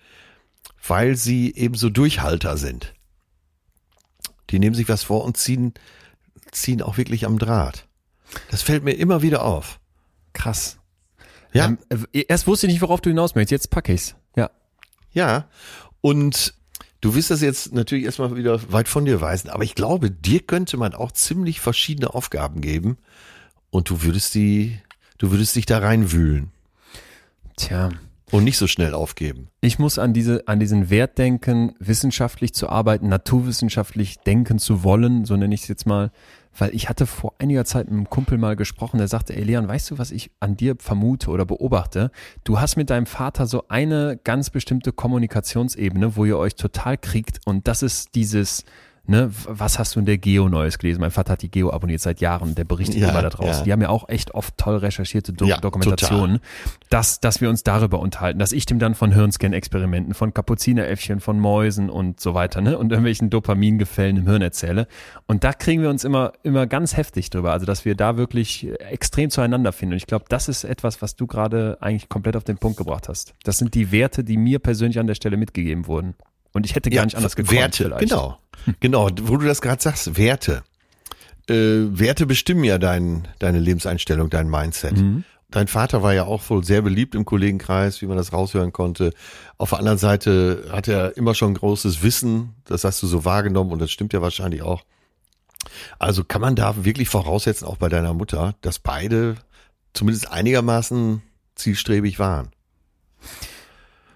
weil 0.87 1.15
sie 1.15 1.53
eben 1.55 1.75
so 1.75 1.89
Durchhalter 1.89 2.57
sind. 2.57 2.93
Die 4.49 4.59
nehmen 4.59 4.75
sich 4.75 4.89
was 4.89 5.03
vor 5.03 5.23
und 5.25 5.37
ziehen, 5.37 5.73
ziehen 6.51 6.81
auch 6.81 6.97
wirklich 6.97 7.25
am 7.25 7.37
Draht. 7.37 7.85
Das 8.49 8.61
fällt 8.61 8.83
mir 8.83 8.93
immer 8.93 9.21
wieder 9.21 9.43
auf. 9.43 9.79
Krass. 10.33 10.77
Ja, 11.51 11.65
Ähm, 11.65 11.77
äh, 12.13 12.23
erst 12.27 12.47
wusste 12.47 12.67
ich 12.67 12.73
nicht, 12.73 12.81
worauf 12.81 13.01
du 13.01 13.09
hinaus 13.09 13.35
möchtest. 13.35 13.51
Jetzt 13.51 13.69
packe 13.71 13.93
ich's. 13.93 14.15
Ja. 14.35 14.49
ja. 15.11 15.47
Und 16.01 16.53
du 17.01 17.15
wirst 17.15 17.31
das 17.31 17.41
jetzt 17.41 17.73
natürlich 17.73 18.05
erstmal 18.05 18.35
wieder 18.35 18.71
weit 18.71 18.87
von 18.87 19.05
dir 19.05 19.21
weisen, 19.21 19.49
aber 19.49 19.63
ich 19.63 19.75
glaube, 19.75 20.11
dir 20.11 20.41
könnte 20.41 20.77
man 20.77 20.93
auch 20.93 21.11
ziemlich 21.11 21.59
verschiedene 21.59 22.13
Aufgaben 22.13 22.61
geben 22.61 22.97
und 23.69 23.89
du 23.89 24.03
würdest 24.03 24.35
die, 24.35 24.79
du 25.17 25.31
würdest 25.31 25.55
dich 25.55 25.65
da 25.65 25.79
reinwühlen 25.79 26.51
Tja. 27.57 27.89
und 28.31 28.43
nicht 28.43 28.57
so 28.57 28.67
schnell 28.67 28.93
aufgeben. 28.93 29.49
Ich 29.61 29.79
muss 29.79 29.99
an 29.99 30.13
diese, 30.13 30.47
an 30.47 30.59
diesen 30.59 30.89
Wert 30.89 31.17
denken, 31.17 31.75
wissenschaftlich 31.79 32.53
zu 32.53 32.69
arbeiten, 32.69 33.07
naturwissenschaftlich 33.09 34.19
denken 34.19 34.59
zu 34.59 34.83
wollen, 34.83 35.25
so 35.25 35.35
nenne 35.35 35.53
ich 35.53 35.63
es 35.63 35.67
jetzt 35.67 35.85
mal. 35.85 36.11
Weil 36.57 36.73
ich 36.73 36.89
hatte 36.89 37.05
vor 37.05 37.35
einiger 37.39 37.65
Zeit 37.65 37.85
mit 37.85 37.93
einem 37.93 38.09
Kumpel 38.09 38.37
mal 38.37 38.55
gesprochen, 38.55 38.97
der 38.97 39.07
sagte, 39.07 39.35
ey 39.35 39.43
Leon, 39.43 39.67
weißt 39.67 39.91
du, 39.91 39.97
was 39.97 40.11
ich 40.11 40.31
an 40.39 40.57
dir 40.57 40.75
vermute 40.79 41.29
oder 41.29 41.45
beobachte? 41.45 42.11
Du 42.43 42.59
hast 42.59 42.75
mit 42.75 42.89
deinem 42.89 43.05
Vater 43.05 43.47
so 43.47 43.65
eine 43.69 44.19
ganz 44.23 44.49
bestimmte 44.49 44.91
Kommunikationsebene, 44.91 46.15
wo 46.15 46.25
ihr 46.25 46.37
euch 46.37 46.55
total 46.55 46.97
kriegt 46.97 47.39
und 47.45 47.67
das 47.67 47.83
ist 47.83 48.15
dieses, 48.15 48.65
ne, 49.09 49.29
was 49.47 49.79
hast 49.79 49.95
du 49.95 49.99
in 49.99 50.05
der 50.05 50.17
Geo 50.17 50.47
Neues 50.47 50.77
gelesen? 50.77 51.01
Mein 51.01 51.11
Vater 51.11 51.33
hat 51.33 51.41
die 51.41 51.49
Geo 51.51 51.71
abonniert 51.71 52.01
seit 52.01 52.21
Jahren, 52.21 52.55
der 52.55 52.63
berichtet 52.63 52.97
Ja, 52.97 53.09
immer 53.09 53.21
da 53.21 53.29
draußen. 53.29 53.59
ja. 53.59 53.63
Die 53.63 53.71
haben 53.73 53.81
ja 53.81 53.89
auch 53.89 54.07
echt 54.07 54.33
oft 54.33 54.57
toll 54.57 54.77
recherchierte 54.77 55.33
Do 55.33 55.45
Ja, 55.45 55.57
Dokumentationen, 55.57 56.39
dass, 56.89 57.19
dass 57.19 57.41
wir 57.41 57.49
uns 57.49 57.63
darüber 57.63 57.99
unterhalten, 57.99 58.39
dass 58.39 58.51
ich 58.51 58.65
dem 58.65 58.79
dann 58.79 58.95
von 58.95 59.11
Hirnscan-Experimenten, 59.11 60.13
von 60.13 60.33
Kapuzineräffchen, 60.33 61.19
von 61.19 61.39
Mäusen 61.39 61.89
und 61.89 62.19
so 62.19 62.33
weiter, 62.33 62.61
ne, 62.61 62.77
und 62.77 62.91
irgendwelchen 62.91 63.29
Dopamingefällen 63.29 64.17
im 64.17 64.27
Hirn 64.27 64.41
erzähle. 64.41 64.87
Und 65.27 65.43
da 65.43 65.53
kriegen 65.53 65.81
wir 65.81 65.89
uns 65.89 66.03
immer, 66.03 66.33
immer 66.43 66.67
ganz 66.67 66.95
heftig 66.95 67.29
drüber, 67.29 67.51
also 67.51 67.65
dass 67.65 67.85
wir 67.85 67.95
da 67.95 68.17
wirklich 68.17 68.67
extrem 68.79 69.29
zueinander 69.29 69.71
finden. 69.71 69.93
Und 69.93 69.97
ich 69.97 70.07
glaube, 70.07 70.25
das 70.29 70.47
ist 70.47 70.63
etwas, 70.63 71.01
was 71.01 71.15
du 71.15 71.27
gerade 71.27 71.77
eigentlich 71.81 72.09
komplett 72.09 72.35
auf 72.35 72.43
den 72.43 72.57
Punkt 72.57 72.77
gebracht 72.77 73.09
hast. 73.09 73.33
Das 73.43 73.57
sind 73.57 73.73
die 73.73 73.91
Werte, 73.91 74.23
die 74.23 74.37
mir 74.37 74.59
persönlich 74.59 74.99
an 74.99 75.07
der 75.07 75.15
Stelle 75.15 75.37
mitgegeben 75.37 75.87
wurden. 75.87 76.15
Und 76.51 76.65
ich 76.65 76.75
hätte 76.75 76.89
gar 76.89 77.05
nicht 77.05 77.15
anders 77.15 77.35
gekonnt 77.35 77.57
Werte, 77.57 77.83
vielleicht. 77.85 78.09
genau. 78.09 78.37
Genau, 78.79 79.09
wo 79.23 79.37
du 79.37 79.45
das 79.45 79.61
gerade 79.61 79.81
sagst, 79.81 80.17
Werte. 80.17 80.63
Äh, 81.49 81.53
Werte 81.97 82.25
bestimmen 82.25 82.63
ja 82.63 82.77
dein, 82.77 83.27
deine 83.39 83.59
Lebenseinstellung, 83.59 84.29
dein 84.29 84.49
Mindset. 84.49 84.97
Mhm. 84.97 85.23
Dein 85.51 85.67
Vater 85.67 86.03
war 86.03 86.13
ja 86.13 86.25
auch 86.25 86.47
wohl 86.49 86.63
sehr 86.63 86.83
beliebt 86.83 87.15
im 87.15 87.25
Kollegenkreis, 87.25 88.03
wie 88.03 88.05
man 88.05 88.17
das 88.17 88.33
raushören 88.33 88.71
konnte. 88.71 89.11
Auf 89.57 89.69
der 89.69 89.79
anderen 89.79 89.97
Seite 89.97 90.65
hat 90.71 90.87
er 90.87 91.17
immer 91.17 91.33
schon 91.33 91.55
großes 91.55 92.03
Wissen, 92.03 92.53
das 92.65 92.83
hast 92.83 93.01
du 93.01 93.07
so 93.07 93.25
wahrgenommen 93.25 93.71
und 93.71 93.79
das 93.79 93.89
stimmt 93.89 94.13
ja 94.13 94.21
wahrscheinlich 94.21 94.61
auch. 94.61 94.83
Also 95.97 96.23
kann 96.23 96.41
man 96.41 96.55
da 96.55 96.85
wirklich 96.85 97.09
voraussetzen, 97.09 97.67
auch 97.67 97.77
bei 97.77 97.89
deiner 97.89 98.13
Mutter, 98.13 98.55
dass 98.61 98.77
beide 98.77 99.35
zumindest 99.93 100.31
einigermaßen 100.31 101.23
zielstrebig 101.55 102.19
waren. 102.19 102.49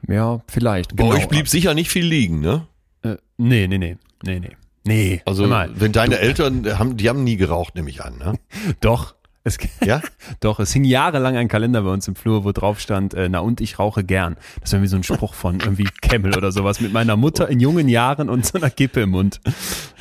Ja, 0.07 0.41
vielleicht. 0.47 0.95
Bei 0.95 1.03
genau. 1.03 1.15
euch 1.15 1.27
blieb 1.27 1.47
sicher 1.47 1.73
nicht 1.73 1.89
viel 1.89 2.05
liegen, 2.05 2.41
ne? 2.41 2.67
Äh, 3.01 3.17
nee, 3.38 3.67
nee, 3.67 3.77
nee. 3.77 3.97
Nee, 4.24 4.39
nee. 4.39 4.55
Nee. 4.86 5.21
Also 5.26 5.49
wenn 5.49 5.91
deine 5.91 6.19
Eltern 6.19 6.78
haben, 6.78 6.97
die 6.97 7.07
haben 7.09 7.24
nie 7.24 7.38
geraucht, 7.38 7.76
nehme 7.76 7.89
ich 7.89 8.03
an, 8.03 8.17
ne? 8.17 8.34
Doch. 8.82 9.15
Es, 9.46 9.58
Ja? 9.84 10.02
Doch, 10.39 10.60
es 10.60 10.72
hing 10.72 10.86
jahrelang 10.86 11.36
ein 11.36 11.50
Kalender 11.50 11.82
bei 11.82 11.89
uns 11.89 12.08
im 12.08 12.16
Flur, 12.16 12.46
wo 12.46 12.52
drauf 12.54 12.80
stand, 12.80 13.14
äh, 13.14 13.28
na 13.28 13.39
und 13.39 13.60
ich 13.60 13.78
rauche 13.78 14.04
gern. 14.04 14.38
Das 14.62 14.72
war 14.72 14.78
irgendwie 14.78 14.89
so 14.89 14.96
ein 14.96 15.04
Spruch 15.04 15.34
von 15.34 15.60
irgendwie 15.60 15.88
Camel 16.02 16.38
oder 16.38 16.52
sowas 16.52 16.80
mit 16.80 16.94
meiner 16.94 17.18
Mutter 17.18 17.50
in 17.50 17.60
jungen 17.60 17.89
Jahren 17.89 18.30
und 18.30 18.46
so 18.46 18.58
einer 18.58 18.70
Kippe 18.70 19.02
im 19.02 19.10
Mund. 19.10 19.41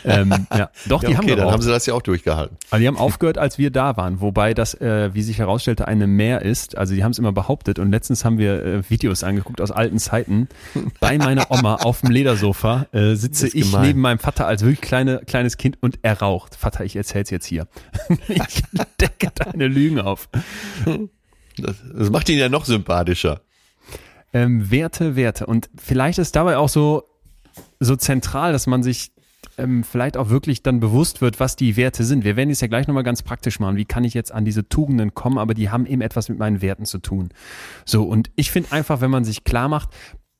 Ähm, 0.05 0.47
ja, 0.53 0.70
doch, 0.86 1.03
Ja, 1.03 1.09
die 1.09 1.16
haben 1.16 1.24
okay, 1.24 1.36
dann 1.36 1.51
haben 1.51 1.62
sie 1.62 1.70
das 1.70 1.86
ja 1.86 1.95
auch 1.95 2.03
durchgehalten. 2.03 2.57
Aber 2.70 2.80
die 2.80 2.86
haben 2.86 2.97
aufgehört, 2.97 3.38
als 3.38 3.59
wir 3.59 3.70
da 3.70 3.97
waren, 3.97 4.20
wobei 4.20 4.55
das, 4.55 4.74
äh, 4.74 5.14
wie 5.14 5.22
sich 5.22 5.38
herausstellte, 5.38 5.86
eine 5.88 6.07
Mehr 6.07 6.43
ist. 6.43 6.76
Also 6.76 6.95
die 6.95 7.05
haben 7.05 7.12
es 7.12 7.18
immer 7.18 7.32
behauptet 7.32 7.78
und 7.78 7.90
letztens 7.90 8.24
haben 8.24 8.38
wir 8.38 8.64
äh, 8.64 8.90
Videos 8.90 9.24
angeguckt 9.24 9.61
aus 9.61 9.70
alten 9.70 9.99
Zeiten. 9.99 10.49
Bei 11.01 11.18
meiner 11.18 11.51
Oma 11.51 11.76
auf 11.76 12.01
dem 12.01 12.11
Ledersofa 12.11 12.86
äh, 12.93 13.14
sitze 13.14 13.47
ich 13.49 13.70
gemein. 13.70 13.86
neben 13.86 14.01
meinem 14.01 14.18
Vater 14.18 14.47
als 14.47 14.62
wirklich 14.62 14.80
kleine, 14.80 15.20
kleines 15.26 15.57
Kind 15.57 15.78
und 15.80 15.99
er 16.03 16.18
raucht. 16.20 16.55
Vater, 16.55 16.84
ich 16.84 16.97
erzähl's 16.97 17.30
jetzt 17.30 17.47
hier. 17.47 17.66
ich 18.28 18.62
decke 19.01 19.31
deine 19.44 19.68
Lügen 19.68 20.00
auf. 20.00 20.28
Das, 21.56 21.76
das 21.94 22.10
macht 22.10 22.28
ihn 22.28 22.38
ja 22.38 22.48
noch 22.48 22.64
sympathischer. 22.64 23.42
Ähm, 24.32 24.70
Werte, 24.70 25.16
Werte. 25.16 25.46
Und 25.46 25.68
vielleicht 25.76 26.18
ist 26.18 26.36
dabei 26.36 26.56
auch 26.56 26.68
so, 26.68 27.04
so 27.80 27.96
zentral, 27.96 28.52
dass 28.52 28.66
man 28.66 28.82
sich 28.82 29.12
ähm, 29.58 29.84
vielleicht 29.84 30.16
auch 30.16 30.30
wirklich 30.30 30.62
dann 30.62 30.80
bewusst 30.80 31.20
wird, 31.20 31.40
was 31.40 31.56
die 31.56 31.76
Werte 31.76 32.04
sind. 32.04 32.24
Wir 32.24 32.36
werden 32.36 32.50
es 32.50 32.60
ja 32.60 32.68
gleich 32.68 32.86
nochmal 32.86 33.02
ganz 33.02 33.22
praktisch 33.22 33.60
machen. 33.60 33.76
Wie 33.76 33.84
kann 33.84 34.04
ich 34.04 34.14
jetzt 34.14 34.32
an 34.32 34.44
diese 34.44 34.68
Tugenden 34.68 35.14
kommen, 35.14 35.38
aber 35.38 35.54
die 35.54 35.70
haben 35.70 35.86
eben 35.86 36.00
etwas 36.00 36.28
mit 36.28 36.38
meinen 36.38 36.62
Werten 36.62 36.86
zu 36.86 36.98
tun. 36.98 37.30
So, 37.84 38.04
und 38.04 38.30
ich 38.36 38.50
finde 38.50 38.72
einfach, 38.72 39.00
wenn 39.00 39.10
man 39.10 39.24
sich 39.24 39.44
klar 39.44 39.68
macht, 39.68 39.90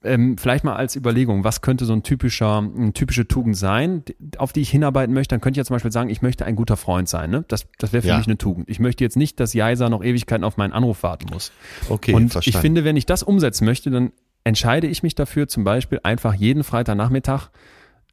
ähm, 0.05 0.37
vielleicht 0.39 0.65
mal 0.65 0.75
als 0.77 0.97
Überlegung, 0.97 1.45
was 1.45 1.61
könnte 1.61 1.85
so 1.85 1.93
ein 1.93 2.03
typischer, 2.03 2.59
eine 2.59 2.93
typische 2.93 3.27
Tugend 3.29 3.57
sein, 3.57 4.03
auf 4.39 4.53
die 4.53 4.61
ich 4.61 4.71
hinarbeiten 4.71 5.15
möchte, 5.15 5.35
dann 5.35 5.41
könnte 5.41 5.59
ich 5.59 5.63
ja 5.63 5.65
zum 5.65 5.75
Beispiel 5.75 5.93
sagen, 5.93 6.11
ich 6.11 6.23
möchte 6.23 6.45
ein 6.45 6.57
guter 6.57 6.77
Freund 6.77 7.09
sein. 7.09 7.31
Ne? 7.31 7.45
Das, 7.49 7.67
das 7.79 7.93
wäre 7.93 8.03
für 8.03 8.09
Ja. 8.09 8.19
mich 8.19 8.27
eine 8.27 8.39
Tugend. 8.39 8.69
Ich 8.69 8.81
möchte 8.81 9.05
jetzt 9.05 9.17
nicht, 9.17 9.39
dass 9.41 9.53
Jaisa 9.55 9.89
noch 9.89 10.03
Ewigkeiten 10.05 10.45
auf 10.45 10.57
meinen 10.57 10.73
Anruf 10.73 11.03
warten 11.03 11.27
muss. 11.33 11.53
Okay, 11.89 12.15
Und 12.15 12.31
verstanden. 12.33 12.57
ich 12.57 12.61
finde, 12.61 12.85
wenn 12.85 12.97
ich 12.97 13.07
das 13.07 13.23
umsetzen 13.23 13.65
möchte, 13.65 13.91
dann 13.91 14.13
entscheide 14.45 14.87
ich 14.87 15.03
mich 15.03 15.15
dafür, 15.15 15.47
zum 15.49 15.65
Beispiel 15.65 16.01
einfach 16.03 16.35
jeden 16.35 16.65
Freitagnachmittag 16.65 17.49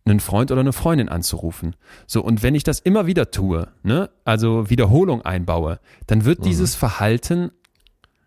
einen 0.06 0.20
Freund 0.20 0.52
oder 0.52 0.62
eine 0.62 0.74
Freundin 0.74 1.10
anzurufen. 1.10 1.76
So, 2.08 2.24
und 2.24 2.42
wenn 2.42 2.56
ich 2.56 2.64
das 2.64 2.80
immer 2.80 3.06
wieder 3.06 3.30
tue, 3.32 3.68
ne, 3.84 4.10
also 4.26 4.70
Wiederholung 4.70 5.22
einbaue, 5.24 5.80
dann 6.08 6.26
wird 6.26 6.46
dieses 6.46 6.74
Verhalten 6.76 7.52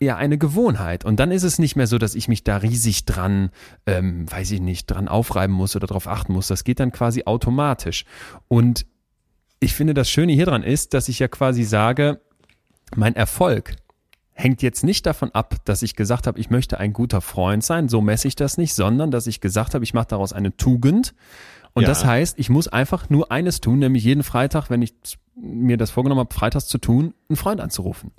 ja 0.03 0.17
eine 0.17 0.39
Gewohnheit. 0.39 1.05
Und 1.05 1.19
dann 1.21 1.31
ist 1.31 1.43
es 1.43 1.59
nicht 1.59 1.77
mehr 1.77 1.87
so, 1.87 1.99
dass 1.99 2.15
ich 2.15 2.29
mich 2.29 2.45
da 2.45 2.59
riesig 2.59 3.05
dran, 3.05 3.51
ähm, 3.87 4.31
weiß 4.31 4.51
ich 4.53 4.61
nicht, 4.61 4.87
dran 4.87 5.09
aufreiben 5.09 5.55
muss 5.55 5.77
oder 5.77 5.87
darauf 5.87 6.07
achten 6.09 6.33
muss. 6.33 6.49
Das 6.49 6.65
geht 6.65 6.81
dann 6.81 6.93
quasi 6.93 7.25
automatisch. 7.25 8.05
Und 8.49 8.87
ich 9.61 9.75
finde, 9.75 9.95
das 9.95 10.11
Schöne 10.11 10.33
hier 10.33 10.47
dran 10.47 10.63
ist, 10.63 10.95
dass 10.95 11.09
ich 11.09 11.19
ja 11.19 11.29
quasi 11.29 11.63
sage, 11.65 12.21
mein 12.95 13.15
Erfolg 13.15 13.77
hängt 14.35 14.63
jetzt 14.63 14.83
nicht 14.83 15.07
davon 15.07 15.31
ab, 15.33 15.57
dass 15.65 15.83
ich 15.83 15.95
gesagt 15.95 16.27
habe, 16.27 16.41
ich 16.41 16.51
möchte 16.51 16.81
ein 16.81 16.93
guter 16.93 17.21
Freund 17.21 17.63
sein, 17.63 17.89
so 17.89 18.01
messe 18.01 18.29
ich 18.29 18.35
das 18.35 18.59
nicht, 18.59 18.75
sondern 18.75 19.11
dass 19.11 19.27
ich 19.27 19.41
gesagt 19.41 19.75
habe, 19.75 19.85
ich 19.85 19.95
mache 19.95 20.09
daraus 20.09 20.33
eine 20.33 20.57
Tugend. 20.57 21.15
Und 21.75 21.83
Ja. 21.83 21.89
das 21.89 22.05
heißt, 22.05 22.39
ich 22.39 22.51
muss 22.51 22.69
einfach 22.69 23.09
nur 23.09 23.31
eines 23.31 23.61
tun, 23.61 23.79
nämlich 23.79 24.05
jeden 24.05 24.23
Freitag, 24.23 24.69
wenn 24.69 24.83
ich 24.83 24.95
mir 25.37 25.77
das 25.77 25.91
vorgenommen 25.91 26.21
habe, 26.21 26.35
freitags 26.35 26.67
zu 26.67 26.79
tun, 26.79 27.15
einen 27.29 27.37
Freund 27.37 27.61
anzurufen. 27.61 28.11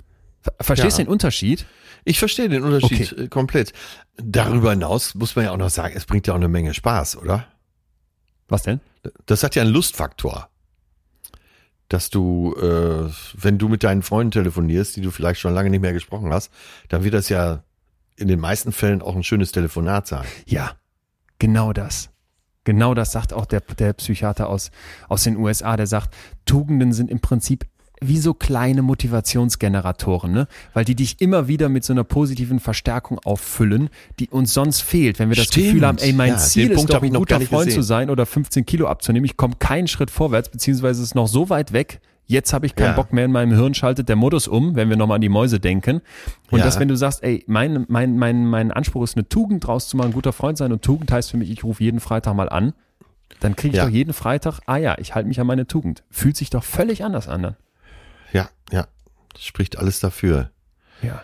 Ver- 0.44 0.52
Verstehst 0.60 0.98
du 0.98 1.02
Ja. 1.02 1.06
den 1.06 1.12
Unterschied? 1.12 1.66
Ich 2.04 2.18
verstehe 2.18 2.48
den 2.50 2.62
Unterschied 2.62 3.12
Okay. 3.12 3.24
äh, 3.24 3.28
komplett. 3.28 3.72
Darüber 4.16 4.70
hinaus 4.70 5.14
muss 5.14 5.34
man 5.34 5.46
ja 5.46 5.50
auch 5.52 5.56
noch 5.56 5.70
sagen, 5.70 5.94
es 5.96 6.04
bringt 6.04 6.26
ja 6.26 6.34
auch 6.34 6.38
eine 6.38 6.48
Menge 6.48 6.74
Spaß, 6.74 7.16
oder? 7.16 7.46
Was 8.48 8.62
denn? 8.62 8.80
Das 9.26 9.42
hat 9.42 9.54
ja 9.54 9.62
einen 9.62 9.72
Lustfaktor. 9.72 10.48
Dass 11.88 12.10
du, 12.10 12.54
äh, 12.56 13.10
wenn 13.34 13.58
du 13.58 13.68
mit 13.68 13.84
deinen 13.84 14.02
Freunden 14.02 14.30
telefonierst, 14.32 14.96
die 14.96 15.00
du 15.02 15.10
vielleicht 15.10 15.40
schon 15.40 15.54
lange 15.54 15.70
nicht 15.70 15.80
mehr 15.82 15.92
gesprochen 15.92 16.32
hast, 16.32 16.50
dann 16.88 17.04
wird 17.04 17.14
das 17.14 17.28
ja 17.28 17.62
in 18.16 18.28
den 18.28 18.40
meisten 18.40 18.72
Fällen 18.72 19.02
auch 19.02 19.14
ein 19.16 19.22
schönes 19.22 19.52
Telefonat 19.52 20.06
sein. 20.06 20.24
Ja, 20.46 20.72
genau 21.38 21.72
das. 21.72 22.10
Genau 22.64 22.94
das 22.94 23.12
sagt 23.12 23.32
auch 23.34 23.44
der, 23.44 23.60
der 23.60 23.92
Psychiater 23.92 24.48
aus, 24.48 24.70
aus 25.08 25.24
den 25.24 25.36
USA, 25.36 25.76
der 25.76 25.86
sagt, 25.86 26.14
Tugenden 26.46 26.92
sind 26.94 27.10
im 27.10 27.20
Prinzip 27.20 27.66
wie 28.08 28.18
so 28.18 28.34
kleine 28.34 28.82
Motivationsgeneratoren, 28.82 30.32
ne? 30.32 30.46
Weil 30.72 30.84
die 30.84 30.94
dich 30.94 31.20
immer 31.20 31.48
wieder 31.48 31.68
mit 31.68 31.84
so 31.84 31.92
einer 31.92 32.04
positiven 32.04 32.60
Verstärkung 32.60 33.18
auffüllen, 33.24 33.90
die 34.18 34.28
uns 34.28 34.54
sonst 34.54 34.82
fehlt, 34.82 35.18
wenn 35.18 35.28
wir 35.28 35.36
das 35.36 35.46
Stimmt. 35.46 35.66
Gefühl 35.66 35.86
haben, 35.86 35.98
ey, 35.98 36.12
mein 36.12 36.30
Ja, 36.32 36.36
Ziel 36.38 36.70
ist 36.70 36.76
Punkt 36.76 36.92
doch 36.92 37.02
ein 37.02 37.12
guter 37.12 37.40
Freund 37.40 37.70
zu 37.70 37.76
gesehen. 37.78 37.82
sein 37.82 38.10
oder 38.10 38.26
15 38.26 38.64
Kilo 38.66 38.86
abzunehmen. 38.86 39.24
Ich 39.24 39.36
komme 39.36 39.54
keinen 39.58 39.88
Schritt 39.88 40.10
vorwärts, 40.10 40.48
beziehungsweise 40.48 41.02
es 41.02 41.08
ist 41.08 41.14
noch 41.14 41.28
so 41.28 41.50
weit 41.50 41.72
weg. 41.72 42.00
Jetzt 42.26 42.54
habe 42.54 42.64
ich 42.64 42.74
keinen 42.74 42.86
Ja. 42.92 42.92
Bock 42.94 43.12
mehr 43.12 43.26
in 43.26 43.32
meinem 43.32 43.52
Hirn, 43.52 43.74
schaltet 43.74 44.08
der 44.08 44.16
Modus 44.16 44.48
um, 44.48 44.76
wenn 44.76 44.88
wir 44.88 44.96
nochmal 44.96 45.16
an 45.16 45.20
die 45.20 45.28
Mäuse 45.28 45.60
denken. 45.60 46.00
Und 46.50 46.58
Ja. 46.60 46.64
dass, 46.64 46.80
wenn 46.80 46.88
du 46.88 46.96
sagst, 46.96 47.22
ey, 47.22 47.44
mein, 47.46 47.84
mein, 47.88 48.16
mein, 48.16 48.46
mein 48.46 48.70
Anspruch 48.72 49.02
ist, 49.04 49.16
eine 49.16 49.28
Tugend 49.28 49.66
draus 49.66 49.88
zu 49.88 49.96
machen, 49.98 50.08
ein 50.08 50.14
guter 50.14 50.32
Freund 50.32 50.56
sein 50.56 50.72
und 50.72 50.80
Tugend 50.80 51.12
heißt 51.12 51.30
für 51.30 51.36
mich, 51.36 51.50
ich 51.50 51.64
rufe 51.64 51.82
jeden 51.84 52.00
Freitag 52.00 52.34
mal 52.34 52.48
an, 52.48 52.72
dann 53.40 53.56
kriege 53.56 53.72
ich 53.72 53.76
Ja. 53.78 53.84
doch 53.84 53.90
jeden 53.92 54.14
Freitag, 54.14 54.60
ah 54.64 54.78
ja, 54.78 54.96
ich 54.98 55.14
halte 55.14 55.28
mich 55.28 55.38
an 55.38 55.46
meine 55.46 55.66
Tugend. 55.66 56.02
Fühlt 56.10 56.36
sich 56.38 56.48
doch 56.48 56.64
völlig 56.64 57.04
anders 57.04 57.28
an. 57.28 57.42
dann. 57.42 57.56
Das 59.34 59.44
spricht 59.44 59.78
alles 59.78 60.00
dafür. 60.00 60.50
Ja. 61.02 61.22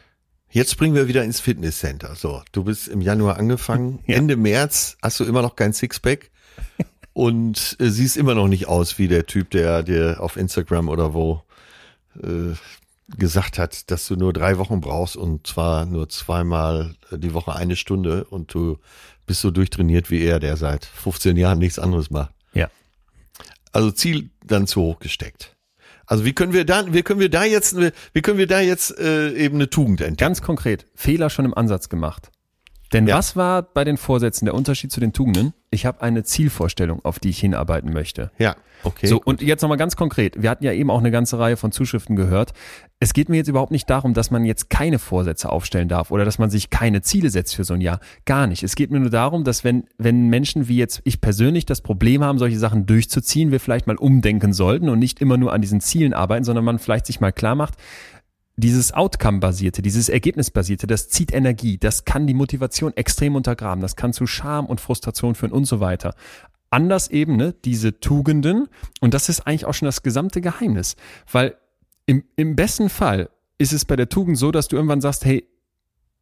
Jetzt 0.50 0.72
springen 0.72 0.96
wir 0.96 1.06
wieder 1.06 1.22
ins 1.22 1.40
Fitnesscenter. 1.40 2.16
So, 2.16 2.42
du 2.52 2.64
bist 2.64 2.88
im 2.88 3.00
Januar 3.00 3.38
angefangen. 3.38 4.00
Ja. 4.06 4.16
Ende 4.16 4.36
März 4.36 4.96
hast 5.00 5.20
du 5.20 5.24
immer 5.24 5.42
noch 5.42 5.56
kein 5.56 5.72
Sixpack 5.72 6.30
und 7.12 7.76
äh, 7.78 7.88
siehst 7.88 8.16
immer 8.16 8.34
noch 8.34 8.48
nicht 8.48 8.66
aus 8.66 8.98
wie 8.98 9.08
der 9.08 9.26
Typ, 9.26 9.50
der 9.50 9.82
dir 9.82 10.16
auf 10.20 10.36
Instagram 10.36 10.88
oder 10.88 11.14
wo 11.14 11.42
äh, 12.22 12.54
gesagt 13.16 13.58
hat, 13.58 13.90
dass 13.90 14.06
du 14.06 14.16
nur 14.16 14.32
drei 14.32 14.58
Wochen 14.58 14.80
brauchst 14.80 15.16
und 15.16 15.46
zwar 15.46 15.84
nur 15.84 16.08
zweimal 16.08 16.94
die 17.10 17.34
Woche 17.34 17.54
eine 17.54 17.76
Stunde 17.76 18.24
und 18.24 18.54
du 18.54 18.78
bist 19.26 19.40
so 19.40 19.50
durchtrainiert 19.50 20.10
wie 20.10 20.22
er, 20.22 20.40
der 20.40 20.56
seit 20.56 20.84
15 20.84 21.36
Jahren 21.36 21.58
nichts 21.58 21.78
anderes 21.78 22.10
macht. 22.10 22.32
Ja. 22.52 22.68
Also 23.72 23.90
Ziel 23.92 24.30
dann 24.44 24.66
zu 24.66 24.80
hoch 24.82 24.98
gesteckt. 24.98 25.56
Also 26.10 26.24
wie 26.24 26.32
können 26.32 26.52
wir 26.52 26.64
da, 26.64 26.92
wie 26.92 27.02
können 27.02 27.20
wir 27.20 27.30
da 27.30 27.44
jetzt, 27.44 27.76
wie 27.76 28.20
können 28.20 28.36
wir 28.36 28.48
da 28.48 28.58
jetzt 28.58 28.98
äh, 28.98 29.32
eben 29.32 29.54
eine 29.54 29.70
Tugend 29.70 30.00
entdecken? 30.00 30.16
Ganz 30.16 30.42
konkret, 30.42 30.86
Fehler 30.96 31.30
schon 31.30 31.44
im 31.44 31.54
Ansatz 31.54 31.88
gemacht. 31.88 32.32
Denn 32.92 33.06
Ja. 33.06 33.16
was 33.16 33.36
war 33.36 33.62
bei 33.62 33.84
den 33.84 33.96
Vorsätzen 33.96 34.46
der 34.46 34.54
Unterschied 34.54 34.90
zu 34.90 35.00
den 35.00 35.12
Tugenden? 35.12 35.54
Ich 35.72 35.86
habe 35.86 36.02
eine 36.02 36.24
Zielvorstellung, 36.24 37.04
auf 37.04 37.20
die 37.20 37.28
ich 37.28 37.38
hinarbeiten 37.38 37.92
möchte. 37.92 38.32
Ja, 38.38 38.56
okay. 38.82 39.06
so, 39.06 39.20
und 39.24 39.40
jetzt 39.40 39.62
nochmal 39.62 39.78
ganz 39.78 39.94
konkret. 39.94 40.42
Wir 40.42 40.50
hatten 40.50 40.64
ja 40.64 40.72
eben 40.72 40.90
auch 40.90 40.98
eine 40.98 41.12
ganze 41.12 41.38
Reihe 41.38 41.56
von 41.56 41.70
Zuschriften 41.70 42.16
gehört. 42.16 42.52
Es 42.98 43.12
geht 43.12 43.28
mir 43.28 43.36
jetzt 43.36 43.46
überhaupt 43.46 43.70
nicht 43.70 43.88
darum, 43.88 44.12
dass 44.12 44.32
man 44.32 44.44
jetzt 44.44 44.68
keine 44.68 44.98
Vorsätze 44.98 45.48
aufstellen 45.48 45.88
darf 45.88 46.10
oder 46.10 46.24
dass 46.24 46.40
man 46.40 46.50
sich 46.50 46.70
keine 46.70 47.02
Ziele 47.02 47.30
setzt 47.30 47.54
für 47.54 47.62
so 47.62 47.74
ein 47.74 47.80
Jahr. 47.80 48.00
Gar 48.24 48.48
nicht. 48.48 48.64
Es 48.64 48.74
geht 48.74 48.90
mir 48.90 48.98
nur 48.98 49.10
darum, 49.10 49.44
dass 49.44 49.62
wenn, 49.62 49.84
wenn 49.96 50.28
Menschen 50.28 50.66
wie 50.66 50.76
jetzt 50.76 51.00
ich 51.04 51.20
persönlich 51.20 51.66
das 51.66 51.82
Problem 51.82 52.24
haben, 52.24 52.38
solche 52.40 52.58
Sachen 52.58 52.86
durchzuziehen, 52.86 53.52
wir 53.52 53.60
vielleicht 53.60 53.86
mal 53.86 53.96
umdenken 53.96 54.52
sollten 54.52 54.88
und 54.88 54.98
nicht 54.98 55.20
immer 55.20 55.36
nur 55.36 55.52
an 55.52 55.62
diesen 55.62 55.80
Zielen 55.80 56.12
arbeiten, 56.12 56.42
sondern 56.42 56.64
man 56.64 56.80
vielleicht 56.80 57.06
sich 57.06 57.20
mal 57.20 57.30
klar 57.32 57.54
macht, 57.54 57.74
dieses 58.60 58.92
Outcome-basierte, 58.92 59.82
dieses 59.82 60.08
Ergebnisbasierte, 60.08 60.86
das 60.86 61.08
zieht 61.08 61.32
Energie, 61.32 61.78
das 61.78 62.04
kann 62.04 62.26
die 62.26 62.34
Motivation 62.34 62.96
extrem 62.96 63.34
untergraben, 63.36 63.80
das 63.80 63.96
kann 63.96 64.12
zu 64.12 64.26
Scham 64.26 64.66
und 64.66 64.80
Frustration 64.80 65.34
führen 65.34 65.52
und 65.52 65.64
so 65.64 65.80
weiter. 65.80 66.14
Anders 66.70 67.08
eben, 67.10 67.36
ne, 67.36 67.54
diese 67.64 67.98
Tugenden, 68.00 68.68
und 69.00 69.12
das 69.14 69.28
ist 69.28 69.46
eigentlich 69.46 69.64
auch 69.66 69.74
schon 69.74 69.86
das 69.86 70.02
gesamte 70.02 70.40
Geheimnis, 70.40 70.96
weil 71.30 71.56
im, 72.06 72.24
im 72.36 72.56
besten 72.56 72.88
Fall 72.88 73.28
ist 73.58 73.72
es 73.72 73.84
bei 73.84 73.96
der 73.96 74.08
Tugend 74.08 74.38
so, 74.38 74.50
dass 74.52 74.68
du 74.68 74.76
irgendwann 74.76 75.00
sagst, 75.00 75.24
hey, 75.24 75.46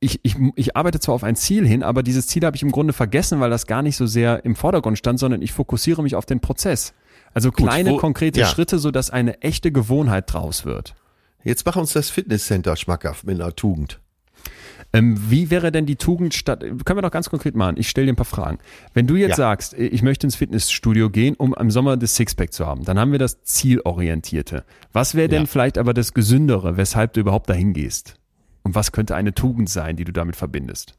ich, 0.00 0.20
ich, 0.22 0.36
ich 0.54 0.76
arbeite 0.76 1.00
zwar 1.00 1.14
auf 1.16 1.24
ein 1.24 1.34
Ziel 1.36 1.66
hin, 1.66 1.82
aber 1.82 2.02
dieses 2.02 2.28
Ziel 2.28 2.44
habe 2.44 2.56
ich 2.56 2.62
im 2.62 2.70
Grunde 2.70 2.92
vergessen, 2.92 3.40
weil 3.40 3.50
das 3.50 3.66
gar 3.66 3.82
nicht 3.82 3.96
so 3.96 4.06
sehr 4.06 4.44
im 4.44 4.54
Vordergrund 4.54 4.96
stand, 4.96 5.18
sondern 5.18 5.42
ich 5.42 5.52
fokussiere 5.52 6.02
mich 6.02 6.14
auf 6.14 6.24
den 6.24 6.40
Prozess. 6.40 6.94
Also 7.34 7.50
Gut, 7.50 7.66
kleine, 7.66 7.90
wo- 7.92 7.96
konkrete 7.96 8.40
ja. 8.40 8.46
Schritte, 8.46 8.78
sodass 8.78 9.10
eine 9.10 9.42
echte 9.42 9.72
Gewohnheit 9.72 10.32
draus 10.32 10.64
wird. 10.64 10.94
Jetzt 11.48 11.64
mach 11.64 11.76
uns 11.76 11.94
das 11.94 12.10
Fitnesscenter 12.10 12.76
schmackhaft 12.76 13.24
mit 13.24 13.40
einer 13.40 13.56
Tugend. 13.56 14.00
Ähm, 14.92 15.18
wie 15.30 15.50
wäre 15.50 15.72
denn 15.72 15.86
die 15.86 15.96
Tugend 15.96 16.34
statt, 16.34 16.60
können 16.60 16.98
wir 16.98 17.00
doch 17.02 17.10
ganz 17.10 17.30
konkret 17.30 17.54
machen, 17.54 17.76
ich 17.78 17.88
stelle 17.88 18.06
dir 18.06 18.12
ein 18.12 18.16
paar 18.16 18.26
Fragen. 18.26 18.58
Wenn 18.92 19.06
du 19.06 19.16
jetzt 19.16 19.30
Ja. 19.30 19.36
sagst, 19.36 19.72
ich 19.72 20.02
möchte 20.02 20.26
ins 20.26 20.36
Fitnessstudio 20.36 21.08
gehen, 21.08 21.34
um 21.36 21.54
im 21.58 21.70
Sommer 21.70 21.96
das 21.96 22.16
Sixpack 22.16 22.52
zu 22.52 22.66
haben, 22.66 22.84
dann 22.84 22.98
haben 22.98 23.12
wir 23.12 23.18
das 23.18 23.42
Zielorientierte. 23.44 24.64
Was 24.92 25.14
wäre 25.14 25.28
denn 25.28 25.42
Ja. 25.42 25.46
vielleicht 25.46 25.78
aber 25.78 25.94
das 25.94 26.12
Gesündere, 26.12 26.76
weshalb 26.76 27.14
du 27.14 27.20
überhaupt 27.20 27.48
dahin 27.48 27.72
gehst? 27.72 28.16
Und 28.62 28.74
was 28.74 28.92
könnte 28.92 29.16
eine 29.16 29.32
Tugend 29.32 29.70
sein, 29.70 29.96
die 29.96 30.04
du 30.04 30.12
damit 30.12 30.36
verbindest? 30.36 30.98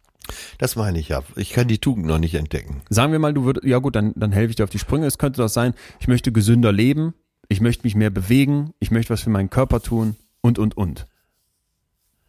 Das 0.57 0.75
meine 0.75 0.97
ich 0.99 1.09
ja. 1.09 1.21
Ich 1.35 1.51
kann 1.51 1.67
die 1.67 1.77
Tugend 1.77 2.07
noch 2.07 2.17
nicht 2.17 2.33
entdecken. 2.33 2.81
Sagen 2.89 3.11
wir 3.11 3.19
mal, 3.19 3.35
du 3.35 3.45
würdest, 3.45 3.67
ja 3.67 3.77
gut, 3.77 3.95
dann, 3.95 4.13
dann 4.15 4.31
helfe 4.31 4.49
ich 4.49 4.55
dir 4.55 4.63
auf 4.63 4.71
die 4.71 4.79
Sprünge. 4.79 5.05
Es 5.05 5.19
könnte 5.19 5.41
doch 5.43 5.47
sein, 5.47 5.75
ich 5.99 6.07
möchte 6.07 6.31
gesünder 6.31 6.71
leben, 6.71 7.13
ich 7.49 7.61
möchte 7.61 7.83
mich 7.85 7.93
mehr 7.93 8.09
bewegen, 8.09 8.71
ich 8.79 8.89
möchte 8.89 9.13
was 9.13 9.21
für 9.21 9.29
meinen 9.29 9.51
Körper 9.51 9.79
tun 9.81 10.15
und, 10.41 10.59
und, 10.59 10.77
und. 10.77 11.07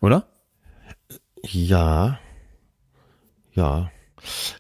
Oder? 0.01 0.27
Ja. 1.43 2.19
Ja. 3.53 3.91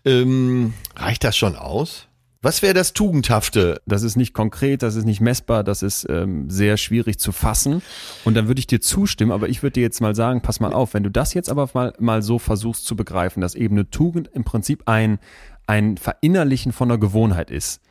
Ähm, 0.04 0.74
reicht 0.96 1.24
das 1.24 1.36
schon 1.36 1.56
aus? 1.56 2.08
Was 2.42 2.62
wäre 2.62 2.72
das 2.72 2.94
Tugendhafte? 2.94 3.82
Das 3.84 4.02
ist 4.02 4.16
nicht 4.16 4.32
konkret, 4.32 4.82
das 4.82 4.94
ist 4.94 5.04
nicht 5.04 5.20
messbar, 5.20 5.62
das 5.62 5.82
ist 5.82 6.06
ähm, 6.08 6.48
sehr 6.48 6.78
schwierig 6.78 7.18
zu 7.18 7.32
fassen. 7.32 7.82
Und 8.24 8.34
dann 8.34 8.48
würde 8.48 8.60
ich 8.60 8.66
dir 8.66 8.80
zustimmen, 8.80 9.30
aber 9.30 9.50
ich 9.50 9.62
würde 9.62 9.74
dir 9.74 9.82
jetzt 9.82 10.00
mal 10.00 10.14
sagen, 10.14 10.40
pass 10.40 10.58
mal 10.58 10.72
auf, 10.72 10.94
wenn 10.94 11.02
du 11.02 11.10
das 11.10 11.34
jetzt 11.34 11.50
aber 11.50 11.68
mal, 11.74 11.92
mal 11.98 12.22
so 12.22 12.38
versuchst 12.38 12.86
zu 12.86 12.96
begreifen, 12.96 13.42
dass 13.42 13.54
eben 13.54 13.74
eine 13.74 13.90
Tugend 13.90 14.30
im 14.32 14.44
Prinzip 14.44 14.84
ein, 14.86 15.18
ein 15.66 15.98
Verinnerlichen 15.98 16.72
von 16.72 16.90
einer 16.90 16.98
Gewohnheit 16.98 17.50
ist, 17.50 17.82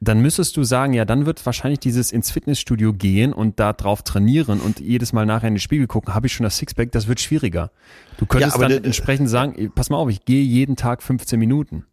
dann 0.00 0.20
müsstest 0.20 0.56
du 0.56 0.64
sagen, 0.64 0.92
ja, 0.92 1.04
dann 1.04 1.24
wird 1.24 1.44
wahrscheinlich 1.46 1.80
dieses 1.80 2.12
ins 2.12 2.30
Fitnessstudio 2.30 2.92
gehen 2.92 3.32
und 3.32 3.58
da 3.58 3.72
drauf 3.72 4.02
trainieren 4.02 4.60
und 4.60 4.78
jedes 4.78 5.12
Mal 5.12 5.24
nachher 5.24 5.48
in 5.48 5.54
den 5.54 5.60
Spiegel 5.60 5.86
gucken, 5.86 6.14
habe 6.14 6.26
ich 6.26 6.34
schon 6.34 6.44
das 6.44 6.58
Sixpack, 6.58 6.92
das 6.92 7.08
wird 7.08 7.20
schwieriger. 7.20 7.70
Du 8.18 8.26
könntest 8.26 8.56
Ja, 8.56 8.68
dann 8.68 8.84
entsprechend 8.84 9.30
sagen, 9.30 9.72
pass 9.74 9.88
mal 9.88 9.96
auf, 9.96 10.10
ich 10.10 10.24
gehe 10.24 10.42
jeden 10.42 10.76
Tag 10.76 11.02
15 11.02 11.38
Minuten. 11.38 11.86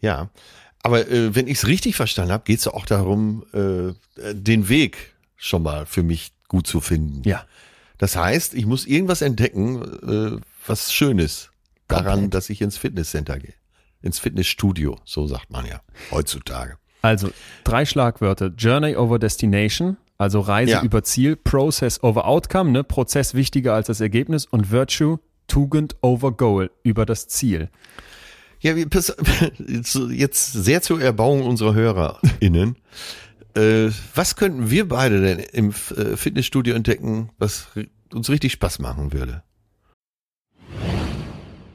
Ja, 0.00 0.30
aber 0.82 1.08
äh, 1.08 1.34
wenn 1.34 1.46
ich 1.46 1.58
es 1.58 1.66
richtig 1.66 1.96
verstanden 1.96 2.32
habe, 2.32 2.44
geht 2.44 2.58
es 2.60 2.68
auch 2.68 2.86
darum, 2.86 3.44
äh, 3.52 3.92
den 4.34 4.68
Weg 4.68 5.14
schon 5.36 5.62
mal 5.62 5.86
für 5.86 6.02
mich 6.02 6.32
gut 6.48 6.66
zu 6.66 6.80
finden. 6.80 7.22
Ja. 7.28 7.44
Das 7.98 8.16
heißt, 8.16 8.54
ich 8.54 8.66
muss 8.66 8.86
irgendwas 8.86 9.22
entdecken, 9.22 9.82
äh, 9.82 10.40
was 10.66 10.92
Schönes 10.92 11.50
daran, 11.88 12.06
Komplett. 12.06 12.34
dass 12.34 12.50
ich 12.50 12.60
ins 12.60 12.76
Fitnesscenter 12.76 13.38
gehe. 13.38 13.54
Ins 14.02 14.20
Fitnessstudio, 14.20 14.98
so 15.04 15.26
sagt 15.26 15.50
man 15.50 15.66
ja 15.66 15.80
heutzutage. 16.12 16.76
Also 17.02 17.30
drei 17.64 17.84
Schlagwörter. 17.84 18.52
Journey 18.56 18.96
over 18.96 19.18
Destination, 19.18 19.96
also 20.18 20.40
Reise 20.40 20.72
Ja. 20.72 20.82
über 20.82 21.02
Ziel, 21.04 21.36
Process 21.36 22.02
over 22.02 22.26
Outcome, 22.26 22.70
ne? 22.72 22.84
Prozess 22.84 23.34
wichtiger 23.34 23.74
als 23.74 23.86
das 23.86 24.00
Ergebnis 24.00 24.46
und 24.46 24.70
Virtue, 24.70 25.18
Tugend 25.46 25.96
over 26.02 26.32
Goal, 26.32 26.70
über 26.82 27.06
das 27.06 27.28
Ziel. 27.28 27.68
Ja, 28.60 28.74
jetzt- 30.10 30.52
sehr 30.52 30.82
zur 30.82 31.00
Erbauung 31.00 31.42
unserer 31.42 31.74
HörerInnen. 31.74 32.76
Äh, 33.54 33.90
was 34.14 34.34
könnten 34.36 34.68
wir 34.70 34.88
beide 34.88 35.20
denn 35.22 35.38
im 35.38 35.70
äh, 35.70 36.16
Fitnessstudio 36.16 36.74
entdecken, 36.74 37.30
was 37.38 37.68
uns 38.12 38.28
richtig 38.28 38.52
Spaß 38.52 38.80
machen 38.80 39.12
würde? 39.12 39.42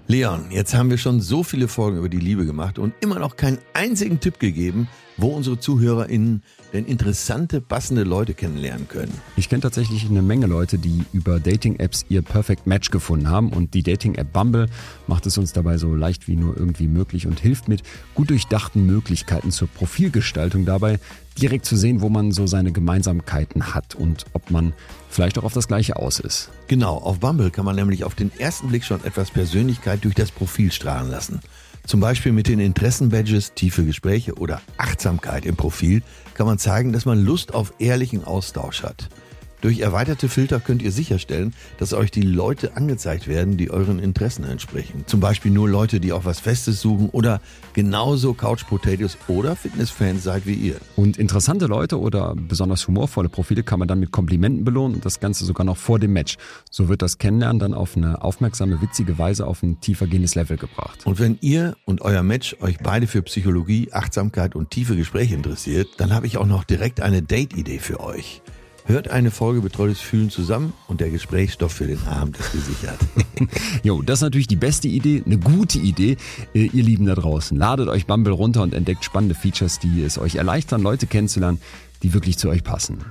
Leon, 0.08 0.48
jetzt 0.52 0.74
haben 0.76 0.90
wir 0.90 0.98
schon 0.98 1.22
so 1.22 1.44
viele 1.44 1.68
Folgen 1.68 1.98
über 1.98 2.10
die 2.10 2.20
Liebe 2.20 2.46
gemacht 2.46 2.78
und 2.78 2.94
immer 3.00 3.20
noch 3.20 3.38
keinen 3.38 3.58
einzigen 3.74 4.20
Tipp 4.20 4.40
gegeben, 4.40 4.88
wo 5.18 5.28
unsere 5.28 5.60
ZuhörerInnen 5.60 6.44
denn 6.74 6.86
interessante, 6.86 7.62
passende 7.62 8.04
Leute 8.04 8.34
kennenlernen 8.34 8.88
können. 8.88 9.14
Ich 9.38 9.48
kenne 9.48 9.62
tatsächlich 9.62 10.10
eine 10.10 10.22
Menge 10.22 10.48
Leute, 10.48 10.80
die 10.80 11.06
über 11.14 11.40
Dating-Apps 11.40 12.06
ihr 12.10 12.22
Perfect 12.24 12.66
Match 12.66 12.90
gefunden 12.90 13.30
haben 13.30 13.54
und 13.54 13.74
die 13.76 13.84
Dating-App 13.84 14.34
Bumble 14.34 14.68
macht 15.08 15.26
es 15.28 15.38
uns 15.38 15.54
dabei 15.54 15.78
so 15.78 15.94
leicht 15.94 16.28
wie 16.28 16.36
nur 16.36 16.58
irgendwie 16.58 16.88
möglich 16.88 17.28
und 17.28 17.40
hilft 17.40 17.68
mit 17.68 17.84
gut 18.16 18.32
durchdachten 18.32 18.86
Möglichkeiten 18.86 19.52
zur 19.52 19.68
Profilgestaltung 19.68 20.66
dabei, 20.66 21.00
direkt 21.40 21.66
zu 21.66 21.76
sehen, 21.76 22.02
wo 22.02 22.10
man 22.10 22.32
so 22.32 22.48
seine 22.48 22.72
Gemeinsamkeiten 22.72 23.74
hat 23.74 23.96
und 23.96 24.26
ob 24.34 24.50
man 24.52 24.74
vielleicht 25.10 25.38
auch 25.38 25.44
auf 25.44 25.54
das 25.54 25.68
Gleiche 25.68 25.98
aus 25.98 26.20
ist. 26.20 26.50
Genau, 26.68 26.98
auf 26.98 27.20
Bumble 27.20 27.52
kann 27.52 27.66
man 27.66 27.76
nämlich 27.76 28.04
auf 28.04 28.16
den 28.16 28.32
ersten 28.40 28.70
Blick 28.70 28.84
schon 28.84 29.04
etwas 29.04 29.32
Persönlichkeit 29.32 30.04
durch 30.04 30.16
das 30.16 30.32
Profil 30.32 30.72
strahlen 30.72 31.10
lassen. 31.10 31.40
Zum 31.86 32.00
Beispiel 32.00 32.32
mit 32.32 32.48
den 32.48 32.60
Interessenbadges, 32.60 33.54
tiefe 33.54 33.84
Gespräche 33.84 34.36
oder 34.36 34.62
Achtsamkeit 34.78 35.46
im 35.46 35.56
Profil 35.56 36.02
kann 36.34 36.48
man 36.48 36.58
zeigen, 36.58 36.94
dass 36.94 37.06
man 37.06 37.24
Lust 37.24 37.54
auf 37.54 37.74
ehrlichen 37.80 38.24
Austausch 38.24 38.84
hat. 38.84 39.10
Durch 39.64 39.80
erweiterte 39.80 40.28
Filter 40.28 40.60
könnt 40.60 40.82
ihr 40.82 40.92
sicherstellen, 40.92 41.54
dass 41.78 41.94
euch 41.94 42.12
die 42.12 42.22
Leute 42.22 42.76
angezeigt 42.76 43.30
werden, 43.30 43.56
die 43.56 43.72
euren 43.72 43.98
Interessen 43.98 44.44
entsprechen. 44.44 45.06
Zum 45.08 45.22
Beispiel 45.22 45.52
nur 45.52 45.70
Leute, 45.70 46.02
die 46.02 46.12
auch 46.12 46.26
was 46.26 46.42
Festes 46.42 46.82
suchen 46.82 47.08
oder 47.10 47.40
genauso 47.72 48.34
Couch 48.34 48.68
Potatoes 48.68 49.18
oder 49.30 49.56
Fitnessfans 49.56 50.22
seid 50.22 50.46
wie 50.46 50.56
ihr. 50.56 50.76
Und 50.98 51.16
interessante 51.16 51.68
Leute 51.68 51.98
oder 51.98 52.36
besonders 52.36 52.86
humorvolle 52.90 53.30
Profile 53.30 53.64
kann 53.64 53.80
man 53.80 53.88
dann 53.88 54.02
mit 54.02 54.12
Komplimenten 54.12 54.66
belohnen 54.66 54.96
und 54.96 55.06
das 55.06 55.22
Ganze 55.22 55.46
sogar 55.46 55.64
noch 55.64 55.78
vor 55.78 55.98
dem 55.98 56.12
Match. 56.12 56.36
So 56.70 56.90
wird 56.90 57.02
das 57.02 57.18
Kennenlernen 57.18 57.60
dann 57.60 57.74
auf 57.74 57.96
eine 57.96 58.22
aufmerksame, 58.22 58.82
witzige 58.82 59.18
Weise 59.18 59.48
auf 59.48 59.64
ein 59.64 59.80
tiefergehendes 59.80 60.36
Level 60.36 60.58
gebracht. 60.58 61.06
Und 61.06 61.20
wenn 61.20 61.38
ihr 61.40 61.78
und 61.86 62.02
euer 62.02 62.24
Match 62.24 62.58
euch 62.60 62.80
beide 62.80 63.08
für 63.08 63.22
Psychologie, 63.22 63.94
Achtsamkeit 63.94 64.56
und 64.56 64.72
tiefe 64.72 64.98
Gespräche 64.98 65.36
interessiert, 65.36 65.88
dann 66.00 66.14
habe 66.14 66.28
ich 66.28 66.38
auch 66.38 66.48
noch 66.48 66.66
direkt 66.66 67.00
eine 67.00 67.22
Date-Idee 67.22 67.80
für 67.80 68.02
euch. 68.02 68.42
Hört 68.86 69.08
eine 69.08 69.32
Folge 69.32 69.62
Betreutes 69.62 70.02
Fühlen 70.02 70.30
zusammen 70.30 70.74
und 70.88 71.00
der 71.00 71.10
Gesprächsstoff 71.10 71.72
für 71.72 71.88
den 71.88 72.06
Abend 72.06 72.38
ist 72.38 72.52
gesichert. 72.52 73.00
Jo, 73.84 74.02
das 74.02 74.20
ist 74.20 74.24
natürlich 74.24 74.48
die 74.48 74.58
beste 74.58 74.88
Idee, 74.90 75.24
eine 75.26 75.38
gute 75.38 75.80
Idee. 75.80 76.18
Äh, 76.54 76.66
Ihr 76.68 76.84
Lieben 76.84 77.06
da 77.06 77.16
draußen, 77.16 77.58
ladet 77.58 77.88
euch 77.88 78.06
Bumble 78.08 78.34
runter 78.34 78.62
und 78.62 78.74
entdeckt 78.74 79.06
spannende 79.06 79.36
Features, 79.36 79.80
die 79.80 80.04
es 80.04 80.18
euch 80.18 80.36
erleichtern, 80.36 80.82
Leute 80.82 81.08
kennenzulernen, 81.08 81.62
die 82.04 82.14
wirklich 82.14 82.38
zu 82.38 82.50
euch 82.50 82.64
passen. 82.64 83.06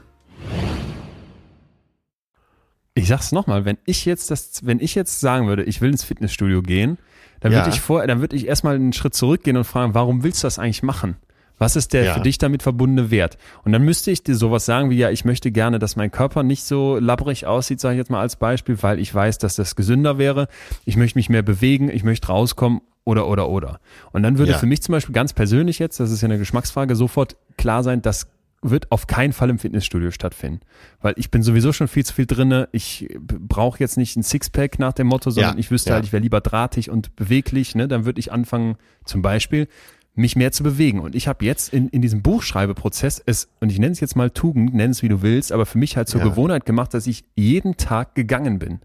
Ich 2.95 3.09
sag's 3.09 3.33
nochmal, 3.33 3.65
wenn 3.65 3.79
ich 3.87 4.05
jetzt 4.05 4.31
das, 4.31 4.61
wenn 4.67 4.79
ich 4.79 4.95
jetzt 4.95 5.21
sagen 5.21 5.47
würde, 5.49 5.65
ich 5.65 5.81
will 5.81 5.91
ins 5.91 6.05
Fitnessstudio 6.05 6.61
gehen, 6.61 6.99
dann 7.41 7.53
Ja. 7.53 7.59
würde 7.61 7.71
ich 7.71 7.81
vor, 7.81 8.07
dann 8.07 8.21
würde 8.21 8.37
ich 8.37 8.47
erstmal 8.47 8.75
einen 8.75 8.93
Schritt 8.93 9.15
zurückgehen 9.15 9.57
und 9.57 9.65
fragen, 9.65 9.95
warum 9.95 10.23
willst 10.23 10.43
du 10.43 10.47
das 10.47 10.59
eigentlich 10.59 10.83
machen? 10.83 11.17
Was 11.59 11.77
ist 11.77 11.93
der 11.93 12.05
Ja. 12.05 12.15
für 12.15 12.21
dich 12.21 12.39
damit 12.39 12.63
verbundene 12.63 13.11
Wert? 13.11 13.39
Und 13.65 13.73
dann 13.73 13.83
müsste 13.83 14.11
ich 14.11 14.23
dir 14.23 14.35
sowas 14.35 14.65
sagen 14.65 14.91
wie, 14.91 14.97
ja, 14.97 15.11
ich 15.11 15.25
möchte 15.25 15.53
gerne, 15.53 15.79
dass 15.79 15.95
mein 15.97 16.11
Körper 16.11 16.43
nicht 16.43 16.65
so 16.65 16.99
labbrig 16.99 17.47
aussieht, 17.47 17.79
sage 17.81 17.95
ich 17.95 17.99
jetzt 17.99 18.11
mal 18.11 18.21
als 18.21 18.37
Beispiel, 18.37 18.83
weil 18.83 18.99
ich 18.99 19.15
weiß, 19.15 19.39
dass 19.39 19.55
das 19.57 19.77
gesünder 19.77 20.19
wäre. 20.19 20.49
Ich 20.85 20.97
möchte 20.97 21.19
mich 21.19 21.29
mehr 21.29 21.43
bewegen, 21.43 21.89
ich 21.89 22.03
möchte 22.05 22.29
rauskommen 22.29 22.81
oder, 23.05 23.27
oder, 23.29 23.49
oder. 23.49 23.81
Und 24.13 24.23
dann 24.23 24.39
würde 24.39 24.53
Ja. 24.53 24.59
für 24.59 24.67
mich 24.67 24.83
zum 24.83 24.93
Beispiel 24.93 25.13
ganz 25.15 25.33
persönlich 25.33 25.79
jetzt, 25.79 26.01
das 26.01 26.11
ist 26.11 26.21
ja 26.23 26.27
eine 26.29 26.39
Geschmacksfrage, 26.39 26.97
sofort 26.97 27.37
klar 27.57 27.83
sein, 27.85 28.03
das 28.03 28.27
wird 28.65 28.93
auf 28.93 29.09
keinen 29.09 29.33
Fall 29.33 29.51
im 29.51 29.59
Fitnessstudio 29.59 30.13
stattfinden. 30.13 30.61
Weil 31.01 31.15
ich 31.17 31.33
bin 31.33 31.43
sowieso 31.43 31.73
schon 31.73 31.89
viel 31.89 32.07
zu 32.07 32.15
viel 32.15 32.27
drinne. 32.27 32.69
Ich 32.71 33.09
brauche 33.21 33.81
jetzt 33.81 33.97
nicht 33.97 34.17
ein 34.17 34.23
Sixpack 34.23 34.79
nach 34.79 34.93
dem 34.93 35.09
Motto, 35.09 35.31
sondern 35.31 35.55
Ja, 35.55 35.59
ich 35.59 35.73
wüsste 35.73 35.93
halt, 35.93 36.05
ich 36.05 36.13
wäre 36.13 36.23
lieber 36.23 36.41
drahtig 36.41 36.89
und 36.89 37.17
beweglich. 37.17 37.75
Ne? 37.75 37.89
Dann 37.89 38.05
würde 38.05 38.21
ich 38.21 38.31
anfangen, 38.31 38.77
zum 39.05 39.21
Beispiel, 39.21 39.67
mich 40.15 40.37
mehr 40.37 40.53
zu 40.53 40.63
bewegen. 40.63 41.01
Und 41.01 41.15
ich 41.15 41.27
habe 41.29 41.45
jetzt 41.45 41.73
in, 41.73 41.89
in 41.89 42.03
diesem 42.03 42.23
Buchschreibeprozess 42.23 43.23
es, 43.25 43.49
und 43.61 43.71
ich 43.73 43.79
nenne 43.79 43.93
es 43.93 44.01
jetzt 44.01 44.15
mal 44.15 44.31
Tugend, 44.31 44.75
nenn 44.75 44.91
es 44.91 45.03
wie 45.03 45.09
du 45.09 45.23
willst, 45.23 45.53
aber 45.53 45.65
für 45.65 45.79
mich 45.79 45.97
halt 45.97 46.09
zur 46.09 46.21
Ja. 46.21 46.29
Gewohnheit 46.29 46.67
gemacht, 46.67 46.93
dass 46.93 47.07
ich 47.07 47.25
jeden 47.35 47.77
Tag 47.77 48.15
gegangen 48.15 48.59
bin. 48.59 48.81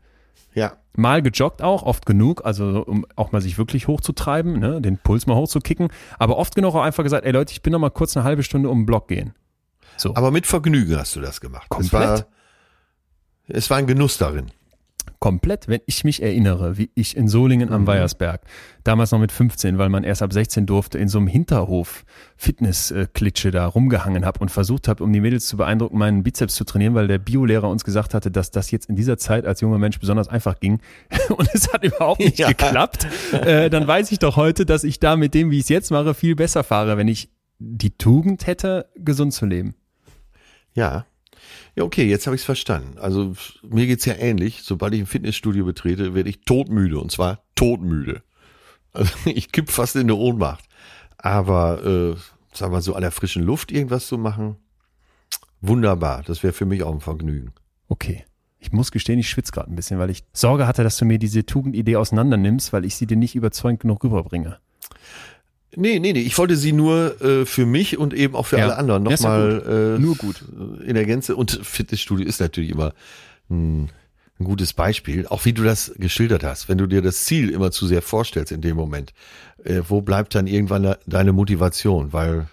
ja. 0.54 0.74
Mal 0.99 1.22
gejoggt 1.22 1.62
auch, 1.62 1.84
oft 1.84 2.08
genug, 2.08 2.44
also 2.44 2.84
um 2.88 3.06
auch 3.16 3.32
mal 3.32 3.40
sich 3.40 3.60
wirklich 3.60 3.88
hochzutreiben, 3.88 4.58
ne, 4.60 4.82
den 4.82 4.98
Puls 4.98 5.28
mal 5.28 5.36
hochzukicken, 5.36 5.90
aber 6.18 6.38
oft 6.38 6.56
genug 6.56 6.74
auch 6.74 6.82
einfach 6.82 7.04
gesagt, 7.04 7.24
ey 7.24 7.32
Leute, 7.32 7.52
ich 7.52 7.62
bin 7.62 7.72
noch 7.72 7.78
mal 7.78 7.91
kurz 7.91 8.18
eine 8.18 8.24
halbe 8.24 8.41
Stunde 8.41 8.70
um 8.70 8.80
den 8.80 8.86
Block 8.88 9.08
gehen. 9.08 9.36
So. 9.95 10.16
Aber 10.16 10.32
mit 10.32 10.48
Vergnügen 10.48 10.98
hast 10.98 11.16
du 11.16 11.22
das 11.22 11.40
gemacht. 11.40 11.66
Es 11.66 11.70
Komplett. 11.70 12.02
war, 12.02 12.26
es 13.48 13.70
war 13.70 13.78
ein 13.78 13.86
Genuss 13.86 14.18
darin. 14.18 14.48
Komplett, 15.19 15.68
wenn 15.68 15.81
ich 15.88 16.03
mich 16.03 16.22
erinnere, 16.22 16.77
wie 16.77 16.91
ich 16.95 17.18
in 17.18 17.27
Solingen 17.27 17.72
am 17.72 17.88
Weiersberg, 17.88 18.41
damals 18.84 19.11
noch 19.11 19.19
mit 19.19 19.31
15, 19.31 19.77
weil 19.77 19.89
man 19.89 20.03
erst 20.03 20.22
ab 20.22 20.31
16 20.31 20.65
durfte, 20.65 20.98
in 20.99 21.07
so 21.07 21.18
einem 21.18 21.27
Hinterhof 21.27 22.06
Fitness-Klitsche 22.38 23.52
da 23.52 23.65
rumgehangen 23.65 24.26
habe 24.26 24.39
und 24.39 24.49
versucht 24.49 24.88
habe, 24.88 25.03
um 25.03 25.11
die 25.14 25.19
Mädels 25.19 25.48
zu 25.48 25.57
beeindrucken, 25.57 25.98
meinen 25.98 26.23
Bizeps 26.23 26.56
zu 26.56 26.64
trainieren, 26.64 26.94
weil 26.95 27.07
der 27.07 27.18
Biolehrer 27.18 27.69
uns 27.69 27.84
gesagt 27.84 28.14
hatte, 28.14 28.31
dass 28.31 28.52
das 28.52 28.72
jetzt 28.72 28.89
in 28.89 28.95
dieser 28.95 29.18
Zeit 29.18 29.45
als 29.45 29.61
junger 29.61 29.77
Mensch 29.80 29.99
besonders 29.99 30.27
einfach 30.27 30.60
ging. 30.60 30.80
Und 31.30 31.49
es 31.53 31.72
hat 31.73 31.84
überhaupt 31.84 32.19
nicht 32.19 32.39
Ja. 32.39 32.48
geklappt. 32.49 33.07
Äh, 33.34 33.69
dann 33.69 33.88
weiß 33.88 34.11
ich 34.11 34.19
doch 34.19 34.35
heute, 34.35 34.65
dass 34.65 34.84
ich 34.84 34.99
da 34.99 35.15
mit 35.15 35.34
dem, 35.34 35.52
wie 35.52 35.57
ich 35.57 35.64
es 35.64 35.69
jetzt 35.69 35.91
mache, 35.91 36.14
viel 36.14 36.35
besser 36.35 36.64
fahre, 36.64 36.98
wenn 36.98 37.07
ich 37.07 37.30
die 37.60 37.98
Tugend 37.98 38.45
hätte, 38.48 38.89
gesund 38.95 39.34
zu 39.34 39.45
leben. 39.45 39.76
Ja. 40.73 41.06
Ja, 41.78 41.84
okay, 41.84 42.06
jetzt 42.06 42.26
habe 42.26 42.36
ich 42.36 42.41
es 42.41 42.45
verstanden. 42.45 42.98
Also 42.98 43.36
mir 43.62 43.86
geht's 43.86 44.06
ja 44.06 44.16
ähnlich. 44.16 44.64
Sobald 44.64 44.95
ich 44.95 44.99
ein 44.99 45.06
Fitnessstudio 45.06 45.64
betrete, 45.64 46.16
werde 46.16 46.28
ich 46.28 46.41
todmüde 46.41 46.99
und 46.99 47.12
zwar 47.12 47.44
todmüde. 47.54 48.24
Also 48.94 49.14
ich 49.26 49.52
kipp 49.52 49.70
fast 49.70 49.95
in 49.95 50.02
eine 50.02 50.16
Ohnmacht. 50.16 50.66
Aber 51.20 51.86
äh, 51.86 52.16
sagen 52.52 52.74
wir 52.74 52.82
so 52.82 52.95
an 52.95 53.02
der 53.02 53.12
frischen 53.12 53.44
Luft 53.44 53.72
irgendwas 53.72 54.08
zu 54.08 54.18
machen, 54.18 54.56
wunderbar. 55.62 56.24
Das 56.24 56.41
wäre 56.41 56.54
für 56.54 56.66
mich 56.66 56.82
auch 56.82 56.94
ein 56.94 56.99
Vergnügen. 56.99 57.54
Okay. 57.90 58.26
Ich 58.58 58.72
muss 58.72 58.91
gestehen, 58.91 59.20
ich 59.20 59.30
schwitze 59.30 59.52
gerade 59.52 59.72
ein 59.72 59.76
bisschen, 59.76 59.99
weil 59.99 60.10
ich 60.10 60.24
Sorge 60.34 60.66
hatte, 60.66 60.84
dass 60.84 60.98
du 60.98 61.06
mir 61.06 61.20
diese 61.20 61.45
Tugendidee 61.45 61.98
auseinandernimmst, 61.98 62.74
weil 62.74 62.86
ich 62.86 62.95
sie 62.95 63.06
dir 63.06 63.18
nicht 63.18 63.36
überzeugend 63.36 63.82
genug 63.82 64.04
rüberbringe. 64.04 64.58
Nee, 65.80 65.99
nee, 65.99 66.12
nee. 66.14 66.22
Ich 66.22 66.36
wollte 66.40 66.58
sie 66.58 66.72
nur 66.74 67.22
äh, 67.22 67.45
für 67.45 67.68
mich 67.68 67.98
und 67.99 68.14
eben 68.16 68.36
auch 68.36 68.48
für 68.48 68.58
Ja. 68.58 68.64
alle 68.66 68.78
anderen 68.78 69.06
ist 69.06 69.24
ja 69.24 69.30
nochmal 69.38 69.95
äh, 69.98 69.99
Nur 69.99 70.16
gut. 70.16 70.44
in 70.86 70.95
der 70.95 71.06
Gänze. 71.06 71.36
Und 71.36 71.60
Fitnessstudio 71.62 72.26
ist 72.26 72.40
natürlich 72.40 72.72
immer 72.72 72.94
ein, 73.49 73.90
ein 74.40 74.44
gutes 74.44 74.74
Beispiel. 74.74 75.28
Auch 75.28 75.45
wie 75.45 75.54
du 75.54 75.64
das 75.64 75.94
geschildert 75.98 76.44
hast. 76.44 76.68
Wenn 76.68 76.80
du 76.80 76.88
dir 76.88 77.04
das 77.04 77.26
Ziel 77.26 77.52
immer 77.52 77.70
zu 77.70 77.86
sehr 77.86 78.02
vorstellst 78.02 78.52
in 78.52 78.62
dem 78.62 78.76
Moment, 78.76 79.14
äh, 79.64 79.82
wo 79.88 80.02
bleibt 80.02 80.34
dann 80.34 80.48
irgendwann 80.48 80.95
deine 81.06 81.32
Motivation? 81.32 82.12
Weil 82.12 82.48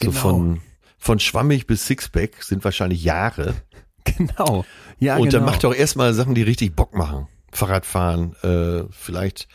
so 0.00 0.10
Genau. 0.10 0.20
von, 0.20 0.60
von 0.98 1.18
schwammig 1.18 1.66
bis 1.66 1.86
Sixpack 1.86 2.42
sind 2.44 2.62
wahrscheinlich 2.64 3.02
Jahre. 3.02 3.54
Genau. 4.04 4.64
Ja, 4.98 5.16
und 5.16 5.30
genau. 5.30 5.38
dann 5.38 5.44
mach 5.44 5.58
doch 5.58 5.72
erstmal 5.74 6.12
Sachen, 6.12 6.34
die 6.34 6.42
richtig 6.42 6.74
Bock 6.74 6.92
machen. 6.96 7.28
Fahrradfahren, 7.52 8.34
äh, 8.42 8.82
vielleicht 8.90 9.46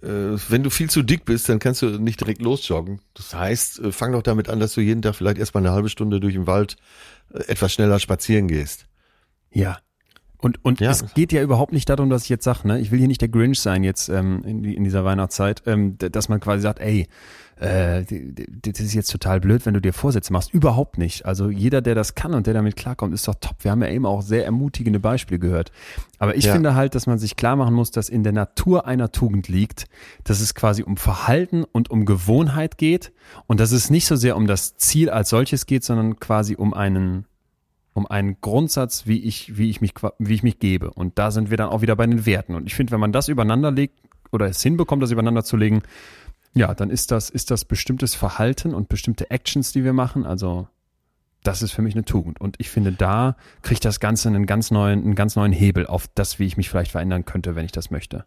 wenn 0.00 0.62
du 0.62 0.70
viel 0.70 0.88
zu 0.90 1.02
dick 1.02 1.24
bist, 1.24 1.48
dann 1.48 1.58
kannst 1.58 1.82
du 1.82 1.86
nicht 1.98 2.20
direkt 2.20 2.40
losjoggen. 2.42 3.00
Das 3.14 3.34
heißt, 3.34 3.80
äh, 3.80 3.92
fang 3.92 4.12
doch 4.12 4.22
damit 4.22 4.48
an, 4.48 4.60
dass 4.60 4.74
du 4.74 4.80
jeden 4.80 5.02
Tag 5.02 5.14
vielleicht 5.16 5.38
erstmal 5.38 5.64
eine 5.64 5.74
halbe 5.74 5.88
Stunde 5.88 6.20
durch 6.20 6.34
den 6.34 6.46
Wald 6.46 6.76
äh, 7.32 7.38
etwas 7.48 7.72
schneller 7.72 7.98
spazieren 7.98 8.48
gehst. 8.48 8.86
Ja. 9.52 9.78
Und, 10.40 10.64
und 10.64 10.78
Ja. 10.80 10.90
es 10.92 11.04
geht 11.14 11.32
ja 11.32 11.42
überhaupt 11.42 11.72
nicht 11.72 11.88
darum, 11.88 12.10
dass 12.10 12.22
ich 12.22 12.28
jetzt 12.28 12.44
sage, 12.44 12.68
ne, 12.68 12.78
ich 12.78 12.92
will 12.92 12.98
hier 13.00 13.08
nicht 13.08 13.20
der 13.20 13.28
Grinch 13.28 13.58
sein 13.58 13.82
jetzt 13.82 14.08
ähm, 14.08 14.42
in, 14.44 14.62
in 14.62 14.84
dieser 14.84 15.04
Weihnachtszeit, 15.04 15.62
ähm, 15.66 15.98
dass 15.98 16.28
man 16.28 16.38
quasi 16.38 16.62
sagt, 16.62 16.78
ey, 16.78 17.08
äh, 17.60 18.04
das 18.62 18.80
ist 18.80 18.94
jetzt 18.94 19.10
total 19.10 19.40
blöd, 19.40 19.66
wenn 19.66 19.74
du 19.74 19.80
dir 19.80 19.92
Vorsätze 19.92 20.32
machst. 20.32 20.54
Überhaupt 20.54 20.96
nicht. 20.98 21.26
Also 21.26 21.50
jeder, 21.50 21.80
der 21.80 21.94
das 21.94 22.14
kann 22.14 22.34
und 22.34 22.46
der 22.46 22.54
damit 22.54 22.76
klarkommt, 22.76 23.12
ist 23.14 23.26
doch 23.26 23.34
top. 23.40 23.56
Wir 23.60 23.70
haben 23.72 23.82
ja 23.82 23.88
eben 23.88 24.06
auch 24.06 24.22
sehr 24.22 24.44
ermutigende 24.44 25.00
Beispiele 25.00 25.40
gehört. 25.40 25.72
Aber 26.18 26.36
ich 26.36 26.44
Ja. 26.44 26.52
finde 26.52 26.74
halt, 26.74 26.94
dass 26.94 27.06
man 27.06 27.18
sich 27.18 27.36
klar 27.36 27.56
machen 27.56 27.74
muss, 27.74 27.90
dass 27.90 28.08
in 28.08 28.22
der 28.22 28.32
Natur 28.32 28.86
einer 28.86 29.10
Tugend 29.10 29.48
liegt, 29.48 29.86
dass 30.24 30.40
es 30.40 30.54
quasi 30.54 30.82
um 30.82 30.96
Verhalten 30.96 31.64
und 31.64 31.90
um 31.90 32.04
Gewohnheit 32.04 32.78
geht 32.78 33.12
und 33.46 33.58
dass 33.60 33.72
es 33.72 33.90
nicht 33.90 34.06
so 34.06 34.16
sehr 34.16 34.36
um 34.36 34.46
das 34.46 34.76
Ziel 34.76 35.10
als 35.10 35.28
solches 35.28 35.66
geht, 35.66 35.82
sondern 35.84 36.20
quasi 36.20 36.54
um 36.54 36.74
einen 36.74 37.24
um 37.94 38.06
einen 38.06 38.36
Grundsatz, 38.40 39.08
wie 39.08 39.18
ich, 39.24 39.58
wie 39.58 39.70
ich 39.70 39.80
mich, 39.80 39.92
wie 40.20 40.34
ich 40.34 40.44
mich 40.44 40.60
gebe. 40.60 40.90
Und 40.92 41.18
da 41.18 41.32
sind 41.32 41.50
wir 41.50 41.56
dann 41.56 41.68
auch 41.68 41.82
wieder 41.82 41.96
bei 41.96 42.06
den 42.06 42.26
Werten. 42.26 42.54
Und 42.54 42.66
ich 42.68 42.76
finde, 42.76 42.92
wenn 42.92 43.00
man 43.00 43.10
das 43.10 43.26
übereinander 43.26 43.72
legt 43.72 43.98
oder 44.30 44.46
es 44.46 44.62
hinbekommt, 44.62 45.02
das 45.02 45.10
übereinander 45.10 45.42
zu 45.42 45.56
legen, 45.56 45.82
ja, 46.58 46.74
dann 46.74 46.90
ist 46.90 47.10
das, 47.12 47.30
ist 47.30 47.50
das 47.50 47.64
bestimmtes 47.64 48.14
Verhalten 48.14 48.74
und 48.74 48.88
bestimmte 48.88 49.30
Actions, 49.30 49.72
die 49.72 49.84
wir 49.84 49.92
machen. 49.92 50.26
Also, 50.26 50.68
das 51.44 51.62
ist 51.62 51.70
für 51.70 51.82
mich 51.82 51.94
eine 51.94 52.04
Tugend. 52.04 52.40
Und 52.40 52.56
ich 52.58 52.68
finde, 52.68 52.92
da 52.92 53.36
kriegt 53.62 53.84
das 53.84 54.00
Ganze 54.00 54.28
einen 54.28 54.44
ganz 54.44 54.70
neuen, 54.72 55.04
einen 55.04 55.14
ganz 55.14 55.36
neuen 55.36 55.52
Hebel 55.52 55.86
auf 55.86 56.08
das, 56.14 56.38
wie 56.38 56.46
ich 56.46 56.56
mich 56.56 56.68
vielleicht 56.68 56.90
verändern 56.90 57.24
könnte, 57.24 57.54
wenn 57.54 57.64
ich 57.64 57.72
das 57.72 57.90
möchte. 57.90 58.24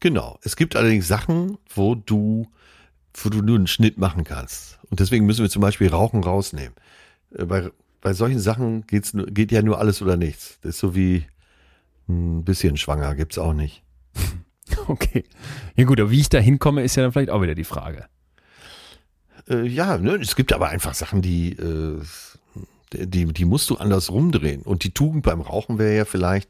Genau. 0.00 0.38
Es 0.42 0.56
gibt 0.56 0.74
allerdings 0.74 1.06
Sachen, 1.06 1.56
wo 1.72 1.94
du, 1.94 2.48
wo 3.14 3.28
du 3.28 3.42
nur 3.42 3.56
einen 3.56 3.68
Schnitt 3.68 3.96
machen 3.96 4.24
kannst. 4.24 4.80
Und 4.90 4.98
deswegen 4.98 5.24
müssen 5.24 5.42
wir 5.42 5.50
zum 5.50 5.62
Beispiel 5.62 5.88
Rauchen 5.88 6.24
rausnehmen. 6.24 6.74
Äh, 7.34 7.44
Bei, 7.44 7.70
bei 8.00 8.12
solchen 8.12 8.40
Sachen 8.40 8.86
geht's, 8.86 9.12
geht 9.14 9.52
ja 9.52 9.62
nur 9.62 9.78
alles 9.78 10.02
oder 10.02 10.16
nichts. 10.16 10.58
Das 10.62 10.70
ist 10.70 10.80
so 10.80 10.94
wie 10.96 11.26
ein 12.08 12.44
bisschen 12.44 12.76
schwanger, 12.76 13.14
gibt's 13.14 13.38
auch 13.38 13.54
nicht. 13.54 13.82
Okay. 14.88 15.24
Ja 15.76 15.84
gut, 15.84 16.00
aber 16.00 16.10
wie 16.10 16.20
ich 16.20 16.28
da 16.28 16.38
hinkomme, 16.38 16.82
ist 16.82 16.96
ja 16.96 17.02
dann 17.02 17.12
vielleicht 17.12 17.30
auch 17.30 17.42
wieder 17.42 17.54
die 17.54 17.64
Frage. 17.64 18.06
Äh, 19.48 19.66
ja, 19.66 19.98
ne, 19.98 20.12
es 20.16 20.34
gibt 20.36 20.52
aber 20.52 20.68
einfach 20.68 20.94
Sachen, 20.94 21.22
die, 21.22 21.52
äh, 21.52 22.00
die, 22.92 23.26
die 23.26 23.44
musst 23.44 23.68
du 23.70 23.76
anders 23.76 24.10
rumdrehen. 24.10 24.62
Und 24.62 24.84
die 24.84 24.92
Tugend 24.92 25.22
beim 25.24 25.40
Rauchen 25.40 25.78
wäre 25.78 25.96
ja 25.96 26.04
vielleicht, 26.04 26.48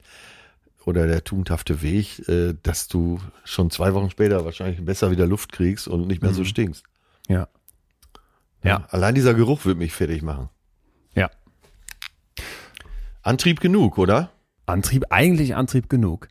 oder 0.84 1.06
der 1.06 1.22
tugendhafte 1.24 1.82
Weg, 1.82 2.26
äh, 2.28 2.54
dass 2.62 2.88
du 2.88 3.20
schon 3.44 3.70
zwei 3.70 3.92
Wochen 3.94 4.10
später 4.10 4.44
wahrscheinlich 4.44 4.84
besser 4.84 5.10
wieder 5.10 5.26
Luft 5.26 5.52
kriegst 5.52 5.86
und 5.88 6.06
nicht 6.06 6.22
mehr 6.22 6.32
so 6.32 6.42
Mhm. 6.42 6.46
stinkst. 6.46 6.84
Ja. 7.28 7.48
Ja. 8.64 8.86
Allein 8.90 9.14
dieser 9.14 9.34
Geruch 9.34 9.64
wird 9.64 9.78
mich 9.78 9.92
fertig 9.92 10.22
machen. 10.22 10.48
Ja. 11.14 11.30
Antrieb 13.22 13.60
genug, 13.60 13.98
oder? 13.98 14.30
Antrieb, 14.68 15.06
eigentlich 15.10 15.56
Antrieb 15.56 15.88
genug. 15.88 16.28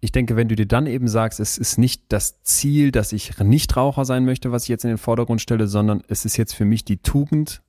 Ich 0.00 0.12
denke, 0.12 0.36
wenn 0.36 0.48
du 0.48 0.56
dir 0.56 0.66
dann 0.66 0.86
eben 0.86 1.08
sagst, 1.08 1.40
es 1.40 1.58
ist 1.58 1.78
nicht 1.78 2.04
das 2.08 2.42
Ziel, 2.42 2.90
dass 2.92 3.12
ich 3.12 3.38
Nichtraucher 3.38 4.04
sein 4.04 4.24
möchte, 4.24 4.52
was 4.52 4.64
ich 4.64 4.68
jetzt 4.68 4.84
in 4.84 4.90
den 4.90 4.98
Vordergrund 4.98 5.40
stelle, 5.40 5.66
sondern 5.66 6.02
es 6.08 6.24
ist 6.24 6.36
jetzt 6.36 6.54
für 6.54 6.64
mich 6.64 6.84
die 6.84 6.98
Tugend 6.98 7.62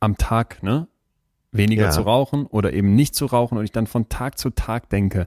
am 0.00 0.16
Tag, 0.16 0.62
ne? 0.62 0.88
Weniger 1.50 1.84
Ja. 1.84 1.90
zu 1.90 2.02
rauchen 2.02 2.44
oder 2.44 2.74
eben 2.74 2.94
nicht 2.94 3.14
zu 3.14 3.24
rauchen 3.24 3.56
und 3.56 3.64
ich 3.64 3.72
dann 3.72 3.86
von 3.86 4.10
Tag 4.10 4.38
zu 4.38 4.50
Tag 4.50 4.90
denke, 4.90 5.26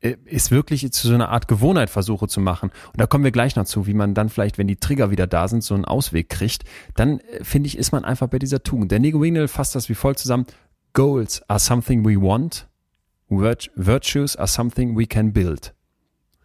äh, 0.00 0.16
ist 0.26 0.50
wirklich 0.50 0.92
zu 0.92 1.08
so 1.08 1.14
einer 1.14 1.30
Art 1.30 1.48
Gewohnheit 1.48 1.88
versuche 1.88 2.28
zu 2.28 2.40
machen. 2.40 2.70
Und 2.92 3.00
da 3.00 3.06
kommen 3.06 3.24
wir 3.24 3.30
gleich 3.30 3.56
noch 3.56 3.64
zu, 3.64 3.86
wie 3.86 3.94
man 3.94 4.12
dann 4.12 4.28
vielleicht, 4.28 4.58
wenn 4.58 4.66
die 4.66 4.76
Trigger 4.76 5.10
wieder 5.10 5.26
da 5.26 5.48
sind, 5.48 5.64
so 5.64 5.74
einen 5.74 5.86
Ausweg 5.86 6.28
kriegt. 6.28 6.64
Dann 6.96 7.18
äh, 7.20 7.42
finde 7.42 7.68
ich, 7.68 7.78
ist 7.78 7.92
man 7.92 8.04
einfach 8.04 8.28
bei 8.28 8.38
dieser 8.38 8.62
Tugend. 8.62 8.92
Der 8.92 9.00
Nico 9.00 9.22
Wingnell 9.22 9.48
fasst 9.48 9.74
das 9.74 9.88
wie 9.88 9.94
folgt 9.94 10.18
zusammen. 10.18 10.44
Goals 10.92 11.42
are 11.48 11.58
something 11.58 12.04
we 12.06 12.20
want. 12.20 12.68
Virt- 13.30 13.70
Virtues 13.74 14.36
are 14.36 14.48
something 14.48 14.96
we 14.98 15.06
can 15.06 15.32
build. 15.32 15.74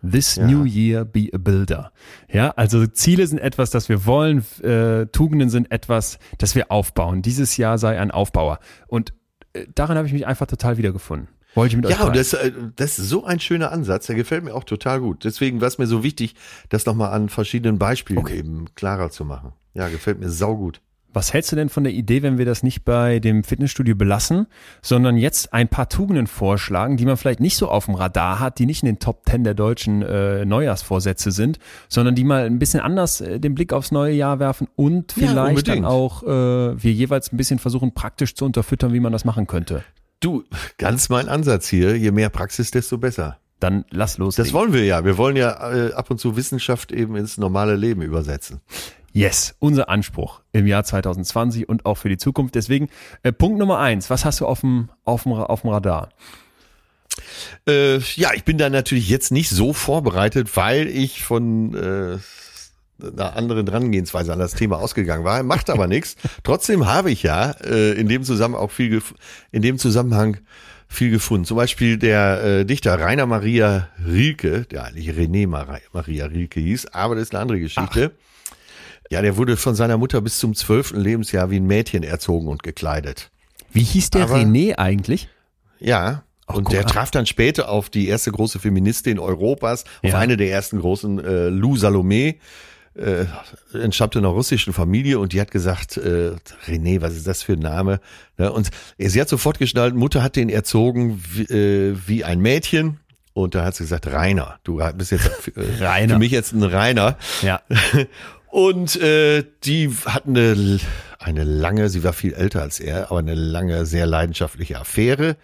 This 0.01 0.37
Ja. 0.37 0.47
new 0.47 0.63
year 0.63 1.03
be 1.03 1.27
a 1.33 1.37
builder. 1.37 1.91
Ja, 2.31 2.51
also 2.51 2.87
Ziele 2.87 3.27
sind 3.27 3.39
etwas, 3.39 3.69
das 3.69 3.89
wir 3.89 4.05
wollen, 4.05 4.45
äh, 4.63 5.07
Tugenden 5.07 5.49
sind 5.49 5.71
etwas, 5.71 6.19
das 6.37 6.55
wir 6.55 6.71
aufbauen. 6.71 7.21
Dieses 7.21 7.57
Jahr 7.57 7.77
sei 7.77 7.99
ein 7.99 8.09
Aufbauer. 8.11 8.59
Und 8.87 9.13
äh, 9.53 9.65
darin 9.75 9.97
habe 9.97 10.07
ich 10.07 10.13
mich 10.13 10.25
einfach 10.25 10.47
total 10.47 10.77
wiedergefunden. 10.77 11.27
Wollte 11.55 11.73
ich 11.73 11.77
mit 11.77 11.85
euch 11.87 11.99
Ja, 11.99 12.09
das, 12.11 12.31
äh, 12.33 12.53
das 12.77 12.97
ist 12.99 13.09
so 13.09 13.25
ein 13.25 13.39
schöner 13.41 13.71
Ansatz, 13.73 14.05
der 14.05 14.15
gefällt 14.15 14.43
mir 14.45 14.53
auch 14.53 14.63
total 14.63 15.01
gut. 15.01 15.25
Deswegen 15.25 15.59
war 15.59 15.67
es 15.67 15.79
mir 15.79 15.87
so 15.87 16.01
wichtig, 16.03 16.35
das 16.69 16.85
nochmal 16.85 17.11
an 17.11 17.27
verschiedenen 17.27 17.77
Beispielen 17.77 18.25
eben 18.27 18.73
klarer 18.75 19.09
zu 19.09 19.25
machen. 19.25 19.51
Ja, 19.73 19.89
gefällt 19.89 20.19
mir 20.19 20.29
saugut. 20.29 20.79
Was 21.11 21.33
hältst 21.33 21.51
du 21.51 21.55
denn 21.55 21.69
von 21.69 21.83
der 21.83 21.93
Idee, 21.93 22.21
wenn 22.21 22.37
wir 22.37 22.45
das 22.45 22.61
nicht 22.61 22.85
bei 22.85 23.19
dem 23.19 23.43
Fitnessstudio 23.43 23.95
belassen, 23.95 24.45
sondern 24.81 25.17
jetzt 25.17 25.53
ein 25.53 25.67
paar 25.67 25.89
Tugenden 25.89 26.27
vorschlagen, 26.27 26.97
die 26.97 27.05
man 27.05 27.17
vielleicht 27.17 27.39
nicht 27.39 27.57
so 27.57 27.67
auf 27.67 27.85
dem 27.85 27.95
Radar 27.95 28.39
hat, 28.39 28.59
die 28.59 28.65
nicht 28.67 28.83
in 28.83 28.87
den 28.87 28.99
Top 28.99 29.25
Ten 29.25 29.43
der 29.43 29.55
deutschen 29.55 30.03
äh, 30.03 30.45
Neujahrsvorsätze 30.45 31.31
sind, 31.31 31.57
sondern 31.87 32.13
die 32.15 32.23
mal 32.23 32.45
ein 32.45 32.59
bisschen 32.59 32.79
anders 32.81 33.21
äh, 33.21 33.39
den 33.39 33.55
Blick 33.55 33.73
aufs 33.73 33.91
neue 33.91 34.13
Jahr 34.13 34.39
werfen 34.39 34.67
und 34.75 35.15
Ja, 35.17 35.27
vielleicht 35.29 35.67
dann 35.67 35.83
unbedingt. 35.83 35.85
auch 35.85 36.23
äh, 36.23 36.27
wir 36.83 36.91
jeweils 36.93 37.31
ein 37.31 37.37
bisschen 37.37 37.59
versuchen, 37.59 37.93
praktisch 37.93 38.35
zu 38.35 38.45
unterfüttern, 38.45 38.93
wie 38.93 38.99
man 38.99 39.11
das 39.11 39.25
machen 39.25 39.47
könnte. 39.47 39.83
Du, 40.19 40.43
ganz 40.77 41.09
mein 41.09 41.27
Ansatz 41.29 41.67
hier, 41.69 41.97
je 41.97 42.11
mehr 42.11 42.29
Praxis, 42.29 42.71
desto 42.71 42.97
besser. 42.97 43.37
Dann 43.59 43.83
lass 43.89 44.17
loslegen. 44.17 44.45
Das 44.47 44.53
wollen 44.53 44.73
wir 44.73 44.85
ja. 44.85 45.03
Wir 45.03 45.17
wollen 45.17 45.35
ja 45.35 45.71
äh, 45.73 45.93
ab 45.93 46.11
und 46.11 46.17
zu 46.19 46.37
Wissenschaft 46.37 46.91
eben 46.91 47.15
ins 47.17 47.37
normale 47.37 47.75
Leben 47.75 48.01
übersetzen. 48.01 48.61
Yes, 49.11 49.55
unser 49.59 49.89
Anspruch 49.89 50.41
im 50.51 50.67
Jahr 50.67 50.83
2020 50.83 51.67
und 51.67 51.85
auch 51.85 51.95
für 51.95 52.09
die 52.09 52.17
Zukunft. 52.17 52.55
Deswegen 52.55 52.89
äh, 53.23 53.31
Punkt 53.31 53.57
Nummer 53.59 53.79
eins. 53.79 54.09
Was 54.09 54.23
hast 54.25 54.39
du 54.39 54.45
auf 54.45 54.61
dem, 54.61 54.89
auf 55.03 55.23
dem, 55.23 55.33
auf 55.33 55.61
dem 55.61 55.71
Radar? 55.71 56.09
Äh, 57.67 57.97
ja, 58.15 58.33
ich 58.33 58.43
bin 58.43 58.57
da 58.57 58.69
natürlich 58.69 59.09
jetzt 59.09 59.31
nicht 59.31 59.49
so 59.49 59.73
vorbereitet, 59.73 60.55
weil 60.55 60.87
ich 60.87 61.23
von 61.23 61.73
äh, 61.75 62.17
einer 63.05 63.35
anderen 63.35 63.65
Drangehensweise 63.65 64.31
an 64.31 64.39
das 64.39 64.53
Thema 64.53 64.77
ausgegangen 64.77 65.23
war. 65.23 65.41
Macht 65.43 65.69
aber 65.69 65.87
nichts. 65.87 66.15
Trotzdem 66.43 66.85
habe 66.85 67.11
ich 67.11 67.23
ja 67.23 67.51
äh, 67.63 67.91
in 67.93 68.07
dem 68.07 68.23
Zusammenhang 68.23 68.61
auch 68.63 68.71
viel 68.71 69.01
in 69.51 69.61
dem 69.61 69.77
Zusammenhang 69.77 70.37
viel 70.87 71.11
gefunden. 71.11 71.45
Zum 71.45 71.57
Beispiel 71.57 71.97
der 71.97 72.43
äh, 72.43 72.65
Dichter 72.65 72.99
Rainer 72.99 73.25
Maria 73.27 73.89
Rilke, 74.05 74.65
der 74.65 74.85
eigentlich 74.85 75.09
René 75.09 75.47
Mari- 75.47 75.81
Maria 75.93 76.25
Rilke 76.25 76.59
hieß, 76.59 76.87
aber 76.87 77.15
das 77.15 77.25
ist 77.25 77.33
eine 77.35 77.41
andere 77.41 77.59
Geschichte. 77.59 78.11
Ja, 79.09 79.21
der 79.21 79.37
wurde 79.37 79.57
von 79.57 79.75
seiner 79.75 79.97
Mutter 79.97 80.21
bis 80.21 80.37
zum 80.39 80.53
zwölften 80.53 80.99
Lebensjahr 80.99 81.49
wie 81.49 81.57
ein 81.59 81.65
Mädchen 81.65 82.03
erzogen 82.03 82.47
und 82.47 82.61
gekleidet. 82.63 83.31
Wie 83.71 83.83
hieß 83.83 84.11
der 84.11 84.23
Aber- 84.23 84.35
René 84.37 84.75
eigentlich? 84.77 85.29
Ja. 85.79 86.23
Ach, 86.47 86.55
und 86.55 86.71
der 86.71 86.81
an. 86.81 86.87
traf 86.87 87.11
dann 87.11 87.25
später 87.25 87.69
auf 87.69 87.89
die 87.89 88.07
erste 88.07 88.31
große 88.31 88.59
Feministin 88.59 89.19
Europas, 89.19 89.83
auf 90.03 90.11
Ja. 90.11 90.17
eine 90.19 90.37
der 90.37 90.51
ersten 90.51 90.79
großen, 90.79 91.23
äh, 91.23 91.49
Lou 91.49 91.75
Salome, 91.77 92.35
äh, 92.95 93.25
entstammte 93.73 94.19
einer 94.19 94.29
russischen 94.29 94.73
Familie 94.73 95.19
und 95.19 95.31
die 95.33 95.39
hat 95.41 95.51
gesagt, 95.51 95.97
äh, 95.97 96.31
René, 96.67 97.01
was 97.01 97.15
ist 97.15 97.27
das 97.27 97.43
für 97.43 97.53
ein 97.53 97.59
Name? 97.59 98.01
Ja, 98.37 98.49
und 98.49 98.69
sie 98.97 99.21
hat 99.21 99.29
sofort 99.29 99.59
geschnallt, 99.59 99.95
Mutter 99.95 100.21
hat 100.23 100.35
den 100.35 100.49
erzogen 100.49 101.23
wie, 101.33 101.43
äh, 101.43 101.95
wie 102.07 102.23
ein 102.23 102.39
Mädchen. 102.39 102.99
Und 103.33 103.55
da 103.55 103.63
hat 103.63 103.75
sie 103.75 103.83
gesagt, 103.83 104.07
Rainer, 104.07 104.59
du 104.63 104.81
bist 104.95 105.11
jetzt 105.11 105.29
äh, 105.55 105.83
Rainer. 105.85 106.15
für 106.15 106.19
mich 106.19 106.31
jetzt 106.31 106.51
ein 106.51 106.63
Rainer. 106.63 107.15
Ja. 107.41 107.61
Und 108.51 108.95
äh, 109.01 109.43
die 109.63 109.89
hatten 110.05 110.35
eine, 110.37 110.79
eine 111.19 111.43
lange, 111.43 111.89
sie 111.89 112.03
war 112.03 112.13
viel 112.13 112.33
älter 112.33 112.61
als 112.61 112.79
er, 112.79 113.11
aber 113.11 113.19
eine 113.19 113.35
lange, 113.35 113.85
sehr 113.85 114.05
leidenschaftliche 114.07 114.79
Affäre. 114.79 115.37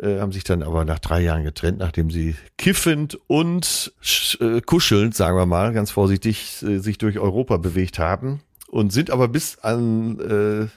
Äh, 0.00 0.20
haben 0.20 0.32
sich 0.32 0.44
dann 0.44 0.62
aber 0.62 0.84
nach 0.84 0.98
drei 0.98 1.20
Jahren 1.20 1.44
getrennt, 1.44 1.78
nachdem 1.78 2.10
sie 2.10 2.34
kiffend 2.58 3.18
und 3.26 3.92
äh, 4.40 4.60
kuschelnd, 4.62 5.14
sagen 5.14 5.36
wir 5.36 5.44
mal, 5.46 5.72
ganz 5.72 5.90
vorsichtig, 5.90 6.62
äh, 6.62 6.78
sich 6.78 6.96
durch 6.98 7.18
Europa 7.18 7.58
bewegt 7.58 7.98
haben 7.98 8.40
und 8.68 8.92
sind 8.92 9.10
aber 9.10 9.28
bis 9.28 9.58
an 9.58 10.18
äh, 10.18 10.68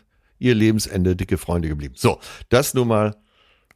ihr 0.43 0.53
Lebensende 0.56 1.15
dicke 1.15 1.38
Freunde 1.38 1.69
geblieben. 1.69 1.93
So, 1.97 2.19
das 2.49 2.73
nur 2.73 2.85
mal, 2.85 3.15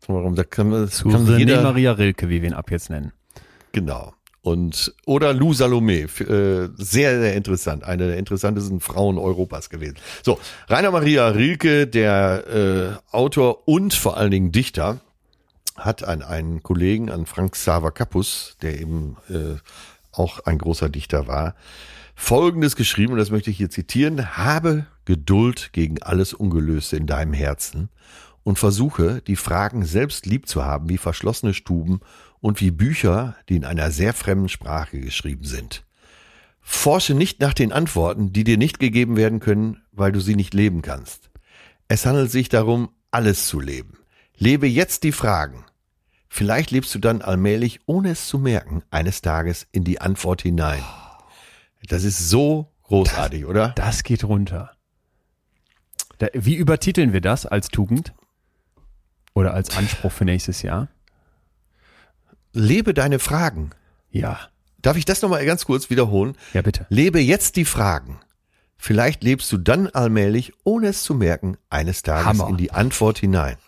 warum 0.08 0.36
da 0.36 0.44
kann, 0.44 0.70
man- 0.70 0.90
Zu 0.90 1.08
kann 1.10 1.38
jeder, 1.38 1.64
Maria 1.64 1.94
Rilke, 1.94 2.28
wie 2.30 2.42
wir 2.42 2.50
ihn 2.50 2.54
ab 2.54 2.70
jetzt 2.70 2.90
nennen. 2.90 3.14
Genau. 3.72 4.14
Und 4.42 4.94
oder 5.06 5.34
Lou 5.34 5.54
Salome, 5.54 6.04
f- 6.04 6.22
äh, 6.22 6.70
sehr, 6.78 7.20
sehr 7.20 7.36
interessant, 7.36 7.84
eine 7.84 8.08
der 8.08 8.18
interessantesten 8.18 8.80
Frauen 8.80 9.18
Europas 9.18 9.70
gewesen. 9.70 9.98
So, 10.24 10.40
Rainer 10.70 10.92
Maria 10.92 11.28
Rilke, 11.28 11.88
der 11.88 12.48
äh, 13.12 13.16
Autor 13.16 13.68
und 13.68 13.94
vor 13.94 14.16
allen 14.18 14.32
Dingen 14.32 14.52
Dichter, 14.52 15.02
hat 15.76 16.04
an 16.04 16.22
einen 16.22 16.64
Kollegen, 16.64 17.10
an 17.10 17.26
Frank 17.26 17.54
Xaver 17.54 17.92
Kappus, 17.92 18.56
der 18.62 18.80
eben 18.80 19.18
äh, 19.30 19.58
auch 20.12 20.40
ein 20.46 20.58
großer 20.58 20.90
Dichter 20.90 21.28
war, 21.28 21.56
Folgendes 22.16 22.76
geschrieben, 22.76 23.14
und 23.14 23.20
das 23.20 23.32
möchte 23.32 23.50
ich 23.50 23.58
hier 23.58 23.70
zitieren, 23.70 24.38
habe 24.38 24.86
Geduld 25.06 25.70
gegen 25.72 26.02
alles 26.02 26.34
Ungelöste 26.34 26.98
in 26.98 27.08
deinem 27.08 27.34
Herzen 27.34 27.90
und 28.44 28.60
versuche, 28.60 29.22
die 29.26 29.38
Fragen 29.38 29.86
selbst 29.86 30.26
lieb 30.26 30.48
zu 30.48 30.66
haben 30.66 30.90
wie 30.90 30.98
verschlossene 30.98 31.54
Stuben 31.54 32.02
und 32.42 32.62
wie 32.62 32.72
Bücher, 32.72 33.36
die 33.50 33.56
in 33.56 33.66
einer 33.66 33.92
sehr 33.92 34.14
fremden 34.14 34.50
Sprache 34.50 35.00
geschrieben 35.00 35.44
sind. 35.44 35.86
Forsche 36.62 37.14
nicht 37.14 37.40
nach 37.42 37.54
den 37.54 37.72
Antworten, 37.72 38.32
die 38.32 38.44
dir 38.44 38.58
nicht 38.58 38.80
gegeben 38.80 39.18
werden 39.18 39.40
können, 39.40 39.82
weil 39.92 40.12
du 40.12 40.20
sie 40.20 40.36
nicht 40.36 40.54
leben 40.54 40.82
kannst. 40.82 41.30
Es 41.88 42.06
handelt 42.06 42.32
sich 42.32 42.50
darum, 42.50 42.90
alles 43.12 43.48
zu 43.48 43.60
leben. 43.60 43.98
Lebe 44.38 44.68
jetzt 44.68 45.04
die 45.04 45.12
Fragen. 45.12 45.66
Vielleicht 46.30 46.70
lebst 46.70 46.94
du 46.94 47.00
dann 47.00 47.24
allmählich, 47.24 47.80
ohne 47.88 48.12
es 48.12 48.28
zu 48.28 48.38
merken, 48.38 48.84
eines 48.92 49.22
Tages 49.22 49.68
in 49.72 49.84
die 49.84 50.00
Antwort 50.00 50.44
hinein. 50.44 50.84
Das 51.88 52.04
ist 52.04 52.30
so 52.30 52.72
großartig, 52.84 53.42
das, 53.42 53.50
oder? 53.50 53.70
Das 53.70 54.04
geht 54.04 54.24
runter. 54.24 54.72
Da, 56.20 56.28
wie 56.34 56.56
übertiteln 56.56 57.14
wir 57.14 57.22
das 57.22 57.46
als 57.46 57.70
Tugend? 57.70 58.14
Oder 59.34 59.54
als 59.54 59.76
Anspruch 59.76 60.12
für 60.12 60.26
nächstes 60.26 60.62
Jahr? 60.62 60.90
Lebe 62.54 62.94
deine 62.94 63.20
Fragen. 63.20 63.72
Ja. 64.12 64.40
Darf 64.82 64.98
ich 64.98 65.06
das 65.06 65.22
nochmal 65.22 65.46
ganz 65.46 65.66
kurz 65.66 65.90
wiederholen? 65.90 66.36
Ja, 66.54 66.62
bitte. 66.62 66.86
Lebe 66.90 67.20
jetzt 67.20 67.56
die 67.56 67.66
Fragen. 67.66 68.20
Vielleicht 68.82 69.26
lebst 69.26 69.52
du 69.52 69.58
dann 69.58 69.88
allmählich, 69.88 70.54
ohne 70.64 70.88
es 70.88 71.04
zu 71.04 71.14
merken, 71.14 71.58
eines 71.70 72.02
Tages 72.02 72.26
Hammer. 72.26 72.48
in 72.48 72.56
die 72.56 72.72
Antwort 72.72 73.20
hinein. 73.20 73.58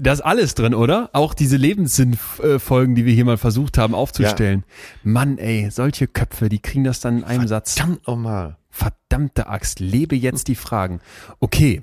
Da 0.00 0.12
ist 0.12 0.20
alles 0.20 0.54
drin, 0.54 0.72
oder? 0.72 1.10
Auch 1.14 1.34
diese 1.34 1.56
Lebenssinnfolgen, 1.56 2.94
die 2.94 3.04
wir 3.04 3.12
hier 3.12 3.24
mal 3.24 3.38
versucht 3.38 3.76
haben 3.76 3.92
aufzustellen. 3.92 4.62
Ja. 5.02 5.10
Mann, 5.10 5.36
ey, 5.38 5.68
solche 5.72 6.06
Köpfe, 6.06 6.48
die 6.48 6.60
kriegen 6.60 6.84
das 6.84 7.00
dann 7.00 7.18
in 7.18 7.24
einem 7.24 7.48
Verdammt 7.48 7.48
Satz. 7.48 7.74
Verdammt 7.74 8.06
nochmal. 8.06 8.56
Verdammte 8.70 9.48
Axt, 9.48 9.80
lebe 9.80 10.14
jetzt 10.14 10.46
die 10.46 10.54
Fragen. 10.54 11.00
Okay, 11.40 11.82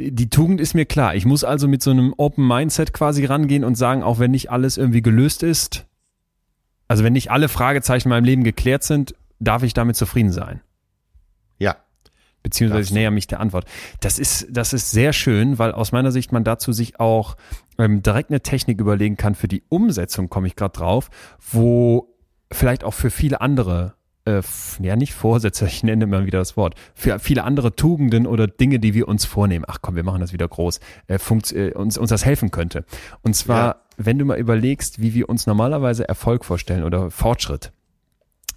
die 0.00 0.30
Tugend 0.30 0.60
ist 0.60 0.74
mir 0.74 0.86
klar. 0.86 1.14
Ich 1.14 1.26
muss 1.26 1.44
also 1.44 1.68
mit 1.68 1.82
so 1.82 1.90
einem 1.90 2.14
Open 2.16 2.46
Mindset 2.46 2.92
quasi 2.92 3.24
rangehen 3.24 3.64
und 3.64 3.76
sagen, 3.76 4.02
auch 4.02 4.18
wenn 4.18 4.30
nicht 4.30 4.50
alles 4.50 4.76
irgendwie 4.76 5.02
gelöst 5.02 5.42
ist, 5.42 5.86
also 6.88 7.04
wenn 7.04 7.12
nicht 7.12 7.30
alle 7.30 7.48
Fragezeichen 7.48 8.08
in 8.08 8.10
meinem 8.10 8.24
Leben 8.24 8.44
geklärt 8.44 8.82
sind, 8.82 9.14
darf 9.38 9.62
ich 9.62 9.74
damit 9.74 9.96
zufrieden 9.96 10.32
sein. 10.32 10.60
Ja. 11.58 11.76
Beziehungsweise 12.42 12.82
ich 12.82 12.92
näher 12.92 13.10
mich 13.10 13.26
der 13.26 13.40
Antwort. 13.40 13.66
Das 14.00 14.18
ist, 14.18 14.48
das 14.50 14.72
ist 14.72 14.90
sehr 14.90 15.12
schön, 15.12 15.58
weil 15.58 15.72
aus 15.72 15.92
meiner 15.92 16.10
Sicht 16.10 16.32
man 16.32 16.42
dazu 16.42 16.72
sich 16.72 16.98
auch 16.98 17.36
ähm, 17.78 18.02
direkt 18.02 18.30
eine 18.30 18.40
Technik 18.40 18.80
überlegen 18.80 19.16
kann 19.16 19.34
für 19.34 19.46
die 19.46 19.62
Umsetzung, 19.68 20.30
komme 20.30 20.46
ich 20.46 20.56
gerade 20.56 20.76
drauf, 20.76 21.10
wo 21.52 22.16
vielleicht 22.50 22.82
auch 22.82 22.94
für 22.94 23.10
viele 23.10 23.40
andere 23.40 23.94
äh, 24.38 24.42
ja 24.80 24.96
nicht 24.96 25.14
Vorsätze, 25.14 25.66
ich 25.66 25.82
nenne 25.82 26.04
immer 26.04 26.26
wieder 26.26 26.38
das 26.38 26.56
Wort, 26.56 26.74
für 26.94 27.18
viele 27.18 27.44
andere 27.44 27.74
Tugenden 27.74 28.26
oder 28.26 28.46
Dinge, 28.46 28.78
die 28.78 28.94
wir 28.94 29.08
uns 29.08 29.24
vornehmen, 29.24 29.64
ach 29.68 29.78
komm, 29.82 29.96
wir 29.96 30.04
machen 30.04 30.20
das 30.20 30.32
wieder 30.32 30.48
groß, 30.48 30.80
äh, 31.06 31.18
funkt, 31.18 31.52
äh, 31.52 31.72
uns, 31.72 31.98
uns 31.98 32.10
das 32.10 32.24
helfen 32.24 32.50
könnte. 32.50 32.84
Und 33.22 33.34
zwar, 33.34 33.66
ja. 33.66 33.76
wenn 33.96 34.18
du 34.18 34.24
mal 34.24 34.38
überlegst, 34.38 35.00
wie 35.00 35.14
wir 35.14 35.28
uns 35.28 35.46
normalerweise 35.46 36.08
Erfolg 36.08 36.44
vorstellen 36.44 36.84
oder 36.84 37.10
Fortschritt, 37.10 37.72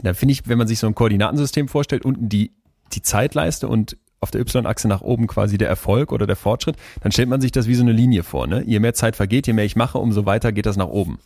dann 0.02 0.16
finde 0.16 0.34
ich, 0.34 0.48
wenn 0.48 0.58
man 0.58 0.68
sich 0.68 0.80
so 0.80 0.88
ein 0.88 0.95
Koordinatensystem 0.95 1.68
vorstellt, 1.68 2.06
unten 2.06 2.30
die, 2.30 2.52
die 2.94 3.02
Zeitleiste 3.02 3.68
und 3.68 3.98
auf 4.24 4.32
der 4.32 4.41
Y-Achse 4.41 4.88
nach 4.88 5.02
oben 5.02 5.28
quasi 5.28 5.58
der 5.58 5.68
Erfolg 5.68 6.12
oder 6.12 6.26
der 6.26 6.38
Fortschritt, 6.38 6.78
dann 7.02 7.12
stellt 7.12 7.28
man 7.30 7.41
sich 7.41 7.52
das 7.52 7.68
wie 7.68 7.76
so 7.76 7.84
eine 7.84 7.91
Linie 7.91 8.24
vor. 8.24 8.48
Ne? 8.48 8.64
Je 8.66 8.80
mehr 8.80 8.94
Zeit 8.94 9.18
vergeht, 9.18 9.48
je 9.48 9.54
mehr 9.54 9.66
ich 9.66 9.76
mache, 9.76 9.98
umso 9.98 10.26
weiter 10.26 10.54
geht 10.54 10.66
das 10.66 10.78
nach 10.78 10.88
oben. 10.88 11.20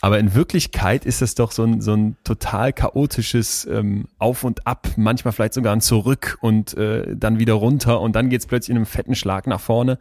Aber 0.00 0.18
in 0.18 0.34
Wirklichkeit 0.34 1.04
ist 1.04 1.22
es 1.22 1.34
doch 1.34 1.50
so 1.50 1.64
ein, 1.64 1.80
so 1.80 1.92
ein 1.92 2.16
total 2.22 2.72
chaotisches 2.72 3.66
ähm, 3.66 4.06
Auf 4.18 4.44
und 4.44 4.66
Ab, 4.66 4.88
manchmal 4.96 5.32
vielleicht 5.32 5.54
sogar 5.54 5.74
ein 5.74 5.80
Zurück 5.80 6.38
und 6.40 6.74
äh, 6.74 7.16
dann 7.16 7.38
wieder 7.38 7.54
runter 7.54 8.00
und 8.00 8.14
dann 8.14 8.28
geht's 8.28 8.46
plötzlich 8.46 8.70
in 8.70 8.76
einem 8.76 8.86
fetten 8.86 9.16
Schlag 9.16 9.46
nach 9.46 9.60
vorne. 9.60 9.98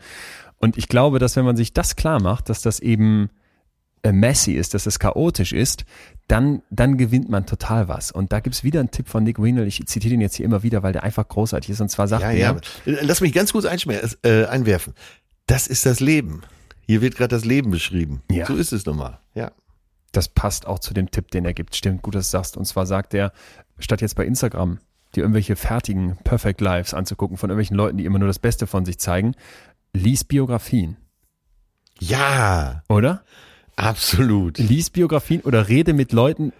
Und 0.60 0.78
ich 0.78 0.88
glaube, 0.88 1.20
dass 1.20 1.36
wenn 1.36 1.46
man 1.46 1.58
sich 1.58 1.74
das 1.74 1.96
klar 1.96 2.22
macht, 2.22 2.50
dass 2.50 2.62
das 2.62 2.80
eben 2.80 3.30
äh, 4.04 4.12
messy 4.12 4.54
ist, 4.54 4.76
dass 4.76 4.86
es 4.86 5.00
chaotisch 5.00 5.52
ist, 5.52 5.86
dann, 6.28 6.62
dann 6.70 6.98
gewinnt 6.98 7.30
man 7.30 7.46
total 7.46 7.88
was. 7.88 8.12
Und 8.12 8.32
da 8.32 8.40
gibt's 8.40 8.64
wieder 8.64 8.80
einen 8.80 8.92
Tipp 8.92 9.08
von 9.08 9.24
Nick 9.24 9.42
Wienel, 9.42 9.66
ich 9.66 9.86
zitiere 9.88 10.12
den 10.12 10.22
jetzt 10.22 10.36
hier 10.36 10.46
immer 10.46 10.62
wieder, 10.62 10.84
weil 10.84 10.94
der 10.94 11.04
einfach 11.04 11.28
großartig 11.28 11.72
ist. 11.72 11.82
Und 11.82 11.90
zwar 11.90 12.08
sagt 12.08 12.22
ja, 12.22 12.32
er, 12.32 12.38
ja. 12.86 13.02
Lass 13.02 13.22
mich 13.22 13.34
ganz 13.34 13.52
kurz 13.52 13.66
äh, 13.66 14.46
einwerfen. 14.46 14.94
Das 15.48 15.68
ist 15.68 15.86
das 15.86 16.00
Leben. 16.00 16.42
Hier 16.86 17.02
wird 17.02 17.16
gerade 17.16 17.36
das 17.36 17.46
Leben 17.46 17.72
beschrieben. 17.72 18.22
Ja. 18.30 18.46
So 18.46 18.56
ist 18.56 18.72
es 18.72 18.86
nochmal. 18.86 19.20
Ja. 19.34 19.52
Das 20.12 20.30
passt 20.30 20.68
auch 20.68 20.80
zu 20.80 20.94
dem 20.94 21.12
Tipp, 21.12 21.32
den 21.32 21.46
er 21.46 21.54
gibt. 21.54 21.76
Stimmt, 21.76 22.02
gut, 22.02 22.16
dass 22.16 22.28
du 22.28 22.38
sagst. 22.38 22.58
Und 22.58 22.66
zwar 22.66 22.86
sagt 22.86 23.14
er, 23.14 23.32
statt 23.80 24.02
jetzt 24.02 24.16
bei 24.16 24.26
Instagram 24.26 24.80
dir 25.16 25.22
irgendwelche 25.22 25.56
fertigen 25.56 26.18
Perfect 26.24 26.62
Lives 26.62 26.94
anzugucken 26.94 27.38
von 27.38 27.50
irgendwelchen 27.50 27.78
Leuten, 27.78 27.98
die 27.98 28.06
immer 28.06 28.20
nur 28.20 28.28
das 28.28 28.40
Beste 28.40 28.68
von 28.68 28.86
sich 28.86 29.00
zeigen, 29.00 29.36
lies 29.94 30.24
Biografien. 30.24 30.98
Ja. 32.00 32.84
Oder? 32.90 33.24
Absolut. 33.76 34.58
Lies 34.58 34.90
Biografien 34.90 35.42
oder 35.42 35.68
rede 35.68 35.94
mit 35.94 36.12
Leuten, 36.12 36.52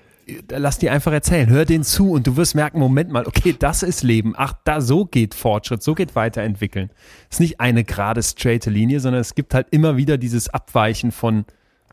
lass 0.50 0.78
die 0.78 0.90
einfach 0.90 1.12
erzählen, 1.12 1.50
hör 1.50 1.66
denen 1.66 1.84
zu 1.84 2.12
und 2.12 2.28
du 2.28 2.36
wirst 2.38 2.56
merken, 2.56 2.80
Moment 2.80 3.12
mal, 3.12 3.26
okay, 3.26 3.56
das 3.58 3.84
ist 3.84 4.04
Leben. 4.04 4.34
Ach, 4.38 4.54
da 4.66 4.82
so 4.82 5.06
geht 5.06 5.34
Fortschritt, 5.34 5.82
so 5.82 5.96
geht 5.96 6.16
Weiterentwickeln. 6.16 6.92
Es 7.30 7.38
ist 7.38 7.40
nicht 7.40 7.60
eine 7.60 7.84
gerade 7.84 8.22
straighte 8.22 8.70
Linie, 8.70 9.00
sondern 9.00 9.22
es 9.22 9.36
gibt 9.36 9.54
halt 9.54 9.68
immer 9.72 9.98
wieder 9.98 10.18
dieses 10.18 10.50
Abweichen 10.50 11.12
von, 11.12 11.46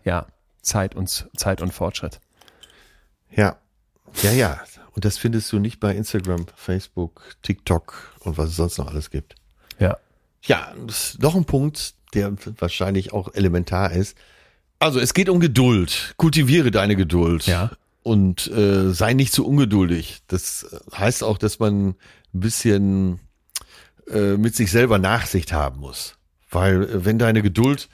ja, 0.05 0.27
Zeit 0.65 0.95
und, 0.95 1.29
Zeit 1.37 1.63
und 1.63 1.73
Fortschritt. 1.73 2.21
Ja. 3.31 3.57
Ja, 4.23 4.33
ja. 4.33 4.61
Und 4.93 5.05
das 5.05 5.19
findest 5.19 5.53
du 5.53 5.59
nicht 5.59 5.81
bei 5.81 5.95
Instagram, 5.95 6.47
Facebook, 6.55 7.35
TikTok 7.43 8.13
und 8.21 8.39
was 8.39 8.51
es 8.51 8.57
sonst 8.57 8.79
noch 8.79 8.89
alles 8.89 9.11
gibt. 9.11 9.35
Ja. 9.79 9.99
Ja, 10.43 10.73
noch 11.19 11.35
ein 11.35 11.47
Punkt, 11.47 11.95
der 12.13 12.33
wahrscheinlich 12.59 13.13
auch 13.13 13.35
elementar 13.35 13.93
ist. 13.93 14.17
Also 14.79 15.01
es 15.01 15.15
geht 15.15 15.29
um 15.29 15.41
Geduld. 15.41 16.15
Kultiviere 16.17 16.71
deine 16.71 16.97
Geduld. 16.97 17.47
Ja. 17.47 17.71
Und 18.03 18.47
äh, 18.49 18.93
sei 18.93 19.15
nicht 19.15 19.33
zu 19.33 19.47
ungeduldig. 19.47 20.23
Das 20.29 20.67
heißt 20.95 21.25
auch, 21.25 21.39
dass 21.39 21.59
man 21.59 21.89
ein 21.89 21.97
bisschen 22.33 23.21
äh, 24.11 24.37
mit 24.37 24.55
sich 24.55 24.71
selber 24.71 24.99
Nachsicht 24.99 25.53
haben 25.53 25.81
muss. 25.81 26.17
Weil 26.51 26.83
äh, 26.83 27.05
wenn 27.05 27.19
deine 27.19 27.41
Geduld, 27.43 27.89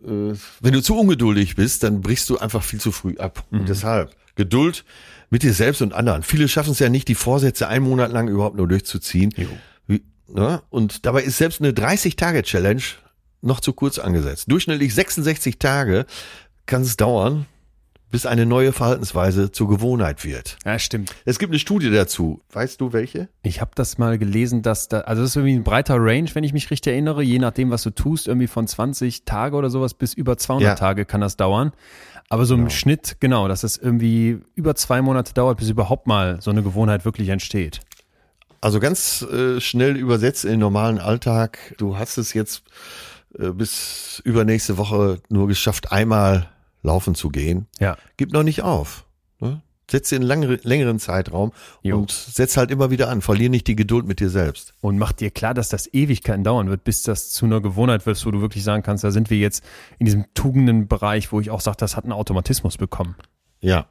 wenn 0.00 0.72
du 0.72 0.80
zu 0.80 0.96
ungeduldig 0.96 1.56
bist, 1.56 1.82
dann 1.82 2.00
brichst 2.00 2.30
du 2.30 2.38
einfach 2.38 2.62
viel 2.62 2.80
zu 2.80 2.92
früh 2.92 3.16
ab. 3.18 3.44
Mhm. 3.50 3.60
Und 3.60 3.68
deshalb 3.68 4.14
Geduld 4.36 4.84
mit 5.30 5.42
dir 5.42 5.52
selbst 5.52 5.82
und 5.82 5.92
anderen. 5.92 6.22
Viele 6.22 6.48
schaffen 6.48 6.70
es 6.70 6.78
ja 6.78 6.88
nicht, 6.88 7.08
die 7.08 7.14
Vorsätze 7.14 7.68
einen 7.68 7.84
Monat 7.84 8.12
lang 8.12 8.28
überhaupt 8.28 8.56
nur 8.56 8.68
durchzuziehen. 8.68 9.34
Wie, 9.86 10.02
ne? 10.28 10.62
Und 10.70 11.04
dabei 11.04 11.22
ist 11.24 11.36
selbst 11.36 11.60
eine 11.60 11.72
30-Tage-Challenge 11.72 12.82
noch 13.42 13.60
zu 13.60 13.72
kurz 13.72 13.98
angesetzt. 13.98 14.44
Durchschnittlich 14.48 14.94
66 14.94 15.58
Tage 15.58 16.06
kann 16.66 16.82
es 16.82 16.96
dauern, 16.96 17.46
bis 18.10 18.26
eine 18.26 18.46
neue 18.46 18.72
Verhaltensweise 18.72 19.52
zur 19.52 19.68
Gewohnheit 19.68 20.24
wird. 20.24 20.56
Ja, 20.64 20.78
stimmt. 20.78 21.14
Es 21.24 21.38
gibt 21.38 21.52
eine 21.52 21.58
Studie 21.58 21.90
dazu. 21.90 22.40
Weißt 22.52 22.80
du 22.80 22.92
welche? 22.92 23.28
Ich 23.42 23.60
habe 23.60 23.72
das 23.74 23.98
mal 23.98 24.18
gelesen, 24.18 24.62
dass 24.62 24.88
da, 24.88 25.00
also 25.00 25.22
das 25.22 25.30
ist 25.30 25.36
irgendwie 25.36 25.56
ein 25.56 25.64
breiter 25.64 25.96
Range, 25.98 26.28
wenn 26.32 26.44
ich 26.44 26.52
mich 26.52 26.70
richtig 26.70 26.92
erinnere, 26.92 27.22
je 27.22 27.38
nachdem, 27.38 27.70
was 27.70 27.82
du 27.82 27.90
tust, 27.90 28.28
irgendwie 28.28 28.46
von 28.46 28.66
20 28.66 29.24
Tage 29.24 29.56
oder 29.56 29.70
sowas 29.70 29.94
bis 29.94 30.14
über 30.14 30.38
200 30.38 30.62
ja. 30.62 30.74
Tage 30.74 31.04
kann 31.04 31.20
das 31.20 31.36
dauern. 31.36 31.72
Aber 32.30 32.44
so 32.44 32.54
im 32.54 32.60
genau. 32.60 32.70
Schnitt, 32.70 33.16
genau, 33.20 33.48
dass 33.48 33.62
es 33.62 33.78
irgendwie 33.78 34.40
über 34.54 34.74
zwei 34.74 35.00
Monate 35.00 35.32
dauert, 35.32 35.58
bis 35.58 35.70
überhaupt 35.70 36.06
mal 36.06 36.40
so 36.40 36.50
eine 36.50 36.62
Gewohnheit 36.62 37.04
wirklich 37.04 37.30
entsteht. 37.30 37.80
Also 38.60 38.80
ganz 38.80 39.22
äh, 39.22 39.60
schnell 39.60 39.96
übersetzt 39.96 40.44
in 40.44 40.52
den 40.52 40.60
normalen 40.60 40.98
Alltag. 40.98 41.74
Du 41.78 41.96
hast 41.96 42.18
es 42.18 42.34
jetzt 42.34 42.64
äh, 43.38 43.50
bis 43.50 44.20
übernächste 44.24 44.76
Woche 44.76 45.20
nur 45.28 45.46
geschafft, 45.48 45.92
einmal 45.92 46.48
laufen 46.82 47.14
zu 47.14 47.28
gehen. 47.30 47.66
Ja. 47.78 47.96
Gib 48.16 48.32
noch 48.32 48.42
nicht 48.42 48.62
auf. 48.62 49.06
Ne? 49.40 49.62
Setz 49.90 50.10
dir 50.10 50.16
einen 50.16 50.26
lang, 50.26 50.42
längeren 50.42 50.98
Zeitraum 50.98 51.52
Jo. 51.82 51.98
und 51.98 52.10
setz 52.10 52.58
halt 52.58 52.70
immer 52.70 52.90
wieder 52.90 53.08
an. 53.08 53.22
Verlier 53.22 53.48
nicht 53.48 53.66
die 53.66 53.76
Geduld 53.76 54.06
mit 54.06 54.20
dir 54.20 54.28
selbst. 54.28 54.74
Und 54.80 54.98
mach 54.98 55.12
dir 55.12 55.30
klar, 55.30 55.54
dass 55.54 55.70
das 55.70 55.92
Ewigkeiten 55.94 56.44
dauern 56.44 56.68
wird, 56.68 56.84
bis 56.84 57.02
das 57.02 57.30
zu 57.30 57.46
einer 57.46 57.62
Gewohnheit 57.62 58.04
wird, 58.04 58.24
wo 58.26 58.30
du 58.30 58.42
wirklich 58.42 58.64
sagen 58.64 58.82
kannst, 58.82 59.02
da 59.02 59.10
sind 59.10 59.30
wir 59.30 59.38
jetzt 59.38 59.64
in 59.98 60.04
diesem 60.04 60.26
Tugendenbereich, 60.34 61.32
wo 61.32 61.40
ich 61.40 61.50
auch 61.50 61.62
sage, 61.62 61.78
das 61.78 61.96
hat 61.96 62.04
einen 62.04 62.12
Automatismus 62.12 62.76
bekommen. 62.76 63.16
Ja. 63.60 63.86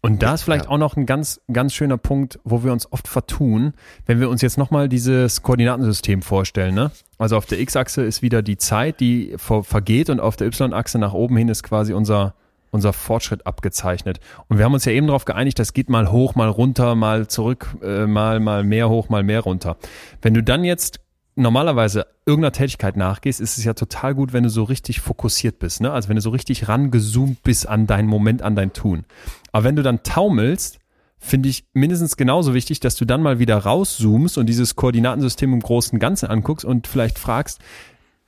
Und 0.00 0.22
da 0.22 0.34
ist 0.34 0.42
vielleicht 0.42 0.66
Ja. 0.66 0.70
auch 0.70 0.78
noch 0.78 0.96
ein 0.96 1.06
ganz, 1.06 1.40
ganz 1.52 1.74
schöner 1.74 1.98
Punkt, 1.98 2.38
wo 2.44 2.62
wir 2.62 2.72
uns 2.72 2.92
oft 2.92 3.08
vertun, 3.08 3.72
wenn 4.06 4.20
wir 4.20 4.30
uns 4.30 4.42
jetzt 4.42 4.56
nochmal 4.56 4.88
dieses 4.88 5.42
Koordinatensystem 5.42 6.22
vorstellen. 6.22 6.74
Ne? 6.74 6.92
Also 7.18 7.36
auf 7.36 7.46
der 7.46 7.58
X-Achse 7.60 8.02
ist 8.02 8.22
wieder 8.22 8.40
die 8.42 8.56
Zeit, 8.56 9.00
die 9.00 9.34
ver 9.36 9.64
vergeht 9.64 10.08
und 10.08 10.20
auf 10.20 10.36
der 10.36 10.46
Y-Achse 10.46 10.98
nach 10.98 11.14
oben 11.14 11.36
hin 11.36 11.48
ist 11.48 11.64
quasi 11.64 11.92
unser, 11.92 12.34
unser 12.70 12.92
Fortschritt 12.92 13.44
abgezeichnet. 13.46 14.20
Und 14.46 14.58
wir 14.58 14.64
haben 14.64 14.74
uns 14.74 14.84
ja 14.84 14.92
eben 14.92 15.08
darauf 15.08 15.24
geeinigt, 15.24 15.58
das 15.58 15.72
geht 15.72 15.90
mal 15.90 16.12
hoch, 16.12 16.36
mal 16.36 16.48
runter, 16.48 16.94
mal 16.94 17.26
zurück, 17.26 17.74
äh, 17.82 18.06
mal, 18.06 18.38
mal 18.38 18.62
mehr 18.62 18.88
hoch, 18.88 19.08
mal 19.08 19.24
mehr 19.24 19.40
runter. 19.40 19.76
Wenn 20.22 20.34
du 20.34 20.44
dann 20.44 20.62
jetzt 20.62 21.00
normalerweise 21.34 22.06
irgendeiner 22.26 22.52
Tätigkeit 22.52 22.96
nachgehst, 22.96 23.40
ist 23.40 23.58
es 23.58 23.64
ja 23.64 23.72
total 23.72 24.14
gut, 24.14 24.32
wenn 24.32 24.42
du 24.42 24.50
so 24.50 24.64
richtig 24.64 25.00
fokussiert 25.00 25.60
bist, 25.60 25.80
ne? 25.80 25.92
Also 25.92 26.08
wenn 26.08 26.16
du 26.16 26.20
so 26.22 26.30
richtig 26.30 26.68
rangezoomt 26.68 27.42
bist 27.44 27.68
an 27.68 27.86
deinen 27.86 28.08
Moment, 28.08 28.42
an 28.42 28.56
dein 28.56 28.72
Tun. 28.72 29.04
Aber 29.52 29.64
wenn 29.64 29.76
du 29.76 29.82
dann 29.82 30.02
taumelst, 30.02 30.78
finde 31.18 31.48
ich 31.48 31.64
mindestens 31.72 32.16
genauso 32.16 32.54
wichtig, 32.54 32.80
dass 32.80 32.94
du 32.96 33.04
dann 33.04 33.22
mal 33.22 33.38
wieder 33.38 33.56
rauszoomst 33.58 34.38
und 34.38 34.46
dieses 34.46 34.76
Koordinatensystem 34.76 35.52
im 35.52 35.60
großen 35.60 35.96
und 35.96 36.00
Ganzen 36.00 36.26
anguckst 36.26 36.64
und 36.64 36.86
vielleicht 36.86 37.18
fragst, 37.18 37.60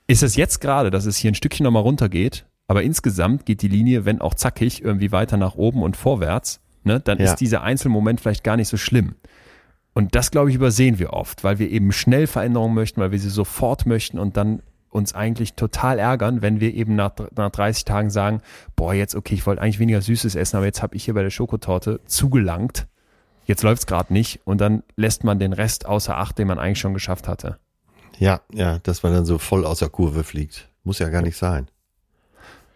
ist 0.07 0.23
es 0.23 0.35
jetzt 0.35 0.59
gerade, 0.59 0.91
dass 0.91 1.05
es 1.05 1.15
hier 1.17 1.31
ein 1.31 1.35
Stückchen 1.35 1.63
nochmal 1.63 1.83
runtergeht, 1.83 2.45
aber 2.67 2.83
insgesamt 2.83 3.45
geht 3.45 3.61
die 3.61 3.69
Linie, 3.69 4.03
wenn 4.05 4.19
auch 4.19 4.33
zackig, 4.33 4.83
irgendwie 4.83 5.11
weiter 5.11 5.37
nach 5.37 5.55
oben 5.55 5.83
und 5.83 5.95
vorwärts. 5.95 6.59
ne, 6.83 6.99
dann 6.99 7.19
Ja. 7.19 7.25
ist 7.25 7.35
dieser 7.35 7.61
Einzelmoment 7.61 8.19
vielleicht 8.19 8.43
gar 8.43 8.57
nicht 8.57 8.67
so 8.67 8.75
schlimm. 8.75 9.13
Und 9.93 10.15
das, 10.15 10.31
glaube 10.31 10.49
ich, 10.49 10.55
übersehen 10.55 10.97
wir 10.97 11.13
oft, 11.13 11.43
weil 11.43 11.59
wir 11.59 11.69
eben 11.69 11.91
schnell 11.91 12.25
Veränderungen 12.25 12.73
möchten, 12.73 12.99
weil 13.01 13.11
wir 13.11 13.19
sie 13.19 13.29
sofort 13.29 13.85
möchten 13.85 14.17
und 14.17 14.35
dann 14.35 14.63
uns 14.91 15.15
eigentlich 15.15 15.55
total 15.55 15.97
ärgern, 15.97 16.41
wenn 16.41 16.59
wir 16.59 16.73
eben 16.73 16.95
nach, 16.95 17.13
nach 17.35 17.49
30 17.49 17.85
Tagen 17.85 18.09
sagen, 18.09 18.41
boah, 18.75 18.93
jetzt 18.93 19.15
okay, 19.15 19.33
ich 19.33 19.45
wollte 19.47 19.61
eigentlich 19.61 19.79
weniger 19.79 20.01
Süßes 20.01 20.35
essen, 20.35 20.57
aber 20.57 20.65
jetzt 20.65 20.83
habe 20.83 20.95
ich 20.95 21.05
hier 21.05 21.13
bei 21.13 21.23
der 21.23 21.29
Schokotorte 21.29 22.01
zugelangt. 22.05 22.87
Jetzt 23.45 23.63
läuft's 23.63 23.87
gerade 23.87 24.13
nicht 24.13 24.41
und 24.45 24.61
dann 24.61 24.83
lässt 24.95 25.23
man 25.23 25.39
den 25.39 25.53
Rest 25.53 25.85
außer 25.85 26.15
Acht, 26.17 26.37
den 26.37 26.47
man 26.47 26.59
eigentlich 26.59 26.79
schon 26.79 26.93
geschafft 26.93 27.27
hatte. 27.27 27.57
Ja, 28.19 28.41
ja, 28.53 28.77
dass 28.79 29.01
man 29.01 29.13
dann 29.13 29.25
so 29.25 29.39
voll 29.39 29.65
außer 29.65 29.89
Kurve 29.89 30.23
fliegt. 30.23 30.69
Muss 30.83 30.99
ja 30.99 31.09
gar 31.09 31.21
nicht 31.21 31.37
sein. 31.37 31.70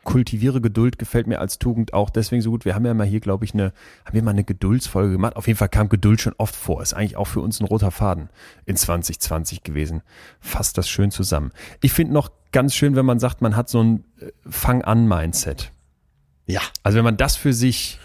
Kultiviere 0.06 0.62
Geduld 0.62 0.98
gefällt 0.98 1.28
mir 1.28 1.40
als 1.40 1.60
Tugend 1.60 1.94
auch 1.94 2.10
deswegen 2.10 2.42
so 2.42 2.52
gut. 2.52 2.64
Wir 2.64 2.74
haben 2.76 2.86
ja 2.86 2.94
mal 2.94 3.06
hier, 3.06 3.20
glaube 3.20 3.44
ich, 3.44 3.54
eine, 3.54 3.74
haben 4.06 4.14
wir 4.14 4.24
mal 4.24 4.32
eine 4.32 4.46
Geduldsfolge 4.46 5.12
gemacht. 5.12 5.36
Auf 5.36 5.48
jeden 5.48 5.58
Fall 5.58 5.68
kam 5.68 5.90
Geduld 5.90 6.22
schon 6.22 6.34
oft 6.38 6.56
vor. 6.56 6.82
Ist 6.82 6.94
eigentlich 6.94 7.18
auch 7.18 7.28
für 7.28 7.42
uns 7.42 7.60
ein 7.60 7.66
roter 7.66 7.92
Faden 7.92 8.30
in 8.66 8.78
2020 8.78 9.64
gewesen. 9.64 10.02
Fasst 10.40 10.78
das 10.78 10.88
schön 10.88 11.12
zusammen. 11.12 11.52
Ich 11.82 11.92
finde 11.92 12.14
noch 12.14 12.30
ganz 12.54 12.74
schön, 12.74 12.96
wenn 12.96 13.06
man 13.06 13.20
sagt, 13.20 13.42
man 13.42 13.58
hat 13.58 13.68
so 13.68 13.84
ein 13.84 14.06
äh, 14.22 14.32
Fang-an-Mindset. 14.50 15.72
Ja. 16.46 16.62
Also 16.84 16.98
wenn 16.98 17.04
man 17.06 17.18
das 17.18 17.36
für 17.36 17.52
sich 17.52 18.00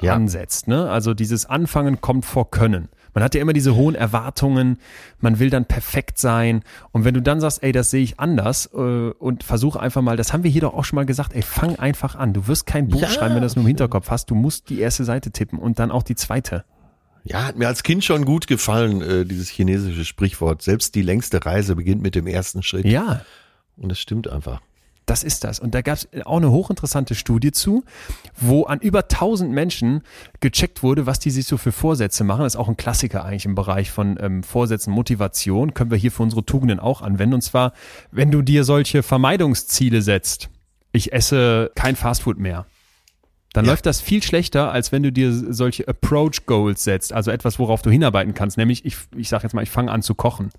Ja. 0.00 0.14
ansetzt, 0.14 0.68
ne? 0.68 0.88
Also 0.90 1.14
dieses 1.14 1.46
Anfangen 1.46 2.00
kommt 2.00 2.24
vor 2.24 2.50
Können. 2.50 2.88
Man 3.14 3.22
hat 3.24 3.34
ja 3.34 3.40
immer 3.40 3.52
diese 3.52 3.74
hohen 3.76 3.94
Erwartungen, 3.94 4.78
man 5.20 5.38
will 5.38 5.48
dann 5.48 5.64
perfekt 5.64 6.18
sein. 6.18 6.62
Und 6.92 7.04
wenn 7.04 7.14
du 7.14 7.22
dann 7.22 7.40
sagst, 7.40 7.62
ey, 7.62 7.72
das 7.72 7.90
sehe 7.90 8.02
ich 8.02 8.20
anders 8.20 8.68
äh, 8.74 8.78
und 8.78 9.42
versuche 9.44 9.80
einfach 9.80 10.02
mal, 10.02 10.16
das 10.16 10.32
haben 10.32 10.42
wir 10.44 10.50
hier 10.50 10.62
doch 10.62 10.74
auch 10.74 10.84
schon 10.84 10.96
mal 10.96 11.06
gesagt, 11.06 11.32
ey, 11.34 11.42
fang 11.42 11.76
einfach 11.76 12.16
an. 12.16 12.32
Du 12.32 12.46
wirst 12.48 12.66
kein 12.66 12.88
Buch 12.88 13.00
Ja. 13.02 13.08
schreiben, 13.08 13.34
wenn 13.36 13.40
du 13.42 13.46
das 13.46 13.56
nur 13.56 13.62
im 13.62 13.68
Hinterkopf 13.68 14.10
hast. 14.10 14.30
Du 14.30 14.34
musst 14.34 14.68
die 14.68 14.80
erste 14.80 15.04
Seite 15.04 15.30
tippen 15.30 15.58
und 15.58 15.78
dann 15.78 15.90
auch 15.90 16.02
die 16.02 16.16
zweite. 16.16 16.64
Ja, 17.26 17.44
hat 17.46 17.56
mir 17.56 17.68
als 17.68 17.82
Kind 17.82 18.04
schon 18.04 18.24
gut 18.26 18.46
gefallen, 18.48 19.00
äh, 19.00 19.24
dieses 19.24 19.48
chinesische 19.48 20.04
Sprichwort. 20.04 20.60
Selbst 20.60 20.94
die 20.94 21.00
längste 21.02 21.44
Reise 21.46 21.74
beginnt 21.76 22.02
mit 22.02 22.14
dem 22.14 22.26
ersten 22.26 22.62
Schritt. 22.62 22.84
Ja, 22.84 23.22
Und 23.76 23.88
das 23.88 23.98
stimmt 23.98 24.28
einfach. 24.28 24.60
Das 25.06 25.22
ist 25.22 25.44
das. 25.44 25.60
Und 25.60 25.74
da 25.74 25.82
gab 25.82 25.96
es 25.98 26.08
auch 26.24 26.38
eine 26.38 26.50
hochinteressante 26.50 27.14
Studie 27.14 27.52
zu, 27.52 27.84
wo 28.40 28.64
an 28.64 28.80
über 28.80 29.00
1000 29.00 29.52
Menschen 29.52 30.02
gecheckt 30.40 30.82
wurde, 30.82 31.04
was 31.04 31.18
die 31.18 31.30
sich 31.30 31.46
so 31.46 31.58
für 31.58 31.72
Vorsätze 31.72 32.24
machen. 32.24 32.42
Das 32.42 32.54
ist 32.54 32.60
auch 32.60 32.68
ein 32.68 32.78
Klassiker 32.78 33.22
eigentlich 33.24 33.44
im 33.44 33.54
Bereich 33.54 33.90
von 33.90 34.16
ähm, 34.18 34.42
Vorsätzen, 34.42 34.92
Motivation. 34.92 35.74
Können 35.74 35.90
wir 35.90 35.98
hier 35.98 36.10
für 36.10 36.22
unsere 36.22 36.44
Tugenden 36.46 36.80
auch 36.80 37.02
anwenden. 37.02 37.34
Und 37.34 37.42
zwar, 37.42 37.74
wenn 38.12 38.30
du 38.30 38.40
dir 38.40 38.64
solche 38.64 39.02
Vermeidungsziele 39.02 40.00
setzt. 40.00 40.48
Ich 40.92 41.12
esse 41.12 41.70
kein 41.74 41.96
Fastfood 41.96 42.38
mehr. 42.38 42.66
Dann 43.52 43.66
Ja. 43.66 43.72
läuft 43.72 43.84
das 43.86 44.00
viel 44.00 44.22
schlechter, 44.22 44.72
als 44.72 44.90
wenn 44.90 45.02
du 45.02 45.12
dir 45.12 45.32
solche 45.52 45.86
Approach 45.86 46.46
Goals 46.46 46.82
setzt, 46.82 47.12
also 47.12 47.30
etwas, 47.30 47.58
worauf 47.58 47.82
du 47.82 47.90
hinarbeiten 47.90 48.32
kannst. 48.34 48.56
Nämlich, 48.56 48.84
ich, 48.84 48.96
ich 49.16 49.28
sage 49.28 49.42
jetzt 49.42 49.52
mal, 49.52 49.62
ich 49.62 49.70
fange 49.70 49.92
an 49.92 50.02
zu 50.02 50.14
kochen. 50.14 50.50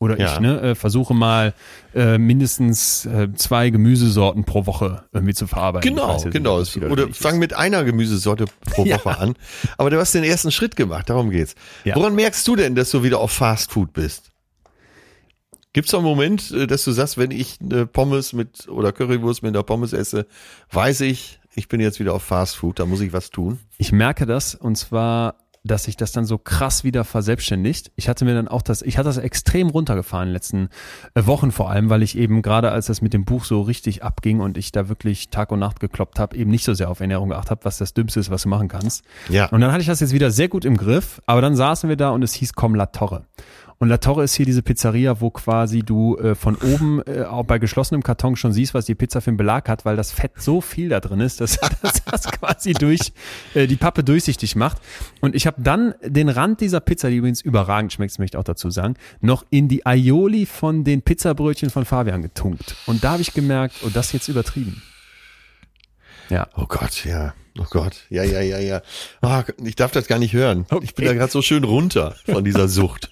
Oder 0.00 0.18
Ja. 0.18 0.32
ich 0.34 0.40
ne, 0.40 0.60
äh, 0.60 0.74
versuche 0.74 1.12
mal 1.14 1.52
äh, 1.94 2.16
mindestens 2.18 3.04
äh, 3.04 3.28
zwei 3.34 3.68
Gemüsesorten 3.70 4.44
pro 4.44 4.64
Woche 4.66 5.04
irgendwie 5.12 5.34
zu 5.34 5.46
verarbeiten. 5.46 5.88
Genau, 5.94 6.18
genau. 6.30 6.58
nicht, 6.60 6.76
Oder 6.78 7.06
nicht 7.06 7.18
fang 7.22 7.38
mit 7.38 7.52
einer 7.54 7.84
Gemüsesorte 7.84 8.46
pro 8.64 8.84
Ja. 8.86 8.96
Woche 8.96 9.18
an. 9.18 9.34
Aber 9.76 9.90
du 9.90 9.98
hast 10.00 10.14
den 10.14 10.24
ersten 10.24 10.50
Schritt 10.50 10.74
gemacht, 10.74 11.10
darum 11.10 11.28
geht's. 11.30 11.54
Ja. 11.84 11.94
Woran 11.96 12.14
merkst 12.14 12.48
du 12.48 12.56
denn, 12.56 12.74
dass 12.74 12.90
du 12.90 13.02
wieder 13.02 13.20
auf 13.20 13.30
Fast 13.30 13.72
Food 13.72 13.92
bist? 13.92 14.30
Gibt's 15.74 15.90
da 15.92 15.98
einen 15.98 16.06
Moment, 16.06 16.50
äh, 16.50 16.66
dass 16.66 16.82
du 16.84 16.92
sagst, 16.92 17.18
wenn 17.18 17.30
ich 17.30 17.58
eine 17.60 17.86
Pommes 17.86 18.32
mit 18.32 18.68
oder 18.68 18.92
Currywurst 18.92 19.42
mit 19.42 19.54
einer 19.54 19.62
Pommes 19.62 19.92
esse, 19.92 20.26
weiß 20.72 21.02
ich, 21.02 21.38
ich 21.54 21.68
bin 21.68 21.78
jetzt 21.80 22.00
wieder 22.00 22.14
auf 22.14 22.22
Fast 22.22 22.56
Food, 22.56 22.78
da 22.78 22.86
muss 22.86 23.00
ich 23.02 23.12
was 23.12 23.28
tun? 23.30 23.60
Ich 23.76 23.92
merke 23.92 24.24
das 24.24 24.54
und 24.54 24.76
zwar, 24.76 25.34
dass 25.62 25.84
sich 25.84 25.96
das 25.96 26.12
dann 26.12 26.24
so 26.24 26.38
krass 26.38 26.84
wieder 26.84 27.04
verselbstständigt. 27.04 27.92
Ich 27.96 28.08
hatte 28.08 28.24
mir 28.24 28.34
dann 28.34 28.48
auch 28.48 28.62
das, 28.62 28.80
ich 28.80 28.96
hatte 28.96 29.08
das 29.08 29.18
extrem 29.18 29.68
runtergefahren 29.68 30.28
in 30.28 30.28
den 30.30 30.34
letzten 30.34 30.68
äh, 31.14 31.26
Wochen 31.26 31.52
vor 31.52 31.70
allem, 31.70 31.90
weil 31.90 32.02
ich 32.02 32.16
eben 32.16 32.40
gerade 32.40 32.72
als 32.72 32.86
das 32.86 33.02
mit 33.02 33.12
dem 33.12 33.24
Buch 33.24 33.44
so 33.44 33.60
richtig 33.60 34.02
abging 34.02 34.40
und 34.40 34.56
ich 34.56 34.72
da 34.72 34.88
wirklich 34.88 35.28
Tag 35.28 35.52
und 35.52 35.58
Nacht 35.58 35.80
gekloppt 35.80 36.18
habe, 36.18 36.36
eben 36.36 36.50
nicht 36.50 36.64
so 36.64 36.72
sehr 36.72 36.90
auf 36.90 37.00
Ernährung 37.00 37.28
geachtet 37.28 37.50
habe, 37.50 37.64
was 37.64 37.78
das 37.78 37.92
Dümmste 37.92 38.20
ist, 38.20 38.30
was 38.30 38.42
du 38.42 38.48
machen 38.48 38.68
kannst. 38.68 39.04
Ja. 39.28 39.46
Und 39.46 39.60
dann 39.60 39.70
hatte 39.70 39.82
ich 39.82 39.86
das 39.86 40.00
jetzt 40.00 40.12
wieder 40.12 40.30
sehr 40.30 40.48
gut 40.48 40.64
im 40.64 40.76
Griff, 40.76 41.20
aber 41.26 41.42
dann 41.42 41.54
saßen 41.54 41.88
wir 41.88 41.96
da 41.96 42.10
und 42.10 42.22
es 42.22 42.32
hieß 42.32 42.54
komm 42.54 42.74
La 42.74 42.86
Torre. 42.86 43.26
Und 43.82 43.88
La 43.88 43.96
Torre 43.96 44.24
ist 44.24 44.34
hier 44.34 44.44
diese 44.44 44.60
Pizzeria, 44.60 45.22
wo 45.22 45.30
quasi 45.30 45.80
du 45.80 46.14
äh, 46.18 46.34
von 46.34 46.54
oben 46.56 47.00
äh, 47.06 47.22
auch 47.22 47.44
bei 47.44 47.58
geschlossenem 47.58 48.02
Karton 48.02 48.36
schon 48.36 48.52
siehst, 48.52 48.74
was 48.74 48.84
die 48.84 48.94
Pizza 48.94 49.22
für 49.22 49.30
einen 49.30 49.38
Belag 49.38 49.70
hat, 49.70 49.86
weil 49.86 49.96
das 49.96 50.12
Fett 50.12 50.32
so 50.36 50.60
viel 50.60 50.90
da 50.90 51.00
drin 51.00 51.20
ist, 51.20 51.40
dass, 51.40 51.58
dass 51.82 52.04
das 52.04 52.24
quasi 52.30 52.74
durch 52.74 53.12
äh, 53.54 53.66
die 53.66 53.76
Pappe 53.76 54.04
durchsichtig 54.04 54.54
macht. 54.54 54.76
Und 55.22 55.34
ich 55.34 55.46
habe 55.46 55.62
dann 55.62 55.94
den 56.04 56.28
Rand 56.28 56.60
dieser 56.60 56.80
Pizza, 56.80 57.08
die 57.08 57.16
übrigens 57.16 57.40
überragend 57.40 57.90
schmeckt, 57.94 58.18
möchte 58.18 58.36
ich 58.36 58.38
auch 58.38 58.44
dazu 58.44 58.68
sagen, 58.68 58.96
noch 59.22 59.46
in 59.48 59.68
die 59.68 59.86
Aioli 59.86 60.44
von 60.44 60.84
den 60.84 61.00
Pizzabrötchen 61.00 61.70
von 61.70 61.86
Fabian 61.86 62.20
getunkt. 62.20 62.76
Und 62.84 63.02
da 63.02 63.12
habe 63.12 63.22
ich 63.22 63.32
gemerkt, 63.32 63.76
oh, 63.82 63.88
das 63.90 64.08
ist 64.08 64.12
jetzt 64.12 64.28
übertrieben. 64.28 64.82
Ja. 66.28 66.48
Oh 66.54 66.66
Gott, 66.68 67.06
ja. 67.06 67.32
Oh 67.58 67.64
Gott, 67.70 68.04
ja, 68.10 68.24
ja, 68.24 68.42
ja, 68.42 68.58
ja. 68.58 68.82
Ah, 69.22 69.42
ich 69.64 69.74
darf 69.74 69.90
das 69.90 70.06
gar 70.06 70.18
nicht 70.18 70.34
hören. 70.34 70.66
Ich 70.82 70.94
bin 70.94 71.06
Okay. 71.06 71.06
da 71.06 71.14
gerade 71.14 71.32
so 71.32 71.40
schön 71.40 71.64
runter 71.64 72.14
von 72.26 72.44
dieser 72.44 72.68
Sucht. 72.68 73.10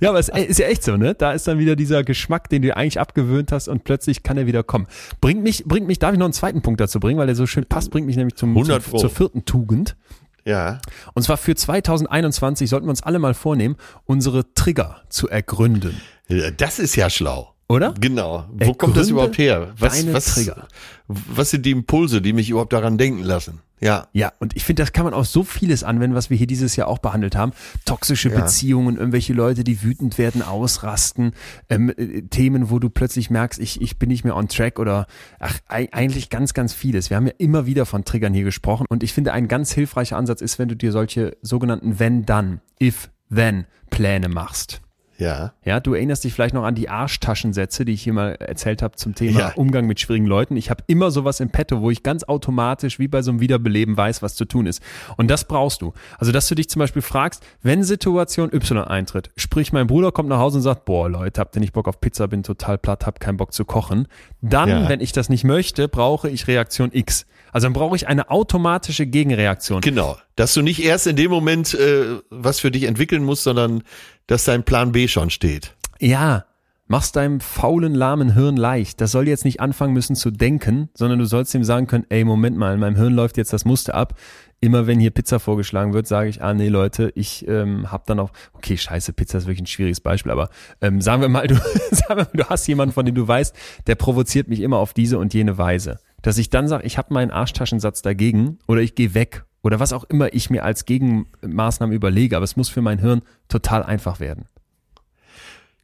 Ja, 0.00 0.10
aber 0.10 0.18
es 0.18 0.28
ist 0.28 0.58
ja 0.58 0.66
echt 0.66 0.82
so, 0.82 0.96
ne? 0.96 1.14
Da 1.14 1.32
ist 1.32 1.46
dann 1.46 1.58
wieder 1.58 1.76
dieser 1.76 2.04
Geschmack, 2.04 2.48
den 2.48 2.62
du 2.62 2.76
eigentlich 2.76 3.00
abgewöhnt 3.00 3.52
hast 3.52 3.68
und 3.68 3.84
plötzlich 3.84 4.22
kann 4.22 4.36
er 4.38 4.46
wieder 4.46 4.62
kommen. 4.62 4.86
Bringt 5.20 5.42
mich, 5.42 5.64
bringt 5.64 5.86
mich, 5.86 5.98
darf 5.98 6.12
ich 6.12 6.18
noch 6.18 6.26
einen 6.26 6.32
zweiten 6.32 6.62
Punkt 6.62 6.80
dazu 6.80 7.00
bringen, 7.00 7.18
weil 7.18 7.26
der 7.26 7.36
so 7.36 7.46
schön 7.46 7.66
passt, 7.66 7.90
bringt 7.90 8.06
mich 8.06 8.16
nämlich 8.16 8.36
zum, 8.36 8.50
100 8.50 8.82
zum 8.82 8.98
zur 8.98 9.10
vierten 9.10 9.44
Tugend. 9.44 9.96
Ja. 10.44 10.80
Und 11.14 11.22
zwar 11.22 11.36
für 11.36 11.54
2021 11.54 12.68
sollten 12.68 12.86
wir 12.86 12.90
uns 12.90 13.02
alle 13.02 13.18
mal 13.18 13.34
vornehmen, 13.34 13.76
unsere 14.06 14.52
Trigger 14.54 15.02
zu 15.08 15.28
ergründen. 15.28 16.00
Ja, 16.28 16.50
Das 16.50 16.78
ist 16.78 16.96
ja 16.96 17.10
schlau. 17.10 17.51
Oder? 17.68 17.94
Genau. 17.98 18.44
Wo 18.52 18.74
kommt 18.74 18.96
das 18.96 19.08
Ergründe 19.08 19.10
überhaupt 19.10 19.38
her? 19.38 19.72
Was, 19.78 20.12
was, 20.12 20.34
Trigger. 20.34 20.68
was 21.08 21.50
sind 21.50 21.64
die 21.64 21.70
Impulse, 21.70 22.20
die 22.20 22.32
mich 22.34 22.50
überhaupt 22.50 22.72
daran 22.72 22.98
denken 22.98 23.22
lassen? 23.22 23.60
Ja. 23.80 24.06
Ja, 24.12 24.32
und 24.38 24.54
ich 24.54 24.62
finde, 24.64 24.82
das 24.82 24.92
kann 24.92 25.04
man 25.04 25.14
auf 25.14 25.26
so 25.26 25.42
vieles 25.42 25.82
anwenden, 25.82 26.14
was 26.14 26.28
wir 26.30 26.36
hier 26.36 26.46
dieses 26.46 26.76
Jahr 26.76 26.86
auch 26.86 26.98
behandelt 26.98 27.34
haben. 27.34 27.52
Toxische 27.84 28.28
Ja. 28.28 28.40
Beziehungen, 28.40 28.96
irgendwelche 28.96 29.32
Leute, 29.32 29.64
die 29.64 29.82
wütend 29.82 30.18
werden, 30.18 30.42
ausrasten, 30.42 31.32
ähm, 31.70 31.88
äh, 31.96 32.22
Themen, 32.22 32.70
wo 32.70 32.78
du 32.78 32.90
plötzlich 32.90 33.30
merkst, 33.30 33.58
ich, 33.58 33.80
ich 33.80 33.98
bin 33.98 34.10
nicht 34.10 34.22
mehr 34.24 34.36
on 34.36 34.48
track 34.48 34.78
oder 34.78 35.06
ach, 35.40 35.58
ei- 35.66 35.88
eigentlich 35.92 36.28
ganz, 36.30 36.52
ganz 36.54 36.74
vieles. 36.74 37.08
Wir 37.10 37.16
haben 37.16 37.26
ja 37.26 37.32
immer 37.38 37.64
wieder 37.66 37.86
von 37.86 38.04
Triggern 38.04 38.34
hier 38.34 38.44
gesprochen 38.44 38.84
und 38.88 39.02
ich 39.02 39.12
finde, 39.14 39.32
ein 39.32 39.48
ganz 39.48 39.72
hilfreicher 39.72 40.16
Ansatz 40.18 40.42
ist, 40.42 40.58
wenn 40.58 40.68
du 40.68 40.76
dir 40.76 40.92
solche 40.92 41.36
sogenannten 41.42 41.98
Wenn-Dann, 41.98 42.60
If-Then-Pläne 42.80 44.28
machst. 44.28 44.81
Ja. 45.22 45.52
Ja, 45.64 45.80
du 45.80 45.94
erinnerst 45.94 46.24
dich 46.24 46.34
vielleicht 46.34 46.54
noch 46.54 46.64
an 46.64 46.74
die 46.74 46.88
Arschtaschensätze, 46.88 47.84
die 47.84 47.92
ich 47.92 48.02
hier 48.02 48.12
mal 48.12 48.32
erzählt 48.40 48.82
habe 48.82 48.96
zum 48.96 49.14
Thema 49.14 49.38
Ja. 49.38 49.52
Umgang 49.56 49.86
mit 49.86 50.00
schwierigen 50.00 50.26
Leuten. 50.26 50.56
Ich 50.56 50.70
habe 50.70 50.82
immer 50.86 51.10
sowas 51.10 51.40
im 51.40 51.50
Petto, 51.50 51.80
wo 51.80 51.90
ich 51.90 52.02
ganz 52.02 52.24
automatisch 52.24 52.98
wie 52.98 53.08
bei 53.08 53.22
so 53.22 53.30
einem 53.30 53.40
Wiederbeleben 53.40 53.96
weiß, 53.96 54.22
was 54.22 54.34
zu 54.34 54.44
tun 54.44 54.66
ist. 54.66 54.82
Und 55.16 55.30
das 55.30 55.44
brauchst 55.44 55.82
du. 55.82 55.92
Also, 56.18 56.32
dass 56.32 56.48
du 56.48 56.54
dich 56.54 56.68
zum 56.68 56.80
Beispiel 56.80 57.02
fragst, 57.02 57.42
wenn 57.62 57.82
Situation 57.84 58.52
Y 58.52 58.84
eintritt, 58.84 59.30
sprich, 59.36 59.72
mein 59.72 59.86
Bruder 59.86 60.12
kommt 60.12 60.28
nach 60.28 60.38
Hause 60.38 60.56
und 60.58 60.62
sagt, 60.62 60.84
boah, 60.84 61.08
Leute, 61.08 61.40
habt 61.40 61.56
ihr 61.56 61.60
nicht 61.60 61.72
Bock 61.72 61.88
auf 61.88 62.00
Pizza, 62.00 62.28
bin 62.28 62.42
total 62.42 62.78
platt, 62.78 63.06
hab 63.06 63.20
keinen 63.20 63.36
Bock 63.36 63.52
zu 63.52 63.64
kochen. 63.64 64.08
Dann, 64.40 64.68
Ja. 64.68 64.88
wenn 64.88 65.00
ich 65.00 65.12
das 65.12 65.28
nicht 65.28 65.44
möchte, 65.44 65.88
brauche 65.88 66.28
ich 66.28 66.46
Reaktion 66.48 66.90
X. 66.92 67.26
Also 67.52 67.66
dann 67.66 67.74
brauche 67.74 67.94
ich 67.96 68.08
eine 68.08 68.30
automatische 68.30 69.06
Gegenreaktion. 69.06 69.82
Genau. 69.82 70.16
Dass 70.36 70.54
du 70.54 70.62
nicht 70.62 70.82
erst 70.82 71.06
in 71.06 71.16
dem 71.16 71.30
Moment 71.30 71.74
äh, 71.74 72.20
was 72.30 72.60
für 72.60 72.70
dich 72.70 72.84
entwickeln 72.84 73.24
musst, 73.24 73.44
sondern 73.44 73.82
dass 74.26 74.44
dein 74.44 74.64
Plan 74.64 74.92
B 74.92 75.08
schon 75.08 75.30
steht. 75.30 75.74
Ja, 75.98 76.46
mach's 76.92 77.12
deinem 77.12 77.40
faulen, 77.40 77.94
lahmen 77.94 78.34
Hirn 78.34 78.56
leicht. 78.56 79.00
Das 79.00 79.12
soll 79.12 79.26
jetzt 79.26 79.44
nicht 79.44 79.60
anfangen 79.60 79.94
müssen 79.94 80.14
zu 80.14 80.30
denken, 80.30 80.90
sondern 80.94 81.18
du 81.18 81.24
sollst 81.24 81.54
ihm 81.54 81.64
sagen 81.64 81.86
können, 81.86 82.04
ey, 82.10 82.22
Moment 82.24 82.56
mal, 82.56 82.74
in 82.74 82.80
meinem 82.80 82.96
Hirn 82.96 83.14
läuft 83.14 83.36
jetzt 83.36 83.52
das 83.52 83.64
Muster 83.64 83.94
ab. 83.94 84.14
Immer 84.60 84.86
wenn 84.86 85.00
hier 85.00 85.10
Pizza 85.10 85.40
vorgeschlagen 85.40 85.92
wird, 85.92 86.06
sage 86.06 86.28
ich, 86.28 86.42
ah 86.42 86.54
nee, 86.54 86.68
Leute, 86.68 87.10
ich 87.14 87.48
ähm, 87.48 87.90
hab 87.90 88.06
dann 88.06 88.20
auch, 88.20 88.30
okay, 88.52 88.76
scheiße, 88.76 89.12
Pizza 89.14 89.38
ist 89.38 89.46
wirklich 89.46 89.62
ein 89.62 89.66
schwieriges 89.66 90.00
Beispiel, 90.00 90.30
aber 90.30 90.50
ähm, 90.80 91.00
sagen 91.00 91.22
wir 91.22 91.28
mal, 91.28 91.46
du, 91.46 91.54
sagen 91.90 92.08
wir 92.10 92.16
mal, 92.16 92.30
du 92.34 92.44
hast 92.44 92.66
jemanden, 92.68 92.92
von 92.92 93.06
dem 93.06 93.14
du 93.14 93.26
weißt, 93.26 93.56
der 93.86 93.94
provoziert 93.94 94.48
mich 94.48 94.60
immer 94.60 94.76
auf 94.76 94.92
diese 94.92 95.18
und 95.18 95.34
jene 95.34 95.58
Weise. 95.58 95.98
Dass 96.20 96.38
ich 96.38 96.50
dann 96.50 96.68
sage, 96.68 96.86
ich 96.86 96.98
habe 96.98 97.12
meinen 97.12 97.30
Arschtaschensatz 97.30 98.02
dagegen 98.02 98.58
oder 98.68 98.82
ich 98.82 98.94
gehe 98.94 99.14
weg 99.14 99.44
oder 99.62 99.80
was 99.80 99.92
auch 99.92 100.04
immer 100.04 100.32
ich 100.34 100.50
mir 100.50 100.64
als 100.64 100.84
Gegenmaßnahme 100.84 101.94
überlege, 101.94 102.36
aber 102.36 102.44
es 102.44 102.56
muss 102.56 102.68
für 102.68 102.82
mein 102.82 102.98
Hirn 102.98 103.22
total 103.48 103.82
einfach 103.82 104.20
werden. 104.20 104.46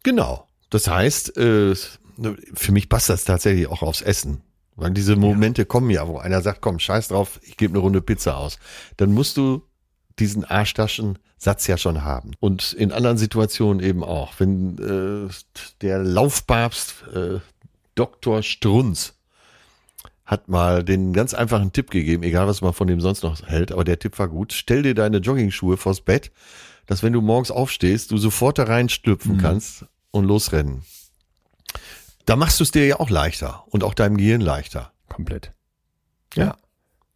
Genau. 0.02 0.46
Das 0.70 0.88
heißt, 0.88 1.36
äh, 1.36 1.74
für 1.74 2.72
mich 2.72 2.88
passt 2.88 3.08
das 3.08 3.24
tatsächlich 3.24 3.68
auch 3.68 3.82
aufs 3.82 4.02
Essen. 4.02 4.42
Weil 4.76 4.92
diese 4.92 5.16
Momente 5.16 5.64
kommen 5.64 5.90
ja, 5.90 6.06
wo 6.06 6.18
einer 6.18 6.40
sagt, 6.40 6.60
komm, 6.60 6.78
scheiß 6.78 7.08
drauf, 7.08 7.40
ich 7.42 7.56
gebe 7.56 7.72
eine 7.72 7.80
Runde 7.80 8.00
Pizza 8.00 8.36
aus. 8.36 8.58
Dann 8.96 9.12
musst 9.12 9.36
du 9.36 9.62
diesen 10.20 10.44
Arschtaschensatz 10.44 11.66
ja 11.66 11.76
schon 11.76 12.04
haben. 12.04 12.32
Und 12.38 12.74
in 12.74 12.92
anderen 12.92 13.18
Situationen 13.18 13.82
eben 13.82 14.04
auch. 14.04 14.34
Wenn 14.38 14.78
äh, 14.78 15.32
der 15.80 15.98
Laufpapst 15.98 17.04
äh, 17.12 17.40
Dr. 17.96 18.42
Strunz 18.44 19.14
hat 20.28 20.46
mal 20.46 20.84
den 20.84 21.12
ganz 21.14 21.32
einfachen 21.34 21.72
Tipp 21.72 21.90
gegeben, 21.90 22.22
egal 22.22 22.46
was 22.46 22.60
man 22.60 22.74
von 22.74 22.86
dem 22.86 23.00
sonst 23.00 23.22
noch 23.22 23.42
hält, 23.46 23.72
aber 23.72 23.82
der 23.82 23.98
Tipp 23.98 24.18
war 24.18 24.28
gut. 24.28 24.52
Stell 24.52 24.82
dir 24.82 24.94
deine 24.94 25.16
Joggingschuhe 25.18 25.78
vors 25.78 26.02
Bett, 26.02 26.30
dass 26.86 27.02
wenn 27.02 27.14
du 27.14 27.22
morgens 27.22 27.50
aufstehst, 27.50 28.10
du 28.10 28.18
sofort 28.18 28.58
da 28.58 28.64
reinstülpfen 28.64 29.36
Mhm. 29.36 29.40
kannst 29.40 29.86
und 30.10 30.24
losrennen. 30.26 30.82
Da 32.26 32.36
machst 32.36 32.60
du 32.60 32.64
es 32.64 32.70
dir 32.70 32.86
ja 32.86 33.00
auch 33.00 33.08
leichter 33.08 33.64
und 33.70 33.82
auch 33.82 33.94
deinem 33.94 34.18
Gehirn 34.18 34.42
leichter. 34.42 34.92
Komplett. 35.08 35.52
Ja. 36.34 36.56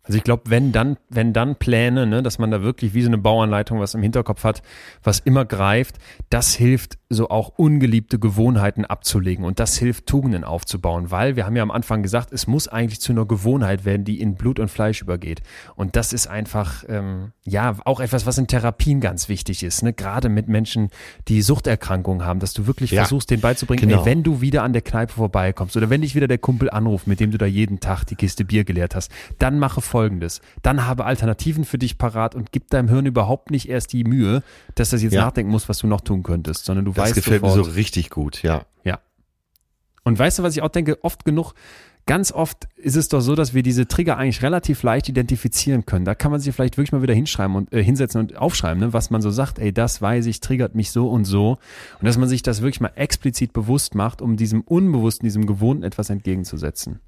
Also 0.05 0.19
ich 0.19 0.25
glaube, 0.25 0.45
wenn 0.47 0.73
dann, 0.73 0.97
wenn 1.11 1.33
dann 1.33 1.55
Pläne, 1.55 2.07
ne, 2.07 2.25
dass 2.25 2.39
man 2.41 2.51
da 2.51 2.61
wirklich 2.61 2.93
wie 2.93 3.03
so 3.03 3.09
eine 3.09 3.19
Bauanleitung 3.19 3.79
was 3.79 3.95
im 3.95 4.03
Hinterkopf 4.03 4.43
hat, 4.43 4.63
was 5.05 5.21
immer 5.21 5.45
greift, 5.45 5.99
das 6.29 6.55
hilft, 6.55 6.99
so 7.09 7.29
auch 7.29 7.53
ungeliebte 7.57 8.19
Gewohnheiten 8.19 8.85
abzulegen 8.85 9.45
und 9.45 9.61
das 9.61 9.77
hilft, 9.77 10.07
Tugenden 10.07 10.43
aufzubauen, 10.45 11.11
weil 11.11 11.37
wir 11.37 11.47
haben 11.47 11.55
ja 11.55 11.63
am 11.63 11.71
Anfang 11.71 12.03
gesagt, 12.03 12.33
es 12.33 12.47
muss 12.49 12.67
eigentlich 12.67 13.01
zu 13.01 13.13
einer 13.13 13.27
Gewohnheit 13.27 13.85
werden, 13.85 14.05
die 14.05 14.21
in 14.21 14.35
Blut 14.35 14.59
und 14.59 14.69
Fleisch 14.69 15.03
übergeht. 15.03 15.43
Und 15.77 15.95
das 15.95 16.13
ist 16.13 16.27
einfach, 16.27 16.85
ähm, 16.89 17.33
ja, 17.45 17.77
auch 17.85 18.01
etwas, 18.01 18.27
was 18.27 18.39
in 18.39 18.49
Therapien 18.49 19.01
ganz 19.01 19.29
wichtig 19.29 19.63
ist, 19.63 19.83
ne, 19.83 19.93
gerade 19.93 20.29
mit 20.29 20.49
Menschen, 20.49 20.89
die 21.29 21.43
Suchterkrankungen 21.43 22.27
haben, 22.27 22.41
dass 22.41 22.55
du 22.55 22.67
wirklich 22.67 22.91
Ja, 22.91 23.03
versuchst, 23.03 23.31
denen 23.31 23.43
beizubringen, 23.43 23.89
genau. 23.89 24.01
ey, 24.01 24.07
wenn 24.07 24.23
du 24.25 24.41
wieder 24.41 24.65
an 24.65 24.73
der 24.73 24.83
Kneipe 24.83 25.13
vorbeikommst 25.13 25.77
oder 25.77 25.91
wenn 25.91 26.01
dich 26.01 26.17
wieder 26.17 26.27
der 26.27 26.39
Kumpel 26.39 26.71
anruft, 26.71 27.07
mit 27.07 27.21
dem 27.21 27.31
du 27.31 27.39
da 27.39 27.47
jeden 27.47 27.79
Tag 27.79 28.05
die 28.05 28.17
Kiste 28.17 28.45
Bier 28.45 28.65
geleert 28.65 28.97
hast, 28.97 29.13
dann 29.39 29.59
mache 29.61 29.81
folgendes. 30.03 30.41
Dann 30.63 30.87
habe 30.87 31.05
Alternativen 31.05 31.65
für 31.65 31.79
dich 31.79 31.97
parat 31.97 32.35
und 32.35 32.51
gib 32.51 32.69
deinem 32.71 32.89
Hirn 32.89 33.07
überhaupt 33.07 33.51
nicht 33.53 33.69
erst 33.69 33.93
die 33.93 34.03
Mühe, 34.05 34.43
dass 34.75 34.91
das 34.91 35.03
jetzt 35.03 35.13
Ja. 35.13 35.23
nachdenken 35.27 35.53
muss, 35.53 35.69
was 35.69 35.79
du 35.79 35.87
noch 35.87 36.01
tun 36.01 36.23
könntest, 36.25 36.65
sondern 36.65 36.85
du 36.85 36.93
Das 36.93 37.05
weißt 37.05 37.15
gefällt 37.15 37.43
sofort. 37.43 37.59
mir 37.59 37.65
so 37.65 37.71
richtig 37.71 38.11
gut, 38.11 38.43
ja. 38.43 38.65
Ja. 38.85 38.99
Und 40.03 40.19
weißt 40.19 40.41
du, 40.41 40.43
was 40.43 40.57
ich 40.57 40.63
auch 40.63 40.69
denke? 40.71 40.99
Oft 41.05 41.25
genug, 41.25 41.53
ganz 42.07 42.33
oft 42.33 42.67
ist 42.77 42.97
es 42.97 43.07
doch 43.09 43.21
so, 43.21 43.37
dass 43.37 43.55
wir 43.55 43.63
diese 43.63 43.87
Trigger 43.87 44.17
eigentlich 44.17 44.43
relativ 44.43 44.83
leicht 44.83 45.09
identifizieren 45.09 45.87
können. 45.87 46.05
Da 46.05 46.17
kann 46.17 46.33
man 46.33 46.41
sich 46.41 46.53
vielleicht 46.53 46.77
wirklich 46.77 46.91
mal 46.91 47.03
wieder 47.03 47.15
hinschreiben 47.15 47.55
und 47.55 47.73
äh, 47.73 47.85
hinsetzen 47.85 48.21
und 48.21 48.37
aufschreiben, 48.37 48.81
ne, 48.81 48.93
was 48.93 49.11
man 49.11 49.23
so 49.23 49.31
sagt, 49.31 49.61
ey, 49.61 49.73
das 49.73 50.03
weiß 50.03 50.27
ich, 50.27 50.41
triggert 50.41 50.75
mich 50.75 50.91
so 50.91 51.09
und 51.09 51.25
so. 51.27 51.59
Und 52.01 52.07
dass 52.07 52.19
man 52.19 52.29
sich 52.29 52.43
das 52.43 52.61
wirklich 52.61 52.81
mal 52.81 52.91
explizit 52.97 53.53
bewusst 53.53 53.95
macht, 53.95 54.21
um 54.21 54.37
diesem 54.37 54.63
Unbewussten, 54.63 55.25
diesem 55.27 55.47
Gewohnten 55.47 55.85
etwas 55.85 56.11
entgegenzusetzen. 56.11 56.99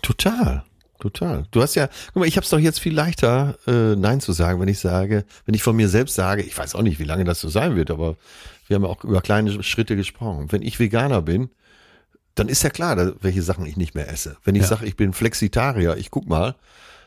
Total. 0.00 0.64
Total. 1.00 1.44
Du 1.50 1.62
hast 1.62 1.74
ja, 1.74 1.88
guck 2.06 2.16
mal, 2.16 2.26
ich 2.28 2.36
habe 2.36 2.44
es 2.44 2.50
doch 2.50 2.58
jetzt 2.58 2.80
viel 2.80 2.94
leichter, 2.94 3.58
äh, 3.66 3.94
Nein 3.96 4.20
zu 4.20 4.32
sagen, 4.32 4.60
wenn 4.60 4.68
ich 4.68 4.78
sage, 4.78 5.24
wenn 5.44 5.54
ich 5.54 5.62
von 5.62 5.76
mir 5.76 5.88
selbst 5.88 6.14
sage, 6.14 6.42
ich 6.42 6.56
weiß 6.56 6.74
auch 6.74 6.82
nicht, 6.82 6.98
wie 6.98 7.04
lange 7.04 7.24
das 7.24 7.40
so 7.40 7.48
sein 7.48 7.76
wird, 7.76 7.90
aber 7.90 8.16
wir 8.66 8.76
haben 8.76 8.82
ja 8.84 8.88
auch 8.88 9.04
über 9.04 9.20
kleine 9.20 9.62
Schritte 9.62 9.94
gesprochen. 9.96 10.50
Wenn 10.50 10.62
ich 10.62 10.80
Veganer 10.80 11.22
bin, 11.22 11.50
dann 12.34 12.48
ist 12.48 12.62
ja 12.62 12.70
klar, 12.70 13.12
welche 13.20 13.42
Sachen 13.42 13.66
ich 13.66 13.76
nicht 13.76 13.94
mehr 13.94 14.08
esse. 14.10 14.36
Wenn 14.44 14.54
ich 14.54 14.62
Ja. 14.62 14.68
sage, 14.68 14.86
ich 14.86 14.96
bin 14.96 15.12
Flexitarier, 15.12 15.96
ich 15.96 16.10
guck 16.10 16.26
mal, 16.28 16.54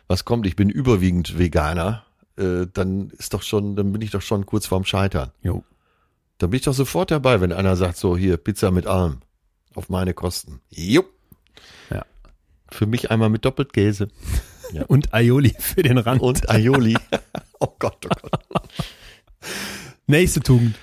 was 0.08 0.26
kommt, 0.26 0.46
ich 0.48 0.56
bin 0.56 0.70
überwiegend 0.70 1.38
Veganer, 1.38 2.04
äh, 2.38 2.66
dann 2.74 3.10
ist 3.18 3.34
doch 3.34 3.44
schon, 3.44 3.76
dann 3.76 3.92
bin 3.92 4.02
ich 4.02 4.12
doch 4.12 4.22
schon 4.22 4.46
kurz 4.46 4.66
vorm 4.66 4.86
Scheitern. 4.86 5.32
Jo. 5.44 5.64
Dann 6.38 6.52
bin 6.52 6.58
ich 6.60 6.64
doch 6.66 6.74
sofort 6.74 7.12
dabei, 7.12 7.42
wenn 7.42 7.52
einer 7.52 7.76
sagt, 7.76 7.98
so 7.98 8.16
hier, 8.18 8.38
Pizza 8.38 8.72
mit 8.72 8.88
allem. 8.88 9.18
Auf 9.76 9.90
meine 9.90 10.14
Kosten. 10.14 10.62
Jupp. 10.70 11.08
Ja. 12.72 12.78
Für 12.78 12.86
mich 12.86 13.12
einmal 13.12 13.30
mit 13.30 13.46
Doppelkäse. 13.46 14.10
Und 14.88 15.14
Aioli 15.14 15.56
für 15.60 15.84
den 15.84 15.98
Rand. 15.98 16.22
Und 16.22 16.50
Aioli. 16.50 16.96
oh 17.60 17.76
Gott, 17.80 18.06
oh 18.06 18.38
Gott. 18.50 18.70
Nächste 20.08 20.42
Tugend. 20.42 20.76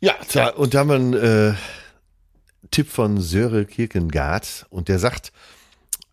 Ja, 0.00 0.14
tja, 0.28 0.50
und 0.50 0.74
da 0.74 0.80
haben 0.80 0.88
wir 0.88 0.96
einen 0.96 1.14
äh, 1.14 1.54
Tipp 2.70 2.88
von 2.88 3.20
Söre 3.20 3.64
Kierkegaard 3.66 4.66
und 4.70 4.88
der 4.88 4.98
sagt, 4.98 5.32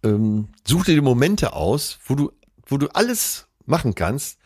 ähm, 0.04 0.50
such 0.68 0.86
dir 0.86 0.96
die 0.96 1.02
Momente 1.02 1.54
aus, 1.54 2.00
wo 2.06 2.16
du, 2.16 2.32
wo 2.66 2.78
du 2.78 2.88
alles 2.90 3.48
machen 3.66 3.96
kannst, 3.96 4.40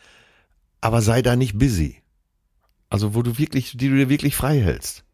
aber 0.80 1.02
sei 1.02 1.22
da 1.22 1.36
nicht 1.36 1.58
busy. 1.58 2.02
Also 2.88 3.14
wo 3.14 3.22
du 3.22 3.38
wirklich, 3.38 3.72
die 3.72 3.88
du 3.88 3.96
dir 3.96 4.08
wirklich 4.08 4.36
frei 4.36 4.60
hältst. 4.60 5.04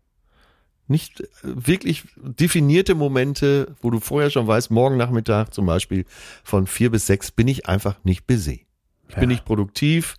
Nicht 0.89 1.21
äh, 1.21 1.27
wirklich 1.43 2.05
definierte 2.17 2.95
Momente, 2.95 3.75
wo 3.83 3.91
du 3.91 4.01
vorher 4.01 4.31
schon 4.31 4.47
weißt, 4.47 4.71
morgen 4.71 4.97
Nachmittag 4.97 5.53
zum 5.53 5.67
Beispiel 5.67 6.05
von 6.45 6.67
vier 6.67 6.91
bis 6.91 7.07
sechs 7.07 7.31
bin 7.31 7.49
ich 7.49 7.67
einfach 7.69 7.97
nicht 8.05 8.27
busy. 8.27 8.67
Ich 9.09 9.15
bin 9.15 9.25
Ja. 9.25 9.29
nicht 9.29 9.45
produktiv. 9.45 10.17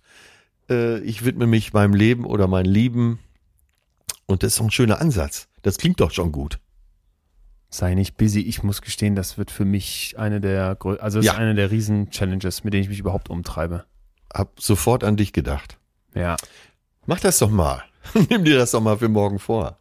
Äh, 0.68 0.98
ich 1.00 1.24
widme 1.24 1.46
mich 1.46 1.72
meinem 1.72 1.94
Leben 1.94 2.24
oder 2.24 2.46
meinen 2.48 2.66
Lieben. 2.66 3.18
Und 4.26 4.42
das 4.42 4.54
ist 4.54 4.60
ein 4.60 4.70
schöner 4.70 5.00
Ansatz. 5.00 5.48
Das 5.62 5.78
klingt 5.78 6.00
doch 6.00 6.10
schon 6.10 6.32
gut. 6.32 6.58
Sei 7.70 7.94
nicht 7.94 8.16
busy. 8.16 8.40
Ich 8.40 8.62
muss 8.62 8.80
gestehen, 8.82 9.14
das 9.14 9.36
wird 9.38 9.50
für 9.50 9.64
mich 9.64 10.14
eine 10.18 10.40
der, 10.40 10.78
also 11.00 11.20
Ja. 11.20 11.32
ist 11.32 11.38
eine 11.38 11.54
der 11.54 11.70
Riesen-Challenges, 11.70 12.64
mit 12.64 12.72
denen 12.74 12.82
ich 12.84 12.88
mich 12.88 12.98
überhaupt 12.98 13.28
umtreibe. 13.30 13.84
Hab 14.32 14.60
sofort 14.60 15.04
an 15.04 15.16
dich 15.16 15.32
gedacht. 15.32 15.78
Ja. 16.14 16.36
Mach 17.06 17.20
das 17.20 17.38
doch 17.38 17.50
mal. 17.50 17.82
Nimm 18.30 18.44
dir 18.44 18.56
das 18.58 18.70
doch 18.70 18.80
mal 18.82 18.98
für 18.98 19.08
morgen 19.08 19.38
vor. 19.38 19.78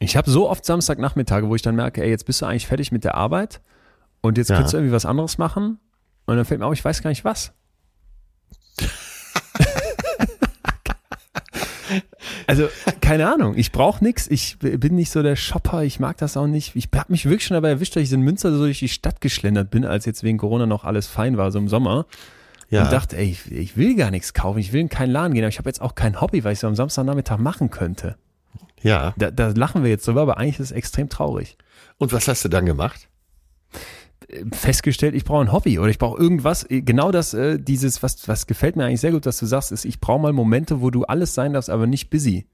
Ich 0.00 0.16
habe 0.16 0.30
so 0.30 0.48
oft 0.48 0.64
Samstagnachmittage, 0.64 1.48
wo 1.48 1.54
ich 1.54 1.62
dann 1.62 1.74
merke, 1.76 2.02
ey, 2.02 2.10
jetzt 2.10 2.26
bist 2.26 2.42
du 2.42 2.46
eigentlich 2.46 2.66
fertig 2.66 2.92
mit 2.92 3.04
der 3.04 3.14
Arbeit 3.14 3.60
und 4.20 4.36
jetzt 4.38 4.50
Ja. 4.50 4.56
könntest 4.56 4.74
du 4.74 4.78
irgendwie 4.78 4.94
was 4.94 5.06
anderes 5.06 5.38
machen. 5.38 5.78
Und 6.26 6.36
dann 6.36 6.44
fällt 6.44 6.60
mir 6.60 6.66
auf, 6.66 6.74
ich 6.74 6.84
weiß 6.84 7.02
gar 7.02 7.10
nicht 7.10 7.24
was. 7.24 7.52
also, 12.46 12.68
keine 13.00 13.32
Ahnung, 13.32 13.54
ich 13.56 13.72
brauche 13.72 14.02
nichts. 14.04 14.26
Ich 14.28 14.58
bin 14.58 14.94
nicht 14.96 15.10
so 15.10 15.22
der 15.22 15.36
Shopper, 15.36 15.82
ich 15.84 16.00
mag 16.00 16.16
das 16.18 16.36
auch 16.36 16.46
nicht. 16.46 16.74
Ich 16.76 16.88
habe 16.94 17.12
mich 17.12 17.24
wirklich 17.24 17.46
schon 17.46 17.54
dabei 17.54 17.70
erwischt, 17.70 17.96
dass 17.96 18.02
ich 18.02 18.12
in 18.12 18.20
Münster 18.22 18.52
so 18.52 18.58
durch 18.58 18.78
die 18.80 18.88
Stadt 18.88 19.20
geschlendert 19.20 19.70
bin, 19.70 19.84
als 19.84 20.04
jetzt 20.04 20.22
wegen 20.22 20.38
Corona 20.38 20.66
noch 20.66 20.84
alles 20.84 21.06
fein 21.06 21.36
war, 21.36 21.50
so 21.52 21.58
im 21.58 21.68
Sommer. 21.68 22.06
Ja. 22.68 22.82
Und 22.84 22.92
dachte, 22.92 23.16
ey, 23.16 23.30
ich, 23.30 23.50
ich 23.52 23.76
will 23.76 23.94
gar 23.94 24.10
nichts 24.10 24.34
kaufen, 24.34 24.58
ich 24.58 24.72
will 24.72 24.80
in 24.80 24.88
keinen 24.88 25.10
Laden 25.12 25.34
gehen, 25.34 25.44
aber 25.44 25.50
ich 25.50 25.58
habe 25.58 25.68
jetzt 25.68 25.80
auch 25.80 25.94
kein 25.94 26.20
Hobby, 26.20 26.42
weil 26.42 26.52
ich 26.54 26.58
so 26.58 26.66
am 26.66 26.74
Samstagnachmittag 26.74 27.38
machen 27.38 27.70
könnte. 27.70 28.16
Ja. 28.82 29.14
Da, 29.16 29.30
da 29.30 29.48
lachen 29.48 29.82
wir 29.82 29.90
jetzt 29.90 30.06
drüber, 30.06 30.22
aber 30.22 30.38
eigentlich 30.38 30.58
ist 30.60 30.70
es 30.70 30.72
extrem 30.72 31.08
traurig. 31.08 31.56
Und 31.98 32.12
was 32.12 32.28
hast 32.28 32.44
du 32.44 32.48
dann 32.48 32.66
gemacht? 32.66 33.08
Festgestellt, 34.52 35.14
ich 35.14 35.24
brauche 35.24 35.42
ein 35.44 35.52
Hobby 35.52 35.78
oder 35.78 35.88
ich 35.88 35.98
brauche 35.98 36.20
irgendwas. 36.20 36.66
Genau 36.68 37.12
das, 37.12 37.32
äh, 37.32 37.58
dieses, 37.60 38.02
was, 38.02 38.26
was 38.28 38.46
gefällt 38.46 38.76
mir 38.76 38.84
eigentlich 38.84 39.00
sehr 39.00 39.12
gut, 39.12 39.24
dass 39.24 39.38
du 39.38 39.46
sagst, 39.46 39.72
ist, 39.72 39.84
ich 39.84 40.00
brauche 40.00 40.20
mal 40.20 40.32
Momente, 40.32 40.80
wo 40.80 40.90
du 40.90 41.04
alles 41.04 41.34
sein 41.34 41.52
darfst, 41.52 41.70
aber 41.70 41.86
nicht 41.86 42.10
busy. 42.10 42.46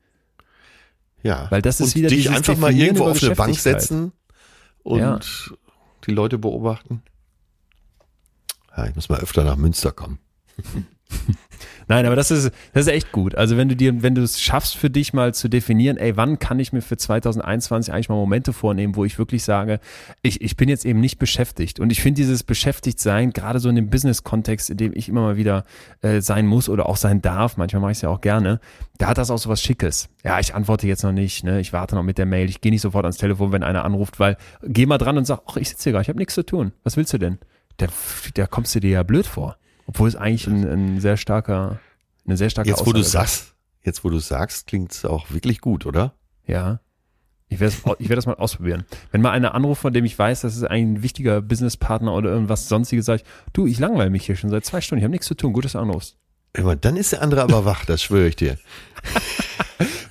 Ja. 1.22 1.46
Weil 1.50 1.62
das 1.62 1.80
ist 1.80 1.88
und 1.88 1.94
wieder 1.96 2.08
dich 2.08 2.28
einfach 2.30 2.56
mal 2.56 2.72
irgendwo 2.74 3.04
auf 3.04 3.22
eine 3.22 3.34
Bank 3.34 3.54
setzen 3.58 4.12
und 4.82 4.98
Ja. 5.00 5.20
die 6.06 6.10
Leute 6.10 6.36
beobachten. 6.38 7.02
Ja, 8.76 8.86
ich 8.86 8.94
muss 8.94 9.08
mal 9.08 9.20
öfter 9.20 9.44
nach 9.44 9.56
Münster 9.56 9.92
kommen. 9.92 10.18
Nein, 11.88 12.06
aber 12.06 12.16
das 12.16 12.30
ist, 12.30 12.52
das 12.72 12.86
ist 12.86 12.92
echt 12.92 13.12
gut. 13.12 13.34
Also 13.34 13.56
wenn 13.56 13.68
du 13.68 13.76
dir, 13.76 14.02
wenn 14.02 14.14
du 14.14 14.22
es 14.22 14.40
schaffst 14.40 14.76
für 14.76 14.90
dich 14.90 15.12
mal 15.12 15.34
zu 15.34 15.48
definieren, 15.48 15.96
ey, 15.96 16.16
wann 16.16 16.38
kann 16.38 16.58
ich 16.58 16.72
mir 16.72 16.82
für 16.82 16.96
2021 16.96 17.92
eigentlich 17.92 18.08
mal 18.08 18.14
Momente 18.16 18.52
vornehmen, 18.52 18.96
wo 18.96 19.04
ich 19.04 19.18
wirklich 19.18 19.44
sage, 19.44 19.80
ich, 20.22 20.40
ich 20.40 20.56
bin 20.56 20.68
jetzt 20.68 20.84
eben 20.84 21.00
nicht 21.00 21.18
beschäftigt. 21.18 21.80
Und 21.80 21.90
ich 21.90 22.00
finde 22.00 22.20
dieses 22.20 22.42
Beschäftigtsein, 22.42 23.32
gerade 23.32 23.58
so 23.58 23.68
in 23.68 23.76
dem 23.76 23.90
Business-Kontext, 23.90 24.70
in 24.70 24.76
dem 24.76 24.92
ich 24.94 25.08
immer 25.08 25.22
mal 25.22 25.36
wieder 25.36 25.64
äh, 26.00 26.20
sein 26.20 26.46
muss 26.46 26.68
oder 26.68 26.88
auch 26.88 26.96
sein 26.96 27.22
darf, 27.22 27.56
manchmal 27.56 27.82
mache 27.82 27.92
ich 27.92 27.98
es 27.98 28.02
ja 28.02 28.08
auch 28.08 28.20
gerne, 28.20 28.60
da 28.98 29.08
hat 29.08 29.18
das 29.18 29.30
auch 29.30 29.38
so 29.38 29.48
was 29.48 29.60
Schickes. 29.60 30.08
Ja, 30.24 30.38
ich 30.38 30.54
antworte 30.54 30.86
jetzt 30.86 31.02
noch 31.02 31.12
nicht, 31.12 31.44
ne? 31.44 31.60
ich 31.60 31.72
warte 31.72 31.94
noch 31.94 32.02
mit 32.02 32.18
der 32.18 32.26
Mail, 32.26 32.48
ich 32.48 32.60
gehe 32.60 32.70
nicht 32.70 32.82
sofort 32.82 33.04
ans 33.04 33.16
Telefon, 33.16 33.52
wenn 33.52 33.62
einer 33.62 33.84
anruft, 33.84 34.20
weil 34.20 34.36
geh 34.62 34.86
mal 34.86 34.98
dran 34.98 35.18
und 35.18 35.24
sag, 35.24 35.40
ach, 35.46 35.56
ich 35.56 35.68
sitze 35.68 35.84
hier 35.84 35.92
gar, 35.92 36.02
ich 36.02 36.08
habe 36.08 36.18
nichts 36.18 36.34
zu 36.34 36.44
tun. 36.44 36.72
Was 36.84 36.96
willst 36.96 37.12
du 37.12 37.18
denn? 37.18 37.38
Da, 37.78 37.86
da 38.34 38.46
kommst 38.46 38.74
du 38.74 38.80
dir 38.80 38.90
ja 38.90 39.02
blöd 39.02 39.26
vor. 39.26 39.56
Obwohl 39.86 40.08
es 40.08 40.16
eigentlich 40.16 40.46
ein, 40.46 40.64
ein 40.64 41.00
sehr 41.00 41.16
starker, 41.16 41.78
eine 42.26 42.36
sehr 42.36 42.50
starke 42.50 42.70
Jetzt, 42.70 42.86
wo 42.86 42.92
du 42.92 43.00
Aussage 43.00 43.28
sagst, 43.28 43.54
jetzt, 43.82 44.04
wo 44.04 44.10
du 44.10 44.18
sagst, 44.18 44.66
klingt 44.66 44.92
es 44.92 45.04
auch 45.04 45.30
wirklich 45.30 45.60
gut, 45.60 45.86
oder? 45.86 46.14
Ja. 46.46 46.80
Ich 47.48 47.60
werde 47.60 47.74
ich 47.98 48.08
werd 48.08 48.16
das 48.16 48.26
mal 48.26 48.34
ausprobieren. 48.34 48.84
Wenn 49.10 49.20
mal 49.20 49.32
einer 49.32 49.54
anruft, 49.54 49.82
von 49.82 49.92
dem 49.92 50.06
ich 50.06 50.18
weiß, 50.18 50.40
das 50.40 50.56
ist 50.56 50.64
eigentlich 50.64 51.00
ein 51.00 51.02
wichtiger 51.02 51.42
Businesspartner 51.42 52.14
oder 52.14 52.30
irgendwas 52.30 52.68
sonstiges, 52.68 53.04
sage 53.04 53.22
ich, 53.22 53.28
du, 53.52 53.66
ich 53.66 53.78
langweile 53.78 54.08
mich 54.08 54.24
hier 54.24 54.36
schon 54.36 54.48
seit 54.48 54.64
zwei 54.64 54.80
Stunden, 54.80 55.00
ich 55.00 55.04
habe 55.04 55.10
nichts 55.10 55.26
zu 55.26 55.34
tun, 55.34 55.52
gut, 55.52 55.66
dass 55.66 55.72
du 55.72 55.78
anrufst. 55.78 56.16
Immer, 56.54 56.76
dann 56.76 56.96
ist 56.96 57.12
der 57.12 57.22
andere 57.22 57.42
aber 57.42 57.64
wach, 57.64 57.84
das 57.84 58.02
schwöre 58.02 58.28
ich 58.28 58.36
dir. 58.36 58.58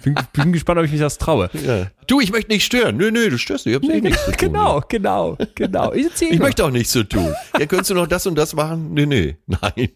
Bin, 0.04 0.16
bin 0.34 0.52
gespannt, 0.52 0.80
ob 0.80 0.86
ich 0.86 0.92
mich 0.92 1.00
das 1.00 1.20
traue. 1.20 1.50
Ja. 1.54 1.92
Du, 2.08 2.20
ich 2.20 2.32
möchte 2.32 2.52
nicht 2.52 2.66
stören. 2.66 2.98
Nö, 2.98 3.12
nö, 3.12 3.30
du 3.30 3.38
störst 3.38 3.66
nicht. 3.68 3.76
Ich 3.76 3.82
hab's 3.84 3.96
eh 3.96 4.02
nichts 4.02 4.26
zu 4.26 4.32
tun. 4.32 4.38
Genau, 4.40 4.82
genau, 4.90 5.38
genau. 5.54 5.94
Ich, 5.94 6.08
Ich 6.22 6.40
möchte 6.40 6.66
auch 6.66 6.72
nichts 6.72 6.92
zu 6.92 7.04
tun. 7.08 7.34
Ja, 7.58 7.68
könntest 7.68 7.92
du 7.92 7.94
noch 7.94 8.08
das 8.08 8.26
und 8.26 8.36
das 8.36 8.56
machen? 8.56 8.94
Nee, 8.94 9.06
nee, 9.06 9.38
nein. 9.46 9.90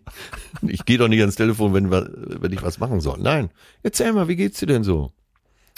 Ich 0.61 0.85
gehe 0.85 0.99
doch 0.99 1.07
nicht 1.07 1.22
ans 1.22 1.35
Telefon, 1.35 1.73
wenn, 1.73 1.89
wenn 1.89 2.53
ich 2.53 2.61
was 2.61 2.80
machen 2.80 3.01
soll. 3.01 3.17
Nein. 3.19 3.49
Erzähl 3.81 4.13
mal, 4.13 4.27
wie 4.27 4.35
geht's 4.35 4.59
dir 4.59 4.67
denn 4.67 4.84
so? 4.84 5.11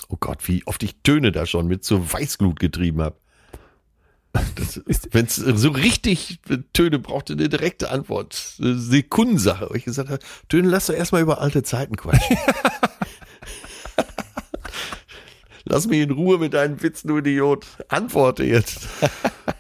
Oh 0.10 0.18
Gott, 0.20 0.48
wie 0.48 0.62
oft 0.68 0.84
ich 0.84 0.98
Töne 1.04 1.32
da 1.32 1.46
schon 1.46 1.68
mit 1.68 1.86
zur 1.86 2.12
Weißglut 2.12 2.60
getrieben 2.60 3.02
habe. 3.02 3.16
Wenn 5.12 5.26
es 5.26 5.36
so 5.36 5.70
richtig 5.70 6.40
Töne 6.74 7.00
brauchte, 7.00 7.34
eine 7.34 7.50
direkte 7.50 7.90
Antwort. 7.90 8.56
Eine 8.60 8.78
Sekundensache. 8.78 9.68
Wo 9.70 9.76
ich 9.76 9.86
gesagt 9.86 10.10
habe, 10.10 10.20
Töne, 10.50 10.68
lass 10.70 10.88
doch 10.88 10.94
erstmal 10.94 11.22
über 11.22 11.42
alte 11.42 11.64
Zeiten 11.64 11.96
quatschen. 11.96 12.38
Lass 15.70 15.88
mich 15.88 16.02
in 16.02 16.12
Ruhe 16.12 16.38
mit 16.38 16.54
deinen 16.54 16.82
Witzen, 16.82 17.08
du 17.08 17.18
Idiot. 17.18 17.66
Antworte 17.90 18.44
jetzt. 18.44 18.88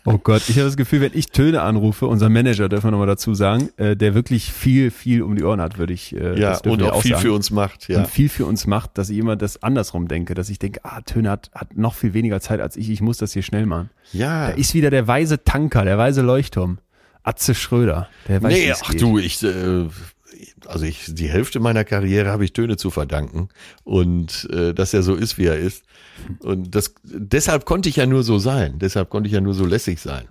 Oh 0.09 0.17
Gott, 0.17 0.43
ich 0.47 0.55
habe 0.55 0.65
das 0.67 0.77
Gefühl, 0.77 1.01
wenn 1.01 1.11
ich 1.13 1.27
Töne 1.31 1.61
anrufe, 1.61 2.07
unser 2.07 2.29
Manager, 2.29 2.69
dürfen 2.69 2.88
wir 2.88 2.91
nochmal 2.91 3.07
dazu 3.07 3.34
sagen, 3.34 3.69
äh, 3.75 3.97
der 3.97 4.13
wirklich 4.15 4.53
viel, 4.53 4.89
viel 4.89 5.21
um 5.21 5.35
die 5.35 5.43
Ohren 5.43 5.59
hat, 5.59 5.77
würde 5.77 5.91
ich 5.91 6.15
äh, 6.15 6.39
Ja, 6.39 6.57
und 6.59 6.79
wir 6.79 6.93
auch 6.93 7.01
viel 7.01 7.11
sagen. 7.11 7.23
für 7.23 7.34
uns 7.34 7.51
macht, 7.51 7.89
ja. 7.89 7.99
Und 7.99 8.07
viel 8.07 8.29
für 8.29 8.45
uns 8.45 8.67
macht, 8.67 8.97
dass 8.97 9.09
ich 9.09 9.17
immer 9.17 9.35
das 9.35 9.63
andersrum 9.63 10.07
denke, 10.07 10.34
dass 10.34 10.49
ich 10.49 10.59
denke, 10.59 10.79
ah, 10.84 11.01
Töne 11.01 11.29
hat, 11.29 11.51
hat 11.53 11.75
noch 11.75 11.93
viel 11.93 12.13
weniger 12.13 12.39
Zeit 12.39 12.61
als 12.61 12.77
ich, 12.77 12.89
ich 12.89 13.01
muss 13.01 13.17
das 13.17 13.34
hier 13.34 13.41
schnell 13.43 13.65
machen. 13.65 13.89
Ja. 14.13 14.47
Da 14.47 14.53
ist 14.53 14.73
wieder 14.73 14.91
der 14.91 15.07
weise 15.07 15.43
Tanker, 15.43 15.84
der 15.84 15.97
weise 15.97 16.21
Leuchtturm. 16.21 16.77
Atze 17.23 17.53
Schröder, 17.53 18.07
der 18.29 18.41
weiß, 18.41 18.53
nee, 18.53 18.73
ach 18.81 18.91
geht. 18.91 19.01
du, 19.01 19.17
ich, 19.17 19.43
äh, 19.43 19.88
also 20.65 20.85
ich, 20.85 21.05
die 21.07 21.30
Hälfte 21.30 21.59
meiner 21.59 21.84
Karriere 21.84 22.30
habe 22.30 22.43
ich 22.45 22.53
Töne 22.53 22.77
zu 22.77 22.89
verdanken 22.89 23.49
und 23.84 24.47
äh, 24.51 24.73
dass 24.73 24.93
er 24.93 25.03
so 25.03 25.15
ist, 25.15 25.38
wie 25.38 25.45
er 25.45 25.57
ist. 25.57 25.84
Und 26.39 26.73
das, 26.76 26.93
deshalb 27.03 27.65
konnte 27.65 27.89
ich 27.89 27.97
ja 27.97 28.05
nur 28.05 28.23
so 28.23 28.39
sein. 28.39 28.80
Deshalb 28.80 29.09
konnte 29.09 29.27
ich 29.27 29.34
ja 29.34 29.41
nur 29.41 29.53
so 29.53 29.65
lässig 29.65 29.99
sein. 30.01 30.27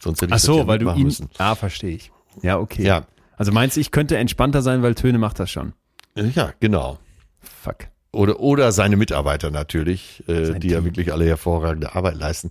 Sonst 0.00 0.20
hätte 0.22 0.30
ich 0.34 0.34
Ach 0.34 0.44
so, 0.44 0.58
ja 0.58 0.66
weil 0.66 0.78
du 0.78 0.90
ihn, 0.92 1.04
müssen. 1.04 1.28
ah, 1.38 1.54
verstehe 1.54 1.94
ich. 1.96 2.10
Ja, 2.42 2.58
okay. 2.58 2.82
Ja. 2.84 3.06
Also 3.36 3.52
meinst 3.52 3.76
du, 3.76 3.80
ich 3.80 3.90
könnte 3.90 4.16
entspannter 4.16 4.62
sein, 4.62 4.82
weil 4.82 4.94
Töne 4.94 5.18
macht 5.18 5.38
das 5.40 5.50
schon? 5.50 5.72
Ja, 6.14 6.52
genau. 6.60 6.98
Fuck. 7.40 7.88
Oder, 8.12 8.38
oder 8.38 8.70
seine 8.70 8.96
Mitarbeiter 8.96 9.50
natürlich, 9.50 10.22
äh, 10.28 10.46
Sein 10.46 10.60
die 10.60 10.68
ja 10.68 10.76
Team. 10.78 10.84
wirklich 10.84 11.12
alle 11.12 11.26
hervorragende 11.26 11.94
Arbeit 11.96 12.16
leisten. 12.16 12.50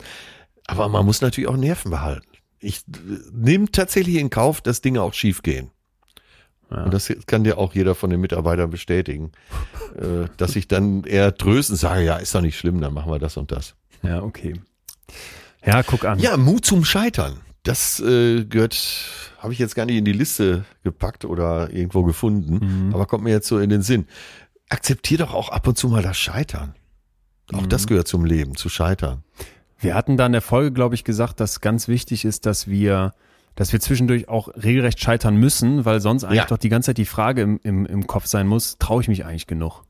Aber 0.67 0.89
man 0.89 1.05
muss 1.05 1.21
natürlich 1.21 1.47
auch 1.49 1.55
Nerven 1.57 1.91
behalten. 1.91 2.27
Ich 2.59 2.79
äh, 2.79 2.99
nehme 3.31 3.69
tatsächlich 3.71 4.15
in 4.15 4.29
Kauf, 4.29 4.59
dass 4.61 4.81
Dinge 4.81 5.01
auch 5.01 5.13
schief 5.13 5.41
gehen. 5.41 5.69
Ja. 6.73 6.83
Und 6.85 6.93
das 6.93 7.11
kann 7.27 7.43
dir 7.43 7.57
auch 7.57 7.73
jeder 7.75 7.95
von 7.95 8.09
den 8.09 8.19
Mitarbeitern 8.19 8.69
bestätigen, 8.69 9.31
äh, 9.95 10.27
dass 10.37 10.55
ich 10.55 10.67
dann 10.67 11.03
eher 11.03 11.35
tröstend 11.35 11.79
sage, 11.79 12.03
ja, 12.03 12.17
ist 12.17 12.33
doch 12.35 12.41
nicht 12.41 12.57
schlimm, 12.57 12.81
dann 12.81 12.93
machen 12.93 13.11
wir 13.11 13.19
das 13.19 13.37
und 13.37 13.51
das. 13.51 13.75
Ja, 14.01 14.21
okay. 14.21 14.59
Ja, 15.65 15.83
guck 15.83 16.03
an. 16.05 16.19
Ja, 16.19 16.35
Mut 16.37 16.65
zum 16.65 16.83
Scheitern. 16.83 17.37
Das 17.63 18.01
äh, 18.01 18.43
gehört, 18.43 18.75
habe 19.39 19.53
ich 19.53 19.59
jetzt 19.59 19.75
gar 19.75 19.85
nicht 19.85 19.95
in 19.95 20.03
die 20.03 20.11
Liste 20.11 20.65
gepackt 20.83 21.23
oder 21.23 21.69
irgendwo 21.71 22.03
gefunden, 22.03 22.87
Mhm. 22.87 22.93
aber 22.93 23.05
kommt 23.05 23.23
mir 23.23 23.29
jetzt 23.31 23.47
so 23.47 23.59
in 23.59 23.69
den 23.69 23.81
Sinn. 23.81 24.05
Akzeptier 24.69 25.19
doch 25.19 25.33
auch 25.33 25.49
ab 25.49 25.67
und 25.67 25.77
zu 25.77 25.87
mal 25.87 26.01
das 26.03 26.17
Scheitern. 26.17 26.75
Auch 27.53 27.61
Mhm. 27.61 27.69
das 27.69 27.87
gehört 27.87 28.07
zum 28.09 28.25
Leben, 28.25 28.55
zu 28.57 28.67
scheitern. 28.67 29.23
Wir 29.79 29.95
hatten 29.95 30.17
da 30.17 30.25
in 30.25 30.31
der 30.33 30.41
Folge, 30.41 30.71
glaube 30.73 30.95
ich, 30.95 31.03
gesagt, 31.05 31.39
dass 31.39 31.61
ganz 31.61 31.87
wichtig 31.87 32.25
ist, 32.25 32.45
dass 32.45 32.67
wir, 32.67 33.13
dass 33.55 33.71
wir 33.73 33.79
zwischendurch 33.79 34.27
auch 34.29 34.47
regelrecht 34.49 34.99
scheitern 34.99 35.35
müssen, 35.35 35.85
weil 35.85 35.99
sonst 35.99 36.23
eigentlich 36.23 36.37
Ja. 36.39 36.45
doch 36.45 36.57
die 36.57 36.69
ganze 36.69 36.87
Zeit 36.87 36.97
die 36.97 37.05
Frage 37.05 37.41
im, 37.41 37.59
im, 37.63 37.85
im 37.85 38.07
Kopf 38.07 38.25
sein 38.25 38.47
muss, 38.47 38.77
traue 38.79 39.01
ich 39.01 39.07
mich 39.07 39.25
eigentlich 39.25 39.47
genug? 39.47 39.83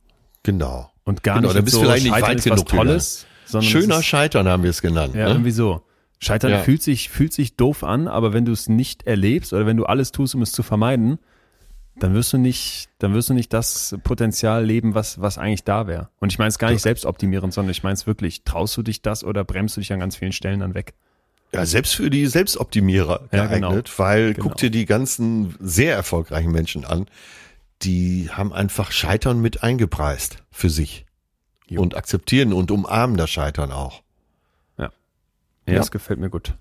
Genau. 0.44 0.91
Und 1.06 1.23
gar 1.23 1.40
Genau, 1.41 1.53
nicht 1.53 1.64
bist 1.65 1.76
so, 1.76 1.81
vielleicht 1.81 2.03
nicht 2.03 2.14
weit 2.14 2.38
ist 2.38 2.49
was 2.49 2.60
genug 2.60 2.72
wieder. 2.73 2.84
Tolles, 2.84 3.26
sondern 3.45 3.69
Schöner 3.69 3.99
ist, 3.99 4.06
Scheitern 4.06 4.48
haben 4.48 4.64
wir 4.64 4.69
es 4.69 4.81
genannt. 4.81 5.15
Ja, 5.15 5.26
ne? 5.26 5.31
irgendwie 5.31 5.52
so. 5.52 5.81
Scheitern 6.19 6.52
Ja. 6.52 6.60
fühlt 6.60 6.81
sich, 6.81 7.10
fühlt 7.10 7.34
sich 7.34 7.56
doof 7.57 7.84
an, 7.84 8.07
aber 8.07 8.31
wenn 8.34 8.45
du 8.45 8.52
es 8.53 8.69
nicht 8.69 9.03
erlebst 9.07 9.52
oder 9.53 9.65
wenn 9.65 9.77
du 9.77 9.85
alles 9.85 10.11
tust, 10.11 10.35
um 10.35 10.41
es 10.41 10.52
zu 10.53 10.64
vermeiden, 10.64 11.19
dann 11.98 12.14
wirst 12.14 12.34
du 12.34 12.38
nicht, 12.38 12.90
dann 12.99 13.14
wirst 13.14 13.30
du 13.30 13.34
nicht 13.34 13.53
das 13.53 13.95
Potenzial 14.03 14.65
leben, 14.65 14.95
was, 14.95 15.22
was 15.22 15.38
eigentlich 15.38 15.64
da 15.64 15.85
wäre. 15.85 16.10
Und 16.19 16.31
ich 16.31 16.40
meine 16.40 16.48
es 16.49 16.57
gar 16.57 16.72
nicht 16.72 16.81
selbstoptimierend, 16.81 17.53
sondern 17.53 17.72
ich 17.72 17.84
meine 17.84 17.94
es 17.94 18.07
wirklich, 18.07 18.44
traust 18.44 18.76
du 18.77 18.81
dich 18.81 19.02
das 19.02 19.23
oder 19.23 19.44
bremst 19.44 19.77
du 19.77 19.81
dich 19.81 19.94
an 19.94 19.99
ganz 19.99 20.15
vielen 20.15 20.31
Stellen 20.31 20.61
dann 20.61 20.73
weg? 20.73 20.94
Ja, 21.54 21.66
selbst 21.66 21.94
für 21.96 22.10
die 22.10 22.26
Selbstoptimierer 22.28 23.28
Ja, 23.32 23.46
geeignet, 23.48 23.86
genau. 23.86 23.98
weil 23.98 24.34
Genau. 24.34 24.48
guck 24.48 24.58
dir 24.58 24.70
die 24.72 24.86
ganzen 24.86 25.56
sehr 25.60 25.94
erfolgreichen 25.96 26.52
Menschen 26.52 26.84
an, 26.86 27.06
die 27.84 28.30
haben 28.32 28.52
einfach 28.54 28.92
Scheitern 28.92 29.40
mit 29.42 29.62
eingepreist 29.62 30.38
für 30.52 30.70
sich 30.70 31.06
Jo. 31.68 31.82
und 31.82 31.96
akzeptieren 31.96 32.54
und 32.54 32.72
umarmen 32.72 33.18
das 33.18 33.30
Scheitern 33.30 33.72
auch. 33.72 34.02
Ja, 34.78 34.90
Ja. 35.68 35.76
das 35.76 35.92
gefällt 35.92 36.20
mir 36.20 36.30
gut. 36.30 36.56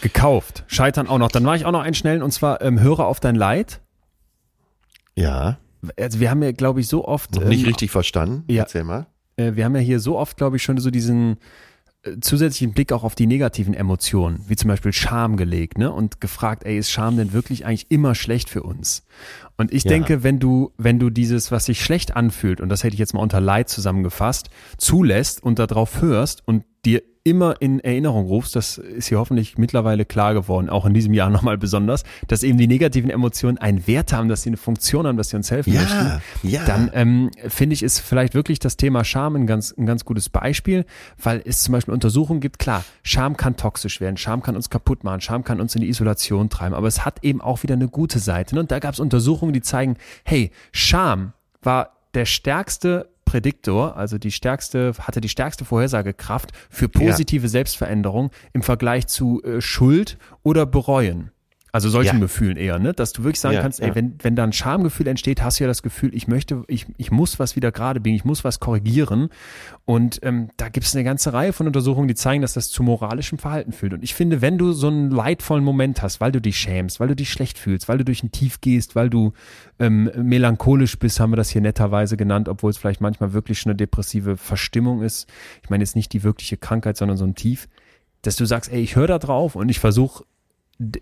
Gekauft. 0.00 0.64
Scheitern 0.68 1.06
auch 1.08 1.18
noch. 1.18 1.30
Dann 1.30 1.44
war 1.44 1.54
ich 1.56 1.64
auch 1.66 1.72
noch 1.72 1.82
einen 1.82 1.94
schnellen 1.94 2.22
und 2.22 2.30
zwar 2.32 2.62
ähm, 2.62 2.80
höre 2.80 3.00
auf 3.00 3.20
dein 3.20 3.34
Leid. 3.34 3.80
Ja, 5.16 5.58
Also 5.98 6.20
wir 6.20 6.30
haben 6.30 6.42
ja, 6.42 6.52
glaube 6.52 6.80
ich, 6.80 6.88
so 6.88 7.06
oft. 7.06 7.34
noch 7.34 7.44
nicht 7.44 7.62
ähm, 7.62 7.66
richtig 7.68 7.90
verstanden. 7.90 8.44
ja. 8.50 8.62
Erzähl 8.62 8.84
mal. 8.84 9.06
äh, 9.36 9.52
wir 9.54 9.64
haben 9.64 9.74
ja 9.74 9.82
hier 9.82 10.00
so 10.00 10.16
oft, 10.18 10.36
glaube 10.36 10.56
ich, 10.56 10.62
schon 10.62 10.78
so 10.78 10.90
diesen 10.90 11.36
zusätzlichen 12.20 12.74
Blick 12.74 12.92
auch 12.92 13.04
auf 13.04 13.14
die 13.14 13.26
negativen 13.26 13.74
Emotionen, 13.74 14.40
wie 14.48 14.56
zum 14.56 14.68
Beispiel 14.68 14.92
Scham 14.92 15.36
gelegt, 15.36 15.78
ne? 15.78 15.92
Und 15.92 16.20
gefragt, 16.20 16.64
ey, 16.64 16.76
ist 16.76 16.90
Scham 16.90 17.16
denn 17.16 17.32
wirklich 17.32 17.64
eigentlich 17.64 17.90
immer 17.90 18.14
schlecht 18.14 18.50
für 18.50 18.62
uns? 18.62 19.04
Und 19.56 19.72
ich 19.72 19.84
Ja. 19.84 19.90
denke, 19.90 20.24
wenn 20.24 20.40
du, 20.40 20.72
wenn 20.78 20.98
du 20.98 21.10
dieses, 21.10 21.52
was 21.52 21.66
sich 21.66 21.82
schlecht 21.84 22.16
anfühlt, 22.16 22.60
und 22.60 22.68
das 22.68 22.82
hätte 22.82 22.94
ich 22.94 22.98
jetzt 23.00 23.14
mal 23.14 23.20
unter 23.20 23.40
Leid 23.40 23.68
zusammengefasst, 23.68 24.50
zulässt 24.78 25.42
und 25.42 25.58
darauf 25.58 26.02
hörst 26.02 26.46
und 26.46 26.64
dir 26.84 27.02
immer 27.24 27.60
in 27.60 27.78
Erinnerung 27.80 28.26
rufst, 28.26 28.56
das 28.56 28.78
ist 28.78 29.08
hier 29.08 29.18
hoffentlich 29.18 29.56
mittlerweile 29.56 30.04
klar 30.04 30.34
geworden, 30.34 30.68
auch 30.68 30.84
in 30.86 30.94
diesem 30.94 31.14
Jahr 31.14 31.30
nochmal 31.30 31.56
besonders, 31.56 32.02
dass 32.26 32.42
eben 32.42 32.58
die 32.58 32.66
negativen 32.66 33.10
Emotionen 33.10 33.58
einen 33.58 33.86
Wert 33.86 34.12
haben, 34.12 34.28
dass 34.28 34.42
sie 34.42 34.50
eine 34.50 34.56
Funktion 34.56 35.06
haben, 35.06 35.16
dass 35.16 35.28
sie 35.28 35.36
uns 35.36 35.50
helfen 35.50 35.72
Ja, 35.72 35.80
möchten, 35.82 36.22
ja. 36.42 36.64
dann 36.64 36.90
ähm, 36.94 37.30
finde 37.48 37.74
ich, 37.74 37.82
ist 37.82 38.00
vielleicht 38.00 38.34
wirklich 38.34 38.58
das 38.58 38.76
Thema 38.76 39.04
Scham 39.04 39.36
ein 39.36 39.46
ganz, 39.46 39.72
ein 39.76 39.86
ganz 39.86 40.04
gutes 40.04 40.28
Beispiel, 40.28 40.84
weil 41.22 41.42
es 41.44 41.62
zum 41.62 41.72
Beispiel 41.72 41.94
Untersuchungen 41.94 42.40
gibt, 42.40 42.58
klar, 42.58 42.84
Scham 43.02 43.36
kann 43.36 43.56
toxisch 43.56 44.00
werden, 44.00 44.16
Scham 44.16 44.42
kann 44.42 44.56
uns 44.56 44.68
kaputt 44.68 45.04
machen, 45.04 45.20
Scham 45.20 45.44
kann 45.44 45.60
uns 45.60 45.74
in 45.76 45.82
die 45.82 45.88
Isolation 45.88 46.50
treiben, 46.50 46.74
aber 46.74 46.88
es 46.88 47.04
hat 47.04 47.22
eben 47.22 47.40
auch 47.40 47.62
wieder 47.62 47.74
eine 47.74 47.88
gute 47.88 48.18
Seite. 48.18 48.54
Ne? 48.56 48.62
Und 48.62 48.70
da 48.72 48.80
gab 48.80 48.94
es 48.94 49.00
Untersuchungen, 49.00 49.52
die 49.52 49.62
zeigen, 49.62 49.96
hey, 50.24 50.50
Scham 50.72 51.34
war 51.62 51.90
der 52.14 52.24
stärkste 52.24 53.11
Prädiktor, 53.32 53.96
also 53.96 54.18
die 54.18 54.30
stärkste, 54.30 54.92
hatte 54.98 55.22
die 55.22 55.30
stärkste 55.30 55.64
Vorhersagekraft 55.64 56.50
für 56.68 56.90
positive 56.90 57.48
Selbstveränderung 57.48 58.30
im 58.52 58.60
Vergleich 58.60 59.06
zu 59.06 59.42
äh, 59.42 59.62
Schuld 59.62 60.18
oder 60.42 60.66
Bereuen. 60.66 61.30
Also 61.74 61.88
solchen 61.88 62.16
Ja. 62.16 62.20
Gefühlen 62.20 62.58
eher, 62.58 62.78
ne? 62.78 62.92
Dass 62.92 63.14
du 63.14 63.24
wirklich 63.24 63.40
sagen 63.40 63.54
Ja, 63.54 63.62
kannst, 63.62 63.80
ey, 63.80 63.88
ja. 63.88 63.94
wenn, 63.94 64.14
wenn 64.22 64.36
da 64.36 64.44
ein 64.44 64.52
Schamgefühl 64.52 65.06
entsteht, 65.06 65.42
hast 65.42 65.58
du 65.58 65.64
ja 65.64 65.68
das 65.68 65.82
Gefühl, 65.82 66.14
ich 66.14 66.28
möchte, 66.28 66.64
ich, 66.68 66.84
ich 66.98 67.10
muss 67.10 67.38
was 67.38 67.56
wieder 67.56 67.72
gerade 67.72 67.98
biegen, 67.98 68.14
ich 68.14 68.26
muss 68.26 68.44
was 68.44 68.60
korrigieren. 68.60 69.30
Und 69.86 70.20
ähm, 70.22 70.50
da 70.58 70.68
gibt 70.68 70.84
es 70.86 70.94
eine 70.94 71.02
ganze 71.02 71.32
Reihe 71.32 71.54
von 71.54 71.66
Untersuchungen, 71.66 72.08
die 72.08 72.14
zeigen, 72.14 72.42
dass 72.42 72.52
das 72.52 72.68
zu 72.68 72.82
moralischem 72.82 73.38
Verhalten 73.38 73.72
führt. 73.72 73.94
Und 73.94 74.04
ich 74.04 74.14
finde, 74.14 74.42
wenn 74.42 74.58
du 74.58 74.72
so 74.72 74.88
einen 74.88 75.10
leidvollen 75.10 75.64
Moment 75.64 76.02
hast, 76.02 76.20
weil 76.20 76.30
du 76.30 76.42
dich 76.42 76.58
schämst, 76.58 77.00
weil 77.00 77.08
du 77.08 77.16
dich 77.16 77.32
schlecht 77.32 77.56
fühlst, 77.56 77.88
weil 77.88 77.96
du 77.96 78.04
durch 78.04 78.22
ein 78.22 78.32
Tief 78.32 78.60
gehst, 78.60 78.94
weil 78.94 79.08
du 79.08 79.32
ähm, 79.78 80.10
melancholisch 80.14 80.98
bist, 80.98 81.20
haben 81.20 81.32
wir 81.32 81.36
das 81.38 81.48
hier 81.48 81.62
netterweise 81.62 82.18
genannt, 82.18 82.50
obwohl 82.50 82.68
es 82.70 82.76
vielleicht 82.76 83.00
manchmal 83.00 83.32
wirklich 83.32 83.58
schon 83.58 83.70
eine 83.70 83.76
depressive 83.78 84.36
Verstimmung 84.36 85.00
ist. 85.02 85.26
Ich 85.62 85.70
meine 85.70 85.82
jetzt 85.82 85.96
nicht 85.96 86.12
die 86.12 86.22
wirkliche 86.22 86.58
Krankheit, 86.58 86.98
sondern 86.98 87.16
so 87.16 87.24
ein 87.24 87.34
Tief, 87.34 87.66
dass 88.20 88.36
du 88.36 88.44
sagst, 88.44 88.70
ey, 88.70 88.82
ich 88.82 88.94
höre 88.94 89.06
da 89.08 89.18
drauf 89.18 89.56
und 89.56 89.70
ich 89.70 89.80
versuche 89.80 90.24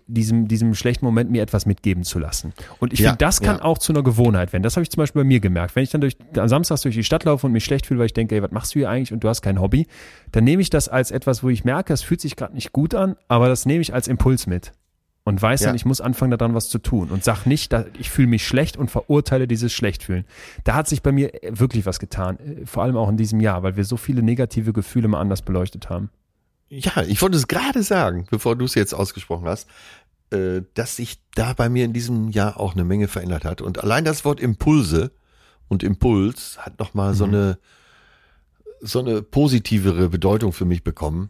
diesem, 0.07 0.47
diesem 0.47 0.73
schlechten 0.75 1.05
Moment 1.05 1.31
mir 1.31 1.41
etwas 1.41 1.65
mitgeben 1.65 2.03
zu 2.03 2.19
lassen. 2.19 2.53
Und 2.79 2.93
ich 2.93 2.99
Ja, 2.99 3.09
finde, 3.09 3.17
das 3.25 3.41
kann 3.41 3.57
ja. 3.57 3.63
auch 3.63 3.77
zu 3.77 3.91
einer 3.93 4.03
Gewohnheit 4.03 4.53
werden. 4.53 4.63
Das 4.63 4.75
habe 4.75 4.83
ich 4.83 4.89
zum 4.91 5.01
Beispiel 5.01 5.21
bei 5.21 5.27
mir 5.27 5.39
gemerkt. 5.39 5.75
Wenn 5.75 5.83
ich 5.83 5.89
dann 5.89 6.01
durch, 6.01 6.15
am 6.37 6.47
Samstag 6.47 6.81
durch 6.81 6.95
die 6.95 7.03
Stadt 7.03 7.23
laufe 7.25 7.45
und 7.47 7.53
mich 7.53 7.63
schlecht 7.65 7.85
fühle, 7.85 7.99
weil 7.99 8.05
ich 8.07 8.13
denke, 8.13 8.35
ey, 8.35 8.43
was 8.43 8.51
machst 8.51 8.75
du 8.75 8.79
hier 8.79 8.89
eigentlich 8.89 9.11
und 9.13 9.23
du 9.23 9.29
hast 9.29 9.41
kein 9.41 9.59
Hobby, 9.59 9.87
dann 10.31 10.43
nehme 10.43 10.61
ich 10.61 10.69
das 10.69 10.87
als 10.89 11.11
etwas, 11.11 11.43
wo 11.43 11.49
ich 11.49 11.63
merke, 11.65 11.93
es 11.93 12.01
fühlt 12.01 12.21
sich 12.21 12.35
gerade 12.35 12.53
nicht 12.53 12.71
gut 12.73 12.93
an, 12.95 13.15
aber 13.27 13.47
das 13.49 13.65
nehme 13.65 13.81
ich 13.81 13.93
als 13.93 14.07
Impuls 14.07 14.47
mit. 14.47 14.71
Und 15.23 15.39
weiß 15.39 15.61
Ja. 15.61 15.67
dann, 15.67 15.75
ich 15.75 15.85
muss 15.85 16.01
anfangen, 16.01 16.31
daran 16.31 16.55
was 16.55 16.69
zu 16.69 16.79
tun. 16.79 17.09
Und 17.09 17.23
sag 17.23 17.45
nicht, 17.45 17.71
dass 17.73 17.85
ich 17.99 18.09
fühle 18.09 18.27
mich 18.27 18.45
schlecht 18.47 18.75
und 18.75 18.89
verurteile 18.89 19.47
dieses 19.47 19.71
Schlechtfühlen. 19.71 20.25
Da 20.63 20.73
hat 20.73 20.87
sich 20.87 21.03
bei 21.03 21.11
mir 21.11 21.31
wirklich 21.47 21.85
was 21.85 21.99
getan. 21.99 22.37
äh, 22.39 22.65
Vor 22.65 22.81
allem 22.81 22.97
auch 22.97 23.07
in 23.07 23.17
diesem 23.17 23.39
Jahr, 23.39 23.61
weil 23.61 23.75
wir 23.77 23.83
so 23.85 23.97
viele 23.97 24.23
negative 24.23 24.73
Gefühle 24.73 25.07
mal 25.07 25.19
anders 25.21 25.43
beleuchtet 25.43 25.91
haben. 25.91 26.09
Ja, 26.71 27.01
ich 27.03 27.21
wollte 27.21 27.35
es 27.35 27.47
gerade 27.47 27.83
sagen, 27.83 28.27
bevor 28.31 28.55
du 28.55 28.63
es 28.63 28.75
jetzt 28.75 28.93
ausgesprochen 28.93 29.45
hast, 29.45 29.67
äh, 30.31 30.61
dass 30.73 30.95
sich 30.95 31.19
da 31.35 31.51
bei 31.51 31.67
mir 31.67 31.83
in 31.83 31.91
diesem 31.91 32.29
Jahr 32.29 32.57
auch 32.57 32.73
eine 32.73 32.85
Menge 32.85 33.09
verändert 33.09 33.43
hat. 33.43 33.61
Und 33.61 33.83
allein 33.83 34.05
das 34.05 34.23
Wort 34.23 34.39
Impulse 34.39 35.11
und 35.67 35.83
Impuls 35.83 36.57
hat 36.59 36.79
nochmal 36.79 37.13
so 37.13 37.25
eine 37.25 37.59
so 38.79 38.99
eine 38.99 39.21
positivere 39.21 40.09
Bedeutung 40.09 40.53
für 40.53 40.65
mich 40.65 40.83
bekommen. 40.83 41.29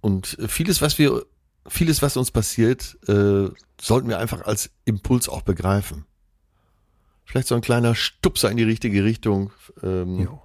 Und 0.00 0.36
vieles, 0.48 0.82
was 0.82 0.98
wir, 0.98 1.24
vieles, 1.66 2.02
was 2.02 2.16
uns 2.16 2.32
passiert, 2.32 2.98
äh, 3.08 3.48
sollten 3.80 4.08
wir 4.08 4.18
einfach 4.18 4.42
als 4.42 4.70
Impuls 4.84 5.28
auch 5.28 5.42
begreifen. 5.42 6.04
Vielleicht 7.24 7.48
so 7.48 7.54
ein 7.54 7.60
kleiner 7.60 7.94
Stupser 7.94 8.50
in 8.50 8.56
die 8.56 8.64
richtige 8.64 9.04
Richtung 9.04 9.52
ähm, 9.82 10.20
Jo. 10.20 10.42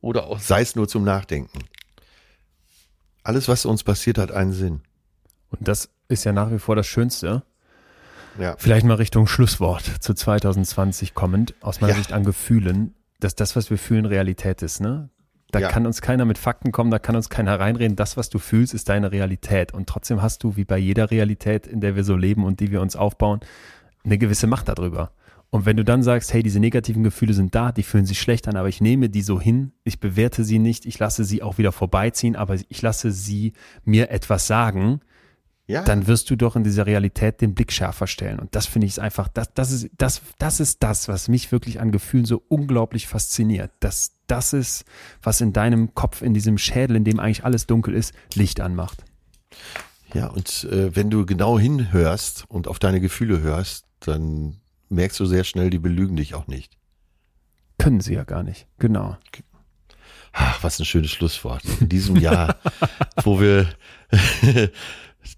oder 0.00 0.26
auch 0.26 0.40
sei 0.40 0.60
es 0.60 0.76
nur 0.76 0.88
zum 0.88 1.04
Nachdenken. 1.04 1.58
Alles, 3.28 3.46
was 3.46 3.66
uns 3.66 3.84
passiert, 3.84 4.16
hat 4.16 4.32
einen 4.32 4.52
Sinn. 4.52 4.80
Und 5.50 5.68
das 5.68 5.90
ist 6.08 6.24
ja 6.24 6.32
nach 6.32 6.50
wie 6.50 6.58
vor 6.58 6.76
das 6.76 6.86
Schönste. 6.86 7.42
Ja. 8.40 8.54
Vielleicht 8.56 8.86
mal 8.86 8.94
Richtung 8.94 9.26
Schlusswort 9.26 9.82
zu 10.00 10.14
2020 10.14 11.12
kommend, 11.12 11.54
aus 11.60 11.82
meiner 11.82 11.92
Ja. 11.92 11.98
Sicht 11.98 12.14
an 12.14 12.24
Gefühlen, 12.24 12.94
dass 13.20 13.34
das, 13.34 13.54
was 13.54 13.68
wir 13.68 13.76
fühlen, 13.76 14.06
Realität 14.06 14.62
ist, 14.62 14.80
ne? 14.80 15.10
Da 15.50 15.58
Ja. 15.58 15.68
kann 15.68 15.84
uns 15.86 16.00
keiner 16.00 16.24
mit 16.24 16.38
Fakten 16.38 16.72
kommen, 16.72 16.90
da 16.90 16.98
kann 16.98 17.16
uns 17.16 17.28
keiner 17.28 17.60
reinreden. 17.60 17.96
Das, 17.96 18.16
was 18.16 18.30
du 18.30 18.38
fühlst, 18.38 18.72
ist 18.72 18.88
deine 18.88 19.12
Realität. 19.12 19.74
Und 19.74 19.90
trotzdem 19.90 20.22
hast 20.22 20.42
du, 20.42 20.56
wie 20.56 20.64
bei 20.64 20.78
jeder 20.78 21.10
Realität, 21.10 21.66
in 21.66 21.82
der 21.82 21.96
wir 21.96 22.04
so 22.04 22.16
leben 22.16 22.44
und 22.46 22.60
die 22.60 22.70
wir 22.70 22.80
uns 22.80 22.96
aufbauen, 22.96 23.40
eine 24.04 24.16
gewisse 24.16 24.46
Macht 24.46 24.68
darüber. 24.68 25.10
Und 25.50 25.64
wenn 25.64 25.78
du 25.78 25.84
dann 25.84 26.02
sagst, 26.02 26.32
hey, 26.34 26.42
diese 26.42 26.60
negativen 26.60 27.02
Gefühle 27.02 27.32
sind 27.32 27.54
da, 27.54 27.72
die 27.72 27.82
fühlen 27.82 28.04
sich 28.04 28.20
schlecht 28.20 28.48
an, 28.48 28.56
aber 28.56 28.68
ich 28.68 28.80
nehme 28.82 29.08
die 29.08 29.22
so 29.22 29.40
hin, 29.40 29.72
ich 29.84 29.98
bewerte 29.98 30.44
sie 30.44 30.58
nicht, 30.58 30.84
ich 30.84 30.98
lasse 30.98 31.24
sie 31.24 31.42
auch 31.42 31.56
wieder 31.56 31.72
vorbeiziehen, 31.72 32.36
aber 32.36 32.56
ich 32.68 32.82
lasse 32.82 33.12
sie 33.12 33.54
mir 33.84 34.10
etwas 34.10 34.46
sagen, 34.46 35.00
Ja. 35.66 35.84
dann 35.84 36.06
wirst 36.06 36.28
du 36.28 36.36
doch 36.36 36.54
in 36.54 36.64
dieser 36.64 36.84
Realität 36.84 37.40
den 37.40 37.54
Blick 37.54 37.72
schärfer 37.72 38.06
stellen. 38.06 38.40
Und 38.40 38.54
das 38.54 38.66
finde 38.66 38.86
ich 38.88 39.00
einfach, 39.00 39.28
das, 39.28 39.54
das, 39.54 39.70
ist, 39.72 39.88
das, 39.96 40.20
das 40.38 40.60
ist 40.60 40.82
das, 40.82 41.08
was 41.08 41.28
mich 41.28 41.50
wirklich 41.50 41.80
an 41.80 41.92
Gefühlen 41.92 42.26
so 42.26 42.42
unglaublich 42.48 43.06
fasziniert. 43.06 43.70
Das, 43.80 44.12
das 44.26 44.52
ist, 44.52 44.84
was 45.22 45.40
in 45.40 45.54
deinem 45.54 45.94
Kopf, 45.94 46.20
in 46.20 46.34
diesem 46.34 46.58
Schädel, 46.58 46.96
in 46.96 47.04
dem 47.04 47.20
eigentlich 47.20 47.44
alles 47.46 47.66
dunkel 47.66 47.94
ist, 47.94 48.12
Licht 48.34 48.60
anmacht. 48.60 49.02
Ja, 50.12 50.26
und 50.26 50.64
äh, 50.70 50.94
wenn 50.94 51.08
du 51.08 51.24
genau 51.24 51.58
hinhörst 51.58 52.44
und 52.48 52.68
auf 52.68 52.78
deine 52.78 53.00
Gefühle 53.00 53.40
hörst, 53.40 53.86
dann 54.00 54.56
merkst 54.88 55.18
du 55.20 55.26
sehr 55.26 55.44
schnell, 55.44 55.70
die 55.70 55.78
belügen 55.78 56.16
dich 56.16 56.34
auch 56.34 56.46
nicht. 56.46 56.76
Können 57.78 58.00
sie 58.00 58.14
ja 58.14 58.24
gar 58.24 58.42
nicht. 58.42 58.66
Genau. 58.78 59.16
Ach, 60.32 60.62
was 60.62 60.78
ein 60.78 60.84
schönes 60.84 61.10
Schlusswort. 61.10 61.62
In 61.80 61.88
diesem 61.88 62.16
Jahr, 62.16 62.56
wo 63.24 63.40
wir 63.40 63.68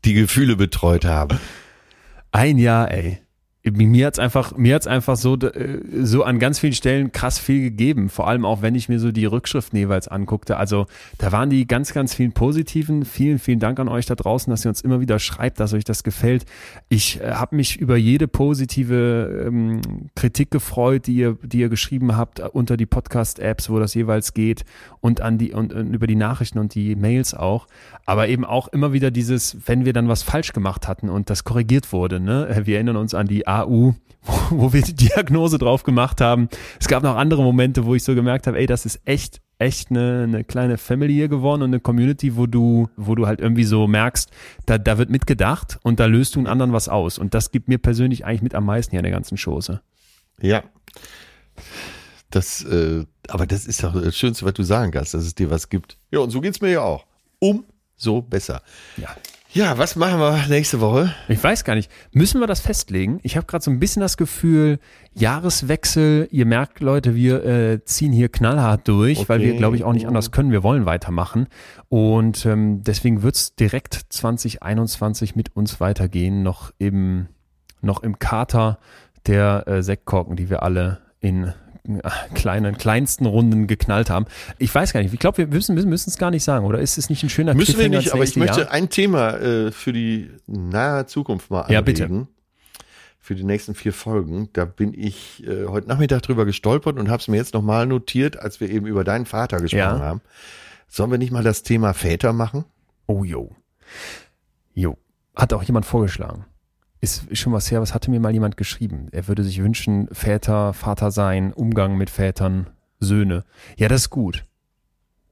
die 0.04 0.14
Gefühle 0.14 0.56
betreut 0.56 1.04
haben. 1.04 1.38
Ein 2.32 2.58
Jahr, 2.58 2.90
ey. 2.90 3.20
Mir 3.62 4.06
hat's 4.06 4.18
einfach, 4.18 4.56
mir 4.56 4.74
hat's 4.74 4.86
einfach 4.86 5.16
so, 5.16 5.36
äh, 5.36 5.80
so 6.02 6.24
an 6.24 6.38
ganz 6.38 6.58
vielen 6.58 6.72
Stellen 6.72 7.12
krass 7.12 7.38
viel 7.38 7.60
gegeben. 7.60 8.08
Vor 8.08 8.26
allem 8.26 8.46
auch, 8.46 8.62
wenn 8.62 8.74
ich 8.74 8.88
mir 8.88 8.98
so 8.98 9.12
die 9.12 9.26
Rückschriften 9.26 9.78
jeweils 9.78 10.08
anguckte. 10.08 10.56
Also, 10.56 10.86
da 11.18 11.30
waren 11.30 11.50
die 11.50 11.66
ganz, 11.66 11.92
ganz 11.92 12.14
vielen 12.14 12.32
positiven. 12.32 13.04
Vielen, 13.04 13.38
vielen 13.38 13.58
Dank 13.58 13.78
an 13.78 13.88
euch 13.88 14.06
da 14.06 14.14
draußen, 14.14 14.50
dass 14.50 14.64
ihr 14.64 14.70
uns 14.70 14.80
immer 14.80 15.00
wieder 15.00 15.18
schreibt, 15.18 15.60
dass 15.60 15.74
euch 15.74 15.84
das 15.84 16.04
gefällt. 16.04 16.46
Ich 16.88 17.20
äh, 17.20 17.32
habe 17.32 17.54
mich 17.54 17.76
über 17.76 17.98
jede 17.98 18.28
positive 18.28 19.44
ähm, 19.46 19.82
Kritik 20.14 20.50
gefreut, 20.50 21.06
die 21.06 21.16
ihr, 21.16 21.36
die 21.42 21.60
ihr 21.60 21.68
geschrieben 21.68 22.16
habt 22.16 22.40
äh, 22.40 22.44
unter 22.50 22.78
die 22.78 22.86
Podcast-Apps, 22.86 23.68
wo 23.68 23.78
das 23.78 23.92
jeweils 23.92 24.32
geht 24.32 24.64
und 25.00 25.20
an 25.20 25.36
die 25.36 25.52
und, 25.52 25.74
und 25.74 25.92
über 25.92 26.06
die 26.06 26.16
Nachrichten 26.16 26.58
und 26.58 26.74
die 26.74 26.96
Mails 26.96 27.34
auch. 27.34 27.66
Aber 28.06 28.28
eben 28.28 28.46
auch 28.46 28.68
immer 28.68 28.94
wieder 28.94 29.10
dieses, 29.10 29.58
wenn 29.66 29.84
wir 29.84 29.92
dann 29.92 30.08
was 30.08 30.22
falsch 30.22 30.54
gemacht 30.54 30.88
hatten 30.88 31.10
und 31.10 31.28
das 31.28 31.44
korrigiert 31.44 31.92
wurde. 31.92 32.20
Ne? 32.20 32.62
Wir 32.64 32.76
erinnern 32.76 32.96
uns 32.96 33.12
an 33.12 33.26
die 33.26 33.49
AU, 33.50 33.94
wo, 34.50 34.72
wir 34.72 34.82
die 34.82 34.94
Diagnose 34.94 35.58
drauf 35.58 35.82
gemacht 35.82 36.20
haben. 36.20 36.48
Es 36.78 36.88
gab 36.88 37.02
noch 37.02 37.16
andere 37.16 37.42
Momente, 37.42 37.84
wo 37.84 37.94
ich 37.94 38.04
so 38.04 38.14
gemerkt 38.14 38.46
habe, 38.46 38.58
ey, 38.58 38.66
das 38.66 38.86
ist 38.86 39.00
echt, 39.04 39.40
echt 39.58 39.90
eine, 39.90 40.24
eine 40.24 40.44
kleine 40.44 40.78
Family 40.78 41.14
hier 41.14 41.28
geworden 41.28 41.62
und 41.62 41.70
eine 41.70 41.80
Community, 41.80 42.36
wo 42.36 42.46
du, 42.46 42.88
wo 42.96 43.14
du 43.14 43.26
halt 43.26 43.40
irgendwie 43.40 43.64
so 43.64 43.86
merkst, 43.86 44.30
da, 44.66 44.78
da 44.78 44.98
wird 44.98 45.10
mitgedacht 45.10 45.78
und 45.82 46.00
da 46.00 46.06
löst 46.06 46.34
du 46.34 46.40
einen 46.40 46.46
anderen 46.46 46.72
was 46.72 46.88
aus. 46.88 47.18
Und 47.18 47.34
das 47.34 47.50
gibt 47.50 47.68
mir 47.68 47.78
persönlich 47.78 48.24
eigentlich 48.24 48.42
mit 48.42 48.54
am 48.54 48.66
meisten 48.66 48.90
hier 48.90 49.00
an 49.00 49.04
der 49.04 49.12
ganzen 49.12 49.36
Chose. 49.36 49.80
Ja. 50.40 50.62
Das, 52.30 52.62
äh, 52.64 53.04
aber 53.28 53.46
das 53.46 53.66
ist 53.66 53.82
doch 53.82 53.92
das 53.92 54.16
Schönste, 54.16 54.44
was 54.44 54.54
du 54.54 54.62
sagen 54.62 54.92
kannst, 54.92 55.14
dass 55.14 55.24
es 55.24 55.34
dir 55.34 55.50
was 55.50 55.68
gibt. 55.68 55.98
Ja, 56.10 56.20
und 56.20 56.30
so 56.30 56.40
geht's 56.40 56.60
mir 56.60 56.70
ja 56.70 56.82
auch. 56.82 57.04
Umso 57.40 58.22
besser. 58.22 58.62
Ja. 58.96 59.08
Ja, 59.52 59.78
was 59.78 59.96
machen 59.96 60.20
wir 60.20 60.46
nächste 60.48 60.80
Woche? 60.80 61.12
Ich 61.26 61.42
weiß 61.42 61.64
gar 61.64 61.74
nicht. 61.74 61.90
Müssen 62.12 62.38
wir 62.40 62.46
das 62.46 62.60
festlegen? 62.60 63.18
Ich 63.24 63.36
habe 63.36 63.46
gerade 63.46 63.64
so 63.64 63.70
ein 63.72 63.80
bisschen 63.80 64.00
das 64.00 64.16
Gefühl, 64.16 64.78
Jahreswechsel, 65.12 66.28
ihr 66.30 66.46
merkt, 66.46 66.78
Leute, 66.78 67.16
wir 67.16 67.44
äh, 67.44 67.84
ziehen 67.84 68.12
hier 68.12 68.28
knallhart 68.28 68.86
durch, 68.86 69.28
weil 69.28 69.40
wir, 69.40 69.48
Okay. 69.48 69.56
glaube 69.58 69.74
ich, 69.74 69.82
auch 69.82 69.92
nicht 69.92 70.06
anders 70.06 70.30
können. 70.30 70.52
Wir 70.52 70.62
wollen 70.62 70.86
weitermachen. 70.86 71.48
Und 71.88 72.46
ähm, 72.46 72.82
deswegen 72.84 73.22
wird's 73.22 73.56
direkt 73.56 73.94
2021 74.10 75.34
mit 75.34 75.56
uns 75.56 75.80
weitergehen, 75.80 76.44
noch 76.44 76.72
im, 76.78 77.26
noch 77.80 78.04
im 78.04 78.20
Kater 78.20 78.78
der 79.26 79.66
äh, 79.66 79.82
Sektkorken, 79.82 80.36
die 80.36 80.48
wir 80.48 80.62
alle 80.62 80.98
in 81.18 81.52
kleinen, 82.34 82.76
kleinsten 82.78 83.26
Runden 83.26 83.66
geknallt 83.66 84.10
haben. 84.10 84.26
Ich 84.58 84.74
weiß 84.74 84.92
gar 84.92 85.00
nicht, 85.02 85.12
ich 85.12 85.20
glaube, 85.20 85.38
wir 85.38 85.46
müssen 85.48 85.76
es 85.76 86.18
gar 86.18 86.30
nicht 86.30 86.44
sagen, 86.44 86.66
oder 86.66 86.78
ist 86.80 86.98
es 86.98 87.10
nicht 87.10 87.22
ein 87.22 87.28
schöner 87.30 87.54
Müssen 87.54 87.78
wir 87.78 87.88
nicht, 87.88 88.12
aber 88.12 88.24
ich 88.24 88.36
möchte 88.36 88.60
Jahr? 88.62 88.70
ein 88.70 88.88
Thema 88.90 89.36
äh, 89.38 89.72
für 89.72 89.92
die 89.92 90.30
nahe 90.46 91.06
Zukunft 91.06 91.50
mal 91.50 91.60
anregen. 91.62 91.74
Ja, 91.74 91.80
bitte. 91.80 92.26
Für 93.22 93.34
die 93.34 93.44
nächsten 93.44 93.74
vier 93.74 93.92
Folgen. 93.92 94.48
Da 94.54 94.64
bin 94.64 94.94
ich 94.94 95.46
äh, 95.46 95.66
heute 95.66 95.88
Nachmittag 95.88 96.22
drüber 96.22 96.44
gestolpert 96.46 96.98
und 96.98 97.08
habe 97.10 97.20
es 97.20 97.28
mir 97.28 97.36
jetzt 97.36 97.54
nochmal 97.54 97.86
notiert, 97.86 98.38
als 98.38 98.60
wir 98.60 98.70
eben 98.70 98.86
über 98.86 99.04
deinen 99.04 99.26
Vater 99.26 99.58
gesprochen 99.58 99.78
Ja. 99.78 99.98
haben. 100.00 100.20
Sollen 100.88 101.10
wir 101.10 101.18
nicht 101.18 101.30
mal 101.30 101.44
das 101.44 101.62
Thema 101.62 101.92
Väter 101.92 102.32
machen? 102.32 102.64
Oh, 103.06 103.22
jo. 103.22 103.54
Jo. 104.74 104.96
Hat 105.36 105.52
auch 105.52 105.62
jemand 105.62 105.86
vorgeschlagen. 105.86 106.44
Ist 107.00 107.36
schon 107.36 107.52
was 107.52 107.70
her, 107.70 107.80
was 107.80 107.94
hatte 107.94 108.10
mir 108.10 108.20
mal 108.20 108.32
jemand 108.32 108.56
geschrieben? 108.56 109.08
Er 109.10 109.26
würde 109.26 109.42
sich 109.42 109.62
wünschen, 109.62 110.08
Väter, 110.12 110.74
Vater 110.74 111.10
sein, 111.10 111.52
Umgang 111.52 111.96
mit 111.96 112.10
Vätern, 112.10 112.68
Söhne. 112.98 113.44
Ja, 113.76 113.88
das 113.88 114.02
ist 114.02 114.10
gut. 114.10 114.44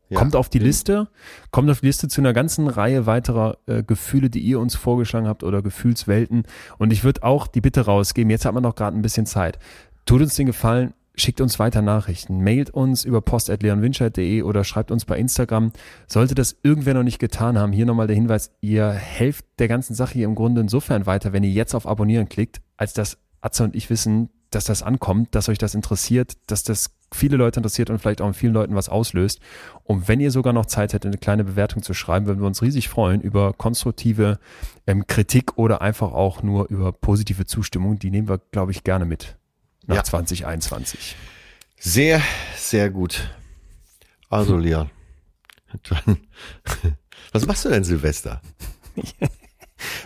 Ja. 0.09 0.19
Kommt 0.19 0.37
auf 0.37 0.49
die 0.49 0.59
Liste, 0.59 1.09
kommt 1.51 1.71
auf 1.71 1.81
die 1.81 1.87
Liste 1.87 2.09
zu 2.09 2.23
einer 2.23 2.33
ganzen 2.33 2.69
Reihe 2.69 3.05
weiterer 3.05 3.59
äh, 3.67 3.83
Gefühle, 3.83 4.31
die 4.31 4.41
ihr 4.41 4.59
uns 4.59 4.75
vorgeschlagen 4.75 5.29
habt 5.29 5.45
oder 5.45 5.61
Gefühlswelten. 5.61 6.45
Und 6.79 6.93
ich 6.93 7.05
würde 7.05 7.23
auch 7.23 7.47
die 7.47 7.61
Bitte 7.61 7.83
rausgeben, 7.83 8.31
jetzt 8.31 8.47
hat 8.47 8.55
man 8.55 8.63
noch 8.63 8.75
gerade 8.75 8.97
ein 8.97 9.03
bisschen 9.03 9.27
Zeit. 9.27 9.59
Tut 10.07 10.23
uns 10.23 10.35
den 10.35 10.47
Gefallen, 10.47 10.95
schickt 11.19 11.41
uns 11.41 11.59
weiter 11.59 11.83
Nachrichten, 11.83 12.43
mailt 12.43 12.71
uns 12.71 13.05
über 13.05 13.21
post.leonwinscheid.de 13.21 14.43
oder 14.43 14.65
schreibt 14.65 14.91
uns 14.91 15.05
bei 15.05 15.19
Instagram. 15.19 15.73
Sollte 16.07 16.35
das 16.35 16.57
irgendwer 16.63 16.95
noch 16.95 17.03
nicht 17.03 17.19
getan 17.19 17.59
haben, 17.59 17.73
hier 17.73 17.87
nochmal 17.87 18.07
der 18.07 18.17
Hinweis, 18.17 18.53
ihr 18.61 18.91
helft 18.91 19.45
der 19.59 19.69
ganzen 19.69 19.95
Sache 19.95 20.15
hier 20.15 20.27
im 20.27 20.35
Grunde 20.35 20.61
insofern 20.61 21.07
weiter, 21.07 21.33
wenn 21.33 21.45
ihr 21.45 21.51
jetzt 21.51 21.75
auf 21.75 21.87
Abonnieren 21.87 22.29
klickt, 22.29 22.61
als 22.77 22.93
dass 22.93 23.19
Atze 23.41 23.65
und 23.65 23.77
ich 23.77 23.91
wissen, 23.91 24.31
dass 24.51 24.65
das 24.65 24.83
ankommt, 24.83 25.35
dass 25.35 25.49
euch 25.49 25.59
das 25.59 25.75
interessiert, 25.75 26.33
dass 26.47 26.63
das 26.63 26.91
viele 27.13 27.37
Leute 27.37 27.61
interessiert 27.61 27.91
und 27.91 27.99
vielleicht 27.99 28.21
auch 28.21 28.33
vielen 28.35 28.55
Leuten 28.55 28.75
was 28.75 28.89
auslöst. 28.89 29.41
Und 29.85 30.09
wenn 30.09 30.21
ihr 30.21 30.31
sogar 30.31 30.53
noch 30.53 30.67
Zeit 30.67 30.93
hättet, 30.93 31.07
eine 31.07 31.19
kleine 31.19 31.45
Bewertung 31.45 31.83
zu 31.83 31.95
schreiben, 31.95 32.27
würden 32.27 32.41
wir 32.41 32.47
uns 32.47 32.63
riesig 32.63 32.89
freuen 32.89 33.21
über 33.21 33.53
konstruktive 33.53 34.39
ähm, 34.87 35.07
Kritik 35.07 35.59
oder 35.59 35.83
einfach 35.83 36.13
auch 36.13 36.43
nur 36.43 36.69
über 36.69 36.93
positive 36.93 37.47
Zustimmung. 37.47 37.99
Die 37.99 38.11
nehmen 38.11 38.29
wir, 38.29 38.39
glaube 38.51 38.73
ich, 38.73 38.85
gerne 38.85 39.05
mit 39.05 39.38
nach 39.89 39.97
Ja. 39.97 40.05
2021. 40.05 41.17
Sehr, 41.81 42.23
sehr 42.57 42.91
gut. 42.91 43.29
Also, 44.31 44.57
Leon. 44.57 44.91
Dann, 45.89 46.19
was 47.33 47.47
machst 47.47 47.65
du 47.65 47.69
denn 47.71 47.83
Silvester? 47.85 48.41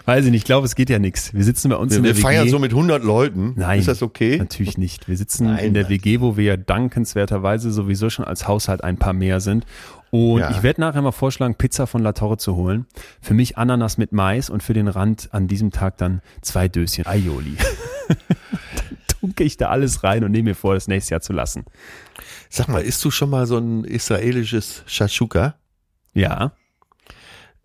Weiß 0.04 0.24
ich 0.26 0.30
nicht, 0.30 0.40
ich 0.40 0.44
glaube, 0.44 0.66
es 0.66 0.74
geht 0.74 0.90
ja 0.90 0.98
nichts. 0.98 1.32
Wir 1.32 1.44
sitzen 1.44 1.70
bei 1.70 1.76
uns 1.76 1.92
Wir, 1.92 1.98
in 1.98 2.04
wir 2.04 2.12
der 2.12 2.20
feiern 2.20 2.42
WG. 2.44 2.50
so 2.50 2.59
mit 2.59 2.72
100 2.72 3.02
Leuten. 3.04 3.54
Nein. 3.56 3.78
Ist 3.78 3.88
das 3.88 4.02
okay? 4.02 4.36
Natürlich 4.36 4.76
nicht. 4.76 5.09
Wir 5.09 5.16
sitzen 5.16 5.46
Nein, 5.46 5.64
in 5.66 5.74
der. 5.74 5.88
WG, 5.88 6.20
wo 6.20 6.36
wir 6.36 6.44
ja 6.44 6.56
dankenswerterweise 6.59 7.70
sowieso 7.72 8.10
schon 8.10 8.24
als 8.26 8.46
Haushalt 8.46 8.84
ein 8.84 8.98
paar 8.98 9.14
mehr 9.14 9.40
sind. 9.40 9.64
Und 10.10 10.40
Ja. 10.40 10.50
ich 10.50 10.62
werde 10.62 10.82
nachher 10.82 11.00
mal 11.00 11.10
vorschlagen, 11.12 11.54
Pizza 11.54 11.86
von 11.86 12.02
La 12.02 12.12
Torre 12.12 12.36
zu 12.36 12.54
holen. 12.54 12.86
Für 13.22 13.32
mich 13.32 13.56
Ananas 13.56 13.96
mit 13.96 14.12
Mais 14.12 14.50
und 14.50 14.62
für 14.62 14.74
den 14.74 14.88
Rand 14.88 15.30
an 15.32 15.48
diesem 15.48 15.70
Tag 15.70 15.96
dann 15.96 16.20
zwei 16.42 16.68
Döschen 16.68 17.06
Aioli. 17.06 17.56
tunke 19.27 19.44
ich 19.44 19.57
da 19.57 19.69
alles 19.69 20.03
rein 20.05 20.24
und 20.24 20.32
nehme 20.32 20.51
mir 20.51 20.55
vor, 20.55 20.74
das 20.74 20.89
nächstes 20.89 21.11
Jahr 21.11 21.20
zu 21.23 21.32
lassen. 21.32 21.65
Sag 22.51 22.69
mal, 22.69 22.82
isst 22.82 23.03
du 23.05 23.11
schon 23.11 23.31
mal 23.31 23.47
so 23.47 23.57
ein 23.57 23.85
israelisches 23.85 24.82
Shashuka? 24.86 25.55
Ja, 26.12 26.53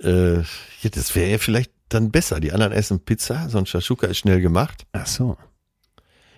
Äh, 0.01 0.37
ja, 0.41 0.89
das 0.91 1.15
wäre 1.15 1.31
ja 1.31 1.37
vielleicht 1.39 1.71
dann 1.89 2.11
besser. 2.11 2.39
Die 2.39 2.51
anderen 2.51 2.71
essen 2.71 2.99
Pizza, 3.03 3.49
so 3.49 3.57
ein 3.57 3.65
Shashuka 3.65 4.05
ist 4.07 4.19
schnell 4.19 4.41
gemacht. 4.41 4.85
ach 4.93 5.07
so. 5.07 5.37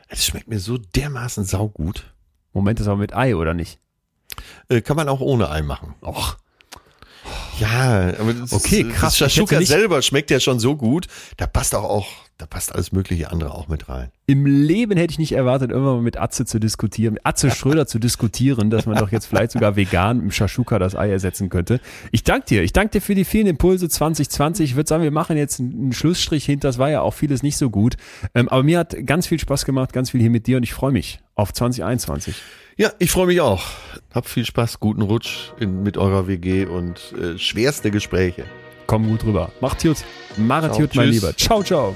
Es 0.07 0.25
schmeckt 0.25 0.47
mir 0.47 0.59
so 0.59 0.77
dermaßen 0.77 1.43
saugut. 1.43 2.13
Moment, 2.53 2.79
das 2.79 2.87
aber 2.87 2.97
mit 2.97 3.13
Ei, 3.13 3.35
oder 3.35 3.53
nicht? 3.53 3.79
Äh, 4.69 4.81
kann 4.81 4.95
man 4.95 5.07
auch 5.09 5.19
ohne 5.19 5.49
Ei 5.51 5.61
machen. 5.61 5.93
Och, 6.01 6.37
Ja, 7.59 8.13
aber 8.17 8.33
das 8.33 8.53
Okay, 8.53 8.81
ist, 8.81 8.89
krass, 8.95 9.17
Das 9.17 9.33
Shashuka 9.33 9.61
selber 9.61 10.01
schmeckt 10.01 10.31
ja 10.31 10.39
schon 10.39 10.59
so 10.59 10.75
gut. 10.77 11.07
Da 11.37 11.45
passt 11.45 11.75
auch, 11.75 11.83
auch, 11.83 12.07
da 12.39 12.45
passt 12.45 12.73
alles 12.73 12.93
mögliche 12.93 13.31
andere 13.31 13.53
auch 13.53 13.67
mit 13.67 13.89
rein. 13.89 14.11
Im 14.25 14.45
Leben 14.45 14.97
hätte 14.97 15.11
ich 15.11 15.19
nicht 15.19 15.33
erwartet, 15.33 15.71
irgendwann 15.71 15.95
mal 15.95 16.01
mit 16.01 16.17
Atze 16.17 16.45
zu 16.45 16.57
diskutieren, 16.57 17.15
mit 17.15 17.25
Atze 17.25 17.51
Schröder 17.55 17.85
zu 17.85 17.99
diskutieren, 17.99 18.69
dass 18.69 18.85
man 18.85 18.95
doch 18.97 19.11
jetzt 19.11 19.25
vielleicht 19.25 19.51
sogar 19.51 19.75
vegan 19.75 20.21
im 20.21 20.31
Shashuka 20.31 20.79
das 20.79 20.95
Ei 20.95 21.11
ersetzen 21.11 21.49
könnte. 21.49 21.81
Ich 22.11 22.23
danke 22.23 22.47
dir. 22.47 22.63
Ich 22.63 22.71
danke 22.71 22.93
dir 22.93 23.01
für 23.01 23.13
die 23.13 23.25
vielen 23.25 23.45
Impulse 23.45 23.89
2020. 23.89 24.71
Ich 24.71 24.75
würde 24.77 24.87
sagen, 24.87 25.03
wir 25.03 25.11
machen 25.11 25.35
jetzt 25.35 25.59
einen 25.59 25.91
Schlussstrich 25.91 26.45
hinter. 26.45 26.69
Das 26.69 26.77
war 26.77 26.89
ja 26.89 27.01
auch 27.01 27.13
vieles 27.13 27.43
nicht 27.43 27.57
so 27.57 27.69
gut. 27.69 27.97
Ähm, 28.33 28.47
aber 28.47 28.63
mir 28.63 28.79
hat 28.79 28.95
ganz 29.05 29.27
viel 29.27 29.39
Spaß 29.39 29.65
gemacht, 29.65 29.91
ganz 29.91 30.11
viel 30.11 30.21
hier 30.21 30.29
mit 30.29 30.47
dir 30.47 30.55
und 30.57 30.63
ich 30.63 30.73
freue 30.73 30.93
mich 30.93 31.19
auf 31.35 31.51
2021. 31.51 32.35
Ja, 32.77 32.93
ich 32.99 33.11
freue 33.11 33.27
mich 33.27 33.41
auch. 33.41 33.65
Hab 34.13 34.29
viel 34.29 34.45
Spaß, 34.45 34.79
guten 34.79 35.01
Rutsch 35.01 35.51
in, 35.59 35.83
mit 35.83 35.97
eurer 35.97 36.27
WG 36.27 36.65
und 36.65 37.13
äh, 37.21 37.37
schwerste 37.37 37.91
Gespräche. 37.91 38.45
Komm 38.87 39.09
gut 39.09 39.25
rüber. 39.25 39.51
Macht 39.59 39.83
gut. 39.83 39.97
Macht 40.37 40.73
Ciao, 40.73 40.79
gut, 40.79 40.95
mein. 40.95 41.09
Lieber. 41.09 41.35
Ciao, 41.35 41.61
ciao. 41.61 41.95